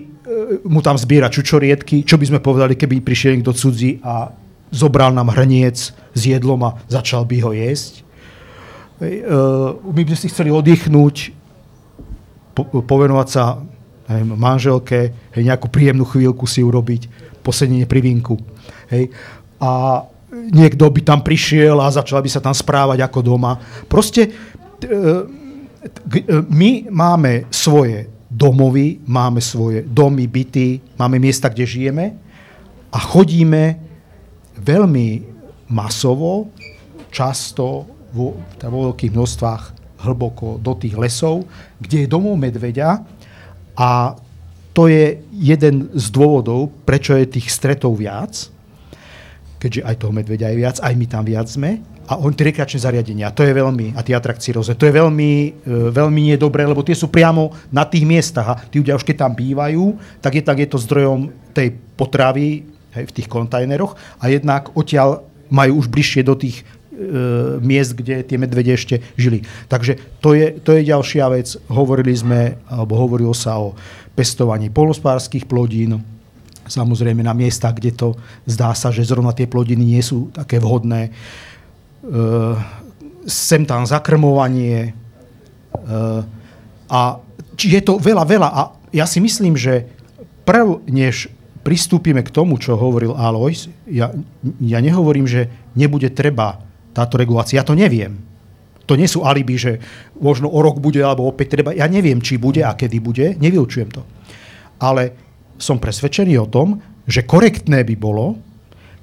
mu 0.65 0.82
tam 0.82 0.98
zbiera 0.98 1.30
čučoriedky, 1.30 2.02
čo 2.02 2.18
by 2.18 2.26
sme 2.26 2.40
povedali, 2.41 2.73
keby 2.73 3.06
prišiel 3.06 3.38
niekto 3.38 3.53
cudzí 3.53 4.02
a 4.02 4.34
zobral 4.73 5.14
nám 5.14 5.30
hrniec 5.30 5.78
s 5.94 6.22
jedlom 6.26 6.65
a 6.65 6.82
začal 6.90 7.22
by 7.30 7.38
ho 7.45 7.53
jesť. 7.53 8.02
E, 8.98 9.22
my 9.86 10.02
by 10.02 10.10
sme 10.18 10.22
si 10.26 10.32
chceli 10.34 10.49
oddychnúť, 10.49 11.38
po, 12.57 12.65
povenovať 12.82 13.28
sa 13.30 13.61
neviem, 14.10 14.34
manželke, 14.34 15.14
hej, 15.38 15.44
nejakú 15.45 15.69
príjemnú 15.69 16.10
chvíľku 16.10 16.49
si 16.49 16.65
urobiť, 16.65 17.07
posedenie 17.45 17.86
pri 17.86 18.02
vinku. 18.02 18.41
Hej. 18.90 19.14
A 19.61 20.03
niekto 20.32 20.88
by 20.88 21.02
tam 21.03 21.20
prišiel 21.22 21.78
a 21.84 21.91
začal 21.91 22.24
by 22.24 22.30
sa 22.32 22.40
tam 22.40 22.56
správať 22.56 23.03
ako 23.03 23.20
doma. 23.20 23.60
Proste 23.86 24.28
e, 24.28 24.32
e, 24.32 24.99
my 26.48 26.88
máme 26.88 27.52
svoje 27.52 28.08
domovy, 28.32 29.03
máme 29.03 29.44
svoje 29.44 29.84
domy, 29.84 30.32
byty, 30.32 30.80
máme 30.95 31.20
miesta, 31.20 31.52
kde 31.52 31.68
žijeme 31.68 32.06
a 32.91 32.98
chodíme 32.98 33.76
veľmi 34.56 35.08
masovo, 35.68 36.48
často 37.12 37.84
vo, 38.16 38.40
vo 38.40 38.80
veľkých 38.91 39.12
množstvách 39.12 39.64
hlboko 40.08 40.58
do 40.64 40.74
tých 40.80 40.95
lesov, 40.95 41.44
kde 41.78 42.08
je 42.08 42.12
domov 42.12 42.40
medveďa 42.40 43.03
a 43.76 44.16
to 44.72 44.88
je 44.88 45.20
jeden 45.36 45.91
z 45.91 46.06
dôvodov, 46.16 46.72
prečo 46.88 47.12
je 47.20 47.28
tých 47.28 47.52
stretov 47.52 47.99
viac, 47.99 48.48
keďže 49.61 49.85
aj 49.85 49.95
toho 50.01 50.09
medveďa 50.09 50.49
je 50.49 50.57
viac, 50.57 50.75
aj 50.81 50.93
my 50.97 51.05
tam 51.05 51.21
viac 51.21 51.45
sme. 51.45 51.77
A 52.09 52.17
on 52.17 52.33
rekreačné 52.33 52.81
zariadenia, 52.81 53.31
to 53.31 53.45
je 53.45 53.53
veľmi, 53.53 53.93
a 53.95 54.01
tie 54.01 54.17
atrakcie 54.17 54.51
rôzne, 54.51 54.75
to 54.75 54.89
je 54.89 54.91
veľmi, 54.91 55.31
e, 55.63 55.93
veľmi 55.93 56.33
nedobré, 56.33 56.65
lebo 56.65 56.83
tie 56.83 56.97
sú 56.97 57.07
priamo 57.07 57.53
na 57.69 57.85
tých 57.85 58.03
miestach 58.03 58.47
a 58.51 58.55
tí 58.57 58.81
ľudia 58.81 58.97
už 58.97 59.05
keď 59.05 59.29
tam 59.29 59.31
bývajú, 59.38 59.95
tak 60.19 60.35
je, 60.35 60.43
tak 60.43 60.57
je 60.59 60.67
to 60.67 60.81
zdrojom 60.81 61.31
tej 61.53 61.77
potravy 61.95 62.67
hej, 62.97 63.05
v 63.05 63.15
tých 63.15 63.31
kontajneroch 63.31 63.95
a 64.19 64.27
jednak 64.27 64.73
odtiaľ 64.75 65.23
majú 65.47 65.79
už 65.79 65.88
bližšie 65.88 66.27
do 66.27 66.35
tých 66.35 66.65
e, 66.91 67.61
miest, 67.63 67.95
kde 67.95 68.27
tie 68.27 68.35
medvede 68.35 68.75
ešte 68.75 68.99
žili. 69.15 69.47
Takže 69.71 70.19
to 70.19 70.35
je, 70.35 70.57
to 70.59 70.75
je 70.75 70.89
ďalšia 70.91 71.31
vec. 71.31 71.47
Hovorili 71.71 72.11
sme, 72.11 72.59
alebo 72.67 72.99
hovorilo 72.99 73.31
sa 73.31 73.55
o 73.55 73.77
pestovaní 74.17 74.67
polospárských 74.67 75.47
plodín, 75.47 76.03
samozrejme 76.72 77.19
na 77.19 77.35
miestach, 77.35 77.76
kde 77.76 77.91
to 77.91 78.15
zdá 78.48 78.72
sa, 78.72 78.95
že 78.95 79.03
zrovna 79.03 79.35
tie 79.35 79.52
plodiny 79.52 79.84
nie 79.84 79.99
sú 79.99 80.31
také 80.31 80.64
vhodné. 80.64 81.11
E, 81.11 81.11
sem 83.27 83.68
tam 83.68 83.84
zakrmovanie. 83.84 84.95
E, 85.76 85.91
a 86.88 86.99
či 87.60 87.76
je 87.76 87.81
to 87.84 87.99
veľa, 87.99 88.23
veľa. 88.23 88.49
A 88.56 88.61
ja 88.95 89.03
si 89.03 89.19
myslím, 89.19 89.60
že 89.60 89.91
prv, 90.48 90.80
než 90.88 91.27
pristúpime 91.61 92.23
k 92.23 92.34
tomu, 92.34 92.57
čo 92.57 92.80
hovoril 92.80 93.14
Alois, 93.14 93.69
ja, 93.85 94.10
ja 94.64 94.80
nehovorím, 94.81 95.27
že 95.27 95.52
nebude 95.77 96.10
treba 96.10 96.64
táto 96.91 97.19
regulácia. 97.19 97.61
Ja 97.61 97.68
to 97.68 97.77
neviem. 97.77 98.18
To 98.89 98.98
nie 98.99 99.07
sú 99.07 99.23
alibi, 99.23 99.56
že 99.56 99.80
možno 100.18 100.52
o 100.52 100.60
rok 100.60 100.81
bude, 100.81 100.99
alebo 100.99 101.30
opäť 101.30 101.56
treba. 101.56 101.72
Ja 101.72 101.88
neviem, 101.88 102.19
či 102.19 102.41
bude 102.41 102.65
a 102.65 102.76
kedy 102.76 102.98
bude. 102.99 103.26
Nevyučujem 103.39 103.89
to. 103.93 104.03
Ale 104.81 105.20
som 105.61 105.77
presvedčený 105.77 106.35
o 106.41 106.49
tom, 106.49 106.81
že 107.05 107.29
korektné 107.29 107.85
by 107.85 107.95
bolo, 107.95 108.35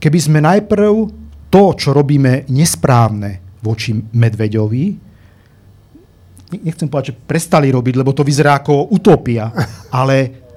keby 0.02 0.18
sme 0.18 0.38
najprv 0.42 0.92
to, 1.48 1.64
čo 1.78 1.94
robíme 1.94 2.50
nesprávne 2.50 3.62
voči 3.62 3.94
medveďovi, 3.94 4.84
nechcem 6.58 6.88
povedať, 6.88 7.12
že 7.12 7.18
prestali 7.24 7.68
robiť, 7.70 7.94
lebo 8.00 8.10
to 8.10 8.26
vyzerá 8.26 8.60
ako 8.60 8.90
utopia, 8.90 9.48
ale 10.00 10.48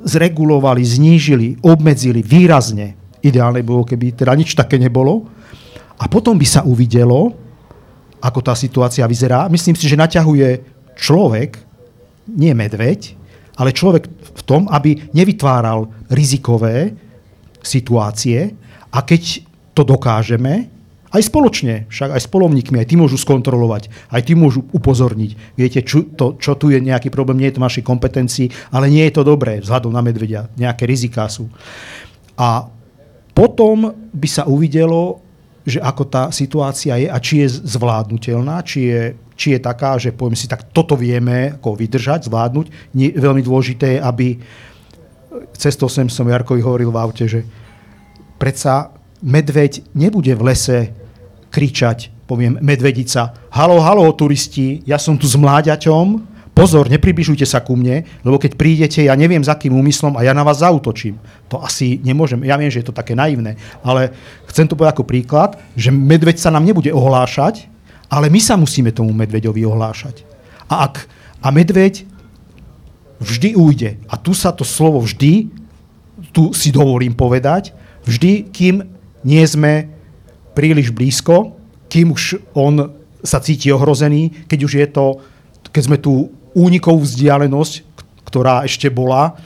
zregulovali, 0.00 0.80
znížili, 0.80 1.60
obmedzili 1.60 2.24
výrazne. 2.24 2.96
Ideálne 3.20 3.60
bolo, 3.60 3.84
keby 3.84 4.16
teda 4.16 4.32
nič 4.32 4.56
také 4.56 4.80
nebolo. 4.80 5.28
A 6.00 6.08
potom 6.08 6.40
by 6.40 6.46
sa 6.48 6.64
uvidelo, 6.64 7.36
ako 8.24 8.40
tá 8.40 8.56
situácia 8.56 9.04
vyzerá. 9.04 9.44
Myslím 9.52 9.76
si, 9.76 9.84
že 9.84 10.00
naťahuje 10.00 10.64
človek, 10.96 11.60
nie 12.32 12.56
medveď, 12.56 13.19
ale 13.60 13.76
človek 13.76 14.08
v 14.08 14.42
tom, 14.48 14.64
aby 14.72 15.12
nevytváral 15.12 15.92
rizikové 16.08 16.96
situácie 17.60 18.56
a 18.88 19.04
keď 19.04 19.44
to 19.76 19.84
dokážeme, 19.84 20.72
aj 21.10 21.26
spoločne, 21.26 21.90
však 21.90 22.14
aj 22.14 22.22
s 22.22 22.30
polovníkmi, 22.30 22.78
aj 22.78 22.86
tí 22.86 22.94
môžu 22.94 23.18
skontrolovať, 23.18 23.90
aj 24.14 24.22
tí 24.30 24.38
môžu 24.38 24.62
upozorniť. 24.70 25.58
Viete, 25.58 25.82
čo, 25.82 26.06
to, 26.06 26.38
čo 26.38 26.54
tu 26.54 26.70
je 26.70 26.78
nejaký 26.78 27.10
problém, 27.10 27.42
nie 27.42 27.50
je 27.50 27.58
to 27.58 27.66
našej 27.66 27.82
kompetencii, 27.82 28.46
ale 28.70 28.86
nie 28.86 29.02
je 29.10 29.18
to 29.18 29.26
dobré 29.26 29.58
vzhľadom 29.58 29.90
na 29.90 30.06
medvedia. 30.06 30.46
Nejaké 30.54 30.86
riziká 30.86 31.26
sú. 31.26 31.50
A 32.38 32.70
potom 33.34 33.90
by 34.14 34.28
sa 34.30 34.46
uvidelo, 34.46 35.18
že 35.66 35.82
ako 35.82 36.02
tá 36.06 36.22
situácia 36.30 36.94
je 36.94 37.10
a 37.10 37.18
či 37.18 37.42
je 37.42 37.58
zvládnutelná, 37.58 38.62
či 38.62 38.78
je, 38.86 39.02
či 39.40 39.56
je 39.56 39.60
taká, 39.64 39.96
že 39.96 40.12
poviem 40.12 40.36
si, 40.36 40.44
tak 40.44 40.68
toto 40.68 40.92
vieme 41.00 41.56
ako 41.56 41.72
vydržať, 41.72 42.28
zvládnuť. 42.28 42.92
Nie, 42.92 43.16
veľmi 43.16 43.40
dôležité 43.40 43.96
je, 43.96 44.00
aby 44.04 44.26
cestou 45.56 45.88
sem 45.88 46.12
som 46.12 46.28
Jarkovi 46.28 46.60
hovoril 46.60 46.92
v 46.92 47.00
aute, 47.00 47.24
že 47.24 47.48
predsa 48.36 48.92
medveď 49.24 49.80
nebude 49.96 50.36
v 50.36 50.44
lese 50.44 50.78
kričať, 51.48 52.12
poviem, 52.28 52.60
medvedica, 52.60 53.32
halo, 53.48 53.80
halo, 53.80 54.12
turisti, 54.12 54.84
ja 54.84 55.00
som 55.00 55.16
tu 55.16 55.24
s 55.24 55.40
mláďaťom, 55.40 56.28
pozor, 56.52 56.92
nepribližujte 56.92 57.48
sa 57.48 57.64
ku 57.64 57.80
mne, 57.80 58.04
lebo 58.20 58.36
keď 58.36 58.60
prídete, 58.60 59.00
ja 59.08 59.16
neviem 59.16 59.40
za 59.40 59.56
akým 59.56 59.72
úmyslom 59.72 60.20
a 60.20 60.24
ja 60.28 60.36
na 60.36 60.44
vás 60.44 60.60
zautočím. 60.60 61.16
To 61.48 61.64
asi 61.64 61.96
nemôžem, 62.04 62.44
ja 62.44 62.60
viem, 62.60 62.68
že 62.68 62.84
je 62.84 62.92
to 62.92 62.94
také 62.94 63.16
naivné, 63.16 63.56
ale 63.80 64.12
chcem 64.52 64.68
to 64.68 64.76
povedať 64.76 65.00
ako 65.00 65.08
príklad, 65.08 65.56
že 65.72 65.88
medveď 65.88 66.36
sa 66.36 66.52
nám 66.52 66.68
nebude 66.68 66.92
ohlášať, 66.92 67.69
ale 68.10 68.26
my 68.26 68.40
sa 68.42 68.58
musíme 68.58 68.90
tomu 68.90 69.14
medveďovi 69.14 69.62
ohlášať. 69.62 70.26
A, 70.66 70.90
ak, 70.90 71.06
a 71.40 71.48
medveď 71.54 72.04
vždy 73.22 73.54
ujde. 73.54 73.90
A 74.10 74.18
tu 74.18 74.34
sa 74.34 74.50
to 74.50 74.66
slovo 74.66 74.98
vždy, 74.98 75.46
tu 76.34 76.50
si 76.50 76.74
dovolím 76.74 77.14
povedať, 77.14 77.70
vždy, 78.04 78.50
kým 78.50 78.82
nie 79.22 79.44
sme 79.46 79.88
príliš 80.56 80.90
blízko, 80.90 81.54
kým 81.86 82.12
už 82.16 82.42
on 82.56 82.90
sa 83.20 83.38
cíti 83.38 83.68
ohrozený, 83.70 84.48
keď 84.48 84.58
už 84.64 84.72
je 84.74 84.86
to, 84.88 85.06
keď 85.70 85.82
sme 85.84 85.98
tú 86.00 86.32
únikovú 86.56 87.04
vzdialenosť, 87.04 87.72
ktorá 88.26 88.66
ešte 88.66 88.90
bola, 88.90 89.36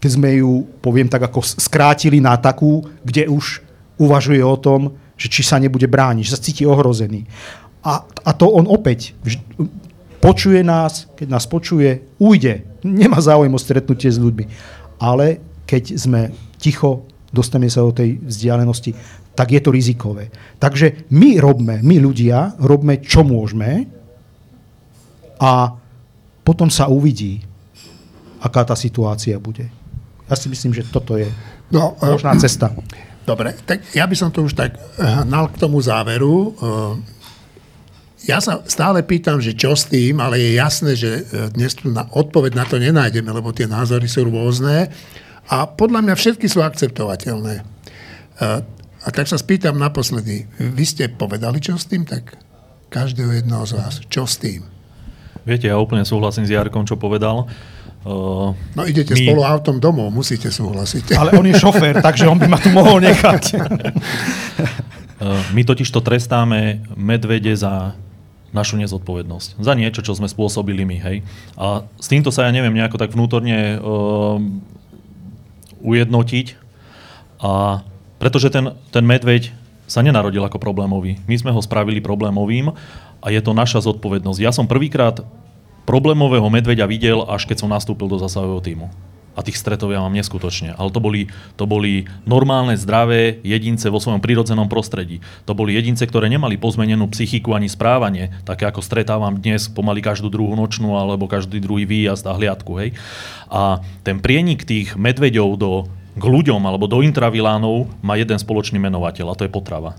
keď 0.00 0.10
sme 0.16 0.40
ju, 0.40 0.64
poviem 0.80 1.08
tak, 1.08 1.28
ako 1.28 1.44
skrátili 1.44 2.18
na 2.18 2.36
takú, 2.40 2.84
kde 3.04 3.28
už 3.28 3.60
uvažuje 4.00 4.40
o 4.40 4.56
tom, 4.56 4.96
že 5.20 5.28
či 5.28 5.44
sa 5.44 5.60
nebude 5.60 5.84
brániť, 5.84 6.24
že 6.24 6.32
sa 6.32 6.40
cíti 6.40 6.64
ohrozený. 6.64 7.28
A, 7.80 8.04
a 8.04 8.30
to 8.36 8.46
on 8.52 8.68
opäť 8.68 9.16
vž- 9.24 9.40
počuje 10.20 10.60
nás, 10.60 11.08
keď 11.16 11.28
nás 11.32 11.48
počuje, 11.48 12.04
ujde. 12.20 12.64
Nemá 12.84 13.18
záujem 13.24 13.52
o 13.52 13.60
stretnutie 13.60 14.12
s 14.12 14.20
ľuďmi. 14.20 14.44
Ale 15.00 15.40
keď 15.64 15.96
sme 15.96 16.30
ticho, 16.60 17.08
dostaneme 17.32 17.72
sa 17.72 17.80
do 17.80 17.96
tej 17.96 18.20
vzdialenosti, 18.20 18.92
tak 19.32 19.56
je 19.56 19.60
to 19.64 19.72
rizikové. 19.72 20.28
Takže 20.60 21.08
my 21.16 21.40
robme, 21.40 21.80
my 21.80 21.96
ľudia, 21.96 22.60
robme, 22.60 23.00
čo 23.00 23.24
môžeme 23.24 23.88
a 25.40 25.72
potom 26.44 26.68
sa 26.68 26.92
uvidí, 26.92 27.40
aká 28.44 28.68
tá 28.68 28.76
situácia 28.76 29.40
bude. 29.40 29.72
Ja 30.28 30.36
si 30.36 30.52
myslím, 30.52 30.76
že 30.76 30.84
toto 30.84 31.16
je 31.16 31.32
no, 31.72 31.96
eh, 31.96 32.12
možná 32.12 32.36
cesta. 32.36 32.74
Dobre, 33.24 33.54
tak 33.64 33.88
ja 33.94 34.04
by 34.04 34.16
som 34.18 34.28
to 34.34 34.44
už 34.44 34.58
tak 34.58 34.74
hnal 34.98 35.48
k 35.54 35.60
tomu 35.60 35.78
záveru. 35.78 36.56
Ja 38.28 38.36
sa 38.40 38.60
stále 38.68 39.00
pýtam, 39.00 39.40
že 39.40 39.56
čo 39.56 39.72
s 39.72 39.88
tým, 39.88 40.20
ale 40.20 40.36
je 40.36 40.50
jasné, 40.60 40.92
že 40.96 41.10
eh, 41.24 41.48
dnes 41.52 41.72
tu 41.76 41.88
na 41.88 42.04
odpoveď 42.10 42.52
na 42.56 42.64
to 42.68 42.76
nenájdeme, 42.76 43.30
lebo 43.32 43.52
tie 43.52 43.68
názory 43.68 44.08
sú 44.08 44.28
rôzne 44.28 44.92
a 45.50 45.66
podľa 45.66 46.04
mňa 46.06 46.14
všetky 46.14 46.46
sú 46.46 46.62
akceptovateľné. 46.62 47.66
A 49.00 49.08
tak 49.12 49.28
sa 49.28 49.40
spýtam 49.40 49.80
naposledy, 49.80 50.44
vy 50.56 50.84
ste 50.84 51.08
povedali, 51.08 51.60
čo 51.60 51.76
s 51.76 51.88
tým, 51.88 52.04
tak 52.04 52.36
každého 52.92 53.32
jedného 53.32 53.64
z 53.64 53.72
vás, 53.78 53.94
čo 54.12 54.28
s 54.28 54.36
tým? 54.36 54.66
Viete, 55.46 55.72
ja 55.72 55.80
úplne 55.80 56.04
súhlasím 56.04 56.44
s 56.44 56.52
Jarkom, 56.52 56.84
čo 56.84 57.00
povedal. 57.00 57.48
Uh, 58.00 58.52
no 58.76 58.82
idete 58.84 59.16
my... 59.16 59.24
spolu 59.24 59.42
autom 59.44 59.76
domov, 59.80 60.12
musíte 60.12 60.52
súhlasiť. 60.52 61.12
Ale 61.20 61.36
on 61.36 61.48
je 61.48 61.56
šofér, 61.56 62.04
takže 62.04 62.28
on 62.28 62.36
by 62.36 62.48
ma 62.48 62.58
tu 62.60 62.68
mohol 62.72 63.00
nechať. 63.00 63.42
uh, 65.20 65.40
my 65.56 65.62
totiž 65.64 65.88
to 65.88 66.04
trestáme 66.04 66.84
medvede 66.92 67.56
za 67.56 67.96
našu 68.50 68.78
nezodpovednosť. 68.78 69.62
Za 69.62 69.72
niečo, 69.78 70.02
čo 70.02 70.14
sme 70.14 70.26
spôsobili 70.26 70.82
my. 70.82 70.96
Hej? 70.98 71.16
A 71.54 71.86
s 71.98 72.06
týmto 72.10 72.34
sa 72.34 72.46
ja 72.46 72.54
neviem 72.54 72.74
nejako 72.74 72.98
tak 72.98 73.14
vnútorne 73.14 73.78
uh, 73.78 74.38
ujednotiť. 75.82 76.46
A 77.40 77.82
pretože 78.20 78.52
ten, 78.52 78.74
ten 78.92 79.04
medveď 79.06 79.54
sa 79.90 80.04
nenarodil 80.04 80.44
ako 80.44 80.62
problémový. 80.62 81.18
My 81.26 81.34
sme 81.34 81.50
ho 81.50 81.58
spravili 81.58 81.98
problémovým 81.98 82.70
a 83.18 83.26
je 83.32 83.40
to 83.42 83.56
naša 83.56 83.82
zodpovednosť. 83.82 84.38
Ja 84.38 84.54
som 84.54 84.70
prvýkrát 84.70 85.24
problémového 85.88 86.46
medveďa 86.46 86.86
videl, 86.86 87.26
až 87.26 87.50
keď 87.50 87.66
som 87.66 87.72
nastúpil 87.72 88.06
do 88.06 88.20
zasahového 88.20 88.62
týmu. 88.62 88.86
A 89.38 89.46
tých 89.46 89.56
stretov 89.56 89.94
ja 89.94 90.02
mám 90.02 90.12
neskutočne. 90.12 90.74
Ale 90.74 90.90
to 90.90 90.98
boli, 90.98 91.30
to 91.54 91.64
boli 91.64 92.10
normálne, 92.26 92.74
zdravé 92.74 93.38
jedince 93.46 93.86
vo 93.88 94.02
svojom 94.02 94.18
prírodzenom 94.18 94.66
prostredí. 94.66 95.22
To 95.46 95.54
boli 95.54 95.78
jedince, 95.78 96.04
ktoré 96.04 96.26
nemali 96.26 96.58
pozmenenú 96.58 97.06
psychiku 97.14 97.54
ani 97.54 97.70
správanie, 97.70 98.34
také 98.42 98.66
ako 98.66 98.82
stretávam 98.82 99.38
dnes 99.38 99.70
pomaly 99.70 100.02
každú 100.02 100.28
druhú 100.28 100.52
nočnú 100.58 100.98
alebo 100.98 101.30
každý 101.30 101.62
druhý 101.62 101.86
výjazd 101.86 102.26
a 102.26 102.34
hliadku. 102.34 102.72
Hej. 102.82 102.90
A 103.48 103.80
ten 104.02 104.18
prienik 104.18 104.66
tých 104.66 104.98
medveďov 104.98 105.50
do 105.56 105.72
k 106.10 106.24
ľuďom 106.26 106.58
alebo 106.66 106.90
do 106.90 107.06
intravilánov 107.06 107.86
má 108.02 108.18
jeden 108.18 108.36
spoločný 108.36 108.82
menovateľ 108.82 109.30
a 109.30 109.38
to 109.38 109.46
je 109.46 109.52
potrava. 109.52 109.94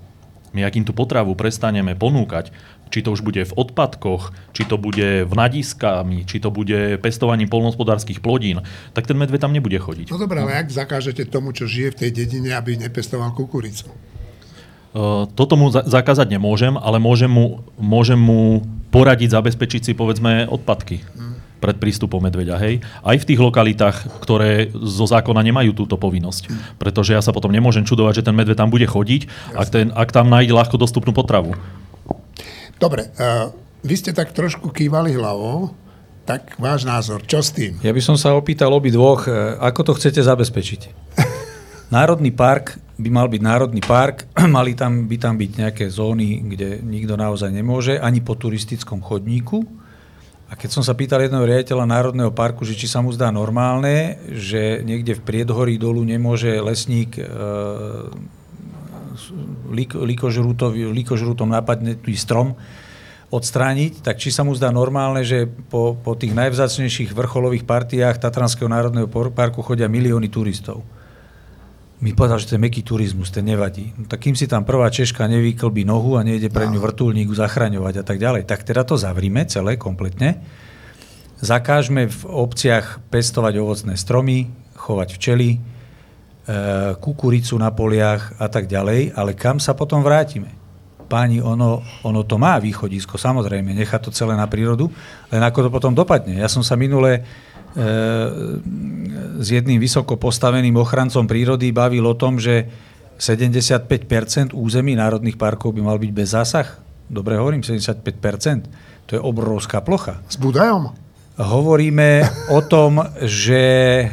My 0.51 0.67
ak 0.67 0.75
tú 0.83 0.91
potravu 0.91 1.31
prestaneme 1.31 1.95
ponúkať, 1.95 2.51
či 2.91 2.99
to 3.01 3.15
už 3.15 3.23
bude 3.23 3.39
v 3.39 3.55
odpadkoch, 3.55 4.35
či 4.51 4.67
to 4.67 4.75
bude 4.75 5.23
v 5.25 5.33
nadiskami, 5.33 6.27
či 6.27 6.43
to 6.43 6.51
bude 6.51 6.99
pestovaním 6.99 7.47
polnospodárských 7.47 8.19
plodín, 8.19 8.61
tak 8.91 9.07
ten 9.07 9.15
medveď 9.15 9.47
tam 9.47 9.55
nebude 9.55 9.79
chodiť. 9.79 10.11
No 10.11 10.19
dobré, 10.19 10.43
ale 10.43 10.59
ak 10.59 10.69
zakážete 10.69 11.23
tomu, 11.25 11.55
čo 11.55 11.65
žije 11.65 11.95
v 11.95 11.99
tej 12.05 12.11
dedine, 12.11 12.51
aby 12.53 12.75
nepestoval 12.75 13.31
kukuricu? 13.31 13.87
Toto 15.39 15.55
mu 15.55 15.71
za- 15.71 15.87
zakázať 15.87 16.27
nemôžem, 16.27 16.75
ale 16.75 16.99
môžem 16.99 17.31
mu, 17.31 17.63
môžem 17.79 18.19
mu 18.19 18.67
poradiť, 18.91 19.31
zabezpečiť 19.31 19.81
si 19.87 19.91
povedzme 19.95 20.51
odpadky. 20.51 20.99
Pred 21.63 21.77
prístupom 21.79 22.19
medveďa. 22.19 22.59
Hej? 22.59 22.83
Aj 22.99 23.15
v 23.15 23.23
tých 23.23 23.39
lokalitách, 23.39 24.19
ktoré 24.19 24.73
zo 24.73 25.05
zákona 25.07 25.45
nemajú 25.45 25.77
túto 25.77 25.95
povinnosť. 25.95 26.75
Pretože 26.75 27.15
ja 27.15 27.21
sa 27.23 27.31
potom 27.31 27.53
nemôžem 27.53 27.85
čudovať, 27.87 28.19
že 28.19 28.25
ten 28.27 28.35
medveď 28.35 28.57
tam 28.57 28.73
bude 28.73 28.83
chodiť, 28.89 29.53
ak, 29.55 29.67
ten, 29.69 29.87
ak 29.95 30.09
tam 30.11 30.27
nájde 30.27 30.51
ľahko 30.57 30.75
dostupnú 30.75 31.15
potravu. 31.15 31.55
Dobre, 32.81 33.13
uh, 33.13 33.53
vy 33.85 33.93
ste 33.93 34.09
tak 34.09 34.33
trošku 34.33 34.73
kývali 34.73 35.13
hlavou, 35.13 35.69
tak 36.25 36.57
váš 36.57 36.81
názor, 36.81 37.21
čo 37.29 37.45
s 37.45 37.53
tým? 37.53 37.77
Ja 37.85 37.93
by 37.93 38.01
som 38.01 38.17
sa 38.17 38.33
opýtal 38.33 38.73
obi 38.73 38.89
dvoch, 38.89 39.29
e, 39.29 39.57
ako 39.57 39.93
to 39.93 39.97
chcete 39.97 40.21
zabezpečiť? 40.21 40.81
Národný 41.95 42.33
park 42.33 42.81
by 42.97 43.09
mal 43.09 43.29
byť 43.29 43.41
národný 43.41 43.81
park, 43.85 44.25
mali 44.57 44.73
tam, 44.73 45.05
by 45.05 45.17
tam 45.21 45.37
byť 45.37 45.51
nejaké 45.61 45.85
zóny, 45.93 46.41
kde 46.41 46.81
nikto 46.81 47.13
naozaj 47.13 47.53
nemôže, 47.53 48.01
ani 48.01 48.21
po 48.21 48.33
turistickom 48.33 49.01
chodníku. 49.01 49.61
A 50.49 50.57
keď 50.57 50.81
som 50.81 50.83
sa 50.85 50.97
pýtal 50.97 51.21
jedného 51.21 51.47
riaditeľa 51.47 51.85
Národného 51.87 52.33
parku, 52.33 52.67
že 52.67 52.75
či 52.75 52.89
sa 52.89 52.99
mu 52.99 53.13
zdá 53.13 53.31
normálne, 53.31 54.19
že 54.35 54.83
niekde 54.83 55.15
v 55.15 55.23
Priedhorí 55.23 55.77
dolu 55.77 56.01
nemôže 56.01 56.49
lesník 56.59 57.17
e, 57.17 57.23
líkožrútom 60.91 61.49
napadnutý 61.49 62.15
strom 62.17 62.57
odstrániť, 63.31 64.03
tak 64.03 64.19
či 64.19 64.27
sa 64.27 64.43
mu 64.43 64.51
zdá 64.51 64.69
normálne, 64.75 65.23
že 65.23 65.47
po, 65.47 65.95
po 65.95 66.19
tých 66.19 66.35
najvzácnejších 66.35 67.15
vrcholových 67.15 67.63
partiách 67.63 68.19
Tatranského 68.19 68.67
národného 68.67 69.07
parku 69.31 69.63
chodia 69.63 69.87
milióny 69.87 70.27
turistov 70.27 70.83
mi 72.01 72.17
povedal, 72.17 72.41
že 72.41 72.49
to 72.49 72.55
je 72.57 72.65
meký 72.65 72.81
turizmus, 72.81 73.29
ten 73.29 73.45
nevadí. 73.45 73.93
No, 73.93 74.09
tak 74.09 74.25
kým 74.25 74.33
si 74.33 74.49
tam 74.49 74.65
prvá 74.65 74.89
Češka 74.89 75.29
nevyklbí 75.29 75.85
nohu 75.85 76.17
a 76.17 76.25
nejde 76.25 76.49
pre 76.49 76.65
ňu 76.65 76.81
vrtulník 76.81 77.29
zachraňovať 77.29 78.01
a 78.01 78.03
tak 78.03 78.17
ďalej, 78.17 78.49
tak 78.49 78.65
teda 78.65 78.81
to 78.81 78.97
zavrime 78.97 79.45
celé 79.45 79.77
kompletne. 79.77 80.41
Zakážme 81.45 82.09
v 82.09 82.21
obciach 82.25 83.01
pestovať 83.13 83.53
ovocné 83.61 83.93
stromy, 84.01 84.49
chovať 84.73 85.09
včely, 85.13 85.61
kukuricu 86.97 87.55
na 87.55 87.69
poliach 87.69 88.33
a 88.41 88.49
tak 88.49 88.65
ďalej, 88.65 89.13
ale 89.13 89.37
kam 89.37 89.61
sa 89.61 89.77
potom 89.77 90.01
vrátime? 90.01 90.51
Páni, 91.05 91.43
ono, 91.43 91.83
ono 92.07 92.23
to 92.23 92.39
má 92.39 92.55
východisko, 92.57 93.19
samozrejme, 93.19 93.75
nechá 93.75 93.99
to 93.99 94.15
celé 94.15 94.33
na 94.33 94.47
prírodu, 94.47 94.87
len 95.29 95.41
ako 95.43 95.67
to 95.67 95.69
potom 95.69 95.93
dopadne. 95.93 96.39
Ja 96.39 96.47
som 96.47 96.63
sa 96.63 96.79
minule 96.79 97.23
s 99.39 99.47
jedným 99.47 99.79
vysoko 99.79 100.19
postaveným 100.19 100.75
ochrancom 100.75 101.23
prírody 101.23 101.71
bavil 101.71 102.03
o 102.03 102.15
tom, 102.19 102.35
že 102.35 102.67
75% 103.15 104.51
území 104.51 104.97
národných 104.97 105.37
parkov 105.37 105.77
by 105.77 105.81
mal 105.85 105.97
byť 106.01 106.11
bez 106.11 106.35
zásah. 106.35 106.67
Dobre 107.07 107.37
hovorím, 107.37 107.63
75%. 107.63 109.07
To 109.07 109.11
je 109.15 109.21
obrovská 109.21 109.79
plocha. 109.83 110.19
S 110.27 110.35
Budajom? 110.35 110.91
Hovoríme 111.39 112.27
o 112.51 112.59
tom, 112.65 112.99
že 113.23 113.63
e, 114.03 114.07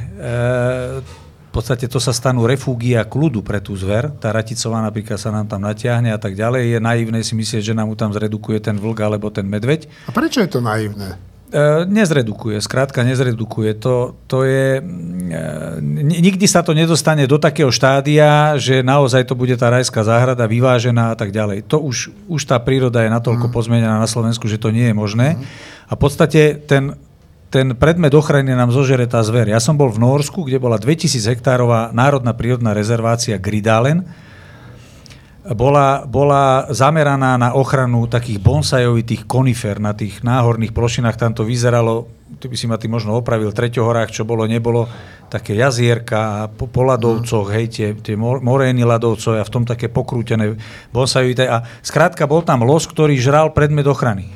v 1.49 1.53
podstate 1.57 1.89
to 1.89 1.97
sa 1.97 2.13
stanú 2.13 2.45
refúgia 2.45 3.09
kľudu 3.09 3.41
pre 3.41 3.57
tú 3.65 3.73
zver. 3.73 4.13
Tá 4.21 4.29
raticová 4.37 4.85
napríklad 4.85 5.17
sa 5.17 5.33
nám 5.33 5.49
tam 5.49 5.65
natiahne 5.65 6.13
a 6.13 6.21
tak 6.21 6.37
ďalej. 6.37 6.77
Je 6.77 6.79
naivné 6.79 7.25
si 7.25 7.33
myslieť, 7.33 7.73
že 7.73 7.77
nám 7.77 7.89
mu 7.89 7.97
tam 7.97 8.13
zredukuje 8.13 8.61
ten 8.61 8.77
vlk 8.77 8.99
alebo 9.01 9.33
ten 9.33 9.49
medveď. 9.49 9.89
A 10.07 10.13
prečo 10.13 10.45
je 10.45 10.51
to 10.53 10.61
naivné? 10.61 11.17
E, 11.49 11.89
nezredukuje, 11.89 12.61
skrátka 12.61 13.01
nezredukuje. 13.01 13.81
To, 13.81 14.13
to 14.29 14.45
je, 14.45 14.77
e, 14.77 15.41
nikdy 16.21 16.45
sa 16.45 16.61
to 16.61 16.77
nedostane 16.77 17.25
do 17.25 17.41
takého 17.41 17.73
štádia, 17.73 18.61
že 18.61 18.85
naozaj 18.85 19.25
to 19.25 19.33
bude 19.33 19.57
tá 19.57 19.73
rajská 19.73 20.05
záhrada 20.05 20.45
vyvážená 20.45 21.13
a 21.13 21.17
tak 21.17 21.33
ďalej. 21.33 21.65
To 21.73 21.81
už, 21.81 22.13
už 22.29 22.45
tá 22.45 22.61
príroda 22.61 23.01
je 23.01 23.09
natoľko 23.09 23.49
mm. 23.49 23.55
pozmenená 23.57 23.97
na 23.97 24.05
Slovensku, 24.05 24.45
že 24.45 24.61
to 24.61 24.69
nie 24.69 24.93
je 24.93 24.95
možné. 24.95 25.41
Mm. 25.41 25.49
A 25.89 25.93
v 25.97 26.01
podstate 26.05 26.61
ten, 26.69 27.01
ten 27.49 27.73
predmet 27.73 28.13
ochrany 28.13 28.53
nám 28.53 28.73
zožere 28.73 29.09
tá 29.09 29.25
zver. 29.25 29.49
Ja 29.49 29.61
som 29.61 29.81
bol 29.81 29.89
v 29.89 30.05
Norsku, 30.05 30.45
kde 30.45 30.61
bola 30.61 30.77
2000 30.77 31.33
hektárová 31.33 31.91
národná 31.97 32.37
prírodná 32.37 32.77
rezervácia 32.77 33.41
Gridalen, 33.41 34.05
bola, 35.49 36.05
bola 36.05 36.69
zameraná 36.69 37.41
na 37.41 37.57
ochranu 37.57 38.05
takých 38.05 38.37
bonsajovitých 38.37 39.25
konifer 39.25 39.81
na 39.81 39.97
tých 39.97 40.21
náhorných 40.21 40.77
plošinách. 40.77 41.17
Tam 41.17 41.33
to 41.33 41.49
vyzeralo, 41.49 42.05
tu 42.37 42.53
by 42.53 42.57
si 42.59 42.69
ma 42.69 42.77
ty 42.77 42.85
možno 42.85 43.17
opravil, 43.17 43.57
treťohorách, 43.57 44.13
čo 44.13 44.29
bolo, 44.29 44.45
nebolo, 44.45 44.85
také 45.33 45.57
jazierka 45.57 46.21
a 46.21 46.39
po, 46.53 46.69
po 46.69 46.85
ľadovcoch, 46.85 47.49
hej, 47.57 47.67
tie, 47.73 47.89
tie 47.97 48.17
morény 48.21 48.85
ľadovcov 48.85 49.41
a 49.41 49.49
v 49.49 49.53
tom 49.53 49.65
také 49.65 49.89
pokrútené 49.89 50.53
bonsajovité. 50.93 51.49
A 51.49 51.65
skrátka 51.81 52.29
bol 52.29 52.45
tam 52.45 52.69
los, 52.69 52.85
ktorý 52.85 53.17
žral 53.17 53.57
predmet 53.57 53.89
ochrany. 53.89 54.29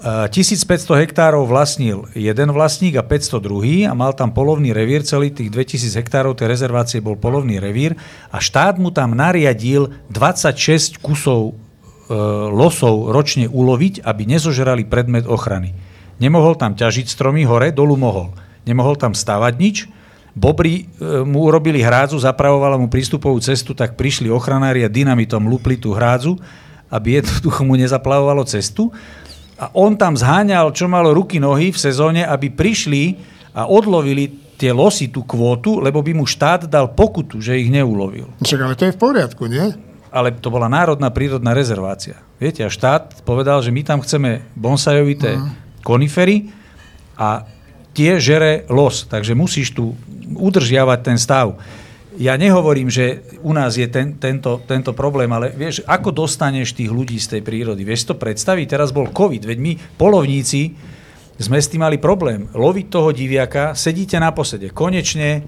1500 0.00 0.96
hektárov 0.96 1.44
vlastnil 1.44 2.08
jeden 2.16 2.48
vlastník 2.56 2.96
a 2.96 3.04
500 3.04 3.36
druhý 3.36 3.84
a 3.84 3.92
mal 3.92 4.16
tam 4.16 4.32
polovný 4.32 4.72
revír, 4.72 5.04
celý 5.04 5.28
tých 5.28 5.52
2000 5.52 6.00
hektárov 6.00 6.32
tej 6.32 6.48
rezervácie 6.48 7.04
bol 7.04 7.20
polovný 7.20 7.60
revír 7.60 7.92
a 8.32 8.40
štát 8.40 8.80
mu 8.80 8.88
tam 8.88 9.12
nariadil 9.12 9.92
26 10.08 11.04
kusov 11.04 11.52
e, 11.52 12.16
losov 12.48 13.12
ročne 13.12 13.44
uloviť, 13.44 14.00
aby 14.00 14.22
nezožerali 14.24 14.88
predmet 14.88 15.28
ochrany. 15.28 15.76
Nemohol 16.16 16.56
tam 16.56 16.72
ťažiť 16.72 17.04
stromy 17.04 17.44
hore, 17.44 17.68
dolu 17.68 18.00
mohol. 18.00 18.32
Nemohol 18.64 18.96
tam 18.96 19.12
stavať 19.12 19.54
nič. 19.60 19.76
Bobry 20.32 20.88
e, 20.88 21.24
mu 21.28 21.44
urobili 21.44 21.84
hrádzu, 21.84 22.16
zapravovala 22.16 22.80
mu 22.80 22.88
prístupovú 22.88 23.36
cestu, 23.44 23.76
tak 23.76 24.00
prišli 24.00 24.32
ochranári 24.32 24.80
a 24.80 24.88
dynamitom 24.88 25.44
lupli 25.44 25.76
tú 25.76 25.92
hrádzu, 25.92 26.40
aby 26.88 27.20
jednoducho 27.20 27.68
mu 27.68 27.76
nezaplavovalo 27.76 28.48
cestu 28.48 28.88
a 29.60 29.68
on 29.76 29.92
tam 30.00 30.16
zháňal, 30.16 30.72
čo 30.72 30.88
malo 30.88 31.12
ruky, 31.12 31.36
nohy 31.36 31.68
v 31.68 31.76
sezóne, 31.76 32.24
aby 32.24 32.48
prišli 32.48 33.20
a 33.52 33.68
odlovili 33.68 34.56
tie 34.56 34.72
losy, 34.72 35.12
tú 35.12 35.24
kvótu, 35.28 35.84
lebo 35.84 36.00
by 36.00 36.16
mu 36.16 36.24
štát 36.24 36.64
dal 36.64 36.96
pokutu, 36.96 37.44
že 37.44 37.60
ich 37.60 37.68
neulovil. 37.68 38.28
Však 38.40 38.60
ale 38.60 38.76
to 38.76 38.88
je 38.88 38.96
v 38.96 39.00
poriadku, 39.00 39.44
nie? 39.52 39.76
Ale 40.08 40.32
to 40.36 40.48
bola 40.48 40.68
národná 40.68 41.12
prírodná 41.12 41.52
rezervácia. 41.52 42.16
Viete, 42.40 42.64
a 42.64 42.72
štát 42.72 43.20
povedal, 43.24 43.60
že 43.60 43.68
my 43.68 43.84
tam 43.84 44.00
chceme 44.00 44.40
bonsajovité 44.56 45.36
uh-huh. 45.36 45.84
konifery 45.84 46.48
a 47.20 47.44
tie 47.92 48.16
žere 48.16 48.64
los, 48.72 49.04
takže 49.08 49.36
musíš 49.36 49.76
tu 49.76 49.92
udržiavať 50.40 50.98
ten 51.04 51.16
stav 51.20 51.60
ja 52.18 52.34
nehovorím, 52.34 52.90
že 52.90 53.22
u 53.38 53.54
nás 53.54 53.78
je 53.78 53.86
ten, 53.86 54.18
tento, 54.18 54.58
tento 54.66 54.90
problém, 54.90 55.30
ale 55.30 55.54
vieš, 55.54 55.86
ako 55.86 56.10
dostaneš 56.10 56.74
tých 56.74 56.90
ľudí 56.90 57.20
z 57.22 57.38
tej 57.38 57.42
prírody? 57.46 57.86
Vieš 57.86 58.10
to 58.10 58.14
predstaviť? 58.18 58.66
Teraz 58.66 58.90
bol 58.90 59.06
COVID, 59.14 59.46
veď 59.46 59.58
my, 59.62 59.72
polovníci, 59.94 60.74
sme 61.40 61.56
s 61.56 61.70
tým 61.70 61.86
mali 61.86 61.96
problém. 61.96 62.50
Loviť 62.52 62.86
toho 62.90 63.14
diviaka, 63.14 63.72
sedíte 63.78 64.18
na 64.18 64.34
posede. 64.34 64.74
Konečne 64.74 65.46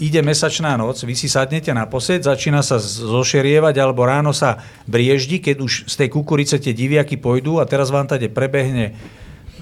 ide 0.00 0.22
mesačná 0.22 0.74
noc, 0.74 1.02
vy 1.02 1.14
si 1.14 1.30
sadnete 1.30 1.70
na 1.70 1.86
posed, 1.86 2.26
začína 2.26 2.62
sa 2.62 2.78
zošerievať, 2.82 3.74
alebo 3.78 4.02
ráno 4.06 4.34
sa 4.34 4.58
brieždi, 4.90 5.38
keď 5.38 5.56
už 5.62 5.72
z 5.86 5.94
tej 5.94 6.08
kukurice 6.10 6.58
tie 6.58 6.74
diviaky 6.74 7.18
pôjdu 7.18 7.62
a 7.62 7.68
teraz 7.68 7.94
vám 7.94 8.06
tady 8.06 8.30
prebehne 8.30 8.96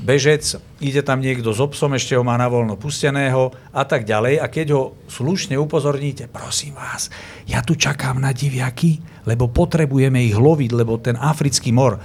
bežec, 0.02 0.58
ide 0.82 1.00
tam 1.00 1.22
niekto 1.22 1.54
s 1.54 1.62
obsom, 1.62 1.94
ešte 1.94 2.18
ho 2.18 2.26
má 2.26 2.34
na 2.34 2.50
voľno 2.50 2.74
pusteného 2.74 3.54
a 3.70 3.82
tak 3.86 4.02
ďalej. 4.02 4.42
A 4.42 4.46
keď 4.50 4.66
ho 4.74 4.82
slušne 5.06 5.54
upozorníte, 5.56 6.26
prosím 6.26 6.74
vás, 6.74 7.08
ja 7.46 7.62
tu 7.62 7.78
čakám 7.78 8.18
na 8.18 8.34
diviaky, 8.34 8.98
lebo 9.24 9.46
potrebujeme 9.48 10.20
ich 10.26 10.34
loviť, 10.34 10.70
lebo 10.74 10.98
ten 10.98 11.14
africký 11.14 11.70
mor. 11.70 12.02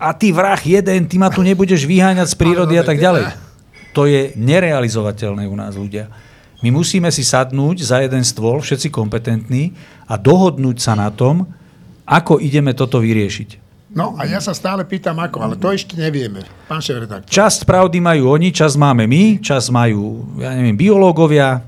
A 0.00 0.16
ty 0.16 0.32
vrah 0.32 0.58
jeden, 0.62 1.10
ty 1.10 1.20
ma 1.20 1.28
tu 1.28 1.44
nebudeš 1.44 1.84
vyháňať 1.84 2.32
z 2.32 2.38
prírody 2.38 2.80
a 2.80 2.86
tak 2.86 2.96
ďalej. 2.96 3.36
To 3.92 4.06
je 4.06 4.32
nerealizovateľné 4.38 5.44
u 5.50 5.56
nás 5.58 5.74
ľudia. 5.74 6.08
My 6.62 6.70
musíme 6.70 7.10
si 7.10 7.26
sadnúť 7.26 7.82
za 7.84 8.04
jeden 8.04 8.22
stôl, 8.22 8.62
všetci 8.62 8.88
kompetentní, 8.88 9.74
a 10.06 10.14
dohodnúť 10.16 10.78
sa 10.78 10.94
na 10.94 11.10
tom, 11.10 11.48
ako 12.06 12.42
ideme 12.42 12.74
toto 12.74 12.98
vyriešiť. 12.98 13.69
No 13.90 14.14
a 14.14 14.22
ja 14.22 14.38
sa 14.38 14.54
stále 14.54 14.86
pýtam 14.86 15.18
ako, 15.18 15.42
ale 15.42 15.54
to 15.58 15.74
ešte 15.74 15.98
nevieme. 15.98 16.46
Pán 16.70 16.78
šéf-redaktor. 16.78 17.26
Časť 17.26 17.66
pravdy 17.66 17.98
majú 17.98 18.30
oni, 18.30 18.54
časť 18.54 18.78
máme 18.78 19.10
my, 19.10 19.42
časť 19.42 19.68
majú, 19.74 20.30
ja 20.38 20.54
neviem, 20.54 20.78
biológovia, 20.78 21.66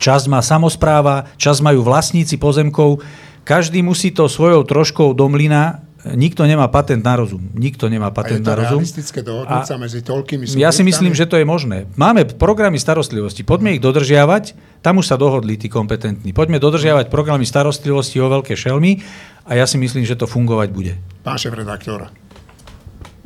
časť 0.00 0.32
má 0.32 0.40
samozpráva, 0.40 1.28
časť 1.36 1.60
majú 1.60 1.84
vlastníci 1.84 2.40
pozemkov. 2.40 3.04
Každý 3.44 3.84
musí 3.84 4.16
to 4.16 4.32
svojou 4.32 4.64
troškou 4.64 5.12
do 5.12 5.28
mlyna 5.28 5.85
Nikto 6.14 6.46
nemá 6.46 6.70
patent 6.70 7.02
na 7.02 7.18
rozum. 7.18 7.42
Nikto 7.56 7.90
nemá 7.90 8.14
patent 8.14 8.46
na 8.46 8.54
rozum. 8.54 8.78
realistické 8.78 9.26
dohodnúť 9.26 9.66
sa 9.66 9.74
medzi 9.74 10.04
toľkými 10.06 10.46
Ja 10.54 10.70
si 10.70 10.86
myslím, 10.86 11.10
že 11.16 11.26
to 11.26 11.34
je 11.34 11.42
možné. 11.42 11.90
Máme 11.98 12.22
programy 12.38 12.78
starostlivosti, 12.78 13.42
poďme 13.42 13.74
ich 13.74 13.82
dodržiavať, 13.82 14.54
tam 14.86 15.02
už 15.02 15.10
sa 15.10 15.18
dohodli 15.18 15.58
tí 15.58 15.66
kompetentní. 15.66 16.30
Poďme 16.30 16.62
dodržiavať 16.62 17.10
programy 17.10 17.42
starostlivosti 17.42 18.22
o 18.22 18.30
veľké 18.30 18.54
šelmy 18.54 19.02
a 19.50 19.58
ja 19.58 19.66
si 19.66 19.80
myslím, 19.82 20.06
že 20.06 20.14
to 20.14 20.30
fungovať 20.30 20.68
bude. 20.70 20.94
Pán 21.26 21.40
šéf 21.40 21.58
redaktor. 21.58 22.06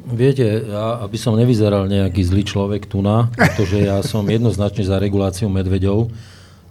Viete, 0.00 0.64
ja, 0.64 1.04
aby 1.04 1.20
som 1.20 1.36
nevyzeral 1.36 1.84
nejaký 1.84 2.24
zlý 2.24 2.42
človek 2.48 2.88
tu 2.88 3.04
na, 3.04 3.28
pretože 3.36 3.84
ja 3.84 4.00
som 4.00 4.24
jednoznačne 4.24 4.88
za 4.88 4.96
reguláciu 4.96 5.52
medveďov, 5.52 6.08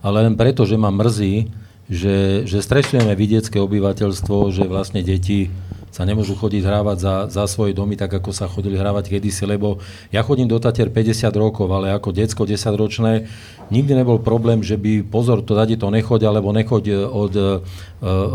ale 0.02 0.26
len 0.26 0.34
preto, 0.34 0.65
že 0.65 0.76
ma 0.76 0.90
mrzí, 0.90 1.48
že, 1.90 2.45
že 2.45 2.61
stresujeme 2.61 3.14
vidiecké 3.18 3.57
obyvateľstvo, 3.57 4.53
že 4.53 4.69
vlastne 4.69 5.02
deti 5.02 5.49
sa 5.89 6.05
nemôžu 6.05 6.37
chodiť 6.37 6.61
hrávať 6.61 6.97
za, 7.01 7.15
za 7.29 7.43
svoje 7.49 7.73
domy, 7.73 7.97
tak 7.97 8.13
ako 8.13 8.29
sa 8.29 8.45
chodili 8.45 8.77
hrávať 8.77 9.09
kedysi, 9.17 9.49
lebo 9.49 9.81
ja 10.13 10.21
chodím 10.21 10.45
do 10.45 10.61
Tatier 10.61 10.93
50 10.93 11.33
rokov, 11.33 11.65
ale 11.69 11.93
ako 11.93 12.13
decko 12.13 12.45
10-ročné 12.45 13.25
nikdy 13.73 13.93
nebol 13.97 14.21
problém, 14.21 14.61
že 14.61 14.77
by 14.77 15.05
pozor, 15.05 15.41
to 15.45 15.53
dade 15.57 15.77
to 15.77 15.89
nechoď, 15.89 16.29
alebo 16.29 16.49
nechoď 16.49 16.83
e, 16.89 16.93
od 17.05 17.33
uh, 17.37 17.61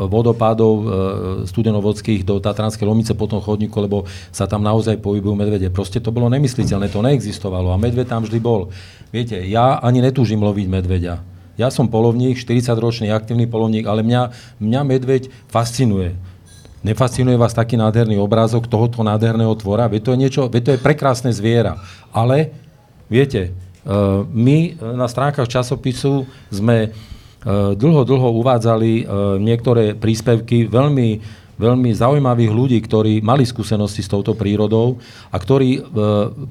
vodopádov 0.06 0.72
uh, 0.74 0.86
studenovodských 1.48 2.22
do 2.22 2.38
Tatranskej 2.38 2.86
Lomice 2.86 3.12
po 3.18 3.26
tom 3.26 3.42
chodníku, 3.42 3.74
lebo 3.82 4.06
sa 4.30 4.46
tam 4.46 4.62
naozaj 4.62 5.02
pohybujú 5.02 5.34
medvede. 5.34 5.66
Proste 5.74 5.98
to 5.98 6.14
bolo 6.14 6.30
nemysliteľné, 6.30 6.86
to 6.92 7.02
neexistovalo 7.02 7.74
a 7.74 7.80
medved 7.80 8.06
tam 8.06 8.22
vždy 8.22 8.38
bol. 8.38 8.70
Viete, 9.10 9.42
ja 9.46 9.82
ani 9.82 10.02
netúžim 10.02 10.38
loviť 10.42 10.66
medveďa. 10.70 11.14
Ja 11.54 11.70
som 11.70 11.86
polovník, 11.86 12.34
40-ročný 12.34 13.14
aktívny 13.14 13.46
polovník, 13.46 13.86
ale 13.86 14.02
mňa, 14.02 14.22
mňa 14.58 14.80
medveď 14.90 15.22
fascinuje 15.46 16.18
Nefascinuje 16.84 17.40
vás 17.40 17.56
taký 17.56 17.80
nádherný 17.80 18.20
obrázok 18.20 18.68
tohoto 18.68 19.00
nádherného 19.00 19.56
tvora? 19.56 19.88
Veď 19.88 20.00
to 20.04 20.10
je, 20.12 20.18
niečo, 20.20 20.42
veď 20.52 20.62
to 20.62 20.72
je 20.76 20.84
prekrásne 20.84 21.32
zviera. 21.32 21.80
Ale, 22.12 22.52
viete, 23.08 23.48
e, 23.48 23.50
my 24.28 24.76
na 24.92 25.08
stránkach 25.08 25.48
časopisu 25.48 26.28
sme 26.52 26.76
e, 26.84 26.88
dlho, 27.72 28.04
dlho 28.04 28.36
uvádzali 28.36 28.92
e, 29.00 29.04
niektoré 29.40 29.96
príspevky 29.96 30.68
veľmi 30.68 31.24
veľmi 31.56 31.94
zaujímavých 31.94 32.52
ľudí, 32.52 32.78
ktorí 32.82 33.22
mali 33.22 33.46
skúsenosti 33.46 34.02
s 34.02 34.10
touto 34.10 34.34
prírodou 34.34 34.98
a 35.30 35.36
ktorí 35.38 35.70
e, 35.78 35.80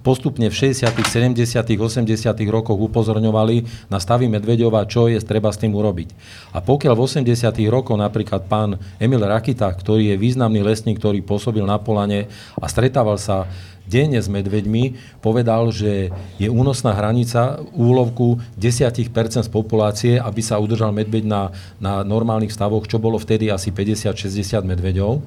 postupne 0.01 0.47
v 0.47 0.55
60., 0.55 0.89
70., 0.89 1.43
80. 1.43 2.09
rokoch 2.49 2.79
upozorňovali 2.79 3.87
na 3.91 3.99
stavy 3.99 4.31
medveďova, 4.31 4.87
čo 4.87 5.11
je 5.11 5.19
treba 5.23 5.51
s 5.51 5.59
tým 5.59 5.75
urobiť. 5.75 6.09
A 6.55 6.63
pokiaľ 6.63 6.93
v 6.95 7.01
80. 7.03 7.29
rokoch 7.67 7.99
napríklad 7.99 8.47
pán 8.47 8.79
Emil 8.99 9.23
Rakita, 9.23 9.67
ktorý 9.71 10.15
je 10.15 10.21
významný 10.21 10.63
lesník, 10.63 10.99
ktorý 10.99 11.19
pôsobil 11.23 11.63
na 11.63 11.79
Polane 11.79 12.31
a 12.59 12.65
stretával 12.71 13.19
sa 13.19 13.47
denne 13.93 14.17
s 14.17 14.25
medveďmi, 14.25 14.97
povedal, 15.21 15.69
že 15.69 16.09
je 16.41 16.49
únosná 16.49 16.97
hranica 16.97 17.61
úlovku 17.77 18.41
10% 18.57 19.05
z 19.45 19.49
populácie, 19.53 20.17
aby 20.17 20.41
sa 20.41 20.57
udržal 20.57 20.89
medveď 20.89 21.29
na, 21.29 21.53
na 21.77 22.01
normálnych 22.01 22.49
stavoch, 22.49 22.89
čo 22.89 22.97
bolo 22.97 23.21
vtedy 23.21 23.53
asi 23.53 23.69
50-60 23.69 24.65
medveďov, 24.65 25.21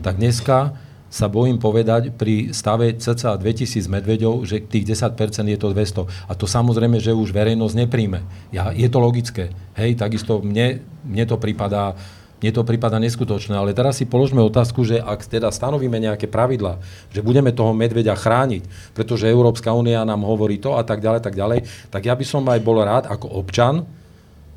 tak 0.00 0.16
dneska 0.16 0.72
sa 1.06 1.30
bojím 1.30 1.62
povedať 1.62 2.10
pri 2.12 2.50
stave 2.50 2.98
cca 2.98 3.38
2000 3.38 3.86
medveďov, 3.86 4.42
že 4.42 4.66
tých 4.66 4.84
10% 4.90 5.16
je 5.46 5.58
to 5.58 5.70
200. 5.70 6.28
A 6.28 6.32
to 6.34 6.50
samozrejme, 6.50 6.98
že 6.98 7.14
už 7.14 7.30
verejnosť 7.30 7.74
nepríjme. 7.86 8.20
Ja, 8.50 8.74
je 8.74 8.90
to 8.90 8.98
logické. 8.98 9.54
Hej, 9.78 10.02
takisto 10.02 10.42
mne, 10.42 10.82
mne 11.06 11.24
to 11.30 11.38
prípada 11.38 11.94
mne 12.36 12.50
to 12.52 12.68
prípada 12.68 13.00
neskutočné, 13.00 13.56
ale 13.56 13.72
teraz 13.72 13.96
si 13.96 14.04
položme 14.04 14.44
otázku, 14.44 14.84
že 14.84 15.00
ak 15.00 15.24
teda 15.24 15.48
stanovíme 15.48 15.96
nejaké 15.96 16.28
pravidla, 16.28 16.76
že 17.08 17.24
budeme 17.24 17.48
toho 17.48 17.72
medveďa 17.72 18.12
chrániť, 18.12 18.92
pretože 18.92 19.24
Európska 19.24 19.72
únia 19.72 20.04
nám 20.04 20.20
hovorí 20.20 20.60
to 20.60 20.76
a 20.76 20.84
tak 20.84 21.00
ďalej, 21.00 21.20
tak 21.24 21.34
ďalej, 21.34 21.64
tak 21.88 22.02
ja 22.04 22.12
by 22.12 22.24
som 22.28 22.44
aj 22.44 22.60
bol 22.60 22.76
rád 22.84 23.08
ako 23.08 23.40
občan, 23.40 23.88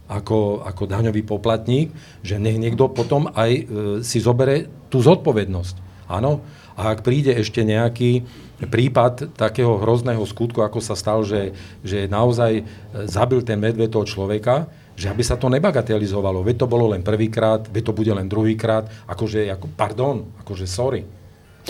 ako, 0.10 0.66
ako 0.66 0.84
daňový 0.90 1.22
poplatník, 1.24 1.94
že 2.26 2.42
nech 2.42 2.58
niekto 2.58 2.90
potom 2.90 3.30
aj 3.32 3.52
e, 3.54 3.62
si 4.02 4.18
zobere 4.18 4.66
tú 4.90 5.06
zodpovednosť. 5.06 5.76
Áno? 6.10 6.42
A 6.74 6.98
ak 6.98 7.06
príde 7.06 7.30
ešte 7.38 7.62
nejaký 7.62 8.26
prípad 8.66 9.38
takého 9.38 9.78
hrozného 9.78 10.26
skutku, 10.26 10.66
ako 10.66 10.82
sa 10.82 10.98
stal, 10.98 11.22
že, 11.22 11.54
že 11.86 12.10
naozaj 12.10 12.52
e, 12.60 12.64
zabil 13.06 13.46
ten 13.46 13.62
medveď 13.62 13.94
toho 13.94 14.10
človeka, 14.10 14.66
že 15.00 15.08
aby 15.08 15.24
sa 15.24 15.40
to 15.40 15.48
nebagatelizovalo. 15.48 16.44
Veď 16.44 16.68
to 16.68 16.68
bolo 16.68 16.92
len 16.92 17.00
prvýkrát, 17.00 17.64
veď 17.72 17.84
to 17.88 17.94
bude 17.96 18.12
len 18.12 18.28
druhýkrát, 18.28 19.08
akože, 19.08 19.48
ako, 19.48 19.72
pardon, 19.72 20.28
akože 20.44 20.68
sorry. 20.68 21.08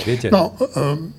Viete? 0.01 0.33
No, 0.33 0.57
um, 0.57 1.13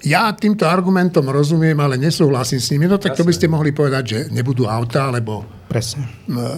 ja 0.00 0.32
týmto 0.32 0.64
argumentom 0.64 1.28
rozumiem, 1.28 1.76
ale 1.76 2.00
nesúhlasím 2.00 2.56
s 2.56 2.72
nimi. 2.72 2.88
No 2.88 2.96
tak 2.96 3.12
Jasne. 3.12 3.20
to 3.20 3.28
by 3.28 3.32
ste 3.36 3.52
mohli 3.52 3.76
povedať, 3.76 4.04
že 4.08 4.18
nebudú 4.32 4.64
auta, 4.64 5.12
alebo 5.12 5.44
Presne. 5.68 6.08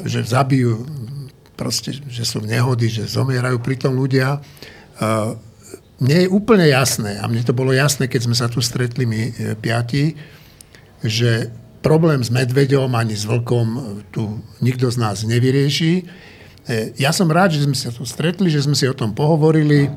že 0.07 0.23
zabijú, 0.23 0.87
proste, 1.59 1.91
že 2.07 2.23
sú 2.23 2.39
nehody, 2.47 2.87
že 2.87 3.11
zomierajú 3.11 3.59
pritom 3.59 3.91
ľudia. 3.91 4.39
Uh, 5.03 5.35
mne 5.99 6.27
je 6.27 6.29
úplne 6.31 6.67
jasné, 6.71 7.19
a 7.19 7.27
mne 7.27 7.43
to 7.43 7.55
bolo 7.55 7.75
jasné, 7.75 8.07
keď 8.07 8.21
sme 8.31 8.37
sa 8.39 8.51
tu 8.51 8.59
stretli 8.59 9.07
my 9.07 9.21
e, 9.23 9.33
piati, 9.55 10.19
že 10.99 11.55
problém 11.83 12.23
s 12.23 12.31
medveďom 12.31 12.89
ani 12.95 13.19
s 13.19 13.27
vlkom 13.27 13.67
e, 13.67 13.81
tu 14.15 14.41
nikto 14.63 14.89
z 14.89 14.97
nás 15.03 15.27
nevyrieši. 15.27 15.93
E, 15.99 16.03
ja 16.97 17.11
som 17.11 17.27
rád, 17.29 17.59
že 17.59 17.67
sme 17.67 17.75
sa 17.75 17.91
tu 17.91 18.07
stretli, 18.07 18.49
že 18.49 18.63
sme 18.63 18.79
si 18.79 18.87
o 18.87 18.95
tom 18.95 19.13
pohovorili, 19.13 19.91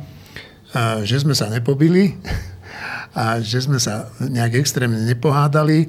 že 1.07 1.23
sme 1.23 1.31
sa 1.31 1.47
nepobili 1.47 2.19
a 3.21 3.39
že 3.39 3.63
sme 3.63 3.79
sa 3.79 4.11
nejak 4.19 4.59
extrémne 4.59 5.07
nepohádali. 5.07 5.87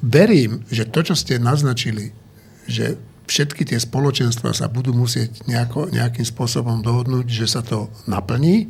Verím, 0.00 0.64
že 0.72 0.88
to, 0.88 1.04
čo 1.04 1.12
ste 1.12 1.36
naznačili, 1.36 2.16
že 2.64 2.96
všetky 3.24 3.64
tie 3.64 3.80
spoločenstva 3.80 4.52
sa 4.52 4.68
budú 4.68 4.92
musieť 4.92 5.48
nejako, 5.48 5.88
nejakým 5.88 6.24
spôsobom 6.28 6.84
dohodnúť, 6.84 7.26
že 7.28 7.46
sa 7.48 7.64
to 7.64 7.88
naplní 8.04 8.68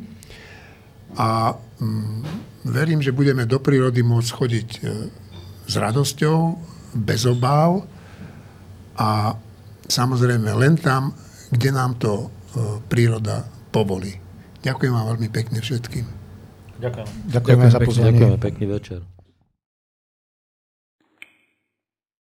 a 1.15 1.59
mm, 1.79 2.23
verím, 2.65 2.99
že 2.99 3.13
budeme 3.13 3.45
do 3.45 3.61
prírody 3.61 4.01
môcť 4.01 4.29
chodiť 4.33 4.67
e, 4.67 4.79
s 5.69 5.73
radosťou, 5.77 6.37
bez 6.95 7.27
obáv 7.27 7.83
a 8.95 9.35
samozrejme 9.85 10.49
len 10.55 10.79
tam, 10.79 11.11
kde 11.51 11.69
nám 11.69 11.99
to 12.01 12.13
e, 12.15 12.27
príroda 12.89 13.45
povolí. 13.69 14.17
Ďakujem 14.65 14.91
vám 14.91 15.05
veľmi 15.13 15.29
pekne 15.29 15.59
všetkým. 15.61 16.05
Ďakujem. 16.81 17.07
Ďakujeme, 17.29 17.31
Ďakujem 17.31 17.71
za 17.71 17.79
pozornie. 17.79 18.11
Ďakujeme, 18.11 18.37
pekný 18.41 18.65
večer. 18.67 19.14